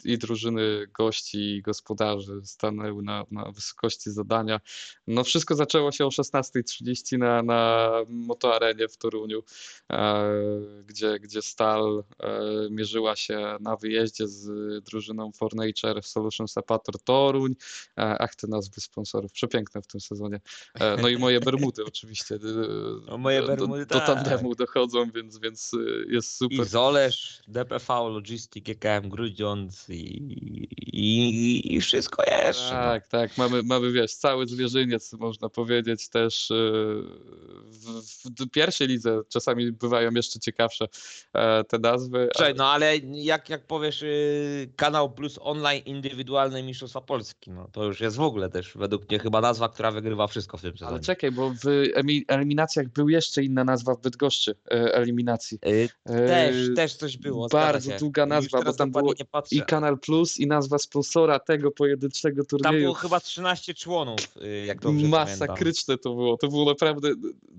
i 0.04 0.18
drużyny 0.18 0.86
gości 0.98 1.38
i 1.38 1.62
gospodarzy 1.62 2.40
stanęły 2.44 3.02
na, 3.02 3.24
na 3.30 3.52
wysokości 3.52 4.10
zadania. 4.10 4.60
No 5.06 5.24
wszystko 5.24 5.54
zaczęło 5.54 5.92
się 5.92 6.06
o 6.06 6.08
16.30 6.08 7.18
na, 7.18 7.42
na 7.42 7.90
motoarenie 8.08 8.88
w 8.88 8.96
Toruniu, 8.96 9.42
e, 9.92 10.30
gdzie, 10.86 11.18
gdzie 11.20 11.42
Stal 11.42 12.04
e, 12.20 12.40
mierzyła 12.70 13.16
się 13.16 13.56
na 13.60 13.76
wyjeździe 13.76 14.28
z 14.28 14.48
drużyną 14.84 15.32
For 15.32 15.54
Nature 15.54 16.02
Solutions 16.02 16.58
Apator 16.58 17.02
Toruń. 17.02 17.54
E, 17.98 18.16
ach, 18.18 18.34
te 18.34 18.46
nazwy 18.46 18.80
sponsorów, 18.80 19.32
przepiękne 19.32 19.82
w 19.82 19.86
tym 19.86 20.00
sezonie. 20.00 20.40
E, 20.74 20.96
no 20.96 21.08
i 21.08 21.16
moje 21.18 21.40
Bermudy 21.40 21.84
oczywiście. 21.92 22.34
E, 22.34 23.12
o 23.12 23.18
moje 23.18 23.42
Bermudy, 23.42 23.86
do, 23.86 23.94
do, 23.94 24.06
tandemu 24.06 24.54
dochodzą, 24.54 25.10
więc, 25.10 25.38
więc 25.38 25.72
jest 26.08 26.36
super. 26.36 26.58
I 26.58 26.64
Zolesz, 26.64 27.42
DPV, 27.48 27.94
Logistic, 27.94 28.64
GKM, 28.64 29.08
Grudziądz. 29.08 29.87
I, 29.90 30.32
i, 30.92 31.74
i 31.74 31.80
wszystko 31.80 32.22
jeszcze. 32.22 32.74
No. 32.74 32.80
Tak, 32.80 33.06
tak, 33.06 33.38
mamy, 33.38 33.62
mamy, 33.62 33.92
wiesz, 33.92 34.14
cały 34.14 34.46
zwierzyniec, 34.46 35.12
można 35.12 35.48
powiedzieć, 35.48 36.08
też 36.08 36.52
w, 37.64 38.02
w 38.40 38.50
pierwszej 38.50 38.88
lidze 38.88 39.20
czasami 39.28 39.72
bywają 39.72 40.10
jeszcze 40.10 40.38
ciekawsze 40.38 40.86
te 41.68 41.78
nazwy. 41.78 42.28
Cześć, 42.36 42.56
no 42.56 42.66
ale 42.66 42.96
jak, 43.12 43.48
jak 43.48 43.66
powiesz 43.66 44.04
kanał 44.76 45.10
plus 45.10 45.38
online 45.42 45.82
indywidualne 45.86 46.62
Mistrzostwa 46.62 47.00
Polski, 47.00 47.50
no 47.50 47.68
to 47.72 47.84
już 47.84 48.00
jest 48.00 48.16
w 48.16 48.20
ogóle 48.20 48.50
też 48.50 48.72
według 48.74 49.08
mnie 49.10 49.18
chyba 49.18 49.40
nazwa, 49.40 49.68
która 49.68 49.90
wygrywa 49.90 50.26
wszystko 50.26 50.56
w 50.58 50.62
tym 50.62 50.72
sezonie. 50.72 50.90
Ale 50.90 51.00
czekaj, 51.00 51.32
bo 51.32 51.50
w 51.50 51.66
eliminacjach 52.28 52.88
był 52.88 53.08
jeszcze 53.08 53.44
inna 53.44 53.64
nazwa 53.64 53.94
w 53.94 54.00
Bydgoszczy 54.00 54.54
eliminacji. 54.70 55.58
Też, 56.04 56.56
też 56.76 56.94
coś 56.94 57.16
było. 57.16 57.48
Bardzo 57.48 57.98
długa 57.98 58.26
nazwa, 58.26 58.62
bo 58.62 58.72
tam 58.72 58.92
było 58.92 59.14
i 59.50 59.62
Kanal 59.78 59.98
Plus 59.98 60.40
i 60.40 60.46
nazwa 60.46 60.78
sponsora 60.78 61.38
tego 61.38 61.70
pojedynczego 61.70 62.44
turnieju. 62.44 62.72
Tam 62.72 62.80
było 62.80 62.94
chyba 62.94 63.20
13 63.20 63.74
członów, 63.74 64.18
y, 64.42 64.66
jak 64.66 64.80
dobrze 64.80 65.08
Masakryczne 65.08 65.96
pamiętam. 65.96 66.12
to 66.12 66.14
było. 66.14 66.36
To 66.36 66.48
było 66.48 66.64
naprawdę, 66.64 67.08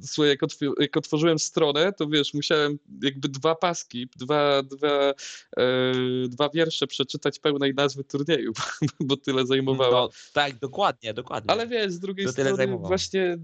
słuchaj, 0.02 0.30
jak, 0.30 0.44
otw 0.44 0.58
jak 0.80 0.98
otworzyłem 0.98 1.40
stronę, 1.40 1.94
to 1.94 2.08
wiesz, 2.08 2.34
musiałem 2.34 2.80
jakby 3.02 3.30
dwa 3.30 3.56
paski, 3.56 4.08
dwa, 4.16 4.64
dwa, 4.64 5.14
e, 5.58 5.64
dwa 6.28 6.50
wiersze 6.50 6.88
przeczytać 6.88 7.40
pełnej 7.40 7.74
nazwy 7.74 8.04
turnieju, 8.04 8.54
bo 9.00 9.18
tyle 9.18 9.46
zajmowała. 9.46 9.92
No, 9.92 10.10
tak, 10.34 10.60
dokładnie, 10.60 11.14
dokładnie. 11.14 11.52
Ale 11.52 11.68
wiesz, 11.68 11.92
z 11.92 12.00
drugiej 12.00 12.26
to 12.26 12.32
strony 12.32 12.68
właśnie 12.68 13.38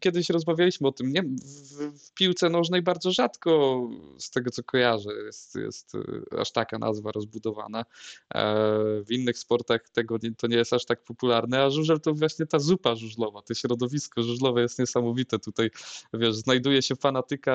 kiedyś 0.00 0.30
rozmawialiśmy 0.30 0.88
o 0.88 0.92
tym, 0.92 1.12
nie? 1.12 1.22
W, 1.22 1.98
w 1.98 2.14
piłce 2.14 2.50
nożnej 2.50 2.82
bardzo 2.82 3.12
rzadko, 3.12 3.80
z 4.18 4.30
tego 4.30 4.50
co 4.50 4.62
kojarzę, 4.62 5.12
jest, 5.12 5.54
jest 5.54 5.94
e, 5.94 6.40
aż 6.40 6.52
taka 6.52 6.78
nazwa 6.78 7.12
rozbudowana. 7.12 7.84
E, 8.34 9.02
w 9.04 9.10
innych 9.10 9.38
sportach 9.38 9.88
tego 9.88 10.18
nie, 10.22 10.34
to 10.34 10.46
nie 10.46 10.56
jest 10.56 10.72
aż 10.72 10.84
tak 10.84 11.04
popularne, 11.04 11.62
a 11.62 11.70
żużel 11.70 12.00
to 12.00 12.14
właśnie 12.14 12.46
ta 12.46 12.58
zupa 12.58 12.94
żużlowa, 12.94 13.42
to 13.42 13.54
środowisko 13.54 14.22
żużlowe 14.22 14.62
jest 14.62 14.78
niesamowite. 14.78 15.38
Tutaj, 15.38 15.70
wiesz, 16.14 16.34
znajduje 16.34 16.82
się 16.82 16.96
fanatyka 16.96 17.52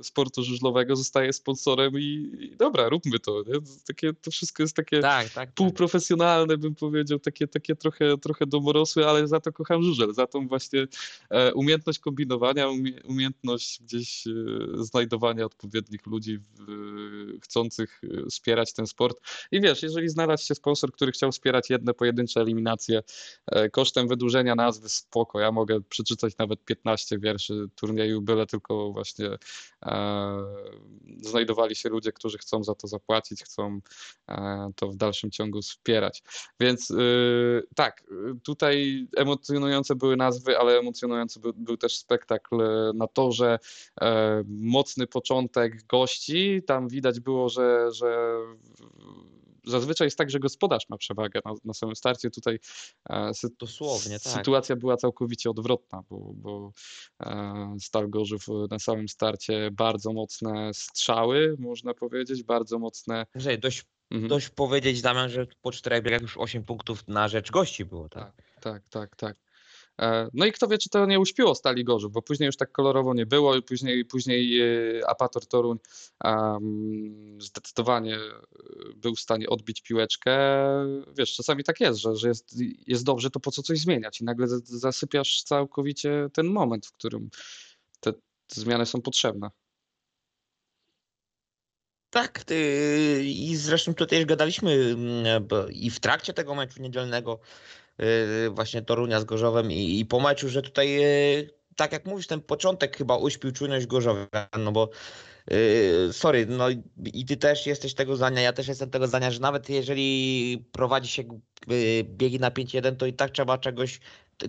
e, 0.00 0.04
sportu 0.04 0.42
żużlowego, 0.42 0.96
zostaje 0.96 1.32
sponsorem 1.32 1.98
i, 1.98 2.30
i 2.40 2.56
dobra, 2.56 2.88
róbmy 2.88 3.18
to. 3.18 3.42
Nie? 3.46 3.54
Takie, 3.86 4.12
to 4.12 4.30
wszystko 4.30 4.62
jest 4.62 4.76
takie 4.76 5.00
tak, 5.00 5.24
tak, 5.24 5.34
tak. 5.34 5.52
półprofesjonalne, 5.54 6.56
bym 6.56 6.74
powiedział, 6.74 7.18
takie, 7.18 7.48
takie 7.48 7.76
trochę, 7.76 8.18
trochę 8.18 8.46
domorosłe, 8.46 9.06
ale 9.08 9.28
za 9.28 9.40
to 9.40 9.52
kocham 9.52 9.82
żużel, 9.82 10.14
za 10.14 10.26
tą 10.26 10.48
właśnie 10.48 10.86
umiejętność 11.54 11.98
kombinowania, 11.98 12.68
umiejętność 13.04 13.82
gdzieś 13.82 14.24
znajdowania 14.78 15.44
odpowiednich 15.44 16.06
ludzi 16.06 16.38
chcących 17.42 18.02
wspierać 18.30 18.72
ten 18.72 18.86
sport. 18.86 19.20
I 19.52 19.60
wiesz, 19.60 19.82
jeżeli 19.82 20.08
znalazł 20.08 20.46
się 20.46 20.54
sponsor, 20.54 20.92
który 20.92 21.12
chciał 21.12 21.32
wspierać 21.32 21.70
jedne 21.70 21.94
pojedyncze 21.94 22.40
eliminacje 22.40 23.02
e, 23.46 23.70
kosztem 23.70 24.08
wydłużenia 24.08 24.54
nazwy, 24.54 24.88
spoko, 24.88 25.40
ja 25.40 25.52
mogę 25.52 25.80
przeczytać 25.80 26.38
nawet 26.38 26.64
15 26.64 27.18
wierszy 27.18 27.66
turnieju, 27.74 28.22
byle 28.22 28.46
tylko 28.46 28.92
właśnie 28.92 29.28
e, 29.82 30.38
znajdowali 31.22 31.76
się 31.76 31.88
ludzie, 31.88 32.12
którzy 32.12 32.38
chcą 32.38 32.64
za 32.64 32.74
to 32.74 32.86
zapłacić, 32.86 33.42
chcą 33.42 33.80
e, 34.28 34.70
to 34.76 34.88
w 34.88 34.96
dalszym 34.96 35.30
ciągu 35.30 35.62
wspierać. 35.62 36.22
Więc 36.60 36.90
e, 36.90 36.94
tak, 37.74 38.04
tutaj 38.42 39.06
emocjonujące 39.16 39.94
były 39.94 40.16
nazwy, 40.16 40.58
ale 40.58 40.78
emocjonujący 40.78 41.40
był, 41.40 41.52
był 41.56 41.76
też 41.76 41.96
spektakl 41.96 42.56
na 42.94 43.06
torze, 43.06 43.58
e, 44.00 44.42
mocny 44.46 45.06
początek 45.06 45.86
gości, 45.86 46.62
tam 46.66 46.88
widać 46.88 47.20
było, 47.20 47.48
że, 47.48 47.92
że 47.92 48.38
zazwyczaj 49.68 50.06
jest 50.06 50.18
tak, 50.18 50.30
że 50.30 50.38
gospodarz 50.38 50.88
ma 50.88 50.96
przewagę 50.96 51.40
na, 51.44 51.54
na 51.64 51.74
samym 51.74 51.96
starcie. 51.96 52.30
Tutaj 52.30 52.58
e, 53.10 53.34
sy 53.34 53.48
Dosłownie, 53.58 54.20
tak. 54.20 54.32
sytuacja 54.32 54.76
była 54.76 54.96
całkowicie 54.96 55.50
odwrotna, 55.50 56.02
bo, 56.10 56.32
bo 56.34 56.72
e, 57.20 57.76
Stal 57.80 58.10
Gorzów 58.10 58.46
na 58.70 58.78
samym 58.78 59.08
starcie 59.08 59.70
bardzo 59.72 60.12
mocne 60.12 60.70
strzały, 60.74 61.56
można 61.58 61.94
powiedzieć, 61.94 62.42
bardzo 62.42 62.78
mocne. 62.78 63.26
Że 63.34 63.58
dość, 63.58 63.84
mhm. 64.10 64.28
dość 64.28 64.48
powiedzieć, 64.48 65.02
Damian, 65.02 65.30
że 65.30 65.46
po 65.62 65.72
czterech 65.72 66.02
biegach 66.02 66.22
już 66.22 66.36
8 66.36 66.64
punktów 66.64 67.08
na 67.08 67.28
rzecz 67.28 67.50
gości 67.50 67.84
było, 67.84 68.08
tak? 68.08 68.32
Tak, 68.34 68.42
tak, 68.60 68.82
tak. 68.90 69.16
tak. 69.16 69.47
E, 70.00 70.28
no 70.34 70.46
i 70.46 70.52
kto 70.52 70.68
wie, 70.68 70.78
czy 70.78 70.88
to 70.88 71.06
nie 71.06 71.20
uśpiło 71.20 71.54
Stali 71.54 71.84
Gorzów, 71.84 72.12
bo 72.12 72.22
później 72.22 72.46
już 72.46 72.56
tak 72.56 72.72
kolorowo 72.72 73.14
nie 73.14 73.26
było 73.26 73.56
i 73.56 73.62
później, 73.62 74.04
później 74.04 74.60
e, 74.60 75.08
Apator 75.08 75.46
Toruń 75.46 75.78
zdecydowanie 77.38 78.16
e, 78.16 78.20
był 78.96 79.14
w 79.14 79.20
stanie 79.20 79.48
odbić 79.48 79.82
piłeczkę. 79.82 80.38
Wiesz, 81.16 81.34
czasami 81.34 81.64
tak 81.64 81.80
jest, 81.80 82.00
że, 82.00 82.16
że 82.16 82.28
jest, 82.28 82.56
jest 82.86 83.04
dobrze, 83.04 83.30
to 83.30 83.40
po 83.40 83.50
co 83.50 83.62
coś 83.62 83.78
zmieniać 83.78 84.20
i 84.20 84.24
nagle 84.24 84.46
zasypiasz 84.64 85.42
całkowicie 85.42 86.28
ten 86.32 86.46
moment, 86.46 86.86
w 86.86 86.92
którym 86.92 87.30
te, 88.00 88.12
zmiany 88.48 88.86
są 88.86 89.02
potrzebne. 89.02 89.50
Tak, 92.10 92.44
i 93.22 93.56
zresztą 93.56 93.94
tutaj 93.94 94.18
już 94.18 94.26
gadaliśmy 94.26 94.72
mm, 94.72 95.48
i 95.70 95.90
w 95.90 96.00
trakcie 96.00 96.32
tego 96.34 96.54
meczu 96.54 96.82
niedzielnego 96.82 97.40
właśnie 98.50 98.82
Torunia 98.82 99.20
z 99.20 99.24
Gorzowem 99.24 99.72
i, 99.72 100.00
i 100.00 100.06
po 100.06 100.20
meczu, 100.20 100.48
że 100.48 100.62
tutaj 100.62 101.04
y, 101.04 101.50
tak 101.76 101.92
jak 101.92 102.06
mówisz, 102.06 102.26
ten 102.26 102.40
początek 102.40 102.96
chyba 102.96 103.16
uśpił 103.16 103.52
czujność 103.52 103.86
Gorzowia, 103.86 104.48
no 104.58 104.72
bo 104.72 104.90
sorry, 106.12 106.46
no 106.46 106.66
i 107.04 107.24
ty 107.24 107.36
też 107.36 107.66
jesteś 107.66 107.94
tego 107.94 108.16
zdania, 108.16 108.40
ja 108.40 108.52
też 108.52 108.68
jestem 108.68 108.90
tego 108.90 109.06
zdania, 109.06 109.30
że 109.30 109.40
nawet 109.40 109.68
jeżeli 109.68 110.64
prowadzi 110.72 111.08
się 111.08 111.24
biegi 112.02 112.40
na 112.40 112.50
5-1, 112.50 112.96
to 112.96 113.06
i 113.06 113.12
tak 113.12 113.30
trzeba 113.30 113.58
czegoś, 113.58 114.00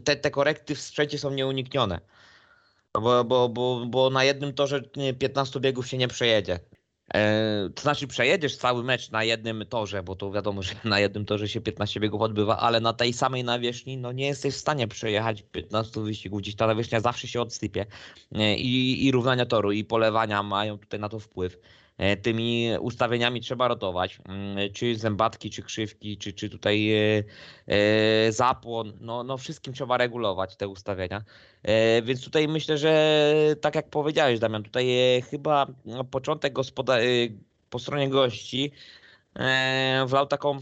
te, 0.04 0.16
te 0.16 0.32
korekty 0.32 0.76
w 0.76 0.82
sprzęcie 0.82 1.20
są 1.20 1.32
nieuniknione. 1.32 2.00
Bo, 2.94 3.24
bo, 3.24 3.50
bo, 3.50 3.86
bo 3.86 4.10
na 4.10 4.24
jednym 4.24 4.54
torze 4.54 4.82
15 5.20 5.60
biegów 5.60 5.88
się 5.88 5.98
nie 5.98 6.08
przejedzie. 6.08 6.60
E, 7.14 7.70
to 7.76 7.82
znaczy 7.82 8.08
przejedziesz 8.08 8.58
cały 8.58 8.84
mecz 8.84 9.12
na 9.12 9.24
jednym 9.24 9.66
torze, 9.66 10.04
bo 10.04 10.16
to 10.16 10.32
wiadomo, 10.32 10.62
że 10.62 10.74
na 10.84 11.00
jednym 11.00 11.26
torze 11.26 11.48
się 11.50 11.62
15 11.62 12.00
biegów 12.00 12.22
odbywa, 12.22 12.58
ale 12.58 12.80
na 12.80 12.94
tej 12.94 13.14
samej 13.14 13.44
nawierzchni 13.44 13.98
no 13.98 14.12
nie 14.12 14.28
jesteś 14.28 14.56
w 14.56 14.58
stanie 14.58 14.88
przejechać 14.88 15.42
15 15.42 16.02
wyścigów. 16.02 16.42
Gdzieś 16.42 16.56
ta 16.56 16.68
nawierzchnia 16.68 17.00
zawsze 17.00 17.28
się 17.28 17.42
odsypie 17.42 17.86
e, 18.36 18.56
i, 18.56 19.06
i 19.06 19.12
równania 19.12 19.46
toru 19.46 19.72
i 19.72 19.84
polewania 19.84 20.44
mają 20.44 20.78
tutaj 20.78 21.00
na 21.00 21.10
to 21.10 21.20
wpływ. 21.20 21.60
E, 22.00 22.18
tymi 22.18 22.70
ustawieniami 22.80 23.42
trzeba 23.42 23.68
rotować, 23.68 24.20
mm, 24.28 24.74
czy 24.74 24.96
zębatki, 24.96 25.50
czy 25.50 25.64
krzywki, 25.64 26.18
czy, 26.18 26.34
czy 26.34 26.50
tutaj 26.50 26.92
e, 26.94 27.24
e, 27.68 28.32
zapłon, 28.32 28.94
no, 29.02 29.24
no 29.24 29.38
wszystkim 29.38 29.74
trzeba 29.74 29.98
regulować 29.98 30.56
te 30.56 30.68
ustawienia. 30.68 31.24
Więc 32.04 32.24
tutaj 32.24 32.48
myślę, 32.48 32.78
że 32.78 33.34
tak 33.62 33.76
jak 33.76 33.90
powiedziałeś 33.90 34.40
Damian, 34.40 34.64
tutaj 34.64 34.88
chyba 35.30 35.68
początek 36.12 36.54
gospoda 36.54 36.98
po 37.70 37.80
stronie 37.80 38.10
gości 38.10 38.72
wlał 40.06 40.28
taką 40.28 40.60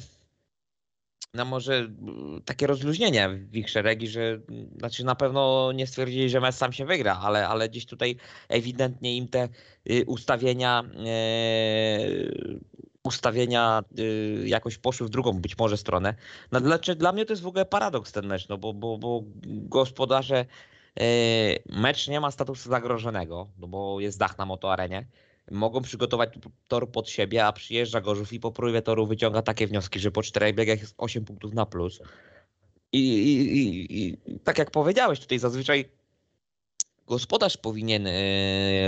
no 1.38 1.46
może 1.46 1.76
mm, 1.76 2.42
takie 2.46 2.68
rozluźnienie 2.68 3.30
w 3.30 3.56
ich 3.56 3.70
szeregi, 3.70 4.08
że 4.08 4.40
znaczy 4.78 5.04
na 5.04 5.16
pewno 5.16 5.72
nie 5.72 5.88
stwierdzili, 5.88 6.30
że 6.30 6.40
mecz 6.40 6.56
sam 6.56 6.74
się 6.74 6.86
wygra, 6.86 7.20
ale, 7.22 7.48
ale 7.48 7.70
gdzieś 7.70 7.86
tutaj 7.86 8.16
ewidentnie 8.50 9.18
im 9.18 9.28
te 9.28 9.50
y, 9.90 10.06
ustawienia 10.08 10.84
e, 11.06 11.20
ustawienia 13.04 13.84
y, 14.00 14.44
jakoś 14.48 14.78
poszły 14.78 15.08
w 15.08 15.10
drugą 15.10 15.34
być 15.34 15.58
może 15.58 15.78
stronę. 15.78 16.14
No, 16.52 16.62
dla, 16.62 16.78
dla 16.78 17.12
mnie 17.12 17.26
to 17.26 17.34
jest 17.34 17.44
w 17.44 17.48
ogóle 17.48 17.66
paradoks 17.66 18.12
ten 18.12 18.28
mecz, 18.28 18.50
no 18.50 18.58
bo, 18.58 18.74
bo, 18.74 18.98
bo 18.98 19.24
gospodarze 19.46 20.46
e, 21.00 21.06
mecz 21.66 22.08
nie 22.08 22.20
ma 22.20 22.32
statusu 22.32 22.70
zagrożonego, 22.70 23.48
no 23.58 23.68
bo 23.68 24.00
jest 24.00 24.20
dach 24.20 24.38
na 24.38 24.46
motoarenie 24.46 25.08
mogą 25.52 25.82
przygotować 25.82 26.30
tor 26.68 26.91
pod 26.91 27.10
siebie, 27.10 27.45
a 27.45 27.54
przyjeżdża 27.54 28.02
Gorzów 28.02 28.34
i 28.34 28.39
po 28.39 28.52
próbie 28.52 28.82
toru 28.82 29.08
wyciąga 29.08 29.41
takie 29.41 29.68
wnioski, 29.68 30.00
że 30.00 30.12
po 30.12 30.24
czterech 30.24 30.56
biegach 30.56 30.80
jest 30.80 30.95
8 30.98 31.26
punktów 31.26 31.54
na 31.54 31.66
plus. 31.66 32.00
I, 32.91 33.00
i, 33.00 33.58
i, 33.58 34.32
i 34.34 34.39
tak 34.39 34.58
jak 34.58 34.72
powiedziałeś 34.72 35.20
tutaj 35.20 35.39
zazwyczaj 35.39 35.89
gospodarz 37.08 37.58
powinien 37.58 38.08
e, 38.08 38.12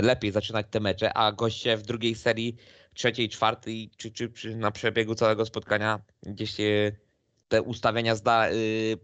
lepiej 0.02 0.32
zaczynać 0.32 0.66
te 0.70 0.80
mecze, 0.80 1.12
a 1.12 1.32
goście 1.32 1.76
w 1.76 1.82
drugiej 1.82 2.14
serii, 2.14 2.56
trzeciej, 2.94 3.28
czwartej, 3.28 3.90
czy, 3.96 4.10
czy, 4.10 4.32
czy 4.32 4.56
na 4.56 4.70
przebiegu 4.70 5.14
całego 5.14 5.46
spotkania 5.46 6.00
gdzieś 6.22 6.54
się 6.54 6.92
te 7.48 7.62
ustawienia 7.62 8.14
zda, 8.14 8.48
e, 8.48 8.52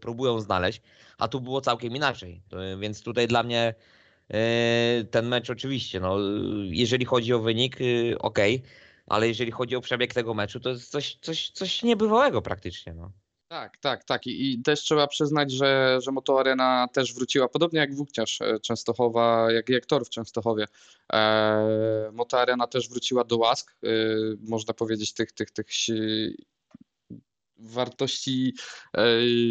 próbują 0.01 0.41
znaleźć, 0.41 0.83
a 1.19 1.29
tu 1.29 1.41
było 1.41 1.61
całkiem 1.61 1.97
inaczej. 1.97 2.43
Więc 2.81 3.03
tutaj 3.03 3.27
dla 3.27 3.43
mnie 3.43 3.75
E, 3.75 3.96
ten 5.11 5.27
mecz 5.27 5.51
oczywiście, 5.51 6.01
no, 6.01 6.19
jeżeli 6.65 7.05
chodzi 7.05 7.33
o 7.33 7.39
wynik, 7.39 7.81
y, 7.81 8.15
ok, 8.19 8.39
ale 9.07 9.29
jeżeli 9.29 9.51
chodzi 9.51 9.77
o 9.77 9.81
przebieg 9.81 10.15
tego 10.15 10.35
meczu, 10.35 10.61
to 10.61 10.71
jest 10.71 10.91
coś, 10.91 11.19
coś, 11.21 11.51
coś 11.51 11.83
niebywałego 11.83 12.43
praktycznie. 12.43 12.95
No. 12.95 13.13
Tak, 13.49 13.77
tak, 13.77 14.05
tak. 14.05 14.27
I, 14.27 14.53
I, 14.53 14.63
też 14.63 14.81
trzeba 14.81 15.07
przyznać, 15.07 15.53
że, 15.53 15.99
że 16.03 16.13
Moto 16.13 16.41
Arena 16.41 16.89
też 16.93 17.15
wróciła, 17.15 17.49
podobnie 17.49 17.79
jak 17.81 17.95
Włókniarz 17.95 18.41
e, 18.41 18.61
Częstochowa, 18.61 19.53
jak, 19.53 19.69
jak 19.69 19.87
Tor 19.87 20.07
w 20.07 20.11
Częstochowie. 20.11 20.65
E, 21.13 22.11
Moto 22.13 22.41
Arena 22.41 22.67
też 22.67 22.89
wróciła 22.89 23.25
do 23.25 23.37
łask, 23.37 23.77
e, 23.83 23.89
można 24.41 24.75
powiedzieć, 24.75 25.13
tych, 25.15 25.33
tych, 25.33 25.51
tych 25.51 25.67
wartości 27.59 28.55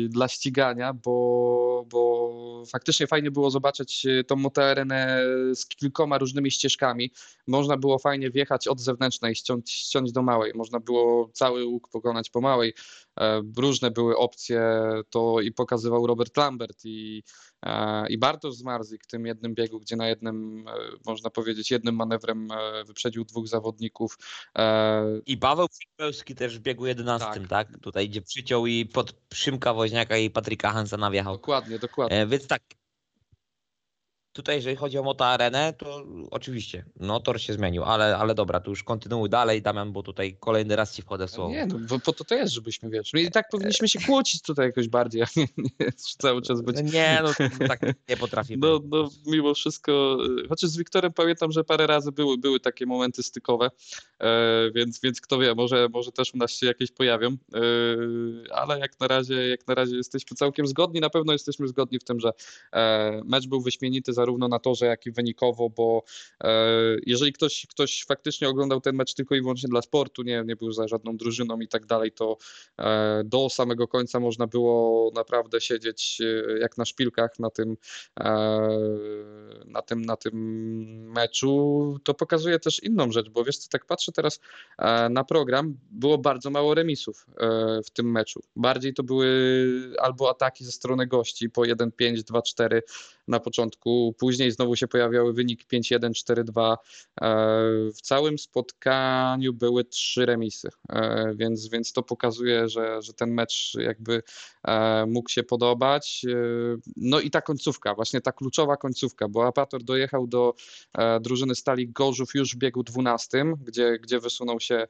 dla 0.10 0.28
ścigania, 0.28 0.94
bo, 0.94 1.86
bo 1.92 2.64
faktycznie 2.72 3.08
fajnie 3.08 3.32
było 3.32 3.52
zobaczyć 3.52 4.08
tą 4.28 4.36
motoarenę 4.36 5.22
z 5.54 5.66
kilkoma 5.66 6.18
różnymi 6.18 6.52
ścieżkami. 6.52 7.12
Można 7.48 7.78
było 7.78 8.00
fajnie 8.00 8.32
wjechać 8.32 8.68
od 8.68 8.80
zewnętrznej, 8.80 9.36
ściąć, 9.36 9.72
ściąć 9.72 10.12
do 10.12 10.22
małej. 10.22 10.52
Można 10.56 10.80
było 10.80 11.30
cały 11.34 11.66
łuk 11.66 11.90
pokonać 11.90 12.30
po 12.30 12.42
małej. 12.42 12.74
E, 13.20 13.42
różne 13.58 13.92
były 13.92 14.18
opcje, 14.18 14.62
to 15.10 15.42
i 15.42 15.52
pokazywał 15.52 16.08
Robert 16.08 16.38
Lambert 16.38 16.78
i, 16.84 17.24
e, 17.66 18.10
i 18.10 18.18
Bartosz 18.18 18.56
Zmarzik 18.56 19.04
w 19.04 19.08
tym 19.08 19.26
jednym 19.26 19.56
biegu, 19.56 19.80
gdzie 19.80 19.96
na 19.96 20.08
jednym, 20.08 20.66
e, 20.68 20.72
można 21.06 21.30
powiedzieć, 21.30 21.72
jednym 21.72 21.96
manewrem 21.96 22.48
wyprzedził 22.86 23.26
dwóch 23.26 23.48
zawodników. 23.48 24.18
I 25.26 25.38
Paweł 25.38 25.68
Przypełski 25.70 26.36
też 26.36 26.60
w 26.60 26.62
biegu 26.62 26.86
11, 26.86 27.28
tak. 27.28 27.48
tak? 27.48 27.80
Tutaj 27.82 28.10
gdzie 28.10 28.22
przyciął 28.22 28.68
i 28.68 28.86
pod 28.86 29.14
Szymka 29.34 29.74
Woźniaka 29.74 30.18
i 30.18 30.30
Patryka 30.30 30.72
Hansena 30.72 31.12
wjechał. 31.12 31.34
Dokładnie, 31.34 31.80
dokładnie. 31.80 32.28
Więc 32.28 32.48
tak, 32.48 32.62
Tutaj, 34.36 34.56
jeżeli 34.56 34.76
chodzi 34.76 34.98
o 34.98 35.04
Moto 35.04 35.26
Arenę, 35.26 35.74
to 35.78 36.06
oczywiście, 36.32 36.86
no 37.00 37.20
tor 37.20 37.42
się 37.42 37.54
zmienił, 37.54 37.84
ale, 37.84 38.18
ale 38.18 38.36
dobra, 38.36 38.60
tu 38.60 38.70
już 38.70 38.84
kontynuuj 38.84 39.30
dalej, 39.30 39.62
Damian, 39.62 39.94
bo 39.94 40.04
tutaj 40.04 40.38
kolejny 40.40 40.76
raz 40.76 40.96
ci 40.96 41.02
wchodzę 41.02 41.28
w 41.28 41.32
słowo. 41.32 41.52
Nie, 41.52 41.66
no 41.66 41.80
bo 41.90 42.00
po 42.00 42.14
to 42.14 42.24
to 42.24 42.36
jest, 42.36 42.54
żebyśmy, 42.54 42.90
wiesz, 42.90 43.12
i 43.14 43.32
tak 43.32 43.50
powinniśmy 43.50 43.90
się 43.90 44.00
kłócić 44.00 44.42
tutaj 44.42 44.66
jakoś 44.66 44.88
bardziej, 44.88 45.22
a 45.22 45.26
nie, 45.36 45.48
nie 45.58 45.92
cały 46.18 46.42
czas 46.42 46.62
być... 46.62 46.94
Nie, 46.94 47.22
no 47.24 47.48
tak 47.68 47.82
nie 48.10 48.18
potrafimy. 48.18 48.56
No, 48.68 48.80
no 48.86 49.10
mimo 49.26 49.54
wszystko, 49.54 50.18
chociaż 50.50 50.70
z 50.70 50.78
Wiktorem 50.78 51.14
pamiętam, 51.14 51.52
że 51.52 51.64
parę 51.64 51.88
razy 51.88 52.12
były, 52.12 52.38
były 52.38 52.60
takie 52.60 52.86
momenty 52.86 53.24
stykowe, 53.24 53.72
e, 54.20 54.72
więc, 54.76 55.02
więc 55.02 55.22
kto 55.22 55.40
wie, 55.40 55.56
może, 55.56 55.88
może 55.94 56.12
też 56.12 56.34
u 56.34 56.38
nas 56.38 56.52
się 56.52 56.66
jakieś 56.66 56.92
pojawią, 56.92 57.28
e, 57.28 57.60
ale 58.54 58.80
jak 58.80 59.00
na 59.00 59.08
razie, 59.08 59.48
jak 59.48 59.68
na 59.68 59.76
razie 59.76 59.96
jesteśmy 59.96 60.38
całkiem 60.38 60.68
zgodni, 60.68 61.00
na 61.00 61.10
pewno 61.10 61.34
jesteśmy 61.34 61.68
zgodni 61.68 62.00
w 62.00 62.04
tym, 62.04 62.20
że 62.20 62.32
e, 62.74 63.22
mecz 63.26 63.48
był 63.48 63.62
wyśmienity 63.62 64.14
za 64.14 64.25
zarówno 64.26 64.48
na 64.48 64.60
torze, 64.60 64.86
jak 64.86 65.06
i 65.06 65.12
wynikowo, 65.12 65.70
bo 65.70 66.04
e, 66.44 66.50
jeżeli 67.06 67.34
ktoś, 67.34 67.66
ktoś 67.70 68.04
faktycznie 68.04 68.50
oglądał 68.50 68.82
ten 68.82 68.96
mecz 68.96 69.14
tylko 69.14 69.36
i 69.36 69.42
wyłącznie 69.42 69.70
dla 69.70 69.82
sportu, 69.82 70.24
nie, 70.24 70.44
nie 70.46 70.56
był 70.56 70.72
za 70.72 70.88
żadną 70.88 71.18
drużyną 71.18 71.60
i 71.60 71.68
tak 71.68 71.86
dalej, 71.86 72.12
to 72.12 72.38
e, 72.80 73.22
do 73.26 73.50
samego 73.50 73.88
końca 73.88 74.20
można 74.20 74.48
było 74.48 75.12
naprawdę 75.16 75.62
siedzieć 75.62 76.22
e, 76.22 76.60
jak 76.60 76.78
na 76.78 76.86
szpilkach 76.86 77.40
na 77.40 77.50
tym, 77.50 77.78
na 79.66 79.82
tym, 79.82 80.06
na 80.06 80.18
tym 80.18 80.36
meczu. 81.12 81.98
To 82.04 82.14
pokazuje 82.14 82.60
też 82.60 82.84
inną 82.84 83.12
rzecz, 83.12 83.30
bo 83.30 83.44
wiesz 83.44 83.58
co, 83.58 83.70
tak 83.70 83.86
patrzę 83.86 84.12
teraz 84.12 84.40
na 85.10 85.24
program, 85.24 85.78
było 85.92 86.18
bardzo 86.18 86.50
mało 86.50 86.74
remisów 86.74 87.26
w 87.86 87.90
tym 87.90 88.12
meczu. 88.12 88.40
Bardziej 88.56 88.94
to 88.94 89.04
były 89.04 89.28
albo 90.00 90.30
ataki 90.30 90.66
ze 90.66 90.72
strony 90.72 91.08
gości 91.08 91.50
po 91.50 91.62
1-5, 91.62 91.92
2-4 92.16 92.82
na 93.28 93.40
początku, 93.40 94.16
później 94.18 94.52
znowu 94.52 94.76
się 94.76 94.88
pojawiały 94.88 95.34
wynik 95.34 95.66
5-1, 95.74 96.10
4-2. 96.10 96.76
E, 97.22 97.28
w 97.92 98.02
całym 98.02 98.38
spotkaniu 98.38 99.54
były 99.54 99.84
trzy 99.84 100.26
remisy, 100.26 100.70
e, 100.90 101.34
więc, 101.36 101.68
więc 101.68 101.94
to 101.94 102.04
pokazuje, 102.04 102.70
że, 102.70 103.02
że 103.02 103.14
ten 103.14 103.34
mecz 103.34 103.74
jakby 103.80 104.24
e, 104.68 105.06
mógł 105.06 105.30
się 105.30 105.44
podobać. 105.44 106.26
No 106.96 107.20
i 107.20 107.32
ta 107.32 107.42
końcówka, 107.42 107.96
właśnie 107.96 108.22
ta 108.22 108.32
kluczowa 108.32 108.78
końcówka, 108.78 109.28
bo 109.28 109.48
Apator 109.48 109.84
dojechał 109.84 110.28
do 110.28 110.54
drużyny 111.22 111.56
Stali 111.56 111.90
Gorzów 111.90 112.36
już 112.36 112.56
w 112.56 112.58
biegu 112.58 112.84
12, 112.84 113.46
gdzie, 113.62 114.00
gdzie 114.00 114.20
wysunął 114.20 114.60
się, 114.60 114.88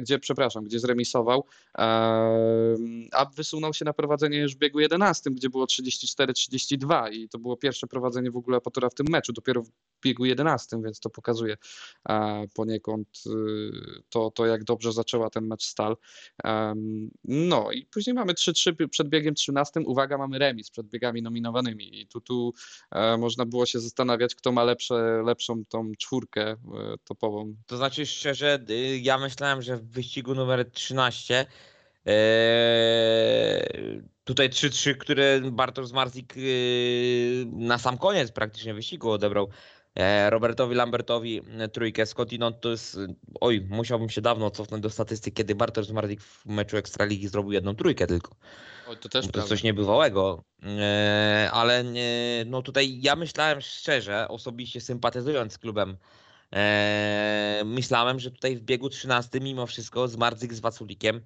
gdzie, 0.00 0.18
przepraszam, 0.18 0.64
gdzie 0.64 0.78
zremisował, 0.78 1.44
a 3.12 3.26
wysunął 3.36 3.74
się 3.74 3.84
na 3.84 3.92
prowadzenie 3.92 4.38
już 4.38 4.54
w 4.54 4.58
biegu 4.58 4.80
11, 4.80 5.30
gdzie 5.30 5.50
było 5.50 5.64
34-32 5.64 7.12
i 7.12 7.28
to 7.28 7.38
było 7.38 7.56
pierwsze 7.56 7.73
prowadzenie 7.80 8.30
w 8.30 8.36
ogóle 8.36 8.56
Apatora 8.56 8.90
w 8.90 8.94
tym 8.94 9.06
meczu, 9.10 9.32
dopiero 9.32 9.62
w 9.62 9.70
biegu 10.02 10.24
11, 10.24 10.82
więc 10.82 11.00
to 11.00 11.10
pokazuje 11.10 11.56
poniekąd 12.54 13.08
y, 13.26 14.02
to, 14.08 14.30
to 14.30 14.46
jak 14.46 14.64
dobrze 14.64 14.92
zaczęła 14.92 15.30
ten 15.30 15.46
mecz 15.46 15.64
Stal. 15.64 15.96
No 17.24 17.72
i 17.72 17.86
później 17.86 18.14
mamy 18.14 18.32
3-3 18.32 18.88
przed 18.88 19.08
biegiem 19.08 19.34
13, 19.34 19.80
uwaga, 19.80 20.18
mamy 20.18 20.38
remis 20.38 20.70
przed 20.70 20.86
biegami 20.86 21.22
nominowanymi 21.22 22.00
i 22.00 22.06
tu, 22.06 22.20
tu 22.20 22.54
e, 22.90 23.16
można 23.16 23.46
było 23.46 23.66
się 23.66 23.80
zastanawiać, 23.80 24.34
kto 24.34 24.52
ma 24.52 24.64
lepsze, 24.64 25.22
lepszą 25.26 25.64
tą 25.64 25.92
czwórkę 25.98 26.50
e, 26.50 26.56
topową. 27.04 27.56
To 27.66 27.76
znaczy 27.76 28.06
szczerze, 28.06 28.64
y, 28.70 28.98
ja 28.98 29.18
myślałem, 29.18 29.62
że 29.62 29.76
w 29.76 29.90
wyścigu 29.90 30.34
numer 30.34 30.70
13 30.70 31.46
Eee, 32.06 34.02
tutaj 34.24 34.50
3-3, 34.50 34.96
które 34.96 35.40
Bartosz 35.40 35.92
Marzik 35.92 36.36
yy, 36.36 37.46
na 37.52 37.78
sam 37.78 37.98
koniec 37.98 38.32
praktycznie 38.32 38.74
wyścigu 38.74 39.10
odebrał 39.10 39.48
eee, 39.94 40.30
Robertowi 40.30 40.74
Lambertowi 40.74 41.40
e, 41.58 41.68
trójkę. 41.68 42.06
Skądinąd 42.06 42.60
to 42.60 42.70
jest, 42.70 42.98
oj, 43.40 43.66
musiałbym 43.70 44.10
się 44.10 44.20
dawno 44.20 44.50
cofnąć 44.50 44.82
do 44.82 44.90
statystyk, 44.90 45.34
kiedy 45.34 45.54
Bartosz 45.54 45.90
Marzik 45.90 46.22
w 46.22 46.46
meczu 46.46 46.76
Ekstraligi 46.76 47.28
zrobił 47.28 47.52
jedną 47.52 47.74
trójkę 47.74 48.06
tylko. 48.06 48.36
Oj, 48.88 48.96
to 48.96 49.08
też 49.08 49.28
to 49.28 49.38
jest 49.38 49.48
coś 49.48 49.62
niebywałego, 49.62 50.44
ale 51.52 51.84
no 52.46 52.62
tutaj 52.62 53.00
ja 53.00 53.16
myślałem 53.16 53.60
szczerze, 53.60 54.28
osobiście 54.28 54.80
sympatyzując 54.80 55.52
z 55.52 55.58
klubem 55.58 55.96
myślałem, 57.64 58.20
że 58.20 58.30
tutaj 58.30 58.56
w 58.56 58.60
biegu 58.60 58.88
13 58.88 59.40
mimo 59.40 59.66
wszystko 59.66 60.08
z 60.08 60.16
Marzyk 60.16 60.54
z 60.54 60.60
Waculikiem 60.60 61.16
E, 61.16 61.22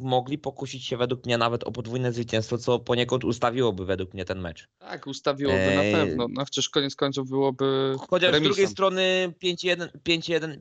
mogli 0.00 0.38
pokusić 0.38 0.86
się 0.86 0.96
według 0.96 1.26
mnie 1.26 1.38
nawet 1.38 1.64
o 1.64 1.72
podwójne 1.72 2.12
zwycięstwo, 2.12 2.58
co 2.58 2.78
poniekąd 2.78 3.24
ustawiłoby 3.24 3.86
według 3.86 4.14
mnie 4.14 4.24
ten 4.24 4.40
mecz. 4.40 4.68
Tak, 4.78 5.06
ustawiłoby 5.06 5.74
na 5.74 5.82
e, 5.82 5.92
pewno. 5.92 6.26
No 6.30 6.44
przecież 6.44 6.68
koniec 6.68 6.96
końców 6.96 7.28
byłoby 7.28 7.94
Chociaż 8.08 8.32
remisem. 8.32 8.52
z 8.52 8.56
drugiej 8.56 8.72
strony 8.72 9.34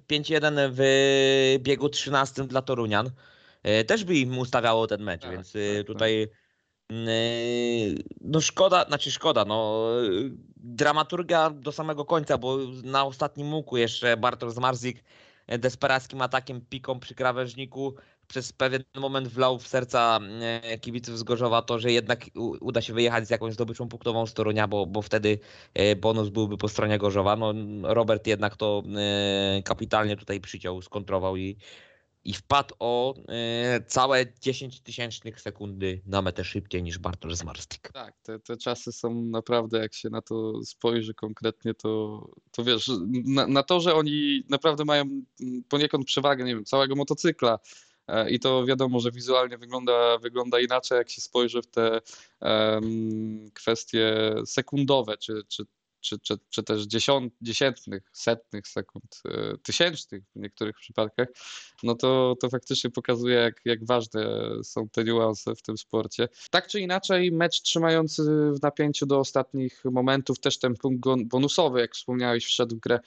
5-1 0.08 0.70
w 0.72 1.60
biegu 1.60 1.90
13 1.90 2.44
dla 2.44 2.62
Torunian 2.62 3.12
e, 3.64 3.84
też 3.84 4.04
by 4.04 4.18
im 4.18 4.38
ustawiało 4.38 4.88
ten 4.88 5.04
mecz, 5.04 5.22
tak, 5.22 5.32
więc 5.32 5.52
tak, 5.52 5.62
tak. 5.78 5.88
tutaj 5.88 6.28
tak. 6.28 6.38
no 8.22 8.42
szkoda, 8.42 8.86
znaczy 8.86 9.12
szkoda, 9.12 9.46
no 9.46 9.86
dramaturgia 10.58 11.50
do 11.50 11.72
samego 11.72 12.06
końca, 12.06 12.38
bo 12.38 12.58
na 12.84 13.06
ostatnim 13.06 13.54
łuku 13.54 13.78
jeszcze 13.78 14.18
Bartosz 14.18 14.54
Zmarzik 14.54 15.04
desperackim 15.58 16.22
atakiem 16.22 16.62
piką 16.62 17.00
przy 17.00 17.16
krawężniku 17.16 17.96
przez 18.30 18.54
pewien 18.54 18.84
moment 18.96 19.28
wlał 19.28 19.60
w 19.60 19.68
serca 19.68 20.20
e, 20.42 20.78
kibiców 20.78 21.20
z 21.20 21.24
Gorzowa 21.24 21.62
to, 21.62 21.80
że 21.80 21.92
jednak 21.92 22.26
uda 22.62 22.82
się 22.82 22.94
wyjechać 22.94 23.28
z 23.28 23.30
jakąś 23.30 23.54
zdobyczą 23.54 23.90
punktową 23.90 24.26
z 24.26 24.34
Torunia, 24.34 24.68
bo, 24.68 24.86
bo 24.86 25.02
wtedy 25.02 25.40
e, 25.74 25.96
bonus 25.96 26.30
byłby 26.30 26.58
po 26.58 26.70
stronie 26.70 26.98
Gorzowa. 26.98 27.36
No, 27.36 27.54
Robert 27.84 28.28
jednak 28.28 28.56
to 28.56 28.84
e, 28.98 29.64
kapitalnie 29.64 30.18
tutaj 30.18 30.42
przyciął, 30.42 30.82
skontrował 30.82 31.38
i, 31.38 31.58
i 32.24 32.34
wpadł 32.34 32.76
o 32.80 33.16
całe 33.88 34.26
10 34.42 34.82
tysięcznych 34.82 35.42
sekundy 35.42 36.02
na 36.06 36.22
metę 36.22 36.44
szybciej 36.44 36.84
niż 36.84 37.00
Bartosz 37.00 37.36
Zmarstik. 37.36 37.92
Tak, 37.92 38.14
te, 38.24 38.40
te 38.40 38.58
czasy 38.58 38.92
są 38.92 39.14
naprawdę, 39.14 39.80
jak 39.80 39.94
się 39.94 40.10
na 40.10 40.22
to 40.22 40.66
spojrzy 40.66 41.14
konkretnie, 41.14 41.74
to, 41.74 42.26
to 42.52 42.64
wiesz, 42.64 42.92
na, 43.26 43.48
na 43.48 43.64
to, 43.64 43.80
że 43.80 43.96
oni 43.96 44.44
naprawdę 44.50 44.86
mają 44.86 45.06
poniekąd 45.70 46.06
przewagę, 46.06 46.44
nie 46.44 46.56
wiem, 46.56 46.66
całego 46.66 46.96
motocykla, 46.96 47.60
i 48.30 48.40
to 48.40 48.66
wiadomo, 48.66 49.00
że 49.00 49.12
wizualnie 49.12 49.58
wygląda, 49.58 50.18
wygląda 50.18 50.60
inaczej, 50.60 50.98
jak 50.98 51.10
się 51.10 51.22
spojrzy 51.22 51.62
w 51.62 51.68
te 51.68 52.02
um, 52.42 53.52
kwestie 53.54 54.36
sekundowe, 54.46 55.18
czy, 55.18 55.42
czy, 55.48 55.66
czy, 56.00 56.20
czy, 56.20 56.38
czy 56.50 56.64
też 56.64 56.84
dziesiąt, 56.84 57.34
dziesiętnych, 57.42 58.10
setnych 58.14 58.68
sekund, 58.68 59.22
e, 59.26 59.58
tysięcznych 59.64 60.24
w 60.36 60.40
niektórych 60.40 60.76
przypadkach, 60.76 61.28
no 61.84 61.96
to, 61.96 62.36
to 62.42 62.50
faktycznie 62.50 62.90
pokazuje, 62.90 63.36
jak, 63.36 63.62
jak 63.66 63.86
ważne 63.86 64.50
są 64.64 64.90
te 64.90 65.04
niuanse 65.04 65.56
w 65.56 65.62
tym 65.62 65.78
sporcie. 65.78 66.30
Tak 66.52 66.68
czy 66.68 66.80
inaczej, 66.80 67.32
mecz 67.32 67.62
trzymający 67.62 68.24
w 68.52 68.62
napięciu 68.62 69.06
do 69.06 69.20
ostatnich 69.20 69.84
momentów, 69.86 70.40
też 70.40 70.60
ten 70.60 70.76
punkt 70.76 71.04
bonusowy, 71.26 71.80
jak 71.80 71.96
wspomniałeś, 71.96 72.46
wszedł 72.46 72.76
w 72.76 72.80
grę 72.80 73.00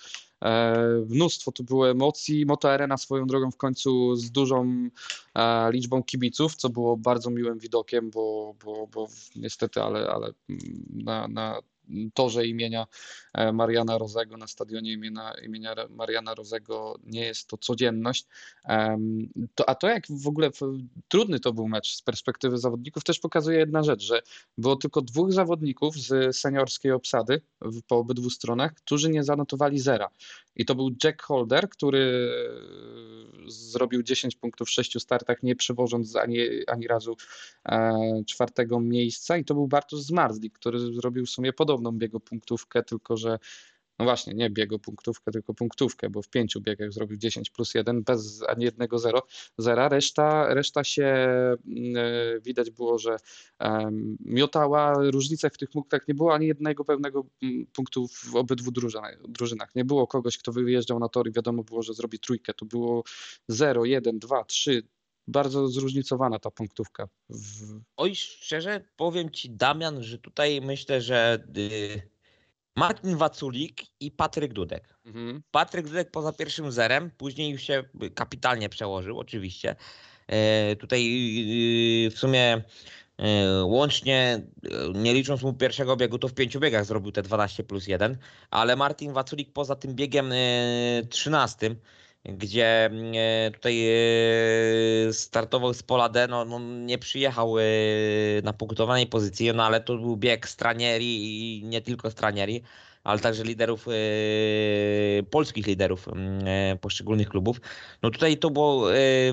E, 0.42 0.76
mnóstwo 1.08 1.52
tu 1.52 1.64
było 1.64 1.90
emocji. 1.90 2.46
Moto 2.46 2.72
Arena 2.72 2.96
swoją 2.96 3.26
drogą 3.26 3.50
w 3.50 3.56
końcu 3.56 4.16
z 4.16 4.30
dużą 4.30 4.88
e, 5.34 5.72
liczbą 5.72 6.02
kibiców, 6.02 6.56
co 6.56 6.68
było 6.68 6.96
bardzo 6.96 7.30
miłym 7.30 7.58
widokiem, 7.58 8.10
bo, 8.10 8.54
bo, 8.64 8.86
bo 8.86 9.08
niestety, 9.36 9.82
ale, 9.82 10.10
ale 10.10 10.32
na, 10.90 11.28
na 11.28 11.58
torze 12.14 12.46
imienia 12.46 12.86
e, 13.34 13.52
Mariana 13.52 13.98
Rozego, 13.98 14.36
na 14.36 14.46
stadionie 14.46 14.92
imienia, 14.92 15.32
imienia 15.44 15.74
Mariana 15.90 16.34
Rozego 16.34 16.98
nie 17.04 17.24
jest 17.24 17.48
to 17.48 17.58
codzienność. 17.58 18.26
To, 19.54 19.68
a 19.68 19.74
to 19.74 19.88
jak 19.88 20.04
w 20.10 20.28
ogóle 20.28 20.50
trudny 21.08 21.40
to 21.40 21.52
był 21.52 21.68
mecz 21.68 21.96
z 21.96 22.02
perspektywy 22.02 22.58
zawodników, 22.58 23.04
też 23.04 23.18
pokazuje 23.18 23.58
jedna 23.58 23.82
rzecz, 23.82 24.02
że 24.02 24.22
było 24.58 24.76
tylko 24.76 25.02
dwóch 25.02 25.32
zawodników 25.32 25.96
z 25.96 26.36
seniorskiej 26.36 26.92
obsady 26.92 27.40
po 27.88 27.98
obydwu 27.98 28.30
stronach, 28.30 28.74
którzy 28.74 29.10
nie 29.10 29.24
zanotowali 29.24 29.78
zera. 29.78 30.10
I 30.56 30.64
to 30.64 30.74
był 30.74 30.90
Jack 31.04 31.22
Holder, 31.22 31.68
który 31.68 32.30
zrobił 33.46 34.02
10 34.02 34.36
punktów 34.36 34.68
w 34.68 34.70
6 34.70 35.00
startach, 35.00 35.42
nie 35.42 35.56
przywożąc 35.56 36.16
ani, 36.16 36.38
ani 36.66 36.86
razu 36.86 37.16
e, 37.66 38.22
czwartego 38.26 38.80
miejsca. 38.80 39.36
I 39.36 39.44
to 39.44 39.54
był 39.54 39.68
Bartosz 39.68 40.00
Zmarzlik, 40.00 40.52
który 40.52 40.78
zrobił 40.78 41.26
w 41.26 41.30
sumie 41.30 41.52
podobną 41.82 41.98
biegopunktówkę, 41.98 42.82
tylko 42.82 43.16
że 43.16 43.38
no 43.98 44.04
właśnie, 44.04 44.34
nie 44.34 44.50
biegu 44.50 44.78
punktówkę, 44.78 45.32
tylko 45.32 45.54
punktówkę, 45.54 46.10
bo 46.10 46.22
w 46.22 46.28
pięciu 46.28 46.60
biegach 46.60 46.92
zrobił 46.92 47.16
10 47.16 47.50
plus 47.50 47.74
1 47.74 48.02
bez 48.02 48.42
ani 48.48 48.64
jednego 48.64 48.98
zero, 48.98 49.22
zera. 49.58 49.88
Reszta, 49.88 50.54
reszta 50.54 50.84
się 50.84 51.04
e, 51.04 51.56
widać 52.40 52.70
było, 52.70 52.98
że 52.98 53.16
um, 53.60 54.16
miotała. 54.20 54.94
Różnice 55.10 55.50
w 55.50 55.58
tych 55.58 55.70
punktach 55.70 56.08
nie 56.08 56.14
było 56.14 56.34
ani 56.34 56.46
jednego 56.46 56.84
pewnego 56.84 57.26
mm, 57.42 57.66
punktu 57.66 58.08
w 58.08 58.36
obydwu 58.36 58.70
drużynach. 59.28 59.74
Nie 59.74 59.84
było 59.84 60.06
kogoś, 60.06 60.38
kto 60.38 60.52
wyjeżdżał 60.52 60.98
na 60.98 61.08
tor 61.08 61.28
i 61.28 61.32
wiadomo 61.32 61.64
było, 61.64 61.82
że 61.82 61.94
zrobi 61.94 62.18
trójkę. 62.18 62.54
To 62.54 62.64
było 62.64 63.04
0, 63.48 63.84
1, 63.84 64.18
2, 64.18 64.44
3, 64.44 64.82
bardzo 65.26 65.68
zróżnicowana 65.68 66.38
ta 66.38 66.50
punktówka. 66.50 67.08
W... 67.28 67.80
Oj, 67.96 68.14
szczerze 68.14 68.84
powiem 68.96 69.30
Ci, 69.30 69.50
Damian, 69.50 70.02
że 70.02 70.18
tutaj 70.18 70.60
myślę, 70.60 71.00
że 71.00 71.44
y, 71.56 72.12
Martin 72.76 73.16
Waculik 73.16 73.82
i 74.00 74.10
Patryk 74.10 74.52
Dudek. 74.52 74.98
Mhm. 75.04 75.42
Patryk 75.50 75.86
Dudek 75.86 76.10
poza 76.10 76.32
pierwszym 76.32 76.72
zerem, 76.72 77.10
później 77.10 77.50
już 77.50 77.62
się 77.62 77.84
kapitalnie 78.14 78.68
przełożył, 78.68 79.18
oczywiście. 79.18 79.76
E, 80.26 80.76
tutaj 80.76 81.02
y, 82.06 82.10
w 82.10 82.18
sumie 82.18 82.62
e, 83.18 83.64
łącznie, 83.64 84.42
e, 84.64 84.98
nie 84.98 85.14
licząc 85.14 85.42
mu 85.42 85.52
pierwszego 85.52 85.96
biegu, 85.96 86.18
to 86.18 86.28
w 86.28 86.34
pięciu 86.34 86.60
biegach 86.60 86.84
zrobił 86.84 87.12
te 87.12 87.22
12 87.22 87.64
plus 87.64 87.86
1, 87.86 88.18
ale 88.50 88.76
Martin 88.76 89.12
Waculik 89.12 89.52
poza 89.52 89.76
tym 89.76 89.94
biegiem 89.94 90.32
13 91.10 91.76
gdzie 92.24 92.90
e, 93.16 93.50
tutaj 93.50 93.88
e, 95.08 95.12
startował 95.12 95.74
z 95.74 95.82
pola 95.82 96.08
D, 96.08 96.26
no, 96.28 96.58
nie 96.60 96.98
przyjechał 96.98 97.58
e, 97.58 97.62
na 98.42 98.52
punktowanej 98.52 99.06
pozycji, 99.06 99.52
no 99.54 99.64
ale 99.64 99.80
to 99.80 99.96
był 99.96 100.16
bieg 100.16 100.48
Stranieri 100.48 101.58
i 101.58 101.64
nie 101.64 101.80
tylko 101.80 102.10
Stranieri, 102.10 102.62
ale 103.04 103.20
także 103.20 103.44
liderów, 103.44 103.86
polskich 105.30 105.66
liderów 105.66 106.08
poszczególnych 106.80 107.28
klubów. 107.28 107.60
No 108.02 108.10
tutaj 108.10 108.36
to 108.38 108.50
był 108.50 108.82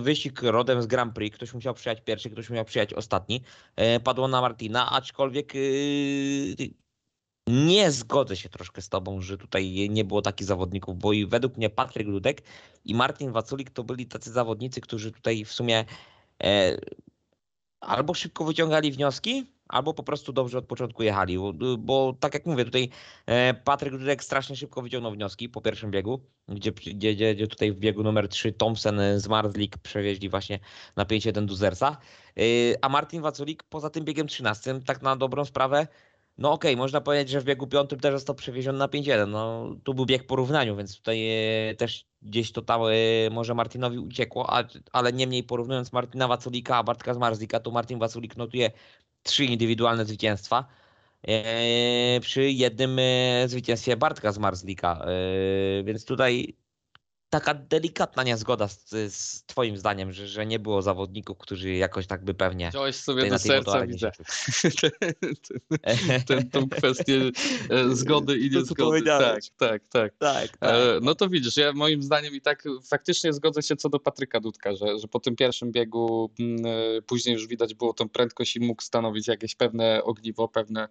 wyścig 0.01 0.41
rodem 0.41 0.81
z 0.81 0.87
Grand 0.87 1.13
Prix, 1.13 1.35
ktoś 1.35 1.53
musiał 1.53 1.73
przyjechać 1.73 2.03
pierwszy, 2.03 2.29
ktoś 2.29 2.49
musiał 2.49 2.65
przyjechać 2.65 2.93
ostatni. 2.93 3.41
Padło 4.03 4.27
na 4.27 4.41
Martina, 4.41 4.91
aczkolwiek 4.91 5.53
nie 7.49 7.91
zgodzę 7.91 8.35
się 8.35 8.49
troszkę 8.49 8.81
z 8.81 8.89
tobą, 8.89 9.21
że 9.21 9.37
tutaj 9.37 9.89
nie 9.89 10.05
było 10.05 10.21
takich 10.21 10.47
zawodników, 10.47 10.97
bo 10.97 11.13
i 11.13 11.25
według 11.25 11.57
mnie 11.57 11.69
Patryk 11.69 12.07
Ludek 12.07 12.41
i 12.85 12.95
Martin 12.95 13.31
Waculik 13.31 13.69
to 13.69 13.83
byli 13.83 14.05
tacy 14.05 14.31
zawodnicy, 14.31 14.81
którzy 14.81 15.11
tutaj 15.11 15.45
w 15.45 15.51
sumie 15.51 15.85
e, 16.43 16.77
albo 17.79 18.13
szybko 18.13 18.45
wyciągali 18.45 18.91
wnioski, 18.91 19.45
albo 19.67 19.93
po 19.93 20.03
prostu 20.03 20.33
dobrze 20.33 20.57
od 20.57 20.65
początku 20.65 21.03
jechali. 21.03 21.37
Bo, 21.37 21.53
bo 21.77 22.13
tak 22.19 22.33
jak 22.33 22.45
mówię, 22.45 22.65
tutaj 22.65 22.89
e, 23.25 23.53
Patryk 23.53 23.97
Dudek 23.97 24.23
strasznie 24.23 24.55
szybko 24.55 24.81
wyciągnął 24.81 25.11
wnioski 25.11 25.49
po 25.49 25.61
pierwszym 25.61 25.91
biegu, 25.91 26.21
gdzie, 26.47 26.71
gdzie, 26.71 27.35
gdzie 27.35 27.47
tutaj 27.47 27.71
w 27.71 27.79
biegu 27.79 28.03
numer 28.03 28.27
3 28.27 28.51
Thompson 28.53 28.99
z 29.15 29.27
Marslik 29.27 29.77
przewieźli 29.77 30.29
właśnie 30.29 30.59
na 30.95 31.05
5-1 31.05 31.45
Duzersa. 31.45 31.97
E, 32.37 32.41
a 32.81 32.89
Martin 32.89 33.21
Waculik 33.21 33.63
poza 33.63 33.89
tym 33.89 34.05
biegiem 34.05 34.27
13, 34.27 34.79
tak 34.85 35.01
na 35.01 35.15
dobrą 35.15 35.45
sprawę, 35.45 35.87
no 36.39 36.51
okej, 36.51 36.71
okay, 36.73 36.77
można 36.77 37.01
powiedzieć, 37.01 37.29
że 37.29 37.41
w 37.41 37.43
biegu 37.43 37.67
piątym 37.67 37.99
też 37.99 38.13
został 38.13 38.35
przewieziony 38.35 38.79
na 38.79 38.87
5-1. 38.87 39.27
No, 39.27 39.75
tu 39.83 39.93
był 39.93 40.05
bieg 40.05 40.27
porównaniu, 40.27 40.75
więc 40.75 40.97
tutaj 40.97 41.27
e, 41.69 41.75
też 41.75 42.05
gdzieś 42.21 42.51
to 42.51 42.61
tam 42.61 42.81
e, 42.81 43.29
może 43.31 43.53
Martinowi 43.53 43.97
uciekło, 43.97 44.53
ale 44.91 45.13
niemniej 45.13 45.43
porównując 45.43 45.93
Martina 45.93 46.27
Waculika 46.27 46.77
a 46.77 46.83
Bartka 46.83 47.13
Zmarzlika, 47.13 47.59
to 47.59 47.71
Martin 47.71 47.99
Waculik 47.99 48.37
notuje 48.37 48.71
trzy 49.23 49.45
indywidualne 49.45 50.05
zwycięstwa 50.05 50.65
e, 51.27 52.19
przy 52.19 52.51
jednym 52.51 52.99
zwycięstwie 53.45 53.97
Bartka 53.97 54.31
Zmarzlika. 54.31 55.05
Więc 55.83 56.05
tutaj 56.05 56.55
taka 57.29 57.53
delikatna 57.53 58.23
niezgoda 58.23 58.67
z, 58.67 58.89
z 59.13 59.43
twoim 59.43 59.77
zdaniem, 59.77 60.11
że, 60.11 60.27
że 60.27 60.45
nie 60.45 60.59
było 60.59 60.81
zawodników, 60.81 61.37
którzy 61.37 61.73
jakoś 61.73 62.07
tak 62.07 62.23
by 62.23 62.33
pewnie... 62.33 62.69
Wziąłeś 62.69 62.95
sobie 62.95 63.29
do 63.29 63.39
serca, 63.39 63.87
widzę. 63.87 64.11
Tę 66.27 66.43
tą 66.43 66.69
kwestię 66.69 67.21
e, 67.69 67.95
zgody 67.95 68.37
i 68.37 68.51
niezgody. 68.51 69.01
Tak, 69.01 69.43
tak, 69.57 69.87
tak, 69.89 70.17
tak, 70.17 70.57
tak. 70.57 70.79
No 71.01 71.15
to 71.15 71.29
widzisz, 71.29 71.57
ja 71.57 71.73
moim 71.73 72.03
zdaniem 72.03 72.35
i 72.35 72.41
tak 72.41 72.63
faktycznie 72.89 73.33
zgodzę 73.33 73.61
się 73.61 73.75
co 73.75 73.89
do 73.89 73.99
Patryka 73.99 74.39
Dudka, 74.39 74.75
że, 74.75 74.99
że 74.99 75.07
po 75.07 75.19
tym 75.19 75.35
pierwszym 75.35 75.71
biegu 75.71 76.31
mm, 76.39 76.65
e, 76.65 77.01
później 77.01 77.33
już 77.33 77.47
widać 77.47 77.73
było 77.73 77.93
tą 77.93 78.09
prędkość 78.09 78.55
i 78.55 78.59
mógł 78.59 78.81
stanowić 78.81 79.27
jakieś 79.27 79.55
pewne 79.55 80.03
ogniwo, 80.03 80.47
pewne, 80.47 80.87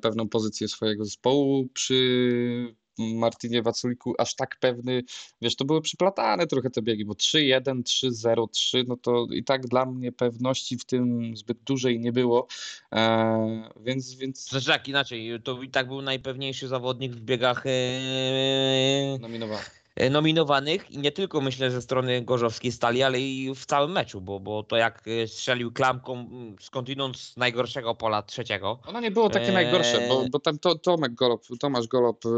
pewną 0.00 0.28
pozycję 0.28 0.68
swojego 0.68 1.04
zespołu. 1.04 1.68
Przy 1.74 2.76
Martinie 2.98 3.62
Waculiku 3.62 4.14
aż 4.18 4.34
tak 4.34 4.56
pewny, 4.60 5.02
wiesz, 5.40 5.56
to 5.56 5.64
były 5.64 5.80
przyplatane 5.80 6.46
trochę 6.46 6.70
te 6.70 6.82
biegi, 6.82 7.04
bo 7.04 7.12
3-1, 7.12 7.82
3-0, 7.82 8.50
3, 8.50 8.84
no 8.88 8.96
to 8.96 9.26
i 9.30 9.44
tak 9.44 9.66
dla 9.66 9.86
mnie 9.86 10.12
pewności 10.12 10.78
w 10.78 10.84
tym 10.84 11.36
zbyt 11.36 11.58
dużej 11.58 12.00
nie 12.00 12.12
było, 12.12 12.46
e, 12.92 13.70
więc... 13.80 14.14
więc... 14.14 14.48
Znaczy 14.48 14.66
tak, 14.66 14.88
inaczej, 14.88 15.40
to 15.44 15.62
i 15.62 15.70
tak 15.70 15.88
był 15.88 16.02
najpewniejszy 16.02 16.68
zawodnik 16.68 17.12
w 17.12 17.20
biegach 17.20 17.66
e, 17.66 19.18
nominowany 19.20 19.85
nominowanych 20.10 20.90
i 20.90 20.98
nie 20.98 21.12
tylko 21.12 21.40
myślę 21.40 21.70
ze 21.70 21.82
strony 21.82 22.22
gorzowskiej 22.22 22.72
stali, 22.72 23.02
ale 23.02 23.20
i 23.20 23.54
w 23.54 23.66
całym 23.66 23.92
meczu, 23.92 24.20
bo, 24.20 24.40
bo 24.40 24.62
to 24.62 24.76
jak 24.76 25.08
e, 25.08 25.28
strzelił 25.28 25.72
klamką 25.72 26.30
skądinąd 26.60 27.18
z 27.18 27.36
najgorszego 27.36 27.94
pola 27.94 28.22
trzeciego. 28.22 28.80
Ono 28.86 29.00
nie 29.00 29.10
było 29.10 29.30
takie 29.30 29.52
najgorsze, 29.52 30.08
bo, 30.08 30.24
bo 30.30 30.38
tam 30.38 30.58
to, 30.58 30.74
Tomek 30.74 31.14
Golob, 31.14 31.42
Tomasz 31.60 31.86
Golob 31.86 32.26
e, 32.26 32.30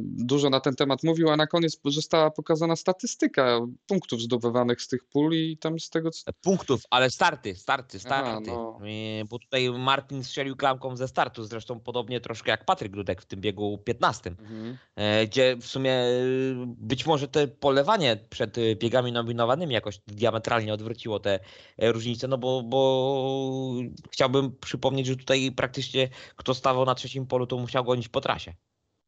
dużo 0.00 0.50
na 0.50 0.60
ten 0.60 0.74
temat 0.74 1.02
mówił, 1.02 1.30
a 1.30 1.36
na 1.36 1.46
koniec 1.46 1.80
została 1.84 2.30
pokazana 2.30 2.76
statystyka 2.76 3.60
punktów 3.86 4.20
zdobywanych 4.20 4.82
z 4.82 4.88
tych 4.88 5.04
pól 5.04 5.34
i 5.34 5.56
tam 5.56 5.80
z 5.80 5.90
tego... 5.90 6.10
Punktów, 6.40 6.82
ale 6.90 7.10
starty, 7.10 7.54
starty, 7.54 7.98
starty. 7.98 8.50
No. 8.50 8.80
Bo 9.30 9.38
tutaj 9.38 9.70
Martin 9.70 10.24
strzelił 10.24 10.56
klamką 10.56 10.96
ze 10.96 11.08
startu, 11.08 11.44
zresztą 11.44 11.80
podobnie 11.80 12.20
troszkę 12.20 12.50
jak 12.50 12.64
Patryk 12.64 12.92
Grudek 12.92 13.22
w 13.22 13.26
tym 13.26 13.40
biegu 13.40 13.78
15, 13.78 14.30
mhm. 14.30 14.78
gdzie 15.26 15.56
w 15.56 15.66
sumie 15.66 16.04
być 16.66 17.06
może 17.06 17.28
to 17.28 17.40
polewanie 17.60 18.16
przed 18.30 18.56
biegami 18.76 19.12
nominowanymi 19.12 19.74
jakoś 19.74 19.98
diametralnie 20.06 20.74
odwróciło 20.74 21.20
te 21.20 21.40
różnice, 21.78 22.28
no 22.28 22.38
bo, 22.38 22.62
bo 22.62 23.74
chciałbym 24.10 24.56
przypomnieć, 24.60 25.06
że 25.06 25.16
tutaj 25.16 25.52
praktycznie 25.52 26.08
kto 26.36 26.54
stawał 26.54 26.84
na 26.84 26.94
trzecim 26.94 27.26
polu, 27.26 27.46
to 27.46 27.56
musiał 27.56 27.84
gonić 27.84 28.08
po 28.08 28.20
trasie. 28.20 28.54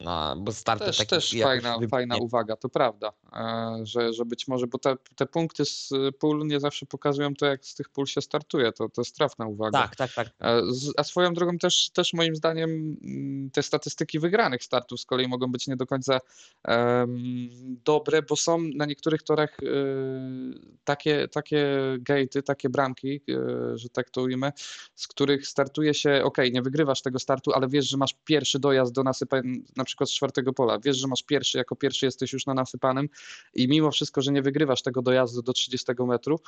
No, 0.00 0.36
bo 0.36 0.52
starty 0.52 0.84
też, 0.84 1.06
też 1.06 1.36
fajna, 1.42 1.78
fajna 1.90 2.16
uwaga, 2.16 2.56
to 2.56 2.68
prawda, 2.68 3.12
e, 3.32 3.80
że, 3.82 4.12
że 4.12 4.24
być 4.24 4.48
może, 4.48 4.66
bo 4.66 4.78
te, 4.78 4.96
te 5.16 5.26
punkty 5.26 5.64
z 5.64 5.92
pól 6.18 6.46
nie 6.46 6.60
zawsze 6.60 6.86
pokazują 6.86 7.34
to, 7.34 7.46
jak 7.46 7.64
z 7.66 7.74
tych 7.74 7.88
pól 7.88 8.06
się 8.06 8.20
startuje, 8.20 8.72
to, 8.72 8.88
to 8.88 9.00
jest 9.00 9.16
trafna 9.16 9.46
uwaga. 9.46 9.78
Tak, 9.78 9.96
tak, 9.96 10.12
tak. 10.12 10.28
E, 10.40 10.62
a 10.96 11.04
swoją 11.04 11.34
drogą 11.34 11.58
też, 11.58 11.90
też 11.90 12.12
moim 12.12 12.36
zdaniem 12.36 12.96
mm, 13.02 13.50
te 13.50 13.62
statystyki 13.62 14.18
wygranych 14.18 14.64
startów 14.64 15.00
z 15.00 15.06
kolei 15.06 15.28
mogą 15.28 15.52
być 15.52 15.68
nie 15.68 15.76
do 15.76 15.86
końca 15.86 16.20
um, 16.68 17.48
dobre, 17.84 18.22
bo 18.22 18.36
są 18.36 18.58
na 18.74 18.86
niektórych 18.86 19.22
torach 19.22 19.56
um, 19.62 20.76
takie, 20.84 21.28
takie 21.28 21.78
gatey, 21.98 22.42
takie 22.42 22.68
bramki, 22.68 23.20
um, 23.28 23.78
że 23.78 23.88
tak 23.88 24.10
to 24.10 24.22
ujmę, 24.22 24.52
z 24.94 25.08
których 25.08 25.46
startuje 25.46 25.94
się, 25.94 26.20
ok, 26.24 26.38
nie 26.52 26.62
wygrywasz 26.62 27.02
tego 27.02 27.18
startu, 27.18 27.52
ale 27.52 27.68
wiesz, 27.68 27.88
że 27.88 27.96
masz 27.96 28.14
pierwszy 28.24 28.58
dojazd 28.58 28.92
do 28.92 29.02
nasypania, 29.02 29.42
na 29.76 29.84
przykład 29.90 30.10
z 30.10 30.12
czwartego 30.12 30.52
pola, 30.52 30.78
wiesz, 30.78 30.96
że 30.96 31.08
masz 31.08 31.22
pierwszy, 31.22 31.58
jako 31.58 31.76
pierwszy 31.76 32.06
jesteś 32.06 32.32
już 32.32 32.46
na 32.46 32.54
nasypanym 32.54 33.08
i 33.54 33.68
mimo 33.68 33.90
wszystko, 33.90 34.22
że 34.22 34.32
nie 34.32 34.42
wygrywasz 34.42 34.82
tego 34.82 35.02
dojazdu 35.02 35.42
do 35.42 35.52
30 35.52 35.86
metru, 36.06 36.40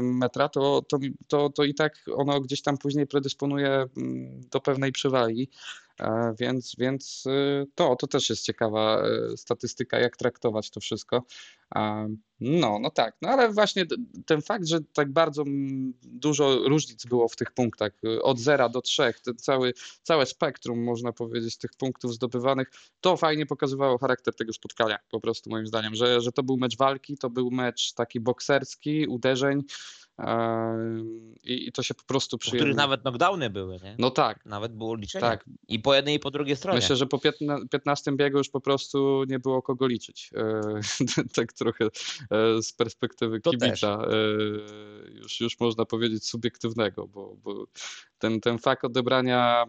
metra, 0.00 0.48
to, 0.48 0.82
to, 0.88 0.98
to, 1.28 1.50
to 1.50 1.64
i 1.64 1.74
tak 1.74 2.04
ono 2.16 2.40
gdzieś 2.40 2.62
tam 2.62 2.78
później 2.78 3.06
predysponuje 3.06 3.86
mm, 3.96 4.40
do 4.50 4.60
pewnej 4.60 4.92
przewagi. 4.92 5.48
Więc, 6.40 6.76
więc 6.78 7.24
to, 7.74 7.96
to 7.96 8.06
też 8.06 8.30
jest 8.30 8.44
ciekawa 8.44 9.02
statystyka, 9.36 9.98
jak 9.98 10.16
traktować 10.16 10.70
to 10.70 10.80
wszystko. 10.80 11.22
No, 12.40 12.78
no 12.78 12.90
tak, 12.90 13.16
no 13.22 13.28
ale 13.28 13.52
właśnie 13.52 13.86
ten 14.26 14.42
fakt, 14.42 14.66
że 14.66 14.80
tak 14.92 15.12
bardzo 15.12 15.44
dużo 16.02 16.68
różnic 16.68 17.06
było 17.06 17.28
w 17.28 17.36
tych 17.36 17.50
punktach, 17.50 17.92
od 18.22 18.38
0 18.38 18.68
do 18.68 18.80
3, 18.82 19.14
ten 19.24 19.36
cały, 19.36 19.72
całe 20.02 20.26
spektrum, 20.26 20.84
można 20.84 21.12
powiedzieć, 21.12 21.56
tych 21.56 21.70
punktów 21.78 22.14
zdobywanych, 22.14 22.70
to 23.00 23.16
fajnie 23.16 23.46
pokazywało 23.46 23.98
charakter 23.98 24.34
tego 24.34 24.52
spotkania, 24.52 24.98
po 25.10 25.20
prostu 25.20 25.50
moim 25.50 25.66
zdaniem, 25.66 25.94
że, 25.94 26.20
że 26.20 26.32
to 26.32 26.42
był 26.42 26.56
mecz 26.56 26.76
walki, 26.76 27.18
to 27.18 27.30
był 27.30 27.50
mecz 27.50 27.92
taki 27.92 28.20
bokserski, 28.20 29.06
uderzeń, 29.06 29.62
i, 31.44 31.68
I, 31.68 31.72
to 31.72 31.82
się 31.82 31.94
po 31.94 32.04
prostu 32.04 32.38
przyjęło. 32.38 32.58
których 32.58 32.76
nawet 32.76 33.00
knockdowny 33.00 33.50
były, 33.50 33.78
nie? 33.82 33.96
No 33.98 34.10
tak. 34.10 34.46
Nawet 34.46 34.72
było 34.72 34.94
liczenie. 34.94 35.22
Tak. 35.22 35.44
I 35.68 35.78
po 35.78 35.94
jednej 35.94 36.14
i 36.14 36.18
po 36.18 36.30
drugiej 36.30 36.56
stronie. 36.56 36.78
Myślę, 36.78 36.96
że 36.96 37.06
po 37.06 37.20
15 37.70 38.12
biegu 38.12 38.38
już 38.38 38.48
po 38.48 38.60
prostu 38.60 39.24
nie 39.28 39.38
było 39.38 39.62
kogo 39.62 39.86
liczyć. 39.86 40.30
E, 40.36 40.60
tak 41.36 41.52
trochę 41.52 41.84
e, 41.84 42.62
z 42.62 42.72
perspektywy 42.72 43.40
to 43.40 43.50
kibica. 43.50 43.96
Też. 43.96 44.08
E, 44.08 45.10
już, 45.10 45.40
już 45.40 45.60
można 45.60 45.84
powiedzieć 45.84 46.26
subiektywnego, 46.26 47.08
bo, 47.08 47.36
bo 47.44 47.66
ten, 48.18 48.40
ten 48.40 48.58
fakt 48.58 48.84
odebrania 48.84 49.64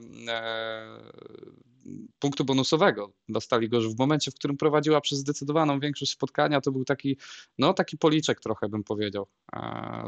punktu 2.20 2.46
bonusowego 2.46 3.14
dostali 3.30 3.70
go 3.70 3.82
w 3.82 3.98
momencie, 3.98 4.32
w 4.32 4.36
którym 4.36 4.58
prowadziła 4.58 5.02
przez 5.02 5.20
zdecydowaną 5.20 5.80
większość 5.80 6.12
spotkania, 6.12 6.62
to 6.62 6.72
był 6.72 6.86
taki, 6.86 7.18
no 7.58 7.74
taki 7.74 7.98
policzek 7.98 8.40
trochę 8.40 8.70
bym 8.70 8.84
powiedział 8.84 9.28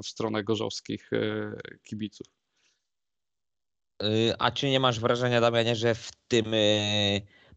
w 0.04 0.08
stronę 0.08 0.44
gorzowskich 0.44 1.14
e, 1.14 1.52
kibiców. 1.84 2.28
Y, 4.04 4.34
a 4.40 4.52
czy 4.52 4.70
nie 4.70 4.80
masz 4.80 5.00
wrażenia, 5.00 5.42
Damianie, 5.42 5.76
że 5.76 5.96
w 5.96 6.12
tym 6.28 6.46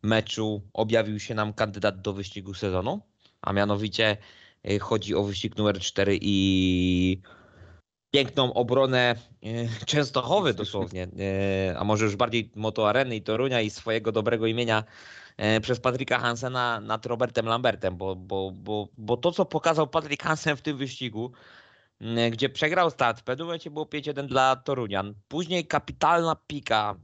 meczu 0.03 0.63
objawił 0.73 1.21
się 1.21 1.35
nam 1.35 1.53
kandydat 1.53 2.01
do 2.01 2.13
wyścigu 2.13 2.55
sezonu? 2.55 3.01
A 3.43 3.53
mianowicie 3.53 4.17
chodzi 4.81 5.15
o 5.15 5.23
wyścig 5.23 5.57
numer 5.57 5.81
4 5.81 6.19
i 6.23 7.23
piękną 8.11 8.55
obronę 8.55 9.15
e, 9.43 9.87
Częstochowy 9.87 10.55
dosłownie, 10.55 11.09
e, 11.71 11.79
a 11.79 11.85
może 11.85 12.05
już 12.05 12.17
bardziej 12.17 12.51
Moto 12.55 12.89
Areny 12.89 13.17
i 13.17 13.23
Torunia 13.23 13.61
i 13.61 13.71
swojego 13.71 14.13
dobrego 14.13 14.47
imienia 14.47 14.85
e, 15.37 15.61
przez 15.61 15.81
Patryka 15.81 16.19
Hansena 16.19 16.81
nad 16.81 17.07
Robertem 17.07 17.47
Lambertem, 17.47 17.97
bo, 17.97 18.17
bo, 18.17 18.51
bo, 18.51 18.89
bo 18.99 19.17
to, 19.17 19.33
co 19.33 19.45
pokazał 19.45 19.87
Patryk 19.87 20.23
Hansen 20.23 20.57
w 20.57 20.63
tym 20.63 20.77
wyścigu, 20.77 21.33
gdzie 22.31 22.49
przegrał 22.49 22.91
start, 22.91 23.21
w 23.21 23.23
pewnym 23.23 23.47
momencie 23.47 23.71
było 23.71 23.85
5-1 23.85 24.27
dla 24.27 24.57
Torunian, 24.57 25.15
później 25.29 25.67
kapitalna 25.67 26.37
pika, 26.47 26.95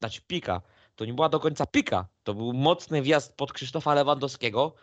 znaczy 0.00 0.20
pika, 0.26 0.62
to 0.96 1.04
nie 1.04 1.14
była 1.14 1.28
do 1.28 1.40
końca 1.40 1.66
pika, 1.66 2.06
to 2.22 2.34
był 2.34 2.52
mocny 2.52 3.02
wjazd 3.02 3.36
pod 3.36 3.52
Krzysztofa 3.52 3.94
Lewandowskiego, 3.94 4.74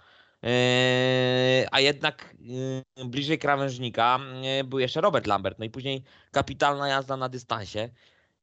a 1.71 1.79
jednak 1.79 2.35
yy, 2.39 3.05
bliżej 3.05 3.39
krawężnika 3.39 4.19
yy, 4.57 4.63
był 4.63 4.79
jeszcze 4.79 5.01
Robert 5.01 5.27
Lambert. 5.27 5.59
No 5.59 5.65
i 5.65 5.69
później 5.69 6.03
kapitalna 6.31 6.87
jazda 6.87 7.17
na 7.17 7.29
dystansie. 7.29 7.89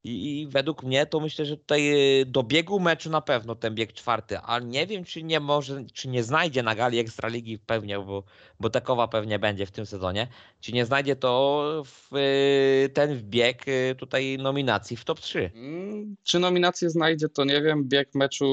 I, 0.08 0.46
według 0.50 0.82
mnie 0.82 1.06
to 1.06 1.20
myślę, 1.20 1.44
że 1.44 1.56
tutaj 1.56 1.92
do 2.26 2.42
biegu 2.42 2.80
meczu 2.80 3.10
na 3.10 3.20
pewno 3.20 3.54
ten 3.54 3.74
bieg 3.74 3.92
czwarty, 3.92 4.38
ale 4.38 4.64
nie 4.64 4.86
wiem, 4.86 5.04
czy 5.04 5.22
nie 5.22 5.40
może, 5.40 5.84
czy 5.92 6.08
nie 6.08 6.22
znajdzie 6.22 6.62
na 6.62 6.74
gali 6.74 6.98
Ekstraligi 6.98 7.58
pewnie, 7.58 7.98
bo, 7.98 8.24
bo 8.60 8.70
takowa 8.70 9.08
pewnie 9.08 9.38
będzie 9.38 9.66
w 9.66 9.70
tym 9.70 9.86
sezonie, 9.86 10.28
czy 10.60 10.72
nie 10.72 10.86
znajdzie 10.86 11.16
to 11.16 11.82
w, 11.86 12.08
ten 12.94 13.20
bieg 13.30 13.64
tutaj 13.98 14.38
nominacji 14.38 14.96
w 14.96 15.04
top 15.04 15.20
3. 15.20 15.50
Mm, 15.54 16.16
czy 16.22 16.38
nominację 16.38 16.90
znajdzie, 16.90 17.28
to 17.28 17.44
nie 17.44 17.62
wiem. 17.62 17.84
Bieg 17.88 18.14
meczu 18.14 18.46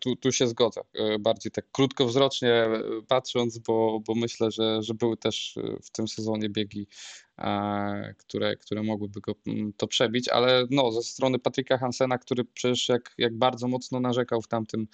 tu, 0.00 0.16
tu 0.16 0.32
się 0.32 0.46
zgodzę. 0.46 0.80
Bardziej 1.20 1.52
tak 1.52 1.64
krótkowzrocznie 1.72 2.66
patrząc, 3.08 3.58
bo, 3.58 4.00
bo 4.06 4.14
myślę, 4.14 4.50
że, 4.50 4.82
że 4.82 4.94
były 4.94 5.16
też 5.16 5.58
w 5.82 5.90
tym 5.90 6.08
sezonie 6.08 6.48
biegi 6.48 6.86
które, 8.18 8.56
które 8.56 8.82
mogłyby 8.82 9.20
go 9.20 9.34
mm, 9.46 9.72
to 9.72 9.86
przebić, 9.86 10.28
ale 10.28 10.66
no, 10.70 10.92
ze 10.92 11.02
strony 11.02 11.38
Patryka 11.38 11.78
Hansena, 11.78 12.18
który 12.18 12.44
przecież 12.44 12.88
jak, 12.88 13.14
jak 13.18 13.38
bardzo 13.38 13.68
mocno 13.68 14.00
narzekał 14.00 14.42
w 14.42 14.48
tamtym 14.48 14.86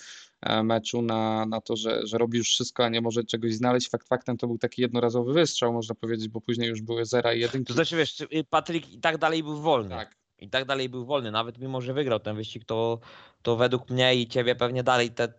e, 0.43 0.62
meczu 0.62 1.02
na, 1.02 1.47
na 1.47 1.60
to, 1.60 1.77
że, 1.77 2.06
że 2.06 2.18
robi 2.18 2.39
już 2.39 2.48
wszystko, 2.48 2.85
a 2.85 2.89
nie 2.89 3.01
może 3.01 3.24
czegoś 3.24 3.55
znaleźć. 3.55 3.90
Fakt 3.90 4.09
faktem 4.09 4.36
to 4.36 4.47
był 4.47 4.59
taki 4.59 4.82
jednorazowy 4.82 5.32
wystrzał, 5.32 5.73
można 5.73 5.94
powiedzieć, 5.94 6.28
bo 6.28 6.40
później 6.40 6.68
już 6.68 6.82
były 6.82 7.05
0 7.05 7.32
i 7.32 7.40
1. 7.40 7.64
To 7.64 7.74
znaczy 7.74 7.97
wiesz, 7.97 8.20
y, 8.20 8.44
Patryk 8.51 8.93
i 8.93 8.98
tak 8.98 9.18
dalej 9.18 9.43
był 9.43 9.60
wolny. 9.60 9.90
Tak. 9.90 10.16
I 10.39 10.51
tak 10.51 10.64
dalej 10.64 10.89
był 10.89 11.06
wolny, 11.06 11.31
nawet 11.31 11.59
mimo, 11.59 11.81
że 11.81 11.94
wygrał 11.94 12.20
ten 12.20 12.36
wyścig, 12.36 12.64
to, 12.64 12.98
to 13.43 13.56
według 13.56 13.90
mnie 13.90 14.14
i 14.14 14.27
ciebie 14.27 14.55
pewnie 14.55 14.82
dalej 14.82 15.10
te 15.10 15.32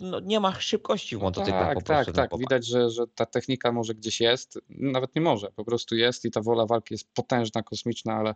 no, 0.00 0.20
nie 0.20 0.40
ma 0.40 0.60
szybkości 0.60 1.16
w 1.16 1.20
motocyklach 1.20 1.66
tak, 1.66 1.74
po 1.74 1.84
prostu. 1.84 2.12
Tak, 2.12 2.30
tak, 2.30 2.40
widać, 2.40 2.66
że, 2.66 2.90
że 2.90 3.06
ta 3.14 3.26
technika 3.26 3.72
może 3.72 3.94
gdzieś 3.94 4.20
jest, 4.20 4.58
nawet 4.68 5.14
nie 5.14 5.22
może, 5.22 5.50
po 5.56 5.64
prostu 5.64 5.96
jest 5.96 6.24
i 6.24 6.30
ta 6.30 6.40
wola 6.40 6.66
walki 6.66 6.94
jest 6.94 7.14
potężna, 7.14 7.62
kosmiczna, 7.62 8.14
ale, 8.14 8.34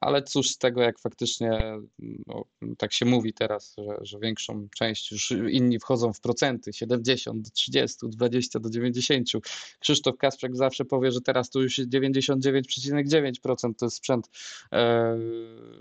ale 0.00 0.22
cóż 0.22 0.48
z 0.48 0.58
tego, 0.58 0.82
jak 0.82 0.98
faktycznie 0.98 1.78
no, 2.26 2.44
tak 2.78 2.92
się 2.92 3.06
mówi 3.06 3.32
teraz, 3.32 3.74
że, 3.78 3.96
że 4.00 4.18
większą 4.18 4.68
część 4.76 5.12
już 5.12 5.30
inni 5.30 5.78
wchodzą 5.78 6.12
w 6.12 6.20
procenty, 6.20 6.72
70 6.72 7.42
do 7.42 7.50
30, 7.50 7.96
20 8.02 8.60
do 8.60 8.70
90. 8.70 9.28
Krzysztof 9.80 10.16
Kasprzak 10.16 10.56
zawsze 10.56 10.84
powie, 10.84 11.12
że 11.12 11.20
teraz 11.20 11.50
to 11.50 11.60
już 11.60 11.78
jest 11.78 11.90
99,9% 11.90 13.74
to 13.78 13.86
jest 13.86 13.96
sprzęt, 13.96 14.30
e, 14.72 15.18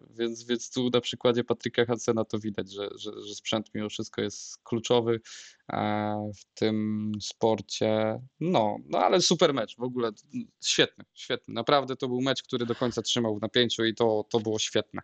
więc, 0.10 0.44
więc 0.44 0.72
tu 0.72 0.90
na 0.90 1.02
przykładzie 1.02 1.44
Patryka 1.44 1.86
Hansena 1.86 2.26
to 2.26 2.40
widać, 2.40 2.72
że, 2.72 2.90
że, 2.96 3.12
że 3.22 3.36
sprzęt 3.36 3.70
mimo 3.76 3.90
wszystko 3.90 4.22
jest 4.22 4.58
kluczowy 4.64 5.22
w 6.36 6.46
tym 6.54 7.12
sporcie. 7.22 8.20
No, 8.40 8.78
no 8.86 8.98
ale 8.98 9.22
super 9.22 9.54
mecz, 9.54 9.76
w 9.78 9.84
ogóle 9.84 10.12
świetny, 10.64 11.04
świetny. 11.14 11.54
Naprawdę 11.54 11.96
to 11.96 12.08
był 12.08 12.22
mecz, 12.22 12.44
który 12.44 12.66
do 12.66 12.76
końca 12.76 13.02
trzymał 13.02 13.38
w 13.38 13.42
napięciu 13.42 13.86
i 13.86 13.96
to, 13.96 14.05
to 14.30 14.40
było 14.40 14.60
świetne. 14.60 15.02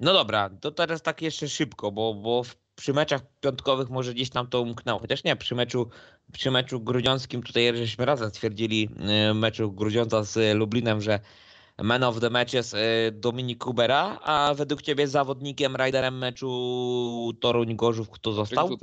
No 0.00 0.12
dobra, 0.12 0.50
to 0.60 0.70
teraz 0.70 1.02
tak 1.02 1.22
jeszcze 1.22 1.48
szybko, 1.48 1.92
bo, 1.92 2.14
bo 2.14 2.42
przy 2.74 2.92
meczach 2.92 3.20
piątkowych 3.40 3.90
może 3.90 4.14
gdzieś 4.14 4.30
tam 4.30 4.46
to 4.46 4.60
umknęło. 4.60 5.00
Chociaż 5.00 5.24
nie, 5.24 5.36
przy 5.36 5.54
meczu, 5.54 5.90
przy 6.32 6.50
meczu 6.50 6.80
grudziąckim 6.80 7.42
tutaj 7.42 7.76
żeśmy 7.76 8.04
razem 8.04 8.30
stwierdzili, 8.30 8.88
e, 8.98 9.34
meczu 9.34 9.72
Grudziąca 9.72 10.22
z 10.22 10.56
Lublinem, 10.56 11.00
że 11.00 11.20
man 11.82 12.02
of 12.02 12.20
the 12.20 12.30
matches 12.30 12.74
y, 12.74 13.12
Dominik 13.12 13.64
Kubera, 13.64 14.18
a 14.22 14.54
według 14.54 14.82
ciebie 14.82 15.08
zawodnikiem, 15.08 15.76
riderem 15.76 16.18
meczu 16.18 17.32
Toruń 17.40 17.76
Gorzów 17.76 18.10
kto 18.10 18.32
został? 18.32 18.76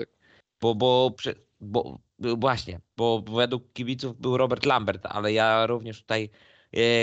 Bo, 0.61 0.76
bo, 0.76 1.15
bo, 1.60 1.99
właśnie, 2.38 2.80
bo 2.98 3.22
według 3.22 3.74
kibiców 3.74 4.18
był 4.22 4.38
Robert 4.38 4.65
Lambert, 4.65 5.06
ale 5.06 5.34
ja 5.34 5.65
również 5.65 6.02
tutaj 6.02 6.24
y, 6.24 6.56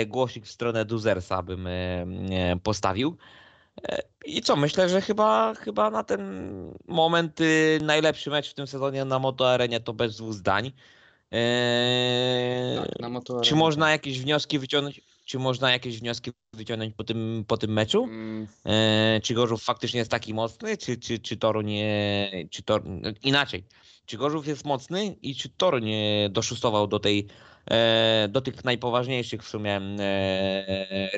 głosik 0.07 0.45
w 0.45 0.51
stronę 0.51 0.85
Duzersa 0.85 1.43
bym 1.43 1.67
y, 1.67 2.59
postawił. 2.63 3.17
I 4.25 4.41
co, 4.41 4.55
myślę, 4.55 4.89
że 4.89 5.01
chyba, 5.01 5.53
chyba 5.53 5.91
na 5.91 6.03
ten 6.03 6.51
moment 6.87 7.39
najlepszy 7.81 8.29
mecz 8.29 8.51
w 8.51 8.53
tym 8.53 8.67
sezonie 8.67 9.05
na 9.05 9.19
Moto 9.19 9.49
Arenie 9.49 9.79
to 9.79 9.93
bez 9.93 10.17
dwóch 10.17 10.33
zdań. 10.33 10.71
Tak, 12.75 12.99
na 12.99 13.09
Moto 13.09 13.41
Czy 13.41 13.55
można 13.55 13.91
jakieś 13.91 14.19
wnioski 14.19 14.59
wyciągnąć? 14.59 15.01
Czy 15.25 15.39
można 15.39 15.71
jakieś 15.71 15.99
wnioski 15.99 16.31
wyciągnąć 16.53 16.93
po 16.95 17.03
tym, 17.03 17.45
po 17.47 17.57
tym 17.57 17.73
meczu? 17.73 18.03
Mm. 18.03 18.47
E, 18.65 19.19
czy 19.23 19.33
Gorzów 19.33 19.63
faktycznie 19.63 19.97
jest 19.97 20.11
taki 20.11 20.33
mocny, 20.33 20.77
czy, 20.77 20.97
czy, 20.97 21.19
czy 21.19 21.37
Toruń, 21.37 21.73
czy 22.49 22.63
Tor... 22.63 22.83
inaczej, 23.23 23.63
czy 24.05 24.17
Gorzów 24.17 24.47
jest 24.47 24.65
mocny 24.65 25.15
i 25.21 25.35
czy 25.35 25.49
Toruń 25.49 25.85
doszustował 26.29 26.87
do 26.87 26.99
tej, 26.99 27.19
e, 27.19 27.54
do 28.29 28.41
tych 28.41 28.63
najpoważniejszych 28.63 29.43
w 29.43 29.49
sumie 29.49 29.81
e, 29.99 31.09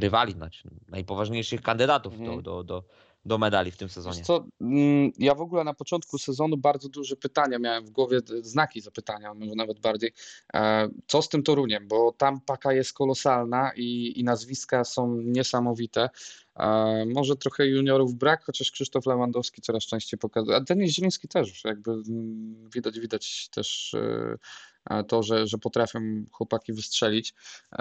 rywali, 0.00 0.32
znaczy 0.32 0.70
najpoważniejszych 0.88 1.62
kandydatów 1.62 2.18
do, 2.18 2.42
do, 2.42 2.64
do, 2.64 2.84
do 3.24 3.38
medali 3.38 3.70
w 3.70 3.76
tym 3.76 3.88
sezonie? 3.88 4.22
Co, 4.22 4.44
mm, 4.60 5.12
ja 5.18 5.34
w 5.34 5.40
ogóle 5.40 5.64
na 5.64 5.74
początku 5.74 6.18
sezonu 6.18 6.56
bardzo 6.56 6.88
duże 6.88 7.16
pytania 7.16 7.58
miałem 7.58 7.84
w 7.84 7.90
głowie, 7.90 8.20
znaki 8.40 8.80
zapytania, 8.80 9.34
może 9.34 9.54
nawet 9.54 9.80
bardziej. 9.80 10.12
E, 10.54 10.88
co 11.06 11.22
z 11.22 11.28
tym 11.28 11.42
Toruniem? 11.42 11.88
Bo 11.88 12.12
tam 12.12 12.40
paka 12.40 12.72
jest 12.72 12.92
kolosalna 12.92 13.72
i, 13.76 14.20
i 14.20 14.24
nazwiska 14.24 14.84
są 14.84 15.16
niesamowite. 15.16 16.10
E, 16.56 17.04
może 17.14 17.36
trochę 17.36 17.66
juniorów 17.66 18.14
brak, 18.14 18.44
chociaż 18.44 18.70
Krzysztof 18.70 19.06
Lewandowski 19.06 19.62
coraz 19.62 19.82
częściej 19.82 20.18
pokazuje, 20.18 20.56
a 20.56 20.60
Denis 20.60 20.92
Zieliński 20.92 21.28
też, 21.28 21.64
jakby 21.64 21.90
mm, 21.90 22.70
widać, 22.70 23.00
widać 23.00 23.48
też 23.48 23.94
e, 23.94 24.38
E, 24.73 24.73
to, 25.08 25.22
że, 25.22 25.46
że 25.46 25.58
potrafią 25.58 26.00
chłopaki 26.32 26.72
wystrzelić. 26.72 27.34
E, 27.72 27.78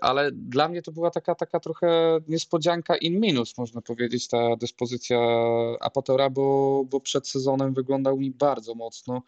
ale 0.00 0.30
dla 0.32 0.68
mnie 0.68 0.82
to 0.82 0.92
była 0.92 1.10
taka, 1.10 1.34
taka 1.34 1.60
trochę 1.60 2.18
niespodzianka 2.28 2.96
in 2.96 3.20
minus, 3.20 3.58
można 3.58 3.80
powiedzieć, 3.82 4.28
ta 4.28 4.56
dyspozycja 4.56 5.18
Apatora, 5.80 6.30
bo, 6.30 6.84
bo 6.90 7.00
przed 7.00 7.28
sezonem 7.28 7.74
wyglądał 7.74 8.16
mi 8.16 8.30
bardzo 8.30 8.74
mocno. 8.74 9.22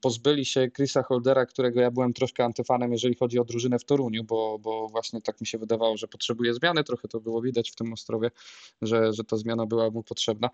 Pozbyli 0.00 0.44
się 0.44 0.70
Chrisa 0.76 1.02
Holdera, 1.02 1.46
którego 1.46 1.80
ja 1.80 1.90
byłem 1.90 2.12
troszkę 2.12 2.44
antyfanem, 2.44 2.92
jeżeli 2.92 3.14
chodzi 3.14 3.38
o 3.38 3.44
drużynę 3.44 3.78
w 3.78 3.84
Toruniu, 3.84 4.24
bo, 4.24 4.58
bo 4.58 4.88
właśnie 4.88 5.20
tak 5.22 5.40
mi 5.40 5.46
się 5.46 5.58
wydawało, 5.58 5.96
że 5.96 6.08
potrzebuje 6.08 6.54
zmiany. 6.54 6.84
Trochę 6.84 7.08
to 7.08 7.20
było 7.20 7.42
widać 7.42 7.70
w 7.70 7.74
tym 7.74 7.92
Ostrowie, 7.92 8.30
że, 8.82 9.12
że 9.12 9.24
ta 9.24 9.36
zmiana 9.36 9.66
była 9.66 9.90
mu 9.90 10.02
potrzebna. 10.02 10.50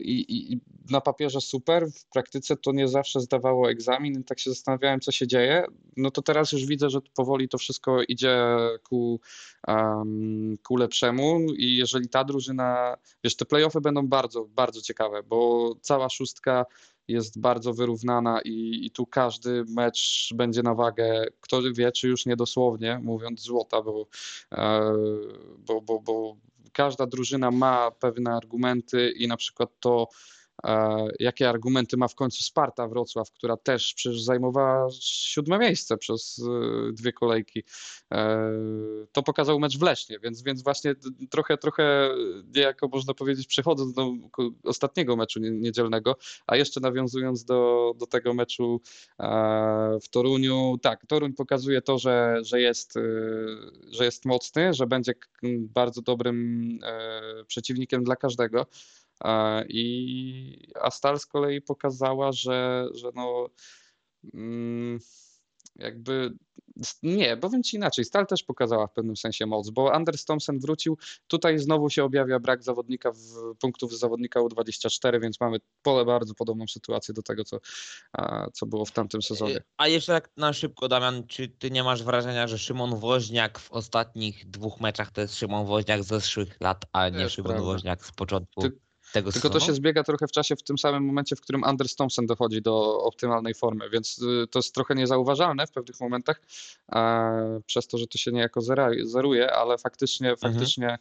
I, 0.00 0.52
I 0.52 0.60
na 0.90 1.00
papierze 1.00 1.40
super, 1.40 1.90
w 1.90 2.04
praktyce 2.04 2.56
to 2.56 2.72
nie 2.72 2.88
zawsze 2.88 3.20
zdawało 3.20 3.70
egzamin. 3.70 4.24
Tak 4.24 4.40
się 4.40 4.50
zastanawiałem, 4.50 5.00
co 5.00 5.12
się 5.12 5.26
dzieje. 5.26 5.64
No 5.96 6.10
to 6.10 6.22
teraz 6.22 6.52
już 6.52 6.66
widzę, 6.66 6.90
że 6.90 6.98
powoli 7.14 7.48
to 7.48 7.58
wszystko 7.58 8.02
idzie 8.02 8.56
ku, 8.82 9.20
um, 9.68 10.56
ku 10.62 10.76
lepszemu 10.76 11.40
i 11.56 11.76
jeżeli 11.76 12.08
ta 12.08 12.24
drużyna, 12.24 12.96
wiesz, 13.24 13.36
te 13.36 13.44
playoffy 13.44 13.80
będą 13.80 14.08
bardzo, 14.08 14.44
bardzo 14.44 14.80
ciekawe, 14.80 15.22
bo 15.22 15.70
cała 15.80 16.08
szóstka 16.08 16.64
jest 17.08 17.40
bardzo 17.40 17.74
wyrównana 17.74 18.40
i, 18.44 18.86
i 18.86 18.90
tu 18.90 19.06
każdy 19.06 19.64
mecz 19.68 20.30
będzie 20.34 20.62
na 20.62 20.74
wagę, 20.74 21.26
kto 21.40 21.62
wie, 21.74 21.92
czy 21.92 22.08
już 22.08 22.26
nie 22.26 22.36
dosłownie, 22.36 23.00
mówiąc 23.02 23.40
złota, 23.40 23.82
bo, 23.82 24.06
e, 24.52 24.92
bo, 25.58 25.80
bo, 25.80 26.00
bo 26.00 26.36
każda 26.72 27.06
drużyna 27.06 27.50
ma 27.50 27.90
pewne 27.90 28.30
argumenty 28.32 29.10
i 29.10 29.28
na 29.28 29.36
przykład 29.36 29.70
to, 29.80 30.08
jakie 31.20 31.48
argumenty 31.48 31.96
ma 31.96 32.08
w 32.08 32.14
końcu 32.14 32.42
Sparta 32.42 32.88
Wrocław, 32.88 33.30
która 33.30 33.56
też 33.56 33.94
przecież 33.94 34.22
zajmowała 34.22 34.88
siódme 35.00 35.58
miejsce 35.58 35.96
przez 35.96 36.42
e, 36.88 36.92
dwie 36.92 37.12
kolejki. 37.12 37.62
E, 38.12 38.50
to 39.12 39.22
pokazał 39.22 39.60
mecz 39.60 39.78
w 39.78 39.82
Lesznie, 39.82 40.18
więc, 40.18 40.42
więc 40.42 40.62
właśnie 40.62 40.94
trochę, 41.30 41.58
trochę 41.58 42.10
niejako 42.54 42.88
można 42.88 43.14
powiedzieć, 43.14 43.46
przechodząc 43.46 43.94
do 43.94 44.12
ostatniego 44.64 45.16
meczu 45.16 45.40
niedzielnego, 45.40 46.16
a 46.46 46.56
jeszcze 46.56 46.80
nawiązując 46.80 47.44
do, 47.44 47.92
do 47.96 48.06
tego 48.06 48.34
meczu 48.34 48.80
w 50.02 50.08
Toruniu, 50.10 50.78
tak, 50.82 51.06
Toruń 51.06 51.32
pokazuje 51.32 51.82
to, 51.82 51.98
że, 51.98 52.38
że, 52.42 52.60
jest, 52.60 52.94
że 53.90 54.04
jest 54.04 54.24
mocny, 54.24 54.74
że 54.74 54.86
będzie 54.86 55.12
bardzo 55.58 56.02
dobrym 56.02 56.78
przeciwnikiem 57.46 58.04
dla 58.04 58.16
każdego. 58.16 58.66
I 59.68 60.72
Astal 60.80 61.18
z 61.18 61.26
kolei 61.26 61.60
pokazała, 61.60 62.32
że, 62.32 62.88
że 62.94 63.10
no 63.14 63.48
mm, 64.34 64.98
jakby 65.76 66.34
nie, 67.02 67.36
powiem 67.36 67.62
Ci 67.62 67.76
inaczej, 67.76 68.04
Stal 68.04 68.26
też 68.26 68.42
pokazała 68.42 68.86
w 68.86 68.92
pewnym 68.92 69.16
sensie 69.16 69.46
moc, 69.46 69.70
bo 69.70 69.92
Anders 69.92 70.24
Thompson 70.24 70.58
wrócił, 70.58 70.98
tutaj 71.26 71.58
znowu 71.58 71.90
się 71.90 72.04
objawia 72.04 72.40
brak 72.40 72.62
zawodnika, 72.62 73.12
w, 73.12 73.56
punktów 73.60 73.98
zawodnika 73.98 74.40
U24, 74.40 75.20
więc 75.20 75.40
mamy 75.40 75.58
pole 75.82 76.04
bardzo 76.04 76.34
podobną 76.34 76.66
sytuację 76.66 77.14
do 77.14 77.22
tego, 77.22 77.44
co, 77.44 77.58
co 78.52 78.66
było 78.66 78.84
w 78.84 78.90
tamtym 78.90 79.22
sezonie. 79.22 79.60
A 79.76 79.88
jeszcze 79.88 80.12
tak 80.12 80.30
na 80.36 80.52
szybko, 80.52 80.88
Damian, 80.88 81.26
czy 81.26 81.48
Ty 81.48 81.70
nie 81.70 81.84
masz 81.84 82.02
wrażenia, 82.02 82.46
że 82.46 82.58
Szymon 82.58 82.98
Woźniak 82.98 83.58
w 83.58 83.72
ostatnich 83.72 84.50
dwóch 84.50 84.80
meczach 84.80 85.10
to 85.10 85.20
jest 85.20 85.34
Szymon 85.34 85.66
Woźniak 85.66 86.04
z 86.04 86.06
zeszłych 86.06 86.60
lat, 86.60 86.84
a 86.92 87.08
nie 87.08 87.30
Szymon 87.30 87.52
prawda. 87.52 87.66
Woźniak 87.66 88.06
z 88.06 88.12
początku? 88.12 88.62
Ty 88.62 88.84
tego 89.14 89.32
Tylko 89.32 89.50
to 89.50 89.60
się 89.60 89.74
zbiega 89.74 90.02
trochę 90.02 90.26
w 90.26 90.32
czasie 90.32 90.56
w 90.56 90.62
tym 90.62 90.78
samym 90.78 91.04
momencie, 91.04 91.36
w 91.36 91.40
którym 91.40 91.64
Anders 91.64 91.96
Thompson 91.96 92.26
dochodzi 92.26 92.62
do 92.62 92.98
optymalnej 92.98 93.54
formy, 93.54 93.90
więc 93.90 94.18
y, 94.18 94.46
to 94.50 94.58
jest 94.58 94.74
trochę 94.74 94.94
niezauważalne 94.94 95.66
w 95.66 95.70
pewnych 95.70 96.00
momentach, 96.00 96.40
przez 97.66 97.86
to, 97.86 97.98
że 97.98 98.06
to 98.06 98.18
się 98.18 98.32
niejako 98.32 98.60
zeruje, 99.04 99.52
ale 99.52 99.78
faktycznie, 99.78 100.30
mhm. 100.30 100.52
faktycznie 100.52 100.98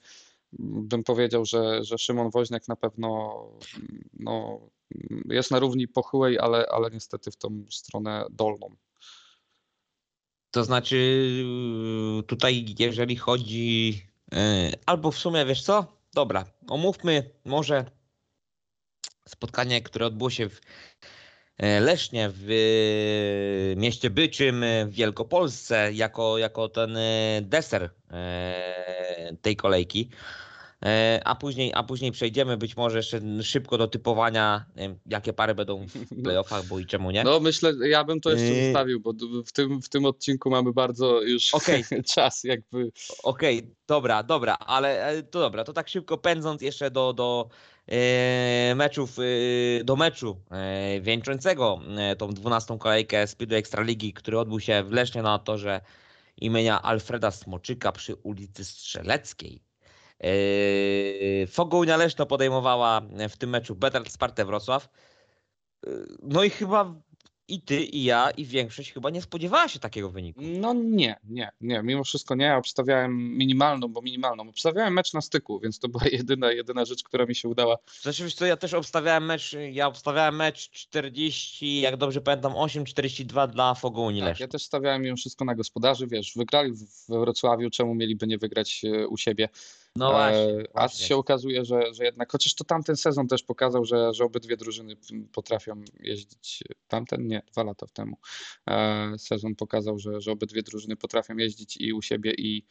bym 0.59 1.03
powiedział, 1.03 1.45
że, 1.45 1.83
że 1.83 1.97
Szymon 1.97 2.29
Woźniak 2.29 2.67
na 2.67 2.75
pewno 2.75 3.33
no, 4.19 4.59
jest 5.25 5.51
na 5.51 5.59
równi 5.59 5.87
pochyłej, 5.87 6.39
ale, 6.39 6.65
ale 6.71 6.91
niestety 6.91 7.31
w 7.31 7.35
tą 7.35 7.65
stronę 7.69 8.25
dolną. 8.29 8.75
To 10.51 10.63
znaczy 10.63 10.95
y, 12.19 12.23
tutaj 12.23 12.75
jeżeli 12.79 13.15
chodzi 13.15 14.01
y, 14.33 14.37
albo 14.85 15.11
w 15.11 15.17
sumie 15.17 15.45
wiesz 15.45 15.63
co? 15.63 16.03
Dobra, 16.13 16.45
omówmy 16.67 17.29
może 17.45 17.85
spotkanie, 19.29 19.81
które 19.81 20.05
odbyło 20.05 20.29
się 20.29 20.49
w 20.49 20.61
e, 21.57 21.79
Lesznie, 21.79 22.29
w 22.29 22.49
e, 22.49 23.75
mieście 23.75 24.09
Byczym, 24.09 24.65
w 24.87 24.93
Wielkopolsce, 24.93 25.93
jako, 25.93 26.37
jako 26.37 26.69
ten 26.69 26.97
e, 26.97 27.41
deser 27.41 27.89
tej 29.41 29.55
kolejki. 29.55 30.09
A 31.25 31.35
później, 31.35 31.71
a 31.75 31.83
później 31.83 32.11
przejdziemy 32.11 32.57
być 32.57 32.77
może 32.77 32.97
jeszcze 32.97 33.21
szybko 33.43 33.77
do 33.77 33.87
typowania, 33.87 34.65
jakie 35.05 35.33
pary 35.33 35.55
będą 35.55 35.85
w 35.87 36.21
playoffach, 36.23 36.65
bo 36.65 36.79
i 36.79 36.85
czemu 36.85 37.11
nie. 37.11 37.23
No 37.23 37.39
myślę, 37.39 37.73
ja 37.89 38.03
bym 38.03 38.21
to 38.21 38.31
jeszcze 38.31 38.65
zostawił, 38.65 38.99
bo 38.99 39.13
w 39.45 39.51
tym, 39.51 39.81
w 39.81 39.89
tym 39.89 40.05
odcinku 40.05 40.49
mamy 40.49 40.73
bardzo 40.73 41.21
już 41.21 41.53
okay. 41.53 41.83
czas 42.15 42.43
jakby. 42.43 42.91
Okej, 43.23 43.59
okay, 43.59 43.71
dobra, 43.87 44.23
dobra, 44.23 44.55
ale 44.55 45.23
to 45.31 45.39
dobra, 45.39 45.63
to 45.63 45.73
tak 45.73 45.89
szybko 45.89 46.17
pędząc 46.17 46.61
jeszcze 46.61 46.91
do, 46.91 47.13
do 47.13 47.49
E, 47.49 47.72
meczów, 48.75 49.17
e, 49.19 49.83
do 49.83 49.95
meczu 49.95 50.41
e, 50.51 51.01
wieńczącego 51.01 51.79
tą 52.17 52.33
12 52.33 52.77
kolejkę 52.79 53.27
Speedway 53.27 53.59
Ekstraligi, 53.59 54.13
który 54.13 54.39
odbył 54.39 54.59
się 54.59 54.83
w 54.83 54.91
Lesznie 54.91 55.21
na 55.21 55.39
torze 55.39 55.81
imienia 56.37 56.81
Alfreda 56.81 57.31
Smoczyka 57.31 57.91
przy 57.91 58.15
ulicy 58.15 58.65
Strzeleckiej. 58.65 59.63
Fogołnia 61.47 61.97
Leszno 61.97 62.25
podejmowała 62.25 63.01
w 63.29 63.37
tym 63.37 63.49
meczu 63.49 63.75
Betel 63.75 64.05
Spartę 64.07 64.45
Wrocław. 64.45 64.89
No 66.21 66.43
i 66.43 66.49
chyba 66.49 66.95
i 67.47 67.61
ty, 67.61 67.83
i 67.83 68.03
ja, 68.03 68.29
i 68.29 68.45
większość 68.45 68.93
chyba 68.93 69.09
nie 69.09 69.21
spodziewała 69.21 69.67
się 69.67 69.79
takiego 69.79 70.09
wyniku. 70.09 70.41
No 70.43 70.73
nie, 70.73 71.15
nie, 71.23 71.51
nie. 71.61 71.81
Mimo 71.83 72.03
wszystko 72.03 72.35
nie. 72.35 72.45
Ja 72.45 72.57
obstawiałem 72.57 73.37
minimalną, 73.37 73.87
bo 73.87 74.01
minimalną. 74.01 74.49
Obstawiałem 74.49 74.93
mecz 74.93 75.13
na 75.13 75.21
styku, 75.21 75.59
więc 75.59 75.79
to 75.79 75.89
była 75.89 76.03
jedyna, 76.11 76.51
jedyna 76.51 76.85
rzecz, 76.85 77.03
która 77.03 77.25
mi 77.25 77.35
się 77.35 77.49
udała. 77.49 77.77
Rzeczywiście, 78.01 78.39
co 78.39 78.45
ja 78.45 78.57
też 78.57 78.73
obstawiałem 78.73 79.25
mecz, 79.25 79.55
ja 79.71 79.87
obstawiałem 79.87 80.35
mecz 80.35 80.69
40, 80.69 81.81
jak 81.81 81.97
dobrze 81.97 82.21
pamiętam, 82.21 82.53
8-42 82.53 83.49
dla 83.49 83.75
Fogołni 83.75 84.21
tak, 84.21 84.39
Ja 84.39 84.47
też 84.47 84.63
stawiałem 84.63 85.01
mimo 85.01 85.17
wszystko 85.17 85.45
na 85.45 85.55
gospodarzy, 85.55 86.07
wiesz, 86.07 86.33
wygrali 86.35 86.71
we 87.09 87.19
Wrocławiu, 87.19 87.69
czemu 87.69 87.95
mieliby 87.95 88.27
nie 88.27 88.37
wygrać 88.37 88.81
e, 88.85 89.07
u 89.07 89.17
siebie. 89.17 89.49
No 89.95 90.11
właśnie. 90.11 90.39
E, 90.41 90.63
a 90.73 90.87
się 90.87 91.15
okazuje, 91.15 91.65
że, 91.65 91.93
że 91.93 92.05
jednak, 92.05 92.31
chociaż 92.31 92.55
to 92.55 92.63
tamten 92.63 92.95
sezon 92.95 93.27
też 93.27 93.43
pokazał, 93.43 93.85
że, 93.85 94.13
że 94.13 94.23
obydwie 94.23 94.57
drużyny 94.57 94.95
potrafią 95.31 95.83
jeździć. 95.99 96.63
Tamten 96.87 97.27
nie, 97.27 97.41
dwa 97.51 97.63
lata 97.63 97.87
temu. 97.87 98.17
E, 98.69 99.13
sezon 99.17 99.55
pokazał, 99.55 99.99
że, 99.99 100.21
że 100.21 100.31
obydwie 100.31 100.63
drużyny 100.63 100.95
potrafią 100.95 101.37
jeździć 101.37 101.77
i 101.77 101.93
u 101.93 102.01
siebie, 102.01 102.33
i, 102.37 102.65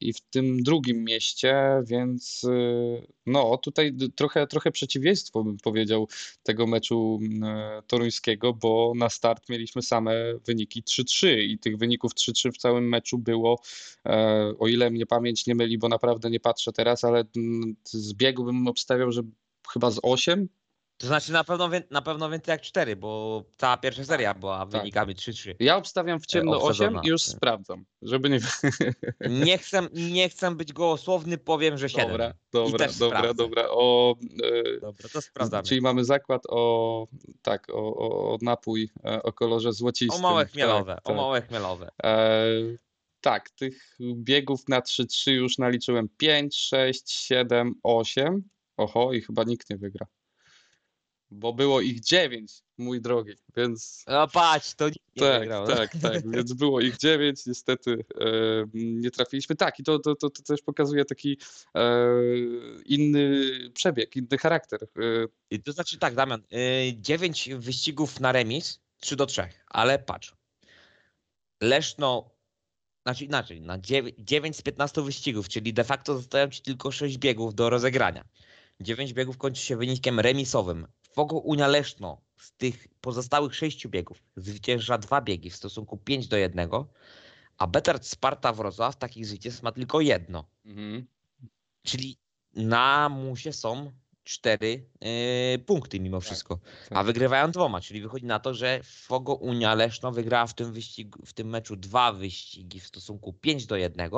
i 0.00 0.12
w 0.12 0.20
tym 0.20 0.62
drugim 0.62 1.04
mieście, 1.04 1.82
więc 1.86 2.44
y, 2.44 3.06
no 3.26 3.56
tutaj 3.56 3.96
trochę, 4.16 4.46
trochę 4.46 4.70
przeciwieństwo 4.70 5.44
bym 5.44 5.56
powiedział 5.56 6.08
tego 6.42 6.66
meczu 6.66 7.20
e, 7.42 7.82
toruńskiego, 7.86 8.54
bo 8.54 8.92
na 8.96 9.08
start 9.08 9.48
mieliśmy 9.48 9.82
same 9.82 10.12
wyniki 10.46 10.82
3-3 10.82 11.38
i 11.38 11.58
tych 11.58 11.76
wyników 11.76 12.14
3-3 12.14 12.52
w 12.52 12.58
całym 12.58 12.88
meczu 12.88 13.18
było, 13.18 13.60
e, 14.06 14.52
o 14.58 14.68
ile 14.68 14.90
mnie 14.90 15.06
pamięć 15.06 15.46
nie 15.46 15.54
myli, 15.54 15.78
bo 15.78 15.88
naprawdę 15.88 16.30
nie 16.30 16.40
patrzę 16.40 16.72
teraz, 16.72 17.04
ale 17.04 17.24
z 17.84 18.12
biegu 18.14 18.44
bym 18.44 18.68
obstawiał, 18.68 19.12
że 19.12 19.22
chyba 19.72 19.90
z 19.90 20.00
8 20.02 20.48
to 20.98 21.06
znaczy 21.06 21.32
na 21.32 21.44
pewno, 21.44 21.70
na 21.90 22.02
pewno 22.02 22.30
więcej 22.30 22.52
jak 22.52 22.60
4, 22.60 22.96
bo 22.96 23.44
cała 23.56 23.76
pierwsza 23.76 24.04
seria 24.04 24.34
była 24.34 24.58
tak. 24.58 24.68
wynikami 24.68 25.14
3-3. 25.14 25.54
Ja 25.60 25.76
obstawiam 25.76 26.20
w 26.20 26.26
ciemno 26.26 26.62
8 26.62 27.00
i 27.04 27.08
już 27.08 27.22
sprawdzam, 27.22 27.84
żeby 28.02 28.30
nie... 28.30 28.40
nie, 29.46 29.58
chcę, 29.58 29.88
nie 29.92 30.28
chcę 30.28 30.54
być 30.54 30.72
gołosłowny, 30.72 31.38
powiem, 31.38 31.78
że 31.78 31.88
7. 31.88 32.08
Dobra, 32.08 32.34
dobra, 32.52 32.86
dobra, 32.98 33.18
sprawdzę. 33.18 33.34
dobra. 33.34 33.64
O, 33.70 34.16
e, 34.44 34.80
dobra, 34.80 35.08
to 35.12 35.22
sprawdzamy. 35.22 35.62
Czyli 35.62 35.80
mamy 35.80 36.04
zakład 36.04 36.42
o, 36.48 37.06
tak, 37.42 37.70
o, 37.70 37.96
o 37.96 38.38
napój 38.42 38.90
e, 39.04 39.22
o 39.22 39.32
kolorze 39.32 39.72
złocistym. 39.72 40.24
O 40.24 40.28
małe 40.28 40.46
chmielowe, 40.46 40.94
tak, 40.94 41.04
o 41.04 41.08
tak. 41.08 41.16
małe 41.16 41.42
chmielowe. 41.42 41.90
E, 42.02 42.46
tak, 43.20 43.50
tych 43.50 43.96
biegów 44.00 44.68
na 44.68 44.80
3-3 44.80 45.30
już 45.30 45.58
naliczyłem 45.58 46.08
5, 46.16 46.56
6, 46.58 47.10
7, 47.10 47.74
8. 47.82 48.42
Oho, 48.76 49.12
i 49.12 49.20
chyba 49.20 49.44
nikt 49.44 49.70
nie 49.70 49.76
wygra 49.76 50.06
bo 51.30 51.52
było 51.52 51.80
ich 51.80 52.00
dziewięć, 52.00 52.52
mój 52.78 53.00
drogi, 53.00 53.34
więc... 53.56 54.04
No 54.06 54.28
patrz, 54.28 54.74
to 54.74 54.88
nikt 54.88 55.16
nie 55.16 55.22
tak, 55.22 55.40
wygrał. 55.40 55.66
Tak, 55.66 55.92
tak, 56.02 56.30
więc 56.34 56.52
było 56.52 56.80
ich 56.80 56.96
dziewięć, 56.96 57.46
niestety 57.46 58.04
e, 58.20 58.26
nie 58.74 59.10
trafiliśmy. 59.10 59.56
Tak, 59.56 59.78
i 59.80 59.82
to, 59.82 59.98
to, 59.98 60.14
to, 60.14 60.30
to 60.30 60.42
też 60.42 60.62
pokazuje 60.62 61.04
taki 61.04 61.38
e, 61.74 62.10
inny 62.84 63.40
przebieg, 63.74 64.16
inny 64.16 64.38
charakter. 64.38 64.80
E, 65.52 65.58
to 65.58 65.72
znaczy 65.72 65.98
tak, 65.98 66.14
Damian, 66.14 66.42
e, 66.52 66.56
dziewięć 66.96 67.48
wyścigów 67.54 68.20
na 68.20 68.32
remis, 68.32 68.80
trzy 69.00 69.16
do 69.16 69.26
trzech, 69.26 69.64
ale 69.68 69.98
patrz, 69.98 70.38
Leszno 71.60 72.30
znaczy 73.06 73.24
inaczej, 73.24 73.60
na 73.60 73.78
9 74.18 74.56
z 74.56 74.62
15 74.62 75.02
wyścigów, 75.02 75.48
czyli 75.48 75.72
de 75.72 75.84
facto 75.84 76.14
zostają 76.14 76.50
ci 76.50 76.62
tylko 76.62 76.90
6 76.90 77.18
biegów 77.18 77.54
do 77.54 77.70
rozegrania. 77.70 78.24
9 78.80 79.12
biegów 79.12 79.38
kończy 79.38 79.62
się 79.62 79.76
wynikiem 79.76 80.20
remisowym. 80.20 80.86
Fogo 81.18 81.36
Unia 81.36 81.66
Leszno 81.66 82.20
z 82.36 82.52
tych 82.52 82.88
pozostałych 83.00 83.54
sześciu 83.54 83.88
biegów 83.88 84.22
zwycięża 84.36 84.98
dwa 84.98 85.20
biegi 85.20 85.50
w 85.50 85.56
stosunku 85.56 85.96
5 85.96 86.28
do 86.28 86.36
1, 86.36 86.68
a 87.58 87.66
Betard 87.66 88.06
Sparta 88.06 88.52
Wrocław 88.52 88.96
takich 88.96 89.26
zwycięstw 89.26 89.62
ma 89.62 89.72
tylko 89.72 90.00
jedno. 90.00 90.44
Mhm. 90.64 91.06
Czyli 91.82 92.18
na 92.54 93.08
musie 93.08 93.52
są 93.52 93.92
cztery 94.24 94.90
yy, 95.00 95.58
punkty 95.58 96.00
mimo 96.00 96.18
tak, 96.18 96.24
wszystko, 96.24 96.58
tak. 96.88 96.98
a 96.98 97.04
wygrywają 97.04 97.50
dwoma, 97.50 97.80
czyli 97.80 98.02
wychodzi 98.02 98.26
na 98.26 98.38
to, 98.38 98.54
że 98.54 98.80
Fogo 98.84 99.34
Unia 99.34 99.74
Leszno 99.74 100.12
wygrała 100.12 100.46
w 100.46 100.54
tym, 100.54 100.72
wyścigu, 100.72 101.26
w 101.26 101.32
tym 101.32 101.48
meczu 101.48 101.76
dwa 101.76 102.12
wyścigi 102.12 102.80
w 102.80 102.86
stosunku 102.86 103.32
5 103.32 103.66
do 103.66 103.76
1. 103.76 104.10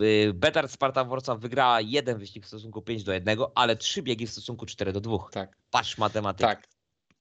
Y, 0.00 0.32
Betard 0.34 0.70
Sparta 0.70 1.04
Wrocław 1.04 1.40
wygrała 1.40 1.80
jeden 1.80 2.18
wyścig 2.18 2.44
w 2.44 2.48
stosunku 2.48 2.82
5 2.82 3.04
do 3.04 3.12
1, 3.12 3.38
ale 3.54 3.76
trzy 3.76 4.02
biegi 4.02 4.26
w 4.26 4.30
stosunku 4.30 4.66
4 4.66 4.92
do 4.92 5.00
2. 5.00 5.18
Tak. 5.32 5.56
Patrz 5.70 5.98
matematyka. 5.98 6.48
Tak, 6.48 6.68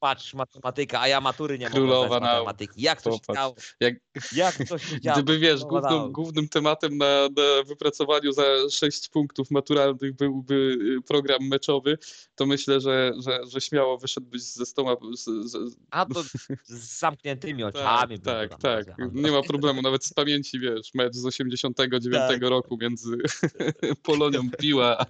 patrz, 0.01 0.33
matematyka, 0.33 0.99
a 1.01 1.07
ja 1.07 1.21
matury 1.21 1.59
nie 1.59 1.69
Królowa 1.69 2.07
mogę 2.07 2.19
matematyki. 2.19 2.81
Jak 2.81 3.01
to 3.01 3.11
się 3.11 3.17
stało? 3.17 3.55
Jak, 3.79 3.95
jak 4.35 4.57
to 4.67 4.77
się? 4.77 4.95
Gdyby 5.13 5.39
wiesz, 5.39 5.61
głównym, 5.61 6.11
głównym 6.11 6.49
tematem 6.49 6.97
na, 6.97 7.05
na 7.37 7.63
wypracowaniu 7.67 8.31
za 8.31 8.43
6 8.71 9.09
punktów 9.09 9.51
maturalnych 9.51 10.15
byłby 10.15 10.77
y, 10.97 11.01
program 11.01 11.47
meczowy, 11.47 11.97
to 12.35 12.45
myślę, 12.45 12.81
że, 12.81 13.13
że, 13.25 13.39
że 13.47 13.61
śmiało 13.61 13.97
wyszedłbyś 13.97 14.41
ze 14.41 14.65
stoma. 14.65 14.95
Z, 15.17 15.51
z... 15.51 15.77
A 15.91 16.05
to 16.05 16.23
z 16.63 16.99
zamkniętymi 16.99 17.63
tak, 17.63 17.75
oczami. 17.75 18.19
Tak, 18.19 18.49
tak, 18.49 18.85
tak. 18.85 18.97
Nie 19.13 19.31
ma 19.31 19.41
problemu, 19.41 19.81
nawet 19.81 20.05
z 20.05 20.13
pamięci, 20.13 20.59
wiesz, 20.59 20.93
mecz 20.93 21.15
z 21.15 21.25
89 21.25 22.11
tak. 22.27 22.41
roku 22.41 22.77
między 22.81 23.17
Polonią 24.03 24.49
Piła 24.59 25.05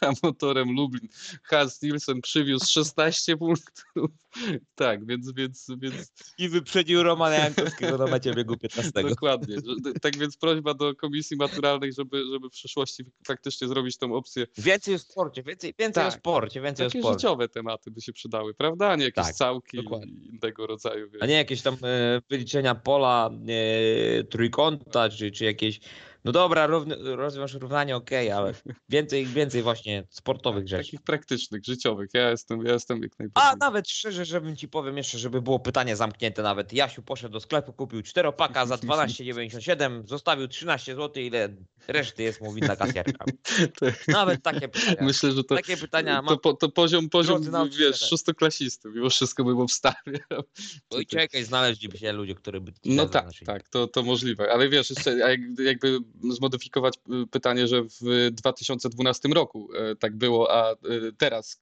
a 0.00 0.12
motorem 0.22 0.72
Lublin. 0.76 1.08
Hans 1.42 1.82
Nielsen 1.82 2.20
przywiózł 2.20 2.66
16 2.66 3.36
punktów. 3.36 4.09
Tak, 4.74 5.06
więc, 5.06 5.32
więc, 5.32 5.66
więc... 5.78 6.12
I 6.38 6.48
wyprzedził 6.48 7.02
Romana 7.02 7.34
Jankowskiego 7.34 7.98
na 7.98 8.06
mecie 8.06 8.34
biegu 8.34 8.56
15. 8.56 8.90
Dokładnie. 9.08 9.56
Tak 10.02 10.16
więc 10.16 10.36
prośba 10.36 10.74
do 10.74 10.94
komisji 10.94 11.36
maturalnej, 11.36 11.92
żeby, 11.92 12.24
żeby 12.32 12.48
w 12.48 12.52
przyszłości 12.52 13.04
faktycznie 13.26 13.68
zrobić 13.68 13.98
tą 13.98 14.14
opcję. 14.14 14.46
Więcej 14.58 14.94
o 14.94 14.98
sporcie, 14.98 15.42
więcej, 15.42 15.74
więcej 15.78 16.04
tak. 16.04 16.14
o 16.14 16.16
sporcie, 16.16 16.60
więcej 16.60 16.86
Takie 16.86 16.98
o 16.98 17.02
sporcie. 17.02 17.18
życiowe 17.18 17.48
tematy 17.48 17.90
by 17.90 18.00
się 18.00 18.12
przydały, 18.12 18.54
prawda? 18.54 18.88
A 18.88 18.96
nie 18.96 19.04
jakieś 19.04 19.24
tak, 19.24 19.34
całki 19.34 19.76
dokładnie. 19.76 20.12
innego 20.12 20.66
rodzaju. 20.66 21.10
A 21.20 21.26
nie 21.26 21.34
jakieś 21.34 21.62
tam 21.62 21.76
e, 21.82 22.22
wyliczenia 22.30 22.74
pola 22.74 23.30
e, 23.30 24.24
trójkąta, 24.24 25.08
czy, 25.08 25.30
czy 25.30 25.44
jakieś 25.44 25.80
no 26.24 26.32
dobra, 26.32 26.66
równy, 26.66 27.16
rozwiąż 27.16 27.54
równanie, 27.54 27.96
okej, 27.96 28.28
okay, 28.28 28.38
ale 28.38 28.54
więcej, 28.88 29.26
więcej 29.26 29.62
właśnie 29.62 30.04
sportowych 30.10 30.68
rzeczy. 30.68 30.84
Takich 30.84 31.02
praktycznych, 31.02 31.64
życiowych. 31.64 32.10
Ja 32.14 32.30
jestem, 32.30 32.66
ja 32.66 32.72
jestem 32.72 33.02
jak 33.02 33.18
najbardziej. 33.18 33.52
A 33.52 33.56
nawet 33.56 33.88
szczerze, 33.88 34.24
żebym 34.24 34.56
ci 34.56 34.68
powiem 34.68 34.96
jeszcze, 34.96 35.18
żeby 35.18 35.42
było 35.42 35.58
pytanie 35.58 35.96
zamknięte 35.96 36.42
nawet. 36.42 36.72
Jasiu 36.72 37.02
poszedł 37.02 37.32
do 37.32 37.40
sklepu, 37.40 37.72
kupił 37.72 38.02
czteropaka 38.02 38.66
za 38.66 38.74
12,97, 38.74 40.06
zostawił 40.06 40.48
13 40.48 40.94
zł, 40.94 41.22
ile 41.22 41.48
reszty 41.88 42.22
jest 42.22 42.40
mu 42.40 42.52
winna 42.52 42.76
kasjerka. 42.76 43.24
Nawet 44.08 44.42
takie 44.42 44.68
pytania. 44.68 44.96
Myślę, 45.00 45.32
że 45.32 45.44
to, 45.44 45.56
takie 45.56 45.76
pytania 45.76 46.22
to, 46.28 46.36
po, 46.36 46.54
to 46.54 46.68
poziom, 46.68 47.08
poziom 47.08 47.42
wiesz, 47.78 48.00
szóstoklasisty, 48.00 48.88
mimo 48.88 49.10
wszystko 49.10 49.44
bym 49.44 49.58
obstawiał. 49.58 50.42
Oj, 50.90 51.06
czekaj, 51.06 51.44
znaleźliby 51.44 51.98
się 51.98 52.12
ludzie, 52.12 52.34
którzy 52.34 52.60
by... 52.60 52.72
No 52.84 53.08
tak, 53.08 53.26
tak, 53.46 53.68
to, 53.68 53.86
to 53.86 54.02
możliwe. 54.02 54.52
Ale 54.52 54.68
wiesz, 54.68 54.90
jeszcze 54.90 55.16
jakby 55.64 55.98
zmodyfikować 56.30 56.94
y, 56.94 57.26
pytanie, 57.26 57.66
że 57.66 57.82
w 57.82 58.30
2012 58.32 59.28
roku 59.28 59.68
e, 59.74 59.96
tak 59.96 60.16
było, 60.16 60.52
a 60.52 60.72
e, 60.72 60.76
teraz 61.18 61.58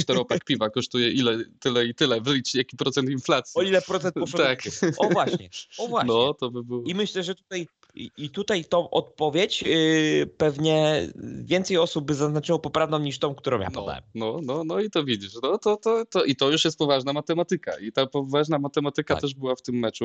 czteropak 0.00 0.44
piwa 0.44 0.70
kosztuje 0.70 1.10
ile, 1.10 1.44
tyle 1.60 1.86
i 1.86 1.94
tyle. 1.94 2.20
Wylicz 2.20 2.54
jaki 2.54 2.76
procent 2.76 3.10
inflacji. 3.10 3.60
O 3.60 3.62
ile 3.62 3.82
procent 3.82 4.14
poszło 4.14 4.38
Tak. 4.38 4.62
O 4.98 5.08
właśnie, 5.08 5.50
o 5.78 5.88
właśnie. 5.88 6.08
No, 6.14 6.34
to 6.34 6.50
by 6.50 6.64
było... 6.64 6.82
I 6.86 6.94
myślę, 6.94 7.22
że 7.22 7.34
tutaj 7.34 7.68
i 7.94 8.30
tutaj 8.30 8.64
tą 8.64 8.90
odpowiedź 8.90 9.62
yy, 9.62 10.26
pewnie 10.36 11.08
więcej 11.44 11.78
osób 11.78 12.04
by 12.04 12.14
zaznaczyło 12.14 12.58
poprawną 12.58 12.98
niż 12.98 13.18
tą, 13.18 13.34
którą 13.34 13.60
ja 13.60 13.68
no, 13.72 13.80
podałem. 13.80 14.02
No, 14.14 14.40
no, 14.42 14.64
no 14.64 14.80
i 14.80 14.90
to 14.90 15.04
widzisz. 15.04 15.32
No, 15.42 15.58
to, 15.58 15.76
to, 15.76 16.04
to, 16.04 16.24
I 16.24 16.36
to 16.36 16.50
już 16.50 16.64
jest 16.64 16.78
poważna 16.78 17.12
matematyka. 17.12 17.78
I 17.78 17.92
ta 17.92 18.06
poważna 18.06 18.58
matematyka 18.58 19.14
tak. 19.14 19.22
też 19.22 19.34
była 19.34 19.54
w 19.54 19.62
tym 19.62 19.74
meczu. 19.74 20.04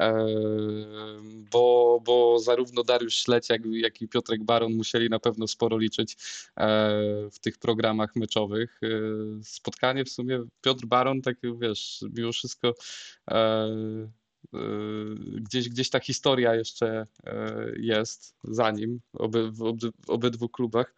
E, 0.00 0.26
bo, 1.52 2.00
bo 2.04 2.38
zarówno 2.38 2.82
Dariusz 2.84 3.14
Śleć, 3.14 3.48
jak, 3.48 4.02
i 4.02 4.08
Piotrek 4.08 4.44
Baron 4.44 4.74
musieli 4.74 5.10
na 5.10 5.18
pewno 5.18 5.48
sporo 5.48 5.78
liczyć 5.78 6.12
e, 6.12 6.16
w 7.32 7.38
tych 7.40 7.58
programach 7.58 8.16
meczowych. 8.16 8.80
E, 8.82 8.88
spotkanie 9.44 10.04
w 10.04 10.10
sumie 10.10 10.42
Piotr 10.60 10.86
Baron, 10.86 11.22
tak 11.22 11.36
wiesz, 11.60 12.04
mimo 12.16 12.32
wszystko 12.32 12.74
gdzieś, 15.40 15.68
gdzieś 15.68 15.90
ta 15.90 16.00
historia 16.00 16.54
jeszcze 16.54 17.06
y, 17.26 17.30
jest 17.80 18.36
za 18.44 18.70
nim 18.70 19.00
oby, 19.12 19.50
w 19.52 19.74
obydwu 20.08 20.48
klubach. 20.48 20.94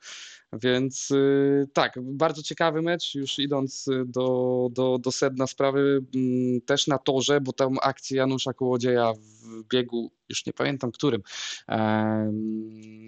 Więc 0.62 1.10
y, 1.10 1.68
tak, 1.72 1.94
bardzo 2.02 2.42
ciekawy 2.42 2.82
mecz, 2.82 3.14
już 3.14 3.38
idąc 3.38 3.86
do, 4.06 4.68
do, 4.72 4.98
do 4.98 5.12
sedna 5.12 5.46
sprawy, 5.46 6.04
mm, 6.14 6.60
też 6.60 6.86
na 6.86 6.98
torze, 6.98 7.40
bo 7.40 7.52
tam 7.52 7.76
akcja 7.82 8.16
Janusza 8.16 8.52
Kołodzieja 8.52 9.12
w 9.12 9.64
biegu 9.68 10.10
już 10.28 10.46
nie 10.46 10.52
pamiętam 10.52 10.92
którym. 10.92 11.22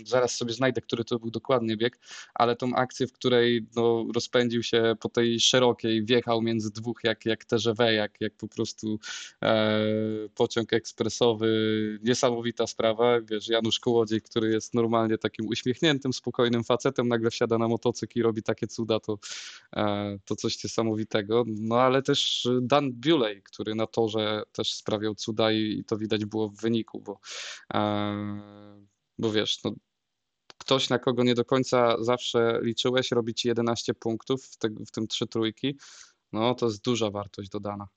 Zaraz 0.04 0.36
sobie 0.36 0.52
znajdę, 0.52 0.80
który 0.80 1.04
to 1.04 1.18
był 1.18 1.30
dokładnie 1.30 1.76
bieg, 1.76 1.98
ale 2.34 2.56
tą 2.56 2.74
akcję, 2.74 3.06
w 3.06 3.12
której 3.12 3.66
no, 3.76 4.06
rozpędził 4.14 4.62
się 4.62 4.94
po 5.00 5.08
tej 5.08 5.40
szerokiej, 5.40 6.04
wjechał 6.04 6.42
między 6.42 6.70
dwóch 6.70 7.00
jak, 7.04 7.26
jak 7.26 7.44
TGV, 7.44 7.94
jak, 7.94 8.20
jak 8.20 8.34
po 8.34 8.48
prostu 8.48 8.98
e, 9.42 9.78
pociąg 10.34 10.72
ekspresowy. 10.72 11.46
Niesamowita 12.02 12.66
sprawa. 12.66 13.20
Wiesz, 13.20 13.48
Janusz 13.48 13.80
Kołodziej, 13.80 14.22
który 14.22 14.52
jest 14.52 14.74
normalnie 14.74 15.18
takim 15.18 15.48
uśmiechniętym, 15.48 16.12
spokojnym 16.12 16.64
facetem, 16.64 17.08
nagle 17.08 17.30
wsiada 17.36 17.58
na 17.58 17.68
motocykl 17.68 18.18
i 18.18 18.22
robi 18.22 18.42
takie 18.42 18.66
cuda, 18.66 19.00
to, 19.00 19.18
e, 19.76 20.18
to 20.24 20.36
coś 20.36 20.64
niesamowitego. 20.64 21.44
No 21.46 21.80
ale 21.80 22.02
też 22.02 22.48
Dan 22.62 22.92
Buley, 22.92 23.42
który 23.42 23.74
na 23.74 23.86
torze 23.86 24.42
też 24.52 24.72
sprawiał 24.72 25.14
cuda 25.14 25.52
i, 25.52 25.78
i 25.78 25.84
to 25.84 25.96
widać 25.98 26.24
było 26.24 26.48
w 26.48 26.56
wyniku, 26.56 27.00
bo, 27.00 27.20
e, 27.74 28.16
bo 29.18 29.32
wiesz, 29.32 29.64
no, 29.64 29.72
ktoś, 30.58 30.88
na 30.88 30.98
kogo 30.98 31.24
nie 31.24 31.34
do 31.34 31.44
końca 31.44 31.96
zawsze 32.04 32.60
liczyłeś, 32.62 33.10
robi 33.10 33.34
ci 33.34 33.48
11 33.48 33.94
punktów, 33.94 34.44
w, 34.44 34.56
te, 34.56 34.68
w 34.68 34.90
tym 34.90 35.06
trzy 35.06 35.26
trójki, 35.26 35.78
no 36.32 36.54
to 36.54 36.66
jest 36.66 36.84
duża 36.84 37.10
wartość 37.10 37.48
dodana. 37.48 37.88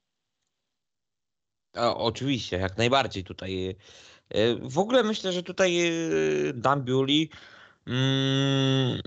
O, 1.76 1.98
oczywiście, 1.98 2.57
jak 2.57 2.78
najbardziej 2.78 3.24
tutaj. 3.24 3.76
E, 4.30 4.56
w 4.70 4.80
ogóle 4.80 5.03
myślę, 5.03 5.32
że 5.32 5.44
tutaj 5.44 5.91
Dan 6.53 6.84
Bewley 6.84 7.30
mm, 7.88 9.02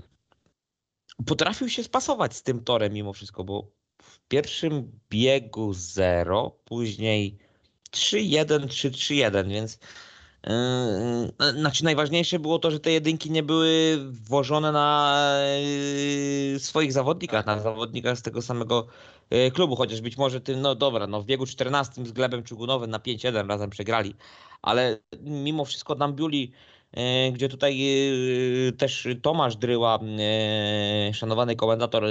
potrafił 1.25 1.69
się 1.69 1.83
spasować 1.83 2.35
z 2.35 2.43
tym 2.43 2.63
torem 2.63 2.93
mimo 2.93 3.13
wszystko, 3.13 3.43
bo 3.43 3.67
w 4.01 4.19
pierwszym 4.27 4.99
biegu 5.09 5.73
0, 5.73 6.59
później 6.65 7.37
3-1, 7.91 8.45
3-3-1, 8.67 9.47
więc 9.47 9.79
Yy, 10.47 11.59
znaczy 11.59 11.83
najważniejsze 11.83 12.39
było 12.39 12.59
to, 12.59 12.71
że 12.71 12.79
te 12.79 12.91
jedynki 12.91 13.31
nie 13.31 13.43
były 13.43 13.97
włożone 14.11 14.71
na 14.71 15.23
yy, 16.51 16.59
swoich 16.59 16.93
zawodnikach, 16.93 17.45
na 17.45 17.59
zawodnikach 17.59 18.17
z 18.17 18.21
tego 18.21 18.41
samego 18.41 18.87
yy, 19.31 19.51
klubu, 19.51 19.75
chociaż 19.75 20.01
być 20.01 20.17
może 20.17 20.41
tym, 20.41 20.61
no 20.61 20.75
dobra, 20.75 21.07
no 21.07 21.21
w 21.21 21.25
biegu 21.25 21.45
14 21.45 22.05
z 22.05 22.11
Glebem 22.11 22.43
Czugunowym 22.43 22.89
na 22.89 22.99
5-1 22.99 23.47
razem 23.47 23.69
przegrali, 23.69 24.15
ale 24.61 24.99
mimo 25.21 25.65
wszystko 25.65 25.95
Dambiuli, 25.95 26.51
gdzie 27.33 27.49
tutaj 27.49 27.79
też 28.77 29.07
Tomasz 29.21 29.55
Dryła, 29.55 29.99
szanowany 31.13 31.55
komentator 31.55 32.03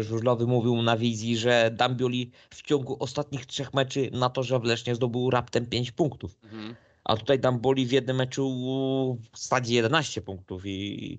żużlowy 0.00 0.46
mówił 0.46 0.82
na 0.82 0.96
wizji, 0.96 1.36
że 1.36 1.70
Dambiuli 1.74 2.30
w 2.50 2.62
ciągu 2.62 2.96
ostatnich 3.00 3.46
trzech 3.46 3.74
meczy 3.74 4.10
na 4.12 4.30
to, 4.30 4.42
że 4.42 4.58
w 4.58 4.64
Lesznie 4.64 4.94
zdobył 4.94 5.30
raptem 5.30 5.66
5 5.66 5.90
punktów. 5.90 6.38
Mhm 6.44 6.76
a 7.04 7.16
tutaj 7.16 7.38
Damboli 7.38 7.86
w 7.86 7.92
jednym 7.92 8.16
meczu 8.16 9.18
wsadzi 9.32 9.74
11 9.74 10.20
punktów 10.20 10.62
i 10.66 11.18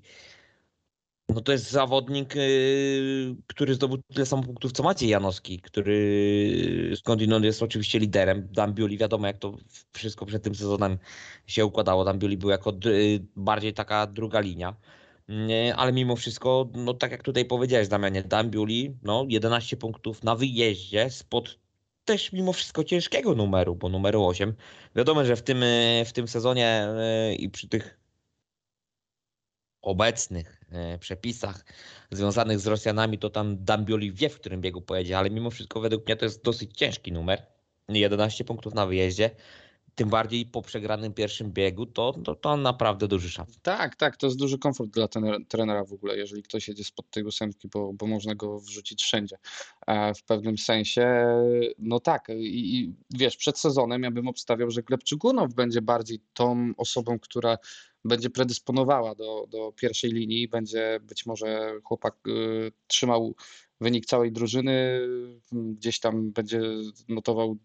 no 1.30 1.42
to 1.42 1.52
jest 1.52 1.72
zawodnik, 1.72 2.36
y, 2.36 3.36
który 3.48 3.74
zdobył 3.74 3.98
tyle 4.14 4.26
samo 4.26 4.44
punktów 4.44 4.72
co 4.72 4.84
Maciej 4.84 5.10
Janowski, 5.10 5.60
który 5.60 6.92
skądinąd 6.96 7.46
jest 7.46 7.64
oczywiście 7.64 8.00
liderem. 8.00 8.48
Dambiuli, 8.52 8.98
wiadomo 8.98 9.28
jak 9.28 9.38
to 9.38 9.58
wszystko 9.94 10.26
przed 10.26 10.44
tym 10.44 10.56
sezonem 10.56 10.98
się 11.48 11.66
układało. 11.66 12.06
Dambiuli 12.06 12.38
był 12.38 12.50
jako 12.50 12.74
bardziej 13.36 13.74
taka 13.74 14.08
druga 14.08 14.40
linia. 14.40 14.76
Ale 15.76 15.94
mimo 15.94 16.16
wszystko, 16.16 16.70
no 16.74 16.94
tak 16.94 17.12
jak 17.12 17.24
tutaj 17.24 17.46
powiedziałeś 17.46 17.88
Damianie, 17.88 18.24
Dambiuli, 18.24 18.98
no 19.04 19.26
11 19.30 19.78
punktów 19.78 20.24
na 20.24 20.36
wyjeździe 20.36 21.10
spod 21.10 21.60
też 22.06 22.34
mimo 22.34 22.54
wszystko 22.54 22.84
ciężkiego 22.84 23.36
numeru, 23.36 23.76
bo 23.76 23.90
numeru 23.90 24.26
8. 24.26 24.54
Wiadomo, 24.96 25.26
że 25.26 25.36
w 25.36 25.42
tym, 25.42 25.64
w 26.06 26.14
tym 26.14 26.28
sezonie 26.28 26.88
i 27.40 27.50
przy 27.50 27.68
tych 27.68 28.03
obecnych 29.84 30.62
e, 30.72 31.00
przepisach 31.00 31.66
związanych 32.12 32.60
z 32.60 32.68
Rosjanami, 32.68 33.18
to 33.18 33.30
tam 33.30 33.64
Dambioli 33.64 34.12
wie, 34.12 34.30
w 34.30 34.36
którym 34.36 34.62
biegu 34.62 34.82
pojedzie, 34.82 35.18
ale 35.18 35.30
mimo 35.30 35.50
wszystko 35.50 35.80
według 35.80 36.06
mnie 36.06 36.16
to 36.16 36.26
jest 36.26 36.44
dosyć 36.44 36.78
ciężki 36.78 37.12
numer. 37.12 37.46
11 37.90 38.44
punktów 38.44 38.74
na 38.74 38.86
wyjeździe 38.86 39.30
tym 39.96 40.10
bardziej 40.10 40.46
po 40.46 40.62
przegranym 40.62 41.14
pierwszym 41.14 41.52
biegu, 41.52 41.86
to, 41.86 42.14
to, 42.24 42.36
to 42.36 42.58
naprawdę 42.58 43.08
duży 43.08 43.30
szans. 43.30 43.60
Tak, 43.62 43.96
tak, 43.96 44.18
to 44.18 44.28
jest 44.28 44.38
duży 44.38 44.58
komfort 44.58 44.90
dla 44.90 45.08
trenera 45.48 45.84
w 45.84 45.94
ogóle, 45.94 46.18
jeżeli 46.18 46.44
ktoś 46.44 46.68
jedzie 46.68 46.84
spod 46.84 47.10
tej 47.10 47.24
ósemki, 47.24 47.68
bo, 47.68 47.94
bo 47.94 48.08
można 48.08 48.36
go 48.36 48.60
wrzucić 48.60 49.04
wszędzie. 49.04 49.38
E, 49.88 50.14
w 50.14 50.24
pewnym 50.24 50.58
sensie, 50.58 51.26
no 51.80 52.00
tak, 52.00 52.30
i, 52.30 52.78
i 52.78 52.94
wiesz, 53.10 53.38
przed 53.38 53.60
sezonem 53.60 54.04
ja 54.04 54.12
bym 54.12 54.28
obstawiał, 54.28 54.72
że 54.72 54.84
Gleb 54.84 55.04
Czugunow 55.04 55.54
będzie 55.54 55.82
bardziej 55.82 56.20
tą 56.34 56.74
osobą, 56.78 57.20
która 57.20 57.58
będzie 58.06 58.30
predysponowała 58.30 59.16
do, 59.16 59.48
do 59.50 59.72
pierwszej 59.72 60.12
linii, 60.12 60.48
będzie 60.48 61.00
być 61.04 61.26
może 61.26 61.74
chłopak 61.84 62.16
y, 62.28 62.72
trzymał 62.88 63.36
wynik 63.82 64.06
całej 64.06 64.32
drużyny, 64.32 65.02
gdzieś 65.52 66.00
tam 66.00 66.32
będzie 66.32 66.62
notował 67.10 67.58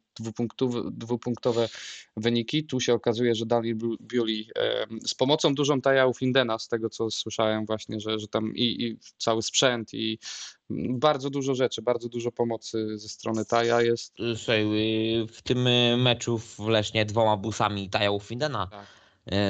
dwupunktowe 0.90 1.68
wyniki. 2.16 2.64
Tu 2.64 2.80
się 2.80 2.94
okazuje, 2.94 3.34
że 3.34 3.46
Daniel 3.46 3.76
Biuli 4.02 4.50
z 5.06 5.14
pomocą 5.14 5.54
dużą 5.54 5.80
Taja 5.80 6.12
Findena, 6.12 6.58
z 6.58 6.68
tego 6.68 6.90
co 6.90 7.10
słyszałem 7.10 7.66
właśnie, 7.66 8.00
że, 8.00 8.18
że 8.18 8.28
tam 8.28 8.54
i, 8.54 8.84
i, 8.84 8.98
cały 9.18 9.42
sprzęt 9.42 9.94
i 9.94 10.18
bardzo 10.90 11.30
dużo 11.30 11.54
rzeczy, 11.54 11.82
bardzo 11.82 12.08
dużo 12.08 12.32
pomocy 12.32 12.98
ze 12.98 13.08
strony 13.08 13.44
Taja 13.44 13.82
jest. 13.82 14.14
Słuchaj, 14.36 14.66
w 15.32 15.42
tym 15.42 15.62
meczu 16.02 16.38
w 16.38 16.58
Lesznie 16.58 17.04
dwoma 17.04 17.36
busami 17.36 17.90
Taja 17.90 18.18
Findena. 18.18 18.66
Tak 18.66 18.97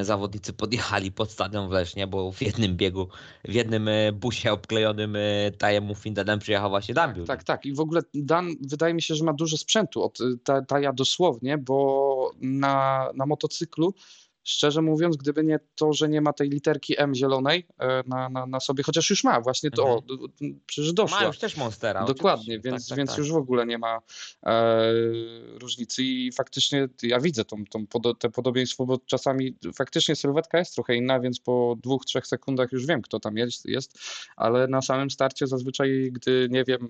zawodnicy 0.02 0.52
podjechali 0.52 1.12
pod 1.12 1.30
stadion 1.30 1.68
w 1.68 1.72
Lesznie, 1.72 2.06
bo 2.06 2.32
w 2.32 2.42
jednym 2.42 2.76
biegu, 2.76 3.08
w 3.44 3.52
jednym 3.52 3.88
e, 3.88 4.12
busie 4.12 4.52
obklejonym 4.52 5.16
e, 5.16 5.50
tajem 5.58 5.94
Findenem 5.94 6.38
przyjechał 6.38 6.70
właśnie 6.70 6.94
Dan 6.94 7.14
tak, 7.14 7.26
tak, 7.26 7.44
tak. 7.44 7.66
I 7.66 7.74
w 7.74 7.80
ogóle 7.80 8.00
Dan 8.14 8.54
wydaje 8.60 8.94
mi 8.94 9.02
się, 9.02 9.14
że 9.14 9.24
ma 9.24 9.32
dużo 9.32 9.56
sprzętu 9.56 10.02
od 10.02 10.18
Taja 10.68 10.92
dosłownie, 10.92 11.58
bo 11.58 12.30
na, 12.40 13.08
na 13.14 13.26
motocyklu 13.26 13.94
Szczerze 14.48 14.82
mówiąc, 14.82 15.16
gdyby 15.16 15.44
nie 15.44 15.58
to, 15.74 15.92
że 15.92 16.08
nie 16.08 16.20
ma 16.20 16.32
tej 16.32 16.48
literki 16.48 16.94
M 17.00 17.14
zielonej 17.14 17.66
e, 17.78 18.02
na, 18.06 18.28
na, 18.28 18.46
na 18.46 18.60
sobie, 18.60 18.82
chociaż 18.82 19.10
już 19.10 19.24
ma, 19.24 19.40
właśnie 19.40 19.70
to, 19.70 20.02
mhm. 20.10 20.60
przecież. 20.66 21.10
Ma 21.10 21.24
już 21.24 21.38
też 21.38 21.56
Monstera. 21.56 22.04
Dokładnie, 22.04 22.60
więc, 22.60 22.82
tak, 22.82 22.88
tak, 22.88 22.98
więc 22.98 23.10
tak. 23.10 23.18
już 23.18 23.32
w 23.32 23.36
ogóle 23.36 23.66
nie 23.66 23.78
ma 23.78 23.98
e, 24.46 24.92
różnicy 25.60 26.02
i 26.02 26.32
faktycznie 26.32 26.88
ja 27.02 27.20
widzę 27.20 27.44
tą, 27.44 27.64
tą 27.64 27.86
pod, 27.86 28.18
te 28.18 28.30
podobieństwo, 28.30 28.86
bo 28.86 28.98
czasami 29.06 29.56
faktycznie 29.74 30.16
sylwetka 30.16 30.58
jest 30.58 30.74
trochę 30.74 30.96
inna, 30.96 31.20
więc 31.20 31.40
po 31.40 31.76
dwóch, 31.82 32.04
trzech 32.04 32.26
sekundach 32.26 32.72
już 32.72 32.86
wiem, 32.86 33.02
kto 33.02 33.20
tam 33.20 33.36
jest, 33.36 33.66
jest 33.66 33.98
ale 34.36 34.66
na 34.66 34.82
samym 34.82 35.10
starcie 35.10 35.46
zazwyczaj, 35.46 36.10
gdy 36.12 36.48
nie 36.50 36.64
wiem, 36.64 36.88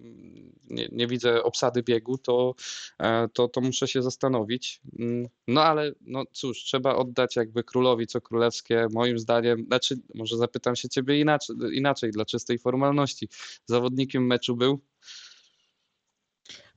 nie, 0.71 0.89
nie 0.93 1.07
widzę 1.07 1.43
obsady 1.43 1.83
biegu, 1.83 2.19
to, 2.19 2.55
e, 2.99 3.29
to, 3.33 3.49
to 3.49 3.61
muszę 3.61 3.89
się 3.89 4.03
zastanowić. 4.03 4.81
Mm, 4.99 5.29
no 5.49 5.63
ale 5.63 5.93
no 6.01 6.25
cóż, 6.33 6.65
trzeba 6.65 6.97
oddać 6.97 7.37
jak 7.37 7.48
jakby 7.49 7.65
królowi 7.65 8.07
co 8.07 8.21
królewskie, 8.21 8.87
moim 8.93 9.19
zdaniem, 9.19 9.65
znaczy 9.67 9.97
może 10.15 10.37
zapytam 10.37 10.77
się 10.77 10.89
ciebie 10.89 11.21
inaczej, 11.21 11.57
inaczej 11.73 12.11
dla 12.11 12.25
czystej 12.25 12.59
formalności. 12.59 13.29
Zawodnikiem 13.67 14.27
meczu 14.27 14.57
był? 14.57 14.81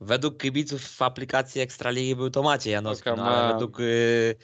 Według 0.00 0.42
kibiców 0.42 0.82
w 0.82 1.02
aplikacji 1.02 1.60
Ekstraligi 1.60 2.16
był 2.16 2.30
to 2.30 2.42
Maciej 2.42 2.72
Janowski, 2.72 3.10
no, 3.16 3.24
ale 3.24 3.52
według 3.52 3.80
y, 3.80 4.36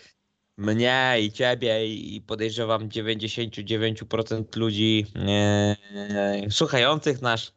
mnie 0.57 1.17
i 1.21 1.33
ciebie 1.33 1.87
i 1.87 2.21
podejrzewam 2.21 2.89
99% 2.89 4.57
ludzi 4.57 5.07
y, 5.17 6.47
y, 6.47 6.51
słuchających 6.51 7.23
nasz 7.23 7.53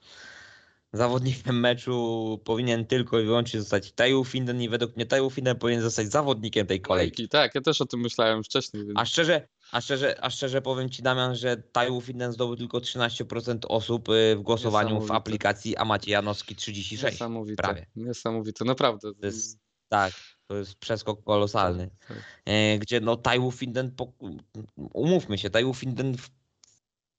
zawodnikiem 0.93 1.59
meczu 1.59 2.39
powinien 2.43 2.85
tylko 2.85 3.19
i 3.19 3.25
wyłącznie 3.25 3.59
zostać 3.59 3.91
Taju 3.91 4.25
Finden 4.25 4.61
i 4.61 4.69
według 4.69 4.95
mnie 4.95 5.05
Taju 5.05 5.29
Finden 5.29 5.57
powinien 5.57 5.81
zostać 5.81 6.11
zawodnikiem 6.11 6.67
tej 6.67 6.81
kolejki. 6.81 7.29
Tak, 7.29 7.55
ja 7.55 7.61
też 7.61 7.81
o 7.81 7.85
tym 7.85 7.99
myślałem 7.99 8.43
wcześniej. 8.43 8.85
Więc... 8.85 8.99
A 8.99 9.05
szczerze, 9.05 9.47
a 9.71 9.81
szczerze, 9.81 10.23
a 10.23 10.29
szczerze 10.29 10.61
powiem 10.61 10.89
Ci 10.89 11.03
Damian, 11.03 11.35
że 11.35 11.57
Taju 11.57 12.01
Finden 12.01 12.31
zdobył 12.31 12.55
tylko 12.55 12.77
13% 12.77 13.57
osób 13.67 14.09
y, 14.09 14.35
w 14.35 14.41
głosowaniu 14.41 15.01
w 15.01 15.11
aplikacji, 15.11 15.77
a 15.77 15.85
Maciej 15.85 16.11
Janowski 16.11 16.55
36%. 16.55 17.11
Niesamowite. 17.11 17.63
Prawie. 17.63 17.85
Niesamowite, 17.95 18.65
naprawdę. 18.65 19.13
To 19.13 19.25
jest, 19.25 19.59
tak, 19.89 20.13
to 20.47 20.55
jest 20.55 20.75
przeskok 20.75 21.23
kolosalny. 21.23 21.89
Tak, 21.99 22.17
tak. 22.17 22.25
E, 22.45 22.79
gdzie 22.79 22.99
no 22.99 23.15
Taju 23.15 23.51
Finden, 23.51 23.91
umówmy 24.75 25.37
się, 25.37 25.49
Taju 25.49 25.73
Finden 25.73 26.15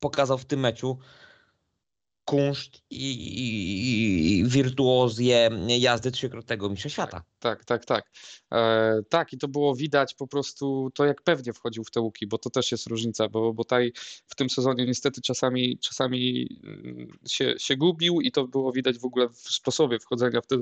pokazał 0.00 0.38
w 0.38 0.44
tym 0.44 0.60
meczu, 0.60 0.98
kunszt 2.24 2.82
i, 2.90 3.12
i, 3.12 4.38
i 4.38 4.44
wirtuozję 4.44 5.50
jazdy 5.68 6.10
trzykrotnego 6.10 6.70
mistrza 6.70 6.88
świata. 6.88 7.22
Tak, 7.38 7.64
tak, 7.64 7.84
tak. 7.84 8.10
E, 8.52 9.02
tak, 9.08 9.32
i 9.32 9.38
to 9.38 9.48
było 9.48 9.74
widać 9.74 10.14
po 10.14 10.26
prostu 10.26 10.90
to, 10.94 11.04
jak 11.04 11.22
pewnie 11.22 11.52
wchodził 11.52 11.84
w 11.84 11.90
te 11.90 12.00
łuki, 12.00 12.26
bo 12.26 12.38
to 12.38 12.50
też 12.50 12.72
jest 12.72 12.86
różnica, 12.86 13.28
bo, 13.28 13.52
bo 13.52 13.64
taj 13.64 13.92
w 14.26 14.34
tym 14.34 14.50
sezonie 14.50 14.86
niestety 14.86 15.20
czasami, 15.20 15.78
czasami 15.78 16.48
mm, 16.64 17.18
się, 17.28 17.54
się 17.58 17.76
gubił 17.76 18.20
i 18.20 18.32
to 18.32 18.46
było 18.46 18.72
widać 18.72 18.98
w 18.98 19.04
ogóle 19.04 19.28
w 19.28 19.38
sposobie 19.38 19.98
wchodzenia 19.98 20.40
w 20.40 20.46
te 20.46 20.56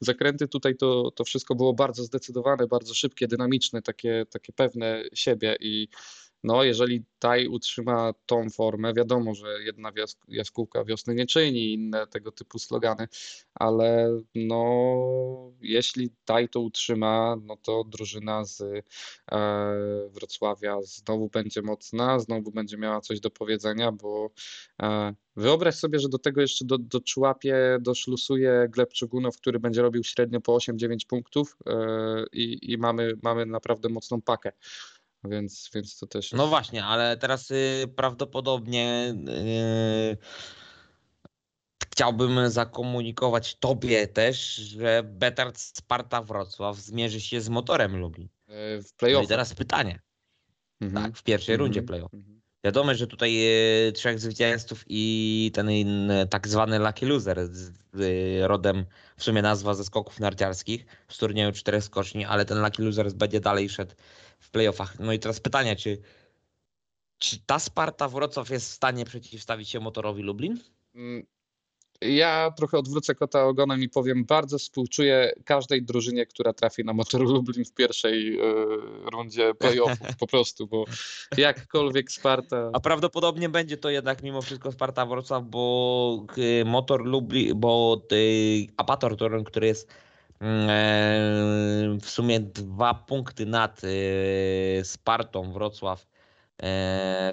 zakręty. 0.00 0.48
Tutaj 0.48 0.76
to, 0.76 1.10
to 1.10 1.24
wszystko 1.24 1.54
było 1.54 1.74
bardzo 1.74 2.04
zdecydowane, 2.04 2.66
bardzo 2.66 2.94
szybkie, 2.94 3.28
dynamiczne, 3.28 3.82
takie, 3.82 4.26
takie 4.30 4.52
pewne 4.52 5.02
siebie 5.14 5.56
i 5.60 5.88
no, 6.44 6.64
jeżeli 6.64 7.04
Taj 7.18 7.46
utrzyma 7.46 8.12
tą 8.26 8.50
formę, 8.50 8.94
wiadomo, 8.94 9.34
że 9.34 9.62
jedna 9.62 9.92
jaskółka 10.28 10.84
wiosny 10.84 11.14
nie 11.14 11.26
czyni, 11.26 11.72
inne 11.72 12.06
tego 12.06 12.32
typu 12.32 12.58
slogany, 12.58 13.08
ale 13.54 14.18
no, 14.34 15.52
jeśli 15.60 16.10
Taj 16.24 16.48
to 16.48 16.60
utrzyma, 16.60 17.36
no 17.42 17.56
to 17.56 17.84
drużyna 17.84 18.44
z 18.44 18.60
e, 18.60 18.82
Wrocławia 20.10 20.82
znowu 20.82 21.28
będzie 21.28 21.62
mocna, 21.62 22.18
znowu 22.18 22.50
będzie 22.50 22.78
miała 22.78 23.00
coś 23.00 23.20
do 23.20 23.30
powiedzenia, 23.30 23.92
bo 23.92 24.30
e, 24.82 25.14
Wyobraź 25.36 25.74
sobie, 25.74 25.98
że 25.98 26.08
do 26.08 26.18
tego 26.18 26.40
jeszcze 26.40 26.64
do, 26.64 26.78
do 26.78 27.00
człapie 27.00 27.78
doszlusuje 27.80 28.66
Gleb 28.70 28.92
Czugunow, 28.92 29.36
który 29.36 29.60
będzie 29.60 29.82
robił 29.82 30.04
średnio 30.04 30.40
po 30.40 30.56
8-9 30.56 31.06
punktów 31.08 31.56
e, 31.66 32.24
i, 32.32 32.72
i 32.72 32.78
mamy, 32.78 33.12
mamy 33.22 33.46
naprawdę 33.46 33.88
mocną 33.88 34.22
pakę. 34.22 34.52
Więc, 35.24 35.70
więc 35.74 35.98
to 35.98 36.06
też. 36.06 36.32
No 36.32 36.46
właśnie, 36.46 36.84
ale 36.84 37.16
teraz 37.16 37.50
y, 37.50 37.88
prawdopodobnie 37.96 39.14
y, 39.28 40.16
chciałbym 41.92 42.50
zakomunikować 42.50 43.54
Tobie 43.54 44.06
też, 44.06 44.54
że 44.54 45.02
Betard 45.04 45.58
Sparta 45.58 46.22
Wrocław 46.22 46.76
zmierzy 46.76 47.20
się 47.20 47.40
z 47.40 47.48
motorem 47.48 47.96
Lublin. 47.96 48.28
E, 48.48 48.82
w 48.82 48.94
playoff. 48.94 49.20
No 49.20 49.24
i 49.24 49.28
teraz 49.28 49.54
pytanie. 49.54 50.00
Mhm. 50.80 51.04
Tak, 51.04 51.18
w 51.18 51.22
pierwszej 51.22 51.54
mhm. 51.54 51.66
rundzie 51.66 51.82
playoff. 51.82 52.14
Mhm. 52.14 52.42
Wiadomo, 52.64 52.94
że 52.94 53.06
tutaj 53.06 53.30
y, 53.88 53.92
trzech 53.92 54.20
zwycięzców 54.20 54.84
i 54.88 55.50
ten 55.54 55.68
tak 56.30 56.48
zwany 56.48 56.78
lucky 56.78 57.06
loser 57.06 57.48
z 57.52 57.72
rodem, 58.42 58.84
w 59.16 59.24
sumie 59.24 59.42
nazwa 59.42 59.74
ze 59.74 59.84
skoków 59.84 60.20
narciarskich 60.20 60.86
z 61.08 61.18
turnieju 61.18 61.52
czterech 61.52 61.84
skoczni, 61.84 62.24
ale 62.24 62.44
ten 62.44 62.62
lucky 62.62 62.82
loser 62.82 63.12
będzie 63.12 63.40
dalej 63.40 63.68
szedł 63.68 63.94
w 64.42 64.50
playoffach. 64.50 64.98
No 64.98 65.12
i 65.12 65.18
teraz 65.18 65.40
pytanie, 65.40 65.76
czy, 65.76 66.02
czy 67.18 67.38
ta 67.46 67.58
Sparta 67.58 68.08
Wrocław 68.08 68.50
jest 68.50 68.70
w 68.70 68.72
stanie 68.72 69.04
przeciwstawić 69.04 69.68
się 69.68 69.80
motorowi 69.80 70.22
Lublin? 70.22 70.58
Mm, 70.94 71.26
ja 72.02 72.50
trochę 72.56 72.78
odwrócę 72.78 73.14
kota 73.14 73.44
ogonem 73.44 73.82
i 73.82 73.88
powiem, 73.88 74.24
bardzo 74.24 74.58
współczuję 74.58 75.32
każdej 75.44 75.82
drużynie, 75.82 76.26
która 76.26 76.52
trafi 76.52 76.84
na 76.84 76.92
Motor 76.92 77.20
Lublin 77.20 77.64
w 77.64 77.72
pierwszej 77.72 78.36
y, 78.36 78.40
rundzie 79.10 79.54
playoffów 79.54 80.16
po 80.20 80.26
prostu, 80.26 80.66
bo 80.66 80.84
jakkolwiek 81.36 82.12
Sparta... 82.12 82.70
A 82.72 82.80
prawdopodobnie 82.80 83.48
będzie 83.48 83.76
to 83.76 83.90
jednak 83.90 84.22
mimo 84.22 84.42
wszystko 84.42 84.72
Sparta 84.72 85.06
Wrocław, 85.06 85.44
bo 85.44 86.26
y, 86.38 86.64
Motor 86.64 87.04
Lublin, 87.04 87.60
bo 87.60 88.02
y, 88.12 88.66
Apator 88.76 89.16
Torun, 89.16 89.44
który 89.44 89.66
jest 89.66 89.90
e, 89.90 89.94
w 92.00 92.06
sumie 92.06 92.40
dwa 92.40 92.94
punkty 92.94 93.46
nad 93.46 93.80
Spartą 94.82 95.52
Wrocław 95.52 96.06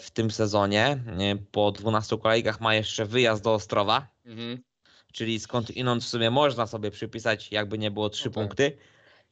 w 0.01 0.07
tym 0.13 0.31
sezonie. 0.31 1.03
Po 1.51 1.71
12 1.71 2.17
kolejkach 2.17 2.61
ma 2.61 2.75
jeszcze 2.75 3.05
wyjazd 3.05 3.43
do 3.43 3.53
Ostrowa 3.53 4.07
Mhm. 4.29 4.63
Czyli 5.13 5.39
skąd 5.39 5.71
inąd 5.71 6.03
w 6.03 6.07
sumie 6.07 6.31
można 6.31 6.67
sobie 6.67 6.91
przypisać, 6.91 7.51
jakby 7.51 7.77
nie 7.77 7.91
było 7.91 8.09
trzy 8.09 8.29
okay. 8.29 8.43
Punkty. 8.43 8.77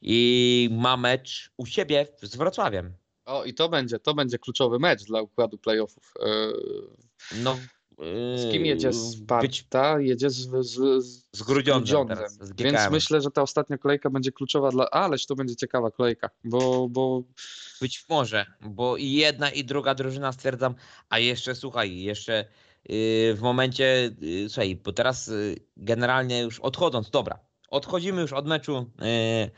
I 0.02 0.68
ma 0.72 0.96
mecz 0.96 1.52
u 1.56 1.66
siebie 1.66 2.06
z 2.22 2.36
Wrocławiem. 2.36 2.92
O, 3.24 3.44
i 3.44 3.54
to 3.54 3.68
będzie, 3.68 3.98
to 3.98 4.14
będzie 4.14 4.38
kluczowy 4.38 4.78
mecz 4.78 5.04
dla 5.04 5.22
układu 5.22 5.58
playoffów. 5.58 6.14
No, 7.42 7.58
Z 8.36 8.52
kim 8.52 8.66
jedzie 8.66 8.92
Sparta? 8.92 9.96
Być... 9.96 10.06
Jedzie 10.06 10.30
z, 10.30 10.36
z, 10.36 10.66
z, 10.66 11.28
z 11.32 11.42
Grudziądzem. 11.42 12.08
Z 12.40 12.52
Więc 12.52 12.78
myślę, 12.90 13.20
że 13.20 13.30
ta 13.30 13.42
ostatnia 13.42 13.78
kolejka 13.78 14.10
będzie 14.10 14.32
kluczowa 14.32 14.70
dla... 14.70 14.90
Ależ 14.90 15.26
to 15.26 15.34
będzie 15.34 15.56
ciekawa 15.56 15.90
kolejka, 15.90 16.30
bo... 16.44 16.88
bo... 16.88 17.22
Być 17.80 18.04
może, 18.08 18.46
bo 18.60 18.96
i 18.96 19.12
jedna 19.12 19.50
i 19.50 19.64
druga 19.64 19.94
drużyna 19.94 20.32
stwierdzam, 20.32 20.74
a 21.08 21.18
jeszcze 21.18 21.54
słuchaj, 21.54 22.00
jeszcze 22.00 22.44
yy, 22.88 23.34
w 23.34 23.40
momencie, 23.40 24.10
yy, 24.20 24.48
słuchaj, 24.48 24.76
bo 24.76 24.92
teraz 24.92 25.26
yy, 25.26 25.56
generalnie 25.76 26.40
już 26.40 26.60
odchodząc, 26.60 27.10
dobra, 27.10 27.38
odchodzimy 27.70 28.20
już 28.20 28.32
od 28.32 28.46
meczu 28.46 28.90
yy, 29.00 29.50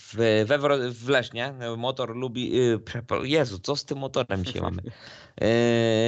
w, 0.00 0.14
we, 0.46 0.58
w 0.90 1.08
Lesznie. 1.08 1.54
Motor 1.76 2.16
lubi. 2.16 2.60
Y, 2.60 2.80
Jezu, 3.22 3.58
co 3.58 3.76
z 3.76 3.84
tym 3.84 3.98
motorem 3.98 4.44
dzisiaj 4.44 4.62
mamy? 4.62 4.82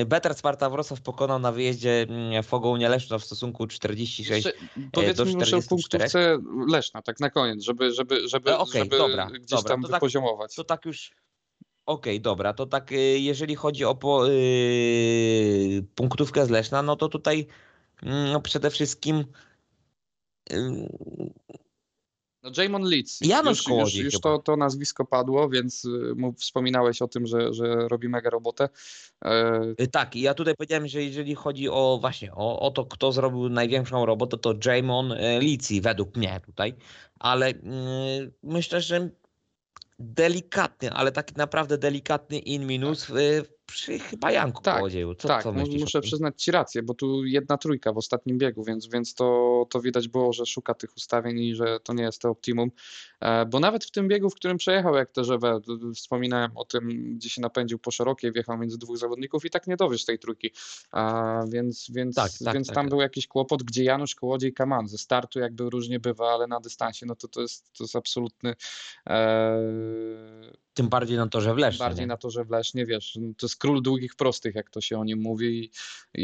Y, 0.03 0.07
Better 0.07 0.35
Sparta 0.35 0.71
Wrocław 0.71 1.01
pokonał 1.01 1.39
na 1.39 1.53
wyjeździe 1.53 2.07
mm, 2.09 2.43
Fogą 2.43 2.77
Leszno 2.77 3.19
w 3.19 3.25
stosunku 3.25 3.67
46 3.67 4.31
Jeszcze, 4.31 4.53
Powiedzmy 4.93 5.25
do 5.25 5.31
44. 5.31 5.57
o 5.57 5.69
punktówce 5.69 6.39
Leszna, 6.69 7.03
tak 7.03 7.21
na 7.21 7.31
koniec, 7.31 7.63
żeby, 7.63 7.93
żeby, 7.93 8.29
żeby, 8.29 8.51
e, 8.51 8.59
okay, 8.59 8.83
żeby 8.83 8.99
dobra, 8.99 9.27
gdzieś 9.27 9.51
dobra, 9.51 9.69
tam 9.69 9.83
to 9.83 9.89
tak- 9.89 9.97
wypoziomować. 9.97 10.51
Tak, 10.51 10.57
to 10.57 10.65
tak 10.65 10.85
już. 10.85 11.11
Okej, 11.87 12.15
okay, 12.15 12.21
dobra, 12.21 12.53
to 12.53 12.67
tak 12.67 12.91
jeżeli 13.17 13.55
chodzi 13.55 13.85
o 13.85 13.95
po, 13.95 14.27
yy, 14.27 15.83
punktówkę 15.95 16.47
z 16.47 16.51
Leszna, 16.51 16.83
no 16.83 16.97
to 16.97 17.09
tutaj 17.09 17.47
no 18.03 18.41
przede 18.41 18.71
wszystkim 18.71 19.25
yy, 20.51 20.89
no 22.43 22.51
Jamon 22.57 22.83
Leeds. 22.83 23.21
Janusz 23.21 23.67
już, 23.69 23.95
już, 23.95 24.05
już 24.05 24.21
to, 24.21 24.39
to 24.39 24.57
nazwisko 24.57 25.05
padło, 25.05 25.49
więc 25.49 25.85
y, 25.85 26.15
wspominałeś 26.39 27.03
o 27.03 27.09
tym, 27.09 27.27
że, 27.27 27.55
że 27.55 27.89
robi 27.89 28.09
mega 28.09 28.31
robotę. 28.31 28.69
E... 29.25 29.87
Tak, 29.93 30.17
ja 30.17 30.35
tutaj 30.35 30.55
powiedziałem, 30.55 30.89
że 30.89 31.03
jeżeli 31.03 31.35
chodzi 31.35 31.69
o 31.69 31.99
właśnie 32.01 32.35
o, 32.35 32.61
o 32.61 32.71
to, 32.71 32.85
kto 32.85 33.13
zrobił 33.13 33.49
największą 33.49 34.07
robotę, 34.07 34.39
to 34.39 34.55
Jamon 34.67 35.13
e, 35.13 35.41
Leeds 35.41 35.73
według 35.81 36.17
mnie 36.17 36.41
tutaj, 36.47 36.75
ale 37.19 37.51
y, 37.51 37.55
myślę, 38.43 38.81
że 38.81 39.11
delikatny, 39.99 40.93
ale 40.93 41.13
taki 41.13 41.35
naprawdę 41.37 41.79
delikatny 41.79 42.39
in 42.39 42.67
minus 42.67 43.07
tak. 43.07 43.17
w, 43.17 43.62
przy 43.73 43.99
chyba 43.99 44.31
Janku 44.31 44.63
tak, 44.63 44.77
Kołodzieju. 44.77 45.15
Co, 45.15 45.29
tak, 45.29 45.43
co 45.43 45.53
muszę 45.53 46.01
przyznać 46.01 46.43
Ci 46.43 46.51
rację, 46.51 46.83
bo 46.83 46.95
tu 46.95 47.25
jedna 47.25 47.59
trójka 47.59 47.93
w 47.93 47.99
ostatnim 47.99 48.39
biegu, 48.39 48.65
więc, 48.65 48.87
więc 48.87 49.15
to, 49.15 49.67
to 49.71 49.81
widać 49.81 50.09
było, 50.09 50.33
że 50.33 50.47
szuka 50.47 50.75
tych 50.75 50.97
ustawień 50.97 51.39
i 51.39 51.55
że 51.55 51.81
to 51.81 51.93
nie 51.93 52.03
jest 52.03 52.23
to 52.23 52.31
optimum. 52.31 52.71
E, 53.21 53.47
bo 53.47 53.61
nawet 53.61 53.85
w 53.85 53.91
tym 53.91 54.09
biegu, 54.09 54.31
w 54.31 54.35
którym 54.35 54.57
przejechał 54.57 54.95
jak 54.95 55.11
TGV, 55.11 55.61
wspominałem 55.95 56.57
o 56.57 56.65
tym, 56.65 57.15
gdzie 57.17 57.31
się 57.31 57.41
napędził 57.41 57.79
po 57.79 57.91
szerokiej, 57.91 58.33
wjechał 58.33 58.59
między 58.59 58.79
dwóch 58.79 58.97
zawodników 58.97 59.45
i 59.45 59.51
tak 59.51 59.67
nie 59.67 59.77
dowiesz 59.77 60.05
tej 60.05 60.19
trójki. 60.19 60.51
A, 60.93 61.45
więc 61.49 61.91
więc, 61.91 62.17
tak, 62.17 62.33
tak, 62.45 62.55
więc 62.55 62.67
tak, 62.67 62.75
tam 62.75 62.85
tak. 62.85 62.91
był 62.91 63.01
jakiś 63.01 63.27
kłopot, 63.27 63.63
gdzie 63.63 63.85
Janusz 63.85 64.15
Kołodziej 64.15 64.55
Kaman 64.55 64.89
ze 64.89 64.99
startu 64.99 65.39
jakby 65.39 65.71
różnie 65.71 66.01
bywa, 66.01 66.35
ale 66.35 66.47
na 66.47 66.61
dystansie 66.61 67.07
no 67.07 67.17
to 67.17 67.29
to 67.29 67.41
jest, 67.41 67.73
to 67.73 67.85
jest 67.85 67.97
absolutny 67.97 68.55
e, 69.07 69.59
tym 70.75 70.89
bardziej 70.89 71.17
na 71.17 71.29
torze 71.29 71.55
w 71.55 71.59
Lesznie. 71.59 71.79
Bardziej 71.79 72.07
na 72.07 72.17
torze 72.17 72.45
w 72.45 72.51
Lesznie, 72.51 72.87
wiesz, 72.87 73.19
to 73.39 73.47
jest 73.47 73.57
król 73.57 73.83
długich 73.83 74.15
prostych, 74.15 74.55
jak 74.55 74.71
to 74.71 74.81
się 74.81 74.99
o 74.99 75.05
nim 75.05 75.21
mówi 75.23 75.65
i, 75.65 75.71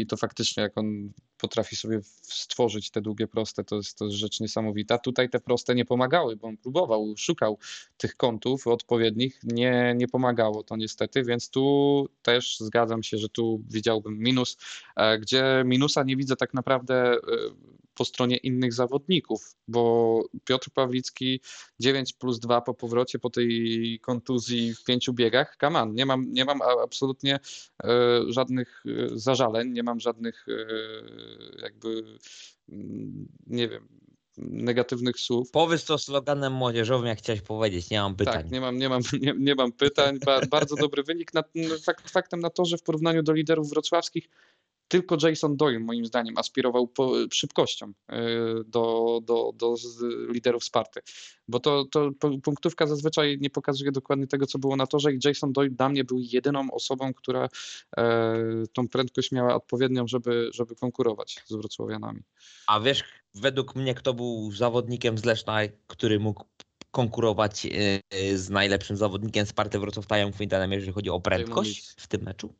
i 0.01 0.07
to 0.07 0.17
faktycznie 0.17 0.63
jak 0.63 0.77
on 0.77 1.11
potrafi 1.37 1.75
sobie 1.75 1.99
stworzyć 2.21 2.91
te 2.91 3.01
długie 3.01 3.27
proste, 3.27 3.63
to 3.63 3.75
jest, 3.75 3.97
to 3.97 4.05
jest 4.05 4.17
rzecz 4.17 4.39
niesamowita. 4.39 4.97
Tutaj 4.97 5.29
te 5.29 5.39
proste 5.39 5.75
nie 5.75 5.85
pomagały, 5.85 6.35
bo 6.35 6.47
on 6.47 6.57
próbował, 6.57 7.13
szukał 7.17 7.57
tych 7.97 8.15
kątów 8.15 8.67
odpowiednich, 8.67 9.39
nie, 9.43 9.93
nie 9.97 10.07
pomagało 10.07 10.63
to 10.63 10.77
niestety, 10.77 11.23
więc 11.23 11.49
tu 11.49 12.05
też 12.21 12.59
zgadzam 12.59 13.03
się, 13.03 13.17
że 13.17 13.29
tu 13.29 13.63
widziałbym 13.69 14.19
minus, 14.19 14.57
e, 14.95 15.19
gdzie 15.19 15.63
minusa 15.65 16.03
nie 16.03 16.17
widzę 16.17 16.35
tak 16.35 16.53
naprawdę 16.53 17.13
e, 17.13 17.17
po 17.99 18.05
stronie 18.05 18.37
innych 18.37 18.73
zawodników, 18.73 19.55
bo 19.67 20.23
Piotr 20.45 20.69
Pawlicki 20.71 21.41
9 21.79 22.13
plus 22.13 22.39
2 22.39 22.61
po 22.61 22.73
powrocie 22.73 23.19
po 23.19 23.29
tej 23.29 23.99
kontuzji 24.01 24.73
w 24.73 24.83
pięciu 24.83 25.13
biegach, 25.13 25.57
kaman, 25.57 25.93
nie 25.93 26.05
mam, 26.05 26.33
nie 26.33 26.45
mam 26.45 26.61
absolutnie 26.61 27.39
e, 27.83 27.89
żadnych 28.27 28.83
zażaleń, 29.13 29.71
nie 29.71 29.83
mam 29.83 29.99
żadnych 29.99 30.45
jakby, 31.61 32.17
mm, 32.69 33.27
nie 33.47 33.67
wiem, 33.67 33.87
negatywnych 34.37 35.19
słów. 35.19 35.51
Powiedz 35.51 35.85
to 35.85 35.97
sloganem 35.97 36.53
młodzieżowym, 36.53 37.07
jak 37.07 37.17
chciałeś 37.17 37.41
powiedzieć, 37.41 37.89
nie 37.89 37.99
mam 38.01 38.15
pytań. 38.15 38.33
Tak, 38.33 38.51
nie 38.51 38.61
mam, 38.61 38.77
nie 38.77 38.89
mam, 38.89 39.01
nie, 39.21 39.33
nie 39.39 39.55
mam 39.55 39.71
pytań. 39.71 40.19
bardzo 40.49 40.75
dobry 40.75 41.03
wynik. 41.03 41.33
Na, 41.33 41.43
fakt, 41.85 42.09
faktem 42.09 42.39
na 42.39 42.49
to, 42.49 42.65
że 42.65 42.77
w 42.77 42.83
porównaniu 42.83 43.23
do 43.23 43.33
liderów 43.33 43.69
wrocławskich 43.69 44.29
tylko 44.89 45.17
Jason 45.23 45.57
Doyle, 45.57 45.79
moim 45.79 46.05
zdaniem, 46.05 46.37
aspirował 46.37 46.87
po, 46.87 47.13
szybkością 47.31 47.93
e, 48.09 48.21
do, 48.65 49.19
do, 49.23 49.51
do 49.55 49.75
liderów 50.29 50.63
Sparty. 50.63 51.01
Bo 51.47 51.59
to, 51.59 51.85
to 51.85 52.11
punktówka 52.43 52.87
zazwyczaj 52.87 53.37
nie 53.41 53.49
pokazuje 53.49 53.91
dokładnie 53.91 54.27
tego, 54.27 54.45
co 54.45 54.59
było 54.59 54.75
na 54.75 54.87
torze 54.87 55.13
i 55.13 55.19
Jason 55.25 55.53
Doyle 55.53 55.69
dla 55.69 55.89
mnie 55.89 56.03
był 56.03 56.19
jedyną 56.19 56.71
osobą, 56.71 57.13
która 57.13 57.49
e, 57.97 58.43
tą 58.73 58.87
prędkość 58.87 59.31
miała 59.31 59.55
odpowiednią, 59.55 60.07
żeby, 60.07 60.49
żeby 60.53 60.75
konkurować 60.75 61.43
z 61.45 61.53
Wrocławianami. 61.53 62.21
A 62.67 62.79
wiesz, 62.79 63.03
według 63.35 63.75
mnie 63.75 63.95
kto 63.95 64.13
był 64.13 64.51
zawodnikiem 64.51 65.17
z 65.17 65.25
Leszna, 65.25 65.59
który 65.87 66.19
mógł 66.19 66.43
konkurować 66.91 67.65
e, 67.65 68.37
z 68.37 68.49
najlepszym 68.49 68.97
zawodnikiem 68.97 69.45
Sparty 69.45 69.79
Wrocław 69.79 70.07
Tajem 70.07 70.33
Quintanem, 70.33 70.71
jeżeli 70.71 70.93
chodzi 70.93 71.09
o 71.09 71.19
prędkość 71.19 71.93
w 71.97 72.07
tym 72.07 72.21
meczu? 72.23 72.53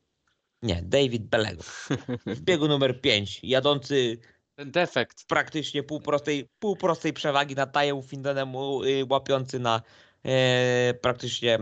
Nie, 0.64 0.82
David 0.82 1.24
Belego. 1.24 1.64
W 2.26 2.42
biegu 2.42 2.68
numer 2.68 3.02
5, 3.02 3.40
jadący 3.44 4.18
ten 4.56 4.72
defekt. 4.72 5.26
Praktycznie 5.28 5.84
półprostej, 5.84 6.50
półprostej 6.60 7.14
przewagi 7.14 7.56
nad 7.56 7.72
Tajem 7.72 8.04
Findenem, 8.04 8.56
y, 8.56 9.06
łapiący 9.10 9.60
na 9.60 9.82
e, 10.26 10.94
praktycznie 11.02 11.56
e, 11.56 11.60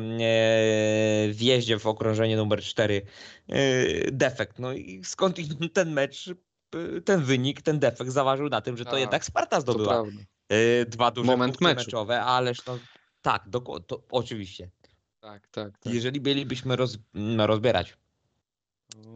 wjeździe 1.31 1.79
w 1.79 1.87
okrążenie 1.87 2.37
numer 2.37 2.61
4 2.61 3.01
e, 3.49 4.11
defekt. 4.11 4.59
No 4.59 4.73
i 4.73 5.01
skąd 5.03 5.37
ten 5.73 5.91
mecz, 5.91 6.29
ten 7.05 7.23
wynik, 7.23 7.61
ten 7.61 7.79
defekt 7.79 8.11
zaważył 8.11 8.49
na 8.49 8.61
tym, 8.61 8.77
że 8.77 8.85
to 8.85 8.95
A, 8.95 8.99
jednak 8.99 9.25
Sparta 9.25 9.61
zdobyła 9.61 10.03
e, 10.49 10.85
dwa 10.85 11.11
duże 11.11 11.31
Moment 11.31 11.61
meczowe, 11.61 12.21
ależ 12.21 12.61
to 12.61 12.79
tak, 13.21 13.49
do, 13.49 13.59
to, 13.59 14.03
oczywiście. 14.11 14.69
Tak, 15.19 15.47
tak, 15.47 15.79
tak. 15.79 15.93
Jeżeli 15.93 16.21
bylibyśmy 16.21 16.75
roz, 16.75 16.97
no, 17.13 17.47
rozbierać 17.47 17.97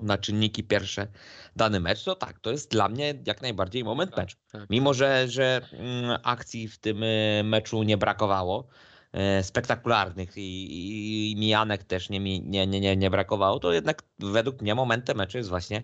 na 0.01 0.17
czynniki 0.17 0.63
pierwsze 0.63 1.07
dany 1.55 1.79
mecz, 1.79 2.03
to 2.03 2.15
tak, 2.15 2.39
to 2.39 2.51
jest 2.51 2.71
dla 2.71 2.89
mnie 2.89 3.13
jak 3.25 3.41
najbardziej 3.41 3.83
moment 3.83 4.11
tak, 4.11 4.17
meczu. 4.19 4.37
Tak. 4.51 4.69
Mimo, 4.69 4.93
że, 4.93 5.27
że 5.27 5.61
mm, 5.71 6.19
akcji 6.23 6.67
w 6.67 6.77
tym 6.77 7.03
y, 7.03 7.41
meczu 7.43 7.83
nie 7.83 7.97
brakowało, 7.97 8.67
e, 9.11 9.43
spektakularnych 9.43 10.37
i, 10.37 11.31
i 11.31 11.35
mijanek 11.35 11.83
też 11.83 12.09
nie, 12.09 12.19
nie, 12.39 12.67
nie, 12.67 12.97
nie 12.97 13.09
brakowało, 13.09 13.59
to 13.59 13.73
jednak 13.73 14.03
według 14.19 14.61
mnie 14.61 14.75
momentem 14.75 15.17
meczu 15.17 15.37
jest 15.37 15.49
właśnie 15.49 15.83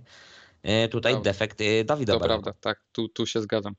e, 0.64 0.88
tutaj 0.88 1.14
prawda. 1.14 1.30
defekt 1.30 1.60
Dawida 1.86 2.14
To 2.14 2.20
prawda, 2.20 2.54
tak, 2.54 2.84
tu, 2.92 3.10
tu 3.10 3.26
się 3.26 3.42
zgadzam. 3.42 3.76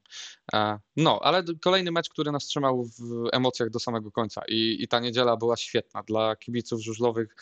No, 0.96 1.20
ale 1.22 1.42
kolejny 1.60 1.90
mecz, 1.90 2.08
który 2.08 2.32
nas 2.32 2.46
trzymał 2.46 2.84
w 2.84 3.28
emocjach 3.32 3.70
do 3.70 3.78
samego 3.78 4.10
końca 4.10 4.42
i, 4.48 4.76
i 4.80 4.88
ta 4.88 5.00
niedziela 5.00 5.36
była 5.36 5.56
świetna 5.56 6.02
dla 6.02 6.36
kibiców 6.36 6.82
żużlowych. 6.82 7.36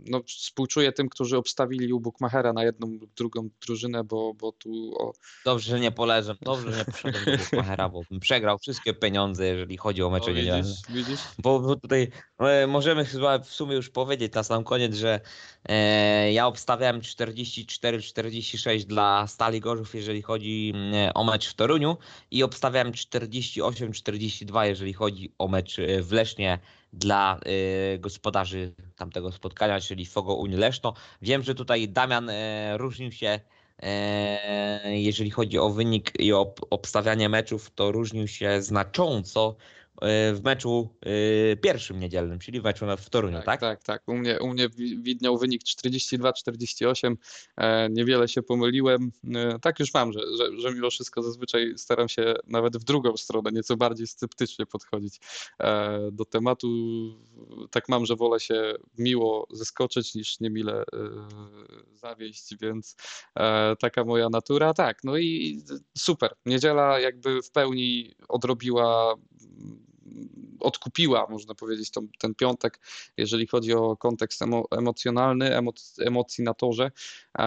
E, 0.00 0.10
no, 0.10 0.22
współczuję 0.26 0.92
tym, 0.92 1.08
którzy 1.08 1.36
obstawili 1.36 1.92
u 1.92 2.00
Bukmachera 2.00 2.52
na 2.52 2.64
jedną 2.64 2.86
lub 3.00 3.14
drugą 3.14 3.48
drużynę, 3.66 4.04
bo, 4.04 4.34
bo 4.34 4.52
tu 4.52 4.94
o... 4.98 5.12
Dobrze, 5.44 5.70
że 5.70 5.80
nie 5.80 5.92
poleżę, 5.92 6.34
dobrze, 6.42 6.72
że 6.72 6.78
nie 6.78 6.84
poszedłem 6.84 7.24
do 7.24 7.36
Bukmachera, 7.36 7.88
bo 7.88 8.02
bym 8.10 8.20
przegrał 8.20 8.58
wszystkie 8.58 8.94
pieniądze, 8.94 9.46
jeżeli 9.46 9.76
chodzi 9.76 10.02
o 10.02 10.10
mecze 10.10 10.34
niedzielne. 10.34 10.62
Widzisz, 10.62 10.82
widzisz? 10.88 11.20
Bo, 11.38 11.60
bo 11.60 11.76
tutaj 11.76 12.08
e, 12.38 12.66
możemy 12.66 13.04
chyba 13.04 13.38
w 13.38 13.48
sumie 13.48 13.74
już 13.74 13.90
powiedzieć 13.90 14.32
na 14.32 14.42
sam 14.42 14.64
koniec, 14.64 14.94
że 14.94 15.20
e, 15.68 16.32
ja 16.32 16.46
obstawiałem 16.46 17.00
44-46 17.00 18.84
dla 18.84 19.26
Stali 19.26 19.60
Gorzów, 19.60 19.94
jeżeli 19.94 20.22
chodzi 20.22 20.72
mm, 20.74 21.10
o 21.14 21.24
mecz 21.24 21.48
w 21.48 21.54
Toruniu 21.54 21.96
i 22.30 22.42
obstawiałem 22.42 22.92
48-42, 22.92 24.62
jeżeli 24.62 24.92
chodzi 24.92 25.32
o 25.38 25.48
mecz 25.48 25.78
e, 25.78 26.02
w 26.02 26.12
Lesznie 26.12 26.58
dla 26.92 27.40
y, 27.94 27.98
gospodarzy 27.98 28.72
tamtego 28.96 29.32
spotkania, 29.32 29.80
czyli 29.80 30.06
Fogo 30.06 30.44
Leszno. 30.50 30.94
Wiem, 31.22 31.42
że 31.42 31.54
tutaj 31.54 31.88
Damian 31.88 32.28
y, 32.28 32.34
różnił 32.78 33.12
się, 33.12 33.40
y, 33.82 33.86
jeżeli 34.96 35.30
chodzi 35.30 35.58
o 35.58 35.70
wynik 35.70 36.20
i 36.20 36.32
o 36.32 36.54
obstawianie 36.70 37.28
meczów, 37.28 37.70
to 37.70 37.92
różnił 37.92 38.28
się 38.28 38.62
znacząco 38.62 39.56
w 40.34 40.40
meczu 40.44 40.88
e, 41.00 41.56
pierwszym 41.56 42.00
niedzielnym, 42.00 42.38
czyli 42.38 42.60
w 42.60 42.64
meczu 42.64 42.86
w 42.98 43.10
Toruniu, 43.10 43.36
tak? 43.36 43.44
Tak, 43.44 43.60
tak. 43.60 43.82
tak. 43.82 44.08
U, 44.08 44.14
mnie, 44.14 44.40
u 44.40 44.48
mnie 44.48 44.68
widniał 44.98 45.38
wynik 45.38 45.62
42-48. 45.62 47.16
E, 47.56 47.88
niewiele 47.90 48.28
się 48.28 48.42
pomyliłem. 48.42 49.12
Tak 49.62 49.80
już 49.80 49.94
mam, 49.94 50.12
że, 50.12 50.20
że, 50.38 50.60
że 50.60 50.74
mimo 50.74 50.90
wszystko 50.90 51.22
zazwyczaj 51.22 51.72
staram 51.76 52.08
się 52.08 52.34
nawet 52.46 52.76
w 52.76 52.84
drugą 52.84 53.16
stronę 53.16 53.50
nieco 53.52 53.76
bardziej 53.76 54.06
sceptycznie 54.06 54.66
podchodzić 54.66 55.20
do 56.12 56.24
tematu. 56.24 56.68
Tak 57.70 57.88
mam, 57.88 58.06
że 58.06 58.16
wolę 58.16 58.40
się 58.40 58.74
miło 58.98 59.46
zaskoczyć 59.52 60.14
niż 60.14 60.40
niemile 60.40 60.84
zawieść, 61.94 62.56
więc 62.60 62.96
taka 63.78 64.04
moja 64.04 64.28
natura. 64.28 64.74
Tak, 64.74 65.04
no 65.04 65.16
i 65.16 65.60
super. 65.98 66.34
Niedziela 66.46 67.00
jakby 67.00 67.42
w 67.42 67.50
pełni 67.50 68.14
odrobiła 68.28 69.16
odkupiła, 70.60 71.26
można 71.30 71.54
powiedzieć, 71.54 71.90
tą, 71.90 72.08
ten 72.18 72.34
piątek, 72.34 72.80
jeżeli 73.16 73.46
chodzi 73.46 73.72
o 73.72 73.96
kontekst 73.96 74.42
emo, 74.42 74.64
emocjonalny, 74.70 75.56
emoc, 75.56 75.96
emocji 76.00 76.44
na 76.44 76.54
torze. 76.54 76.90
E, 77.38 77.44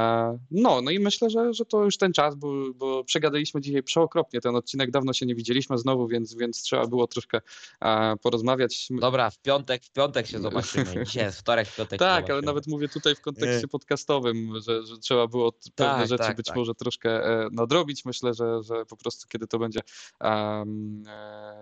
no, 0.52 0.82
no 0.82 0.92
i 0.92 1.00
myślę, 1.00 1.30
że, 1.30 1.54
że 1.54 1.66
to 1.66 1.84
już 1.84 1.98
ten 1.98 2.14
czas, 2.14 2.36
bo, 2.36 2.74
bo 2.76 3.04
przegadaliśmy 3.04 3.62
dzisiaj 3.62 3.84
przeokropnie 3.84 4.42
ten 4.42 4.56
odcinek, 4.56 4.92
dawno 4.92 5.14
się 5.14 5.26
nie 5.26 5.36
widzieliśmy 5.36 5.78
znowu, 5.78 6.08
więc, 6.08 6.36
więc 6.36 6.62
trzeba 6.62 6.88
było 6.88 7.08
troszkę 7.08 7.42
e, 7.82 8.16
porozmawiać. 8.22 8.88
Dobra, 8.90 9.30
w 9.30 9.40
piątek, 9.40 9.84
w 9.86 9.92
piątek 9.92 10.28
się 10.28 10.40
zobaczymy. 10.40 10.86
Dzisiaj 11.06 11.26
jest 11.26 11.40
wtorek, 11.40 11.68
w 11.68 11.76
piątek 11.76 12.00
Tak, 12.00 12.30
ale 12.30 12.42
nawet 12.42 12.68
mówię 12.68 12.90
tutaj 12.90 13.16
w 13.16 13.22
kontekście 13.22 13.68
podcastowym, 13.68 14.62
że, 14.62 14.86
że 14.86 14.98
trzeba 14.98 15.28
było 15.28 15.52
pewne 15.52 15.94
tak, 15.94 16.08
rzeczy 16.08 16.24
tak, 16.24 16.38
być 16.38 16.46
tak. 16.46 16.56
może 16.56 16.76
troszkę 16.76 17.10
e, 17.10 17.48
nadrobić. 17.52 18.06
Myślę, 18.06 18.34
że, 18.34 18.64
że 18.64 18.86
po 18.86 18.98
prostu 18.98 19.28
kiedy 19.28 19.48
to 19.48 19.60
będzie 19.60 19.80
um, 20.22 21.04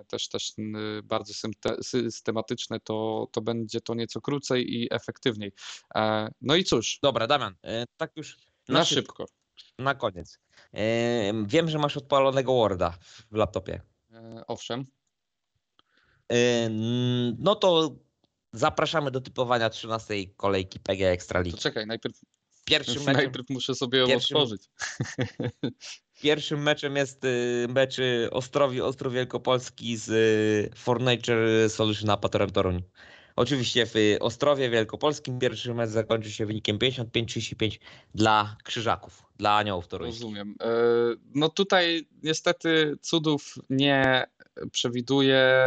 też, 0.08 0.30
też 0.30 0.54
bardzo 1.04 1.34
systematyczne, 1.84 2.80
to, 2.80 3.28
to 3.32 3.42
będzie 3.42 3.82
to 3.82 3.94
nieco 3.94 4.22
krócej 4.22 4.74
i 4.74 4.88
efektywniej. 4.92 5.52
E, 5.96 6.30
no 6.42 6.56
i 6.56 6.64
cóż. 6.64 7.00
Dobra, 7.04 7.28
Damian, 7.28 7.56
e, 7.64 7.86
tak 7.98 8.12
już 8.16 8.38
na, 8.68 8.80
na 8.80 8.86
szybko. 8.86 9.26
Na 9.80 9.96
koniec. 9.96 10.40
E, 10.74 11.34
wiem, 11.46 11.70
że 11.70 11.78
masz 11.78 11.98
odpalonego 11.98 12.54
Worda 12.54 12.98
w 13.32 13.36
laptopie. 13.36 13.82
Owszem. 14.48 14.86
No 17.38 17.56
to 17.56 17.96
zapraszamy 18.54 19.12
do 19.12 19.22
typowania 19.22 19.70
13 19.70 20.14
kolejki 20.38 20.80
PG 20.80 21.12
Ekstraligi. 21.12 21.56
To 21.56 21.62
czekaj, 21.62 21.88
najpierw 21.88 22.22
pierwszym 22.66 22.96
meczem, 23.06 23.14
najpierw 23.14 23.50
muszę 23.50 23.76
sobie 23.76 24.00
ją 24.00 24.08
pierwszym, 24.08 24.38
otworzyć. 24.38 24.70
Pierwszym 26.22 26.64
meczem 26.64 26.96
jest 26.96 27.26
y, 27.26 27.68
mecz 27.70 28.00
y, 28.00 28.30
Ostrowi 28.32 28.82
Ostrów 28.82 29.14
Wielkopolski 29.14 29.98
z 29.98 30.10
y, 30.10 30.78
Fornature 30.78 31.70
Solution 31.70 32.10
Apatorem 32.10 32.50
Toruń. 32.50 32.84
Oczywiście 33.36 33.86
w 33.86 33.94
Ostrowie 34.20 34.70
Wielkopolskim 34.70 35.40
pierwszy 35.40 35.74
mecz 35.74 35.90
zakończy 35.90 36.32
się 36.32 36.46
wynikiem 36.46 36.78
55-35 36.78 37.80
dla 38.16 38.58
Krzyżaków, 38.64 39.24
dla 39.38 39.58
Aniołów 39.58 39.88
Toruńskich. 39.88 40.22
Rozumiem. 40.24 40.56
E, 40.62 40.68
no 41.36 41.50
tutaj 41.50 42.08
niestety 42.24 42.98
cudów 43.02 43.56
nie 43.70 44.26
przewiduje, 44.72 45.62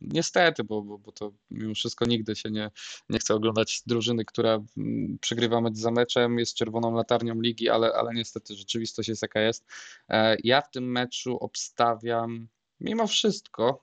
niestety, 0.00 0.64
bo, 0.64 0.82
bo, 0.82 0.98
bo 0.98 1.12
to 1.12 1.32
mimo 1.50 1.74
wszystko 1.74 2.04
nigdy 2.04 2.36
się 2.36 2.50
nie, 2.50 2.70
nie 3.08 3.18
chce 3.18 3.34
oglądać 3.34 3.82
drużyny, 3.86 4.24
która 4.24 4.60
mm, 4.76 5.18
przegrywa 5.20 5.60
mecz 5.60 5.76
za 5.76 5.90
meczem, 5.90 6.38
jest 6.38 6.54
czerwoną 6.54 6.94
latarnią 6.94 7.40
ligi, 7.40 7.68
ale, 7.68 7.92
ale 7.92 8.14
niestety 8.14 8.54
rzeczywistość 8.54 9.08
jest 9.08 9.22
jaka 9.22 9.40
jest. 9.40 9.66
E, 10.08 10.36
ja 10.44 10.60
w 10.60 10.70
tym 10.70 10.92
meczu 10.92 11.36
obstawiam 11.36 12.48
mimo 12.80 13.06
wszystko, 13.06 13.82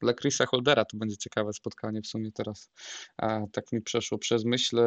dla 0.00 0.14
Chrisa 0.14 0.46
Holdera 0.46 0.84
to 0.84 0.96
będzie 0.96 1.16
ciekawe 1.16 1.52
spotkanie 1.52 2.02
w 2.02 2.06
sumie 2.06 2.32
teraz. 2.32 2.70
E, 3.22 3.46
tak 3.52 3.72
mi 3.72 3.80
przeszło 3.82 4.18
przez 4.18 4.44
myśl. 4.44 4.80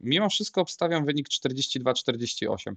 Mimo 0.00 0.28
wszystko 0.28 0.60
obstawiam 0.60 1.04
wynik 1.04 1.28
42-48 1.28 2.74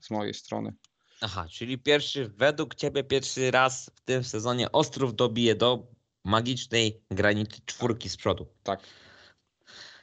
z 0.00 0.10
mojej 0.10 0.34
strony. 0.34 0.72
Aha, 1.20 1.46
czyli 1.50 1.78
pierwszy, 1.78 2.28
według 2.28 2.74
Ciebie 2.74 3.04
pierwszy 3.04 3.50
raz 3.50 3.90
w 3.94 4.00
tym 4.00 4.24
sezonie 4.24 4.72
Ostrów 4.72 5.16
dobije 5.16 5.54
do 5.54 5.86
magicznej 6.24 7.00
granicy 7.10 7.60
czwórki 7.66 8.08
z 8.08 8.16
przodu. 8.16 8.46
Tak. 8.62 8.80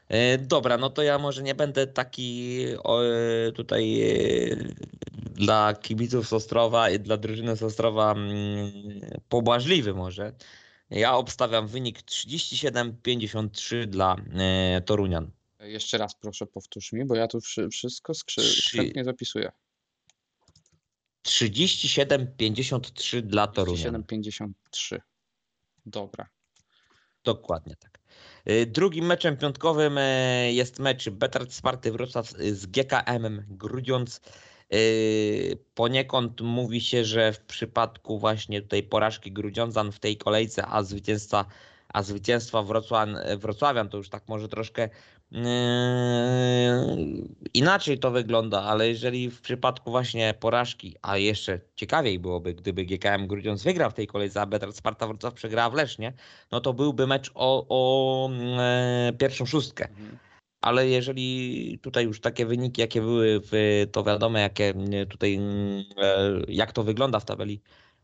E, 0.07 0.37
dobra, 0.37 0.77
no 0.77 0.89
to 0.89 1.03
ja 1.03 1.17
może 1.17 1.43
nie 1.43 1.55
będę 1.55 1.87
taki 1.87 2.57
e, 3.47 3.51
tutaj 3.51 4.01
e, 4.01 4.15
dla 5.15 5.73
kibiców 5.73 6.27
z 6.27 6.33
Ostrowa 6.33 6.89
i 6.89 6.99
dla 6.99 7.17
drużyny 7.17 7.55
z 7.55 7.63
Ostrowa 7.63 8.11
mm, 8.11 8.71
pobłażliwy 9.29 9.93
może. 9.93 10.33
Ja 10.89 11.15
obstawiam 11.15 11.67
wynik 11.67 12.01
37-53 12.01 13.85
dla 13.85 14.15
Torunian. 14.85 15.31
Jeszcze 15.59 15.97
raz 15.97 16.15
proszę 16.15 16.45
powtórz 16.45 16.91
mi, 16.91 17.05
bo 17.05 17.15
ja 17.15 17.27
tu 17.27 17.39
wszystko 17.71 18.13
skrzętnie 18.13 19.03
zapisuję. 19.03 19.51
37,53 21.27 23.21
dla 23.21 23.47
Torunia. 23.47 23.91
37,53. 23.91 24.99
Dobra. 25.85 26.29
Dokładnie 27.23 27.75
tak. 27.75 27.99
Y, 28.49 28.65
drugim 28.65 29.05
meczem 29.05 29.37
piątkowym 29.37 29.97
y, 29.97 30.51
jest 30.53 30.79
mecz 30.79 31.09
Betard 31.09 31.53
Sparty 31.53 31.91
Wrocław 31.91 32.29
z 32.29 32.65
GKM 32.65 33.45
Grudziądz. 33.47 34.21
Y, 34.73 35.57
poniekąd 35.73 36.41
mówi 36.41 36.81
się, 36.81 37.05
że 37.05 37.33
w 37.33 37.39
przypadku 37.39 38.19
właśnie 38.19 38.61
tutaj 38.61 38.83
porażki 38.83 39.31
Grudziądzan 39.31 39.91
w 39.91 39.99
tej 39.99 40.17
kolejce, 40.17 40.65
a 40.67 40.83
zwycięstwa, 40.83 41.45
a 41.87 42.03
zwycięstwa 42.03 42.63
Wrocław, 42.63 43.09
Wrocławian 43.37 43.89
to 43.89 43.97
już 43.97 44.09
tak 44.09 44.27
może 44.27 44.47
troszkę 44.47 44.89
inaczej 47.53 47.99
to 47.99 48.11
wygląda, 48.11 48.63
ale 48.63 48.87
jeżeli 48.87 49.29
w 49.29 49.41
przypadku 49.41 49.91
właśnie 49.91 50.33
porażki, 50.39 50.95
a 51.01 51.17
jeszcze 51.17 51.59
ciekawiej 51.75 52.19
byłoby, 52.19 52.53
gdyby 52.53 52.85
GKM 52.85 53.27
Grudziądz 53.27 53.63
wygrał 53.63 53.91
w 53.91 53.93
tej 53.93 54.07
kolejce, 54.07 54.41
a 54.41 54.45
Betar 54.45 54.73
Sparta 54.73 55.07
Wrocław 55.07 55.33
przegrała 55.33 55.69
w 55.69 55.73
Lesznie, 55.73 56.13
no 56.51 56.61
to 56.61 56.73
byłby 56.73 57.07
mecz 57.07 57.31
o, 57.35 57.65
o 57.69 58.29
e, 58.59 59.13
pierwszą 59.17 59.45
szóstkę. 59.45 59.89
Mhm. 59.89 60.17
Ale 60.61 60.87
jeżeli 60.87 61.79
tutaj 61.81 62.05
już 62.05 62.21
takie 62.21 62.45
wyniki, 62.45 62.81
jakie 62.81 63.01
były, 63.01 63.41
w, 63.43 63.85
to 63.91 64.03
wiadomo, 64.03 64.37
jakie 64.37 64.73
tutaj, 65.09 65.39
e, 65.97 66.39
jak 66.47 66.71
to 66.71 66.83
wygląda 66.83 67.19
w 67.19 67.25
tabeli. 67.25 67.61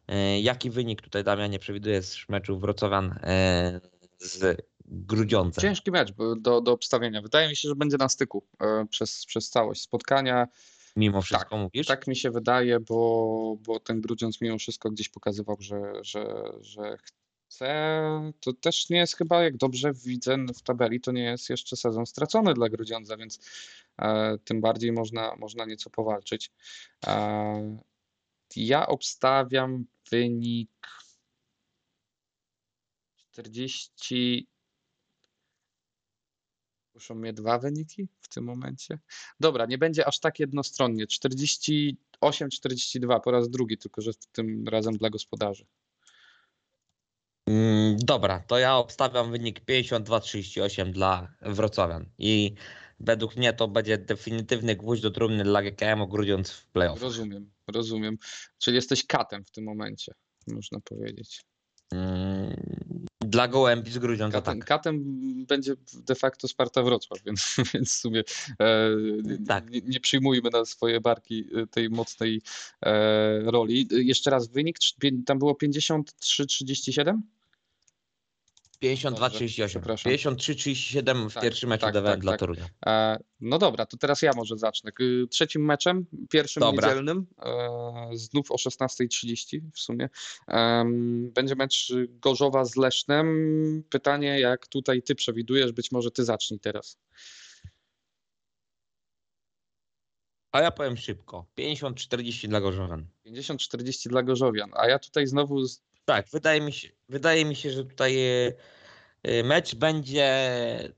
E, 0.08 0.42
jaki 0.42 0.70
wynik 0.70 1.02
tutaj 1.02 1.24
Damianie 1.24 1.60
przewiduje 1.60 2.02
z 2.02 2.30
meczu 2.30 2.60
Wrocławian 2.60 3.20
e, 3.24 3.82
z 4.18 4.62
Grudziądze. 4.88 5.62
Ciężki 5.62 5.92
mecz 5.92 6.14
do, 6.38 6.62
do 6.62 6.72
obstawienia. 6.72 7.22
Wydaje 7.22 7.50
mi 7.50 7.56
się, 7.56 7.70
że 7.70 7.76
będzie 7.76 7.98
na 7.98 8.10
styku 8.10 8.44
e, 8.60 8.86
przez, 8.90 9.26
przez 9.26 9.50
całość 9.50 9.82
spotkania. 9.82 10.48
Mimo 10.96 11.22
wszystko 11.22 11.50
tak, 11.50 11.60
mówisz? 11.60 11.88
Tak 11.88 12.08
mi 12.08 12.16
się 12.16 12.32
wydaje, 12.32 12.80
bo, 12.80 13.58
bo 13.60 13.80
ten 13.80 14.02
Grudziądz 14.02 14.42
mimo 14.42 14.58
wszystko 14.58 14.92
gdzieś 14.92 15.10
pokazywał, 15.10 15.58
że, 15.60 15.82
że, 16.02 16.44
że 16.62 16.98
chce. 17.48 18.32
To 18.40 18.54
też 18.54 18.90
nie 18.90 18.98
jest 18.98 19.16
chyba, 19.16 19.44
jak 19.44 19.58
dobrze 19.58 19.94
widzę 19.94 20.38
w 20.56 20.62
tabeli, 20.62 21.02
to 21.02 21.12
nie 21.12 21.24
jest 21.24 21.50
jeszcze 21.50 21.76
sezon 21.76 22.06
stracony 22.06 22.54
dla 22.54 22.70
Grudziądza, 22.70 23.18
więc 23.18 23.40
e, 24.02 24.38
tym 24.38 24.62
bardziej 24.62 24.92
można, 24.92 25.36
można 25.36 25.66
nieco 25.66 25.90
powalczyć. 25.90 26.52
E, 27.08 27.78
ja 28.56 28.88
obstawiam 28.88 29.86
wynik 30.12 30.70
40 33.32 34.48
Muszą 36.98 37.16
mnie 37.16 37.34
dwa 37.34 37.60
wyniki 37.60 38.08
w 38.22 38.28
tym 38.28 38.44
momencie. 38.44 39.00
Dobra, 39.40 39.66
nie 39.66 39.78
będzie 39.78 40.08
aż 40.08 40.20
tak 40.20 40.40
jednostronnie. 40.40 41.06
48-42 41.08 41.96
po 43.24 43.32
raz 43.32 43.50
drugi, 43.50 43.78
tylko 43.78 44.02
że 44.02 44.12
tym 44.32 44.68
razem 44.68 44.98
dla 44.98 45.10
gospodarzy. 45.10 45.66
Mm, 47.48 47.98
dobra, 48.00 48.40
to 48.40 48.60
ja 48.60 48.78
obstawiam 48.78 49.32
wynik 49.32 49.66
52-38 49.66 50.92
dla 50.92 51.34
Wrocławian 51.42 52.10
i 52.18 52.54
według 53.00 53.36
mnie 53.36 53.54
to 53.54 53.68
będzie 53.68 53.98
definitywny 53.98 54.76
gwóźdź 54.76 55.02
do 55.02 55.12
trumny 55.12 55.44
dla 55.44 55.62
GKM 55.62 56.10
grudziąc 56.10 56.52
w 56.52 56.68
playoff. 56.68 57.02
Rozumiem, 57.02 57.52
rozumiem. 57.68 58.18
Czyli 58.58 58.76
jesteś 58.76 59.06
katem 59.06 59.46
w 59.46 59.52
tym 59.52 59.64
momencie, 59.64 60.14
można 60.48 60.80
powiedzieć. 60.80 61.44
Mm, 61.92 62.77
dla 63.38 63.48
gołębi 63.48 63.92
z 63.92 63.98
Grudziądza, 63.98 64.42
katem, 64.42 64.60
tak. 64.60 64.68
Katem 64.68 65.04
będzie 65.48 65.74
de 65.94 66.16
facto 66.16 66.48
Sparta 66.48 66.84
Wrocław, 66.84 67.24
więc, 67.24 67.56
więc 67.74 67.90
w 67.90 68.00
sumie 68.00 68.24
e, 68.60 68.90
tak. 69.48 69.70
nie, 69.70 69.82
nie, 69.82 70.00
przyjmujmy 70.00 70.50
na 70.50 70.66
swoje 70.66 71.02
barki 71.02 71.50
e, 71.56 71.68
tej 71.68 71.90
mocnej 71.90 72.42
e, 72.86 73.40
roli. 73.52 73.88
Jeszcze 73.92 74.30
raz 74.32 74.48
wynik, 74.48 74.78
tam 75.26 75.40
było 75.40 75.54
53-37? 75.54 77.20
52-38. 78.84 79.68
przepraszam. 79.68 80.12
53-37 80.12 81.30
w 81.30 81.34
Tak, 81.34 81.44
pierwszym 81.44 81.70
meczu 81.70 81.82
tak, 81.82 81.94
DWM 81.94 82.06
tak, 82.06 82.20
dla 82.20 82.32
tak. 82.32 82.40
Torunia. 82.40 82.66
E, 82.86 83.18
No 83.40 83.58
dobra, 83.58 83.86
to 83.86 83.98
teraz 83.98 84.22
ja 84.22 84.32
może 84.36 84.58
zacznę. 84.58 84.92
Trzecim 85.30 85.66
meczem, 85.66 86.06
pierwszym 86.30 86.62
Dobra. 86.62 86.88
niedzielnym, 86.88 87.26
e, 87.42 88.10
znów 88.14 88.52
o 88.52 88.58
16.30 88.58 89.62
w 89.74 89.80
sumie, 89.80 90.10
em, 90.48 91.32
będzie 91.32 91.56
mecz 91.56 91.94
Gorzowa 92.10 92.66
z 92.66 92.76
Lesznem. 92.76 93.28
Pytanie, 93.90 94.40
jak 94.40 94.68
tutaj 94.68 95.02
ty 95.04 95.16
przewidujesz, 95.16 95.72
być 95.72 95.92
może 95.92 96.12
ty 96.12 96.24
zacznij 96.24 96.60
teraz. 96.60 96.98
A 100.52 100.62
ja 100.62 100.72
powiem 100.72 100.98
szybko. 100.98 101.46
50-40 101.56 102.48
dla 102.48 102.62
Gorzowan. 102.62 103.08
50-40 103.26 104.10
dla 104.10 104.24
Gorzowian, 104.24 104.72
a 104.74 104.88
ja 104.88 105.00
tutaj 105.00 105.28
znowu 105.28 105.66
Tak, 106.08 106.28
wydaje 106.34 106.62
mi 106.62 106.74
się, 106.74 106.90
wydaje 107.10 107.46
mi 107.46 107.56
się 107.56 107.72
że 107.72 107.86
tutaj 107.86 108.18
e, 108.18 108.54
e, 109.24 109.44
mecz 109.44 109.76
będzie 109.76 110.24
mm, 110.80 110.94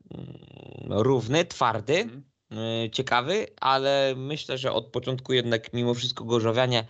równy, 0.89 1.45
twardy, 1.45 1.97
Mhm. 1.97 2.23
e, 2.51 2.89
ciekawy, 2.89 3.45
ale 3.61 4.13
myślę, 4.17 4.57
że 4.57 4.71
od 4.71 4.87
początku 4.87 5.33
jednak 5.33 5.73
mimo 5.73 5.93
wszystko 5.93 6.23
Gorzowianie 6.25 6.87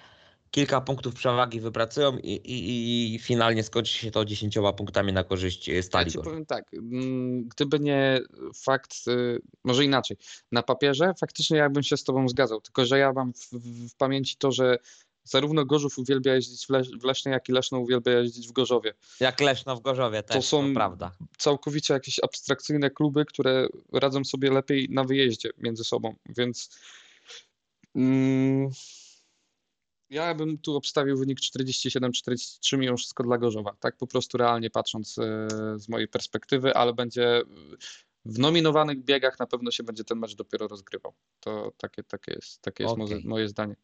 kilka 0.51 0.81
punktów 0.81 1.13
przewagi 1.13 1.59
wypracują 1.61 2.17
i, 2.17 2.31
i, 2.31 3.15
i 3.15 3.19
finalnie 3.19 3.63
skończy 3.63 3.93
się 3.93 4.11
to 4.11 4.25
10 4.25 4.57
punktami 4.77 5.13
na 5.13 5.23
korzyść 5.23 5.67
Ja 5.67 5.83
Stali 5.83 6.05
Gorzów. 6.05 6.23
powiem 6.23 6.45
tak, 6.45 6.73
mm, 6.73 7.47
gdyby 7.47 7.79
nie 7.79 8.19
fakt, 8.55 8.95
może 9.63 9.85
inaczej, 9.85 10.17
na 10.51 10.63
papierze 10.63 11.13
faktycznie 11.19 11.57
ja 11.57 11.69
bym 11.69 11.83
się 11.83 11.97
z 11.97 12.03
tobą 12.03 12.29
zgadzał, 12.29 12.61
tylko 12.61 12.85
że 12.85 12.99
ja 12.99 13.13
mam 13.13 13.33
w 13.33 13.49
w 13.89 13.95
pamięci 13.95 14.35
to, 14.37 14.51
że 14.51 14.77
zarówno 15.29 15.65
Gorzów 15.65 15.97
uwielbia 15.97 16.35
jeździć 16.35 16.65
w, 16.65 16.69
Lesz, 16.69 16.89
w 16.89 17.03
Lesznie, 17.03 17.31
jak 17.31 17.49
i 17.49 17.51
Leszno 17.51 17.79
uwielbia 17.79 18.11
jeździć 18.11 18.47
w 18.47 18.51
Gorzowie. 18.51 18.93
Jak 19.19 19.41
Leszno 19.41 19.75
w 19.75 19.81
Gorzowie 19.81 20.23
też, 20.23 20.35
to, 20.35 20.41
są- 20.41 20.73
prawda. 20.73 21.11
Całkowicie 21.37 21.93
jakieś 21.93 22.19
abstrakcyjne 22.23 22.89
kluby, 22.89 23.25
które 23.25 23.67
radzą 23.93 24.23
sobie 24.23 24.51
lepiej 24.51 24.87
na 24.89 25.03
wyjeździe 25.03 25.49
między 25.57 25.83
sobą, 25.83 26.15
więc 26.29 26.69
mm, 27.95 28.69
ja 30.09 30.35
bym 30.35 30.57
tu 30.57 30.75
obstawił 30.75 31.17
wynik 31.17 31.39
47-43 31.39 32.77
mimo 32.77 32.97
wszystko 32.97 33.23
dla 33.23 33.37
Gorzowa, 33.37 33.75
tak 33.79 33.97
po 33.97 34.07
prostu 34.07 34.37
realnie 34.37 34.69
patrząc 34.69 35.17
e, 35.17 35.47
z 35.79 35.89
mojej 35.89 36.07
perspektywy, 36.07 36.73
ale 36.73 36.93
będzie 36.93 37.41
w 38.25 38.39
nominowanych 38.39 39.03
biegach 39.03 39.39
na 39.39 39.47
pewno 39.47 39.71
się 39.71 39.83
będzie 39.83 40.03
ten 40.03 40.17
mecz 40.17 40.35
dopiero 40.35 40.67
rozgrywał. 40.67 41.13
To 41.39 41.71
takie, 41.77 42.03
takie 42.03 42.33
jest, 42.33 42.61
takie 42.61 42.83
jest 42.83 42.97
moje, 42.97 43.15
Okej. 43.15 43.27
moje 43.27 43.47
zdanie. 43.47 43.75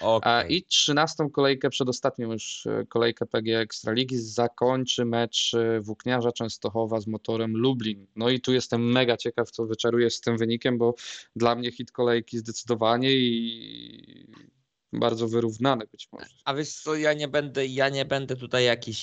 A, 0.00 0.06
Okej. 0.06 0.56
I 0.56 0.62
trzynastą 0.62 1.30
kolejkę, 1.30 1.70
przedostatnią 1.70 2.32
już 2.32 2.66
e, 2.66 2.86
kolejkę 2.88 3.26
PG 3.26 3.60
Ekstraligi 3.60 4.18
zakończy 4.18 5.04
mecz 5.04 5.54
e, 5.54 5.80
Włókniarza 5.80 6.32
Częstochowa 6.32 7.00
z 7.00 7.06
motorem 7.06 7.56
Lublin. 7.56 8.06
No 8.16 8.30
i 8.30 8.40
tu 8.40 8.52
jestem 8.52 8.92
mega 8.92 9.16
ciekaw, 9.16 9.50
co 9.50 9.66
wyczarujesz 9.66 10.14
z 10.14 10.20
tym 10.20 10.38
wynikiem, 10.38 10.78
bo 10.78 10.94
dla 11.36 11.54
mnie 11.54 11.72
hit 11.72 11.92
kolejki 11.92 12.38
zdecydowanie 12.38 13.12
i 13.12 14.26
bardzo 14.92 15.28
wyrównany 15.28 15.86
być 15.92 16.08
może. 16.12 16.26
A 16.44 16.54
wiesz 16.54 16.72
co, 16.72 16.94
ja 16.94 17.14
nie 17.14 17.28
będę, 17.28 17.66
ja 17.66 17.88
nie 17.88 18.04
będę 18.04 18.36
tutaj 18.36 18.64
jakiś. 18.64 19.02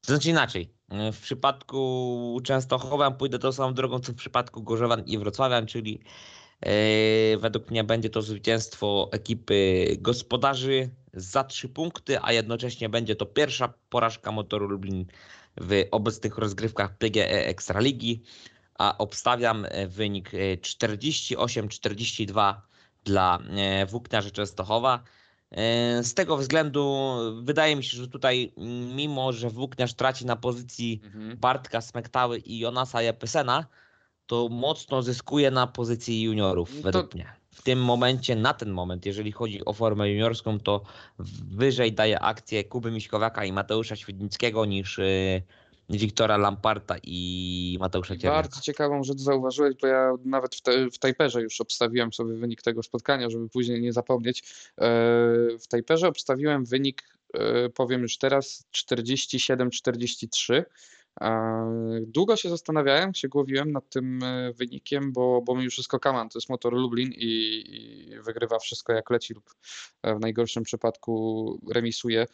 To 0.00 0.12
znaczy 0.12 0.30
inaczej. 0.30 0.75
E, 0.88 1.12
W 1.12 1.20
przypadku 1.20 2.40
Częstochowa 2.44 3.10
pójdę 3.10 3.38
tą 3.38 3.52
samą 3.52 3.74
drogą, 3.74 4.00
co 4.00 4.12
w 4.12 4.16
przypadku 4.16 4.62
Gorzowan 4.62 5.04
i 5.06 5.18
Wrocławian, 5.18 5.66
czyli 5.66 6.00
e, 6.60 7.36
według 7.38 7.70
mnie 7.70 7.84
będzie 7.84 8.10
to 8.10 8.22
zwycięstwo 8.22 9.08
ekipy 9.12 9.86
gospodarzy 10.00 10.90
za 11.12 11.44
trzy 11.44 11.68
punkty, 11.68 12.18
a 12.22 12.32
jednocześnie 12.32 12.88
będzie 12.88 13.16
to 13.16 13.26
pierwsza 13.26 13.74
porażka 13.90 14.32
motoru 14.32 14.68
Lublin 14.68 15.06
w 15.60 15.84
obecnych 15.90 16.38
rozgrywkach 16.38 16.98
PGE 16.98 17.46
Ekstraligi, 17.46 18.22
a 18.78 18.98
obstawiam 18.98 19.66
e, 19.68 19.86
wynik 19.86 20.34
e, 20.34 20.56
48-42 20.56 22.54
dla 23.04 23.38
Włókniarzy 23.88 24.30
Częstochowa. 24.30 25.04
E, 25.50 26.02
Z 26.04 26.14
tego 26.14 26.36
względu 26.36 27.14
wydaje 27.42 27.76
mi 27.76 27.84
się, 27.84 27.96
że 27.96 28.08
tutaj 28.08 28.52
mimo, 28.94 29.32
że 29.32 29.50
Włókniarz 29.50 29.94
traci 29.94 30.26
na 30.26 30.36
pozycji 30.36 31.00
Mhm. 31.04 31.36
Bartka 31.36 31.80
Smektały 31.80 32.38
i 32.38 32.58
Jonasa 32.58 33.02
Jepesena, 33.02 33.66
to 34.26 34.48
mocno 34.48 35.02
zyskuje 35.02 35.50
na 35.50 35.66
pozycji 35.66 36.22
juniorów 36.22 36.70
No 36.74 36.76
to- 36.76 36.82
według 36.82 37.14
mnie. 37.14 37.26
W 37.50 37.62
tym 37.62 37.84
momencie, 37.84 38.36
na 38.36 38.54
ten 38.54 38.70
moment, 38.70 39.06
jeżeli 39.06 39.32
chodzi 39.32 39.64
o 39.64 39.72
formę 39.72 40.10
juniorską, 40.10 40.60
to 40.60 40.82
wyżej 41.48 41.92
daje 41.92 42.20
akcję 42.20 42.64
Kuby 42.64 42.90
Miśkowiaka 42.90 43.44
i 43.44 43.52
Mateusza 43.52 43.96
Świdnickiego 43.96 44.64
niż 44.64 44.98
e, 44.98 45.04
Wiktora 45.90 46.36
Lamparta 46.36 46.96
i 47.02 47.76
Mateusza 47.80 48.14
I 48.14 48.18
Cierniaka. 48.18 48.42
Bardzo 48.42 48.60
ciekawą 48.60 49.04
rzecz 49.04 49.18
zauważyłeś, 49.18 49.74
bo 49.82 49.86
ja 49.86 50.12
nawet 50.24 50.54
w, 50.54 50.60
te, 50.60 50.90
w 50.90 50.98
Tajperze 50.98 51.42
już 51.42 51.60
obstawiłem 51.60 52.12
sobie 52.12 52.34
wynik 52.34 52.62
tego 52.62 52.82
spotkania, 52.82 53.30
żeby 53.30 53.48
później 53.48 53.80
nie 53.80 53.92
zapomnieć. 53.92 54.40
E, 54.40 54.44
W 55.58 55.66
Tajperze 55.68 56.08
obstawiłem 56.08 56.64
wynik, 56.64 57.02
e, 57.34 57.68
powiem 57.68 58.02
już 58.02 58.18
teraz, 58.18 58.66
47-43. 58.74 60.64
Długo 62.00 62.36
się 62.36 62.48
zastanawiałem, 62.48 63.14
się 63.14 63.28
głowiłem 63.28 63.72
nad 63.72 63.88
tym 63.88 64.22
e, 64.22 64.52
wynikiem, 64.52 65.12
bo, 65.12 65.42
bo 65.42 65.54
mi 65.54 65.70
wszystko 65.70 66.00
Kaman, 66.00 66.28
to 66.28 66.38
jest 66.38 66.48
motor 66.48 66.72
Lublin 66.72 67.12
i, 67.12 67.64
i 67.68 68.20
wygrywa 68.20 68.58
wszystko 68.58 68.92
jak 68.92 69.10
leci 69.10 69.34
lub 69.34 69.54
e, 70.02 70.14
w 70.14 70.20
najgorszym 70.20 70.62
przypadku 70.62 71.60
remisuje. 71.74 72.26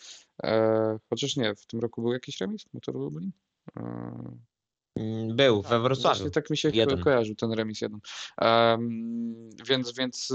E, 0.43 0.99
Chociaż 1.11 1.37
nie, 1.37 1.55
w 1.55 1.67
tym 1.67 1.81
roku 1.81 2.03
był 2.03 2.13
jakiś 2.13 2.41
remis 2.41 2.65
motoru 2.75 3.01
Lublin? 3.01 3.31
Mm, 3.77 5.37
Był 5.37 5.63
we 5.63 5.81
Wrocławiu. 5.81 6.19
Właśnie 6.19 6.31
tak 6.31 6.51
mi 6.51 6.57
się 6.57 6.69
Jeden. 6.69 7.01
kojarzył 7.03 7.35
ten 7.35 7.53
remis 7.53 7.81
jeden. 7.81 8.01
Em, 8.41 9.51
więc 9.69 9.93
więc 9.93 10.33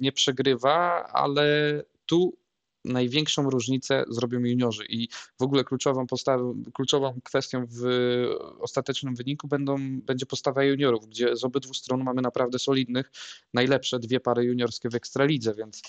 nie 0.00 0.12
przegrywa, 0.12 1.04
ale 1.12 1.82
tu 2.06 2.36
największą 2.84 3.50
różnicę 3.50 4.04
zrobią 4.08 4.38
juniorzy. 4.38 4.84
I 4.88 5.08
w 5.38 5.42
ogóle 5.42 5.64
kluczową 5.64 6.06
postawą, 6.06 6.62
kluczową 6.74 7.20
kwestią 7.24 7.66
w 7.66 7.84
ostatecznym 8.60 9.14
wyniku 9.14 9.48
będą, 9.48 10.00
będzie 10.00 10.26
postawa 10.26 10.64
juniorów, 10.64 11.06
gdzie 11.06 11.36
z 11.36 11.44
obydwu 11.44 11.74
stron 11.74 12.04
mamy 12.04 12.22
naprawdę 12.22 12.58
solidnych, 12.58 13.12
najlepsze 13.54 13.98
dwie 13.98 14.20
pary 14.20 14.44
juniorskie 14.44 14.88
w 14.90 14.94
Ekstralidze, 14.94 15.54
więc 15.54 15.82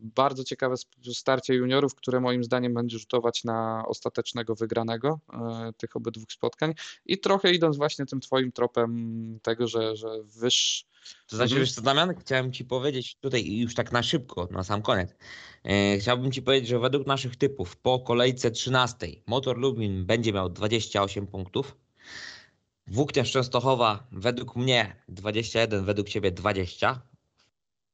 bardzo 0.00 0.44
ciekawe 0.44 0.74
starcie 1.12 1.54
juniorów, 1.54 1.94
które 1.94 2.20
moim 2.20 2.44
zdaniem 2.44 2.74
będzie 2.74 2.98
rzutować 2.98 3.44
na 3.44 3.84
ostatecznego 3.86 4.54
wygranego 4.54 5.20
e, 5.32 5.72
tych 5.76 5.96
obydwu 5.96 6.24
spotkań 6.30 6.74
i 7.06 7.18
trochę 7.18 7.52
idąc 7.52 7.76
właśnie 7.76 8.06
tym 8.06 8.20
twoim 8.20 8.52
tropem 8.52 9.38
tego, 9.42 9.68
że, 9.68 9.96
że 9.96 10.08
wyż... 10.40 10.86
To 11.26 11.36
znaczy, 11.36 11.54
wiesz 11.54 11.72
co, 11.72 11.82
Damian, 11.82 12.14
chciałem 12.20 12.52
ci 12.52 12.64
powiedzieć 12.64 13.16
tutaj 13.16 13.56
już 13.56 13.74
tak 13.74 13.92
na 13.92 14.02
szybko, 14.02 14.48
na 14.50 14.64
sam 14.64 14.82
koniec. 14.82 15.14
E, 15.64 15.98
chciałbym 15.98 16.32
ci 16.32 16.42
powiedzieć, 16.42 16.68
że 16.68 16.78
według 16.78 17.06
naszych 17.06 17.36
typów 17.36 17.76
po 17.76 18.00
kolejce 18.00 18.50
13 18.50 19.06
Motor 19.26 19.58
Lublin 19.58 20.06
będzie 20.06 20.32
miał 20.32 20.50
28 20.50 21.26
punktów. 21.26 21.76
Włókniarz 22.86 23.32
Częstochowa 23.32 24.06
według 24.12 24.56
mnie 24.56 24.96
21, 25.08 25.84
według 25.84 26.08
ciebie 26.08 26.30
20. 26.30 27.13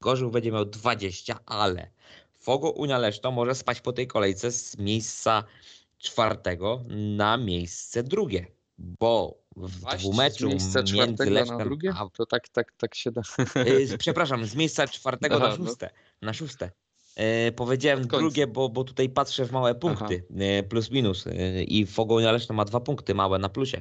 Gorzów 0.02 0.32
będzie 0.32 0.52
miał 0.52 0.64
20, 0.64 1.39
ale 1.47 1.90
Fogo 2.39 2.70
Unia 2.70 2.98
Leszno 2.98 3.31
może 3.31 3.55
spać 3.55 3.81
po 3.81 3.93
tej 3.93 4.06
kolejce 4.06 4.52
z 4.52 4.78
miejsca 4.78 5.44
czwartego 5.98 6.85
na 7.16 7.36
miejsce 7.36 8.02
drugie, 8.02 8.47
bo 8.78 9.39
w 9.56 9.81
Właśnie, 9.81 9.98
dwumeczu 9.98 10.48
między 10.93 11.31
Lesznem 11.31 11.59
drugie? 11.59 11.93
a 11.97 12.09
To 12.16 12.27
tak, 12.27 12.48
tak, 12.48 12.72
tak 12.72 12.94
się 12.94 13.10
da. 13.10 13.22
Y, 13.93 13.98
przepraszam, 13.98 14.47
z 14.47 14.55
miejsca 14.55 14.89
czwartego 14.89 15.36
Aha, 15.36 15.48
na 15.48 15.56
no. 15.56 15.66
szóste. 15.66 15.90
Na 16.22 16.32
szóste. 16.32 16.70
Y, 17.48 17.52
powiedziałem 17.52 18.06
drugie, 18.06 18.47
bo, 18.47 18.68
bo 18.68 18.85
tutaj 18.85 19.09
patrzę 19.09 19.44
w 19.44 19.52
małe 19.52 19.74
punkty, 19.74 20.24
y, 20.60 20.62
plus 20.62 20.90
minus. 20.90 21.27
y, 21.27 21.64
I 21.64 21.86
Fogonia 21.86 22.32
Leszno 22.32 22.55
ma 22.55 22.64
dwa 22.64 22.81
punkty 22.81 23.14
małe 23.14 23.39
na 23.39 23.48
plusie. 23.48 23.81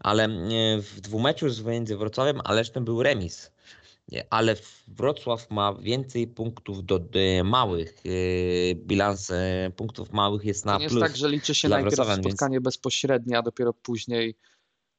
Ale 0.00 0.28
y, 0.28 0.82
w 0.82 1.00
dwumeczu 1.00 1.48
z 1.50 1.62
między 1.62 1.96
Wrocławiem 1.96 2.40
a 2.44 2.52
Lesznem 2.52 2.84
był 2.84 3.02
remis. 3.02 3.50
Ale 4.30 4.56
Wrocław 4.88 5.50
ma 5.50 5.74
więcej 5.74 6.26
punktów 6.26 6.84
do, 6.86 7.00
y, 7.40 7.44
małych. 7.44 7.94
y, 8.06 8.74
Bilans 8.86 9.30
y, 9.30 9.34
punktów 9.76 10.12
małych 10.12 10.44
jest 10.44 10.64
To 10.64 10.70
na 10.70 10.76
nie 10.76 10.82
jest 10.84 10.92
plus. 10.96 11.02
tak, 11.08 11.16
że 11.16 11.28
liczy 11.28 11.54
się 11.54 11.68
najpierw 11.68 11.94
Wrocławian, 11.96 12.22
więc- 12.22 12.34
spotkanie 12.34 12.60
bezpośrednie, 12.60 13.38
a 13.38 13.42
dopiero 13.42 13.72
później 13.72 14.34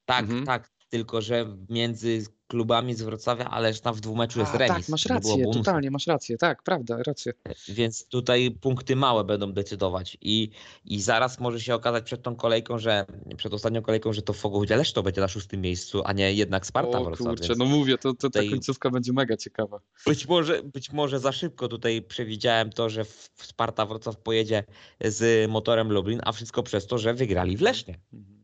Tak, 0.04 0.20
Mhm. 0.24 0.46
tak. 0.46 0.70
Tylko 0.90 1.20
że 1.22 1.56
między 1.68 2.24
klubami 2.46 2.94
z 2.94 3.02
Wrocławia, 3.02 3.44
ależ 3.44 3.80
tam 3.80 3.94
w 3.94 4.00
dwumeczu 4.00 4.40
jest 4.40 4.54
A, 4.54 4.58
remis. 4.58 4.76
tak, 4.76 4.88
masz 4.88 5.06
rację, 5.06 5.44
totalnie 5.52 5.90
masz 5.90 6.06
rację, 6.06 6.38
tak, 6.38 6.62
prawda, 6.62 7.02
rację. 7.02 7.32
Więc 7.68 8.06
tutaj 8.06 8.50
punkty 8.50 8.96
małe 8.96 9.24
będą 9.24 9.52
decydować 9.52 10.18
i, 10.20 10.50
i 10.84 11.00
zaraz 11.00 11.40
może 11.40 11.60
się 11.60 11.74
okazać 11.74 12.04
przed 12.04 12.22
tą 12.22 12.36
kolejką, 12.36 12.78
że 12.78 13.06
przed 13.36 13.54
ostatnią 13.54 13.82
kolejką, 13.82 14.12
że 14.12 14.22
to 14.22 14.32
Fogów 14.32 14.66
też 14.68 14.92
to 14.92 15.02
będzie 15.02 15.20
na 15.20 15.28
szóstym 15.28 15.60
miejscu, 15.60 16.02
a 16.04 16.12
nie 16.12 16.32
jednak 16.32 16.66
Sparta 16.66 16.98
O 16.98 17.04
Wrocław. 17.04 17.36
kurczę, 17.38 17.54
no 17.58 17.64
mówię, 17.64 17.98
to, 17.98 18.14
to 18.14 18.30
ta 18.30 18.40
końcówka 18.50 18.90
będzie 18.90 19.12
mega 19.12 19.36
ciekawa. 19.36 19.80
być, 20.06 20.28
może, 20.28 20.62
być 20.62 20.92
może 20.92 21.20
za 21.20 21.32
szybko 21.32 21.68
tutaj 21.68 22.02
przewidziałem 22.02 22.70
to, 22.70 22.88
że 22.88 23.04
Sparta 23.36 23.86
Wrocław 23.86 24.16
pojedzie 24.16 24.64
z 25.00 25.50
motorem 25.50 25.92
Lublin, 25.92 26.20
a 26.24 26.32
wszystko 26.32 26.62
przez 26.62 26.86
to, 26.86 26.98
że 26.98 27.14
wygrali 27.14 27.56
w 27.56 27.60
Lesznie. 27.60 27.98
Mhm. 28.12 28.40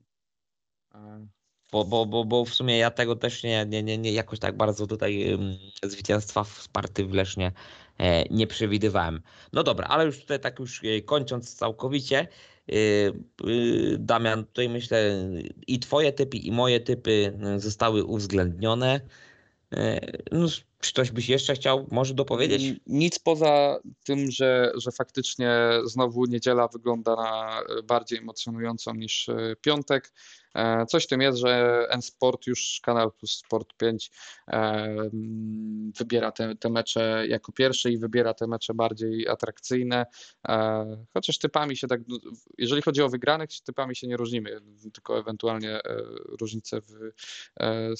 Bo, 1.72 1.84
bo, 1.84 2.06
bo, 2.06 2.24
bo 2.24 2.44
w 2.44 2.54
sumie 2.54 2.78
ja 2.78 2.90
tego 2.90 3.16
też 3.16 3.42
nie, 3.42 3.66
nie, 3.66 3.82
nie, 3.82 3.98
nie 3.98 4.12
jakoś 4.12 4.38
tak 4.38 4.56
bardzo 4.56 4.86
tutaj 4.86 5.32
ym, 5.32 5.58
zwycięstwa 5.82 6.44
w 6.44 6.48
Sparty 6.62 7.06
w 7.06 7.14
Lesznie 7.14 7.52
e, 7.98 8.24
nie 8.28 8.46
przewidywałem. 8.46 9.22
No 9.52 9.62
dobra, 9.62 9.86
ale 9.88 10.04
już 10.06 10.20
tutaj 10.20 10.40
tak 10.40 10.58
już 10.58 10.84
e, 10.84 11.00
kończąc 11.02 11.54
całkowicie, 11.54 12.28
y, 12.72 13.12
y, 13.48 13.96
Damian, 13.98 14.44
tutaj 14.44 14.68
myślę 14.68 15.20
i 15.66 15.78
twoje 15.78 16.12
typy 16.12 16.36
i 16.36 16.52
moje 16.52 16.80
typy 16.80 17.38
y, 17.56 17.60
zostały 17.60 18.04
uwzględnione. 18.04 19.00
E, 19.72 20.00
No, 20.32 20.46
czy 20.86 20.92
coś 20.92 21.10
byś 21.10 21.28
jeszcze 21.28 21.54
chciał 21.54 21.86
może 21.90 22.14
dopowiedzieć? 22.14 22.80
Nic 22.86 23.18
poza 23.18 23.78
tym, 24.04 24.30
że, 24.30 24.72
że 24.74 24.92
faktycznie 24.92 25.50
znowu 25.84 26.24
niedziela 26.24 26.68
wygląda 26.68 27.16
na 27.16 27.60
e, 27.60 27.82
bardziej 27.82 28.18
emocjonującą 28.18 28.94
niż 28.94 29.28
e, 29.28 29.56
piątek. 29.60 30.12
E, 30.54 30.86
Coś 30.86 31.04
w 31.04 31.06
tym 31.06 31.20
jest, 31.20 31.38
że 31.38 31.86
N-Sport 31.90 32.46
już 32.46 32.80
Kanal 32.82 33.12
Plus 33.12 33.30
Sport 33.30 33.76
5 33.76 34.10
e, 34.48 34.52
mm, 34.52 35.92
wybiera 35.98 36.32
te, 36.32 36.56
te 36.56 36.70
mecze 36.70 37.24
jako 37.28 37.52
pierwsze 37.52 37.90
i 37.90 37.98
wybiera 37.98 38.34
te 38.34 38.46
mecze 38.46 38.74
bardziej 38.74 39.28
atrakcyjne. 39.28 40.06
Chociaż 41.14 41.38
typami 41.38 41.76
się 41.76 41.86
tak, 41.86 42.00
jeżeli 42.58 42.82
chodzi 42.82 43.02
o 43.02 43.08
wygranych, 43.08 43.50
typami 43.64 43.96
się 43.96 44.06
nie 44.06 44.16
różnimy, 44.16 44.60
tylko 44.92 45.18
ewentualnie 45.18 45.80
różnice 46.40 46.80
w 46.80 47.12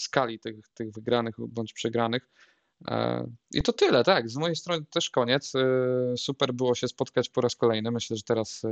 skali 0.01 0.39
tych, 0.39 0.69
tych 0.75 0.93
wygranych 0.93 1.35
bądź 1.39 1.73
przegranych. 1.73 2.29
E, 2.89 3.27
I 3.55 3.63
to 3.63 3.73
tyle, 3.73 4.05
tak. 4.05 4.31
Z 4.31 4.37
mojej 4.37 4.57
strony 4.57 4.87
też 4.91 5.11
koniec. 5.11 5.55
E, 5.55 6.17
Super 6.17 6.53
było 6.55 6.75
się 6.75 6.89
spotkać 6.89 7.29
po 7.29 7.41
raz 7.41 7.57
kolejny. 7.57 7.91
Myślę, 7.91 8.17
że 8.17 8.23
teraz 8.23 8.63
e, 8.65 8.69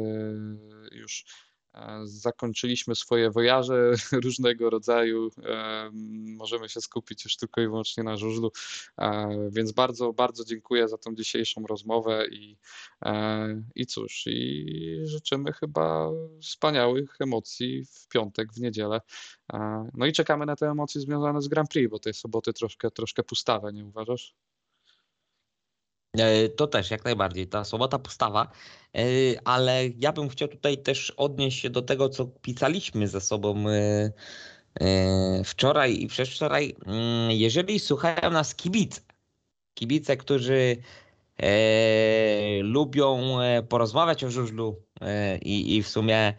już 0.96 1.24
zakończyliśmy 2.04 2.94
swoje 2.94 3.30
wojaże 3.30 3.92
różnego 4.24 4.70
rodzaju. 4.70 5.30
Możemy 6.26 6.68
się 6.68 6.80
skupić 6.80 7.24
już 7.24 7.36
tylko 7.36 7.60
i 7.60 7.66
wyłącznie 7.66 8.02
na 8.02 8.16
żużlu. 8.16 8.52
E, 8.98 9.28
Więc 9.50 9.72
bardzo, 9.72 10.12
bardzo 10.12 10.44
dziękuję 10.44 10.88
za 10.88 10.98
tą 10.98 11.14
dzisiejszą 11.14 11.66
rozmowę 11.66 12.26
i, 12.30 12.56
e, 13.04 13.62
i 13.74 13.86
cóż, 13.86 14.24
i 14.26 15.00
życzymy 15.04 15.52
chyba 15.52 16.10
wspaniałych 16.42 17.16
emocji 17.20 17.84
w 17.84 18.08
piątek, 18.08 18.52
w 18.52 18.60
niedzielę. 18.60 19.00
E, 19.52 19.90
No 19.94 20.06
i 20.06 20.12
czekamy 20.12 20.46
na 20.46 20.56
te 20.56 20.70
emocje 20.70 21.00
związane 21.00 21.42
z 21.42 21.48
Grand 21.48 21.70
Prix, 21.70 21.90
bo 21.90 21.98
tej 21.98 22.14
soboty 22.14 22.52
troszkę, 22.52 22.90
troszkę 22.90 23.22
pustawe, 23.22 23.72
nie 23.72 23.84
uważasz? 23.84 24.34
E, 26.18 26.48
To 26.48 26.66
też 26.66 26.90
jak 26.90 27.04
najbardziej, 27.04 27.46
ta 27.46 27.64
sobota 27.64 27.98
postawa, 27.98 28.50
E, 28.94 29.02
ale 29.44 29.88
ja 29.98 30.12
bym 30.12 30.28
chciał 30.28 30.48
tutaj 30.48 30.78
też 30.78 31.10
odnieść 31.10 31.60
się 31.60 31.70
do 31.70 31.82
tego, 31.82 32.08
co 32.08 32.26
pisaliśmy 32.26 33.08
ze 33.08 33.20
sobą 33.20 33.64
e, 33.68 34.12
wczoraj 35.44 36.02
i 36.02 36.06
przedwczoraj. 36.06 36.76
Mm, 36.86 37.30
Jeżeli 37.30 37.78
słuchają 37.80 38.30
nas 38.30 38.54
kibice, 38.54 39.00
kibice, 39.74 40.16
którzy 40.16 40.76
lubią 42.62 43.38
porozmawiać 43.68 44.24
o 44.24 44.30
żużlu 44.30 44.82
i, 45.42 45.76
i 45.76 45.82
w 45.82 45.88
sumie 45.88 46.34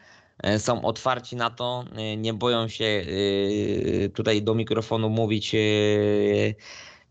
są 0.58 0.86
otwarci 0.86 1.36
na 1.36 1.50
to, 1.50 1.86
nie 2.18 2.34
boją 2.34 2.68
się 2.68 3.06
tutaj 4.14 4.42
do 4.42 4.56
mikrofonu 4.56 5.10
mówić, 5.10 5.56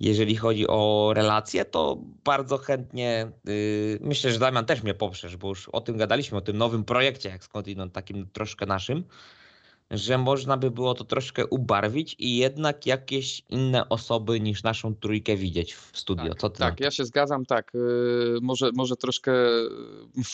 jeżeli 0.01 0.37
chodzi 0.37 0.69
o 0.69 1.13
relacje, 1.15 1.65
to 1.65 1.99
bardzo 2.25 2.59
chętnie, 2.59 3.33
y, 3.49 3.99
myślę, 4.01 4.33
że 4.33 4.39
Damian 4.39 4.67
też 4.67 4.83
mnie 4.83 4.95
poprzesz, 4.95 5.37
bo 5.37 5.49
już 5.49 5.69
o 5.69 5.81
tym 5.81 5.97
gadaliśmy, 5.97 6.39
o 6.39 6.41
tym 6.41 6.59
nowym 6.59 6.85
projekcie, 6.85 7.29
jak 7.29 7.45
skądinąd 7.45 7.93
takim 7.93 8.29
troszkę 8.33 8.67
naszym, 8.67 9.05
że 9.95 10.19
można 10.19 10.57
by 10.57 10.71
było 10.71 10.95
to 10.95 11.05
troszkę 11.05 11.47
ubarwić 11.47 12.17
i 12.19 12.37
jednak 12.37 12.87
jakieś 12.87 13.43
inne 13.49 13.89
osoby 13.89 14.41
niż 14.41 14.63
naszą 14.63 14.95
trójkę 14.95 15.37
widzieć 15.37 15.75
w 15.75 15.99
studio. 15.99 16.35
Co 16.35 16.51
ty 16.51 16.59
Tak, 16.59 16.81
ja 16.81 16.91
się 16.91 17.05
zgadzam, 17.05 17.47
tak. 17.47 17.75
y, 17.75 17.79
Może, 18.43 18.71
może 18.75 18.97
troszkę 18.97 19.33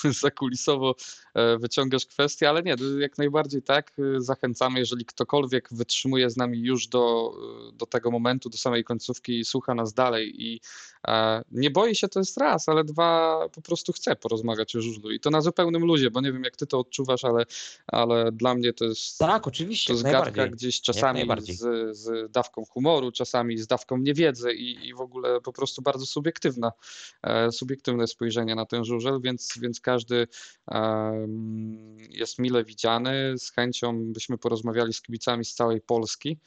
y, 0.05 0.12
zakulisowo 0.20 0.95
e, 1.35 1.59
wyciągasz 1.59 2.07
kwestię, 2.07 2.49
ale 2.49 2.62
nie, 2.62 2.77
jak 2.99 3.19
najbardziej 3.19 3.62
tak. 3.62 3.93
y, 3.99 4.20
Zachęcamy, 4.20 4.78
jeżeli 4.78 5.05
ktokolwiek 5.05 5.69
wytrzymuje 5.70 6.31
z 6.31 6.37
nami 6.37 6.59
już 6.59 6.87
do, 6.87 7.35
do 7.73 7.87
tego 7.87 8.11
momentu, 8.11 8.49
do 8.51 8.59
samej 8.59 8.85
końcówki 8.85 9.39
i 9.39 9.45
słucha 9.45 9.74
nas 9.74 9.93
dalej 9.95 10.43
i 10.43 10.61
e, 11.09 11.43
nie 11.53 11.70
boi 11.70 11.95
się, 11.95 12.09
to 12.09 12.19
jest 12.19 12.37
raz, 12.37 12.69
ale 12.69 12.85
dwa, 12.85 13.41
po 13.49 13.62
prostu 13.62 13.93
chce 13.93 14.16
porozmawiać 14.16 14.77
o 14.77 14.81
żużlu 14.81 15.11
i 15.11 15.20
to 15.20 15.31
na 15.31 15.41
zupełnym 15.41 15.85
luzie, 15.85 16.11
bo 16.11 16.20
nie 16.20 16.32
wiem, 16.32 16.45
jak 16.45 16.57
ty 16.57 16.66
to 16.66 16.78
odczuwasz, 16.78 17.24
ale, 17.24 17.45
ale 17.87 18.32
dla 18.32 18.55
mnie 18.55 18.73
to 18.73 18.85
jest 18.85 19.19
Tak, 19.19 19.47
oczywiście, 19.51 19.93
to 19.93 19.98
zgadka 19.98 20.48
gdzieś 20.48 20.81
czasami 20.81 21.27
z, 21.39 21.97
z 21.97 22.32
dawką 22.32 22.64
humoru, 22.64 23.12
czasami 23.12 23.59
z 23.59 23.66
dawką 23.66 23.98
niewiedzy 23.98 24.52
i, 24.52 24.89
i 24.89 24.94
w 24.94 25.01
ogóle 25.01 25.40
po 25.40 25.52
prostu 25.52 25.82
bardzo 25.82 26.06
subiektywna, 26.06 26.72
e, 27.22 27.52
subiektywne 27.52 28.06
spojrzenie 28.06 28.55
na 28.55 28.66
ten 28.66 28.85
żużel, 28.85 29.20
więc, 29.20 29.59
więc 29.60 29.81
każdy 29.81 30.27
em, 30.70 31.97
jest 32.10 32.39
mile 32.39 32.64
widziany. 32.64 33.39
Z 33.39 33.51
chęcią 33.52 34.12
byśmy 34.12 34.39
porozmawiali 34.39 34.93
z 34.93 35.02
kibicami 35.02 35.44
z 35.44 35.55
całej 35.55 35.81
Polski. 35.81 36.39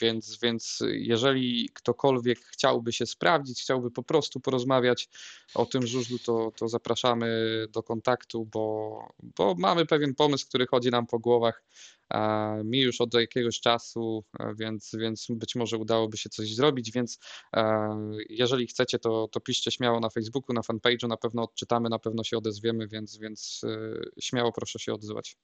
Więc, 0.00 0.38
więc 0.42 0.82
jeżeli 0.88 1.68
ktokolwiek 1.74 2.38
chciałby 2.38 2.92
się 2.92 3.06
sprawdzić, 3.06 3.62
chciałby 3.62 3.90
po 3.90 4.02
prostu 4.02 4.40
porozmawiać 4.40 5.08
o 5.54 5.66
tym 5.66 5.86
żużlu, 5.86 6.18
to, 6.18 6.52
to 6.56 6.68
zapraszamy 6.68 7.26
do 7.70 7.82
kontaktu, 7.82 8.44
bo, 8.44 8.98
bo 9.36 9.54
mamy 9.58 9.86
pewien 9.86 10.14
pomysł, 10.14 10.46
który 10.48 10.66
chodzi 10.66 10.79
nam 10.88 11.06
po 11.06 11.18
głowach. 11.18 11.64
e, 12.10 12.62
Mi 12.64 12.80
już 12.80 13.00
od 13.00 13.14
jakiegoś 13.14 13.60
czasu, 13.60 14.24
e, 14.40 14.54
więc, 14.54 14.90
więc 14.98 15.26
być 15.30 15.54
może 15.54 15.76
udałoby 15.76 16.16
się 16.16 16.30
coś 16.30 16.54
zrobić, 16.54 16.90
więc 16.92 17.18
e, 17.56 17.96
jeżeli 18.28 18.66
chcecie, 18.66 18.98
to, 18.98 19.28
to 19.28 19.40
piszcie 19.40 19.70
śmiało 19.70 20.00
na 20.00 20.10
Facebooku, 20.10 20.54
na 20.54 20.60
fanpage'u, 20.60 21.08
na 21.08 21.16
pewno 21.16 21.42
odczytamy, 21.42 21.88
na 21.88 21.98
pewno 21.98 22.24
się 22.24 22.38
odezwiemy, 22.38 22.88
więc, 22.88 23.18
więc 23.18 23.60
e, 23.64 24.20
śmiało 24.20 24.52
proszę 24.52 24.78
się 24.78 24.92
odzywać. 24.92 25.36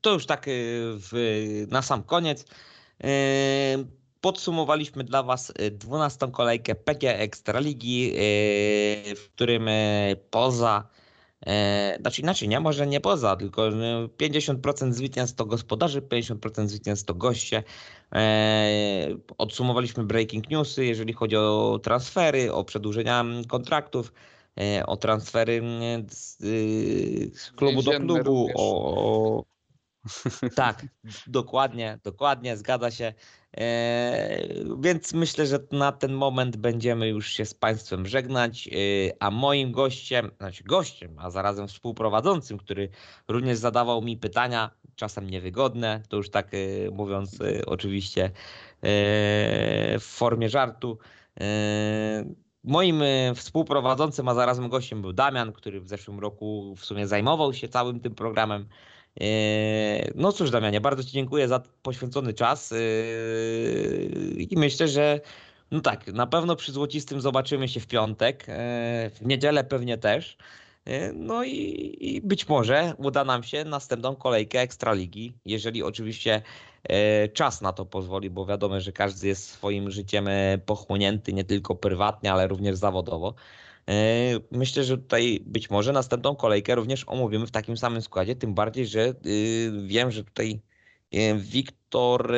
To 0.00 0.12
już 0.12 0.26
tak 0.26 0.48
y, 0.48 0.50
w, 0.84 1.12
na 1.70 1.82
sam 1.82 2.02
koniec. 2.02 2.44
Y, 3.04 4.04
Podsumowaliśmy 4.20 5.04
dla 5.04 5.22
Was 5.22 5.52
y, 5.60 5.70
12 5.70 6.30
kolejkę 6.32 6.74
PG 6.74 7.18
Ekstraligi, 7.18 8.12
w 9.16 9.28
którym 9.34 9.68
poza, 10.30 10.88
y, 11.46 12.00
znaczy 12.00 12.22
inaczej, 12.22 12.48
nie, 12.48 12.60
może 12.60 12.86
nie 12.86 13.00
poza, 13.00 13.36
tylko 13.36 13.68
y, 13.68 13.72
50% 14.18 14.92
zwycięstw 14.92 15.36
to 15.36 15.44
gospodarzy, 15.46 16.02
50% 16.02 16.68
zwycięstw 16.68 17.04
to 17.06 17.14
goście. 17.14 17.62
Y, 18.14 18.18
Odsumowaliśmy 19.38 20.04
breaking 20.04 20.50
newsy, 20.50 20.84
jeżeli 20.84 21.12
chodzi 21.12 21.36
o 21.36 21.80
transfery, 21.82 22.52
o 22.52 22.64
przedłużenia 22.64 23.20
mm, 23.20 23.44
kontraktów, 23.44 24.12
y, 24.60 24.86
o 24.86 24.96
transfery 24.96 25.52
y, 25.52 26.04
z, 26.08 26.38
z 27.38 27.52
klubu 27.52 27.82
do 27.82 27.90
klubu, 27.90 28.16
również. 28.16 28.56
o, 28.58 29.44
tak, 30.54 30.86
dokładnie, 31.26 31.98
dokładnie, 32.04 32.56
zgadza 32.56 32.90
się. 32.90 33.14
Eee, 33.56 34.64
więc 34.80 35.14
myślę, 35.14 35.46
że 35.46 35.58
na 35.72 35.92
ten 35.92 36.12
moment 36.12 36.56
będziemy 36.56 37.08
już 37.08 37.28
się 37.32 37.44
z 37.44 37.54
Państwem 37.54 38.06
żegnać. 38.06 38.68
Eee, 38.72 39.12
a 39.20 39.30
moim 39.30 39.72
gościem, 39.72 40.30
znaczy 40.36 40.64
gościem, 40.64 41.16
a 41.18 41.30
zarazem 41.30 41.68
współprowadzącym, 41.68 42.58
który 42.58 42.88
również 43.28 43.58
zadawał 43.58 44.02
mi 44.02 44.16
pytania, 44.16 44.70
czasem 44.96 45.30
niewygodne, 45.30 46.02
to 46.08 46.16
już 46.16 46.30
tak 46.30 46.54
e, 46.54 46.90
mówiąc 46.90 47.38
oczywiście 47.66 48.30
w 50.00 50.04
formie 50.04 50.48
żartu. 50.48 50.98
Moim 52.64 53.02
e, 53.02 53.34
współprowadzącym, 53.34 54.28
a 54.28 54.34
zarazem 54.34 54.68
gościem 54.68 55.02
był 55.02 55.12
Damian, 55.12 55.52
który 55.52 55.80
w 55.80 55.88
zeszłym 55.88 56.20
roku 56.20 56.74
w 56.76 56.84
sumie 56.84 57.06
zajmował 57.06 57.54
się 57.54 57.68
całym 57.68 58.00
tym 58.00 58.14
programem. 58.14 58.68
Eee, 59.20 60.12
No 60.14 60.32
cóż, 60.32 60.50
Damianie, 60.50 60.80
bardzo 60.80 61.04
Ci 61.04 61.10
dziękuję 61.10 61.48
za 61.48 61.62
poświęcony 61.82 62.34
czas 62.34 62.72
eee, 62.72 64.52
i 64.52 64.58
myślę, 64.58 64.88
że 64.88 65.20
no 65.70 65.80
tak, 65.80 66.06
na 66.06 66.26
pewno 66.26 66.56
przy 66.56 66.72
Złocistym 66.72 67.20
zobaczymy 67.20 67.68
się 67.68 67.80
w 67.80 67.86
piątek, 67.86 68.44
eee, 68.48 69.10
w 69.10 69.26
niedzielę 69.26 69.64
pewnie 69.64 69.98
też. 69.98 70.36
No 71.14 71.44
i, 71.44 71.96
i, 72.00 72.20
być 72.20 72.48
może 72.48 72.94
uda 72.98 73.24
nam 73.24 73.42
się 73.42 73.64
następną 73.64 74.16
kolejkę 74.16 74.60
Ekstraligi, 74.60 75.34
jeżeli 75.46 75.82
oczywiście 75.82 76.42
czas 77.32 77.60
na 77.60 77.72
to 77.72 77.84
pozwoli, 77.86 78.30
bo 78.30 78.46
wiadomo, 78.46 78.80
że 78.80 78.92
każdy 78.92 79.26
jest 79.28 79.50
swoim 79.50 79.90
życiem 79.90 80.28
pochłonięty 80.66 81.32
nie 81.32 81.44
tylko 81.44 81.74
prywatnie, 81.74 82.32
ale 82.32 82.46
również 82.48 82.76
zawodowo. 82.76 83.34
Myślę, 84.50 84.84
że 84.84 84.98
tutaj 84.98 85.40
być 85.46 85.70
może 85.70 85.92
następną 85.92 86.36
kolejkę 86.36 86.74
również 86.74 87.04
omówimy 87.06 87.46
w 87.46 87.50
takim 87.50 87.76
samym 87.76 88.02
składzie, 88.02 88.36
tym 88.36 88.54
bardziej, 88.54 88.86
że 88.86 89.14
wiem, 89.86 90.10
że 90.10 90.24
tutaj 90.24 90.60
Wiktor 91.36 92.32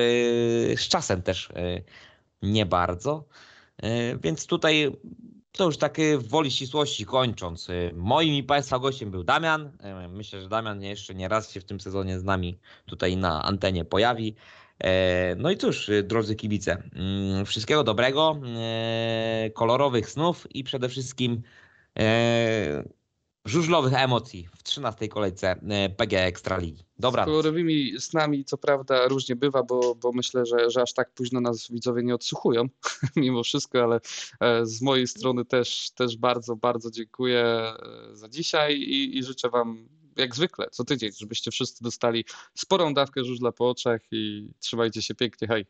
z 0.77 0.89
czasem 0.89 1.23
też 1.23 1.49
nie 2.43 2.67
bardzo. 2.67 3.25
Więc 4.23 4.47
tutaj 4.47 4.93
to 5.57 5.65
już 5.65 5.79
takie 5.79 6.19
woli 6.19 6.51
ścisłości 6.51 7.07
kończąc. 7.07 7.69
Y, 7.69 7.93
moim 7.95 8.35
i 8.35 8.43
Państwa 8.43 8.79
gościem 8.79 9.11
był 9.11 9.25
Damian. 9.25 9.67
Y, 9.67 10.09
myślę, 10.09 10.41
że 10.41 10.49
Damian 10.49 10.83
jeszcze 10.83 11.15
nie 11.15 11.29
raz 11.29 11.51
się 11.51 11.61
w 11.61 11.65
tym 11.65 11.81
sezonie 11.81 12.19
z 12.19 12.25
nami 12.25 12.59
tutaj 12.87 13.17
na 13.17 13.43
antenie 13.43 13.85
pojawi. 13.85 14.35
E, 14.85 15.35
no 15.39 15.51
i 15.51 15.57
cóż, 15.57 15.91
drodzy 16.05 16.37
kibice, 16.37 16.83
mm, 16.95 17.47
wszystkiego 17.47 17.85
dobrego, 17.85 18.41
kolorowych 19.55 20.11
snów 20.11 20.47
i 20.55 20.65
przede 20.65 20.89
wszystkim 20.89 21.43
e, 21.99 22.85
żużlowych 23.47 23.93
emocji 23.95 24.49
w 24.57 24.63
13 24.63 25.09
kolejce 25.09 25.51
e, 25.51 25.89
PG 25.89 26.27
Ekstraligi. 26.27 26.85
Dobra. 26.99 27.23
Z 27.23 27.27
kolorowymi 27.27 28.01
snami 28.01 28.45
co 28.45 28.59
prawda 28.59 29.09
różnie 29.09 29.37
bywa, 29.37 29.63
bo, 29.63 29.95
bo 29.95 30.13
myślę, 30.13 30.47
że, 30.47 30.71
że 30.71 30.83
aż 30.83 30.93
tak 30.93 31.11
późno 31.11 31.41
nas 31.41 31.71
widzowie 31.71 32.03
nie 32.03 32.15
odsłuchują 32.15 32.69
mimo 33.17 33.43
wszystko, 33.43 33.83
ale 33.83 34.01
e, 34.41 34.67
z 34.67 34.83
mojej 34.83 35.07
strony 35.07 35.45
też, 35.45 35.91
też 35.91 36.17
bardzo, 36.17 36.57
bardzo 36.57 36.91
dziękuję 36.91 37.45
e, 37.45 37.77
za 38.13 38.29
dzisiaj 38.29 38.77
i, 38.77 39.19
i 39.19 39.23
życzę 39.23 39.51
Wam 39.51 39.89
jak 40.17 40.35
zwykle 40.35 40.71
co 40.71 40.85
tydzień, 40.85 41.13
żebyście 41.19 41.51
wszyscy 41.51 41.85
dostali 41.85 42.25
sporą 42.55 42.95
dawkę 42.95 43.25
żużla 43.25 43.53
po 43.53 43.71
oczach 43.71 44.01
i 44.11 44.49
trzymajcie 44.61 45.03
się 45.03 45.15
pięknie, 45.15 45.49
hej. 45.49 45.67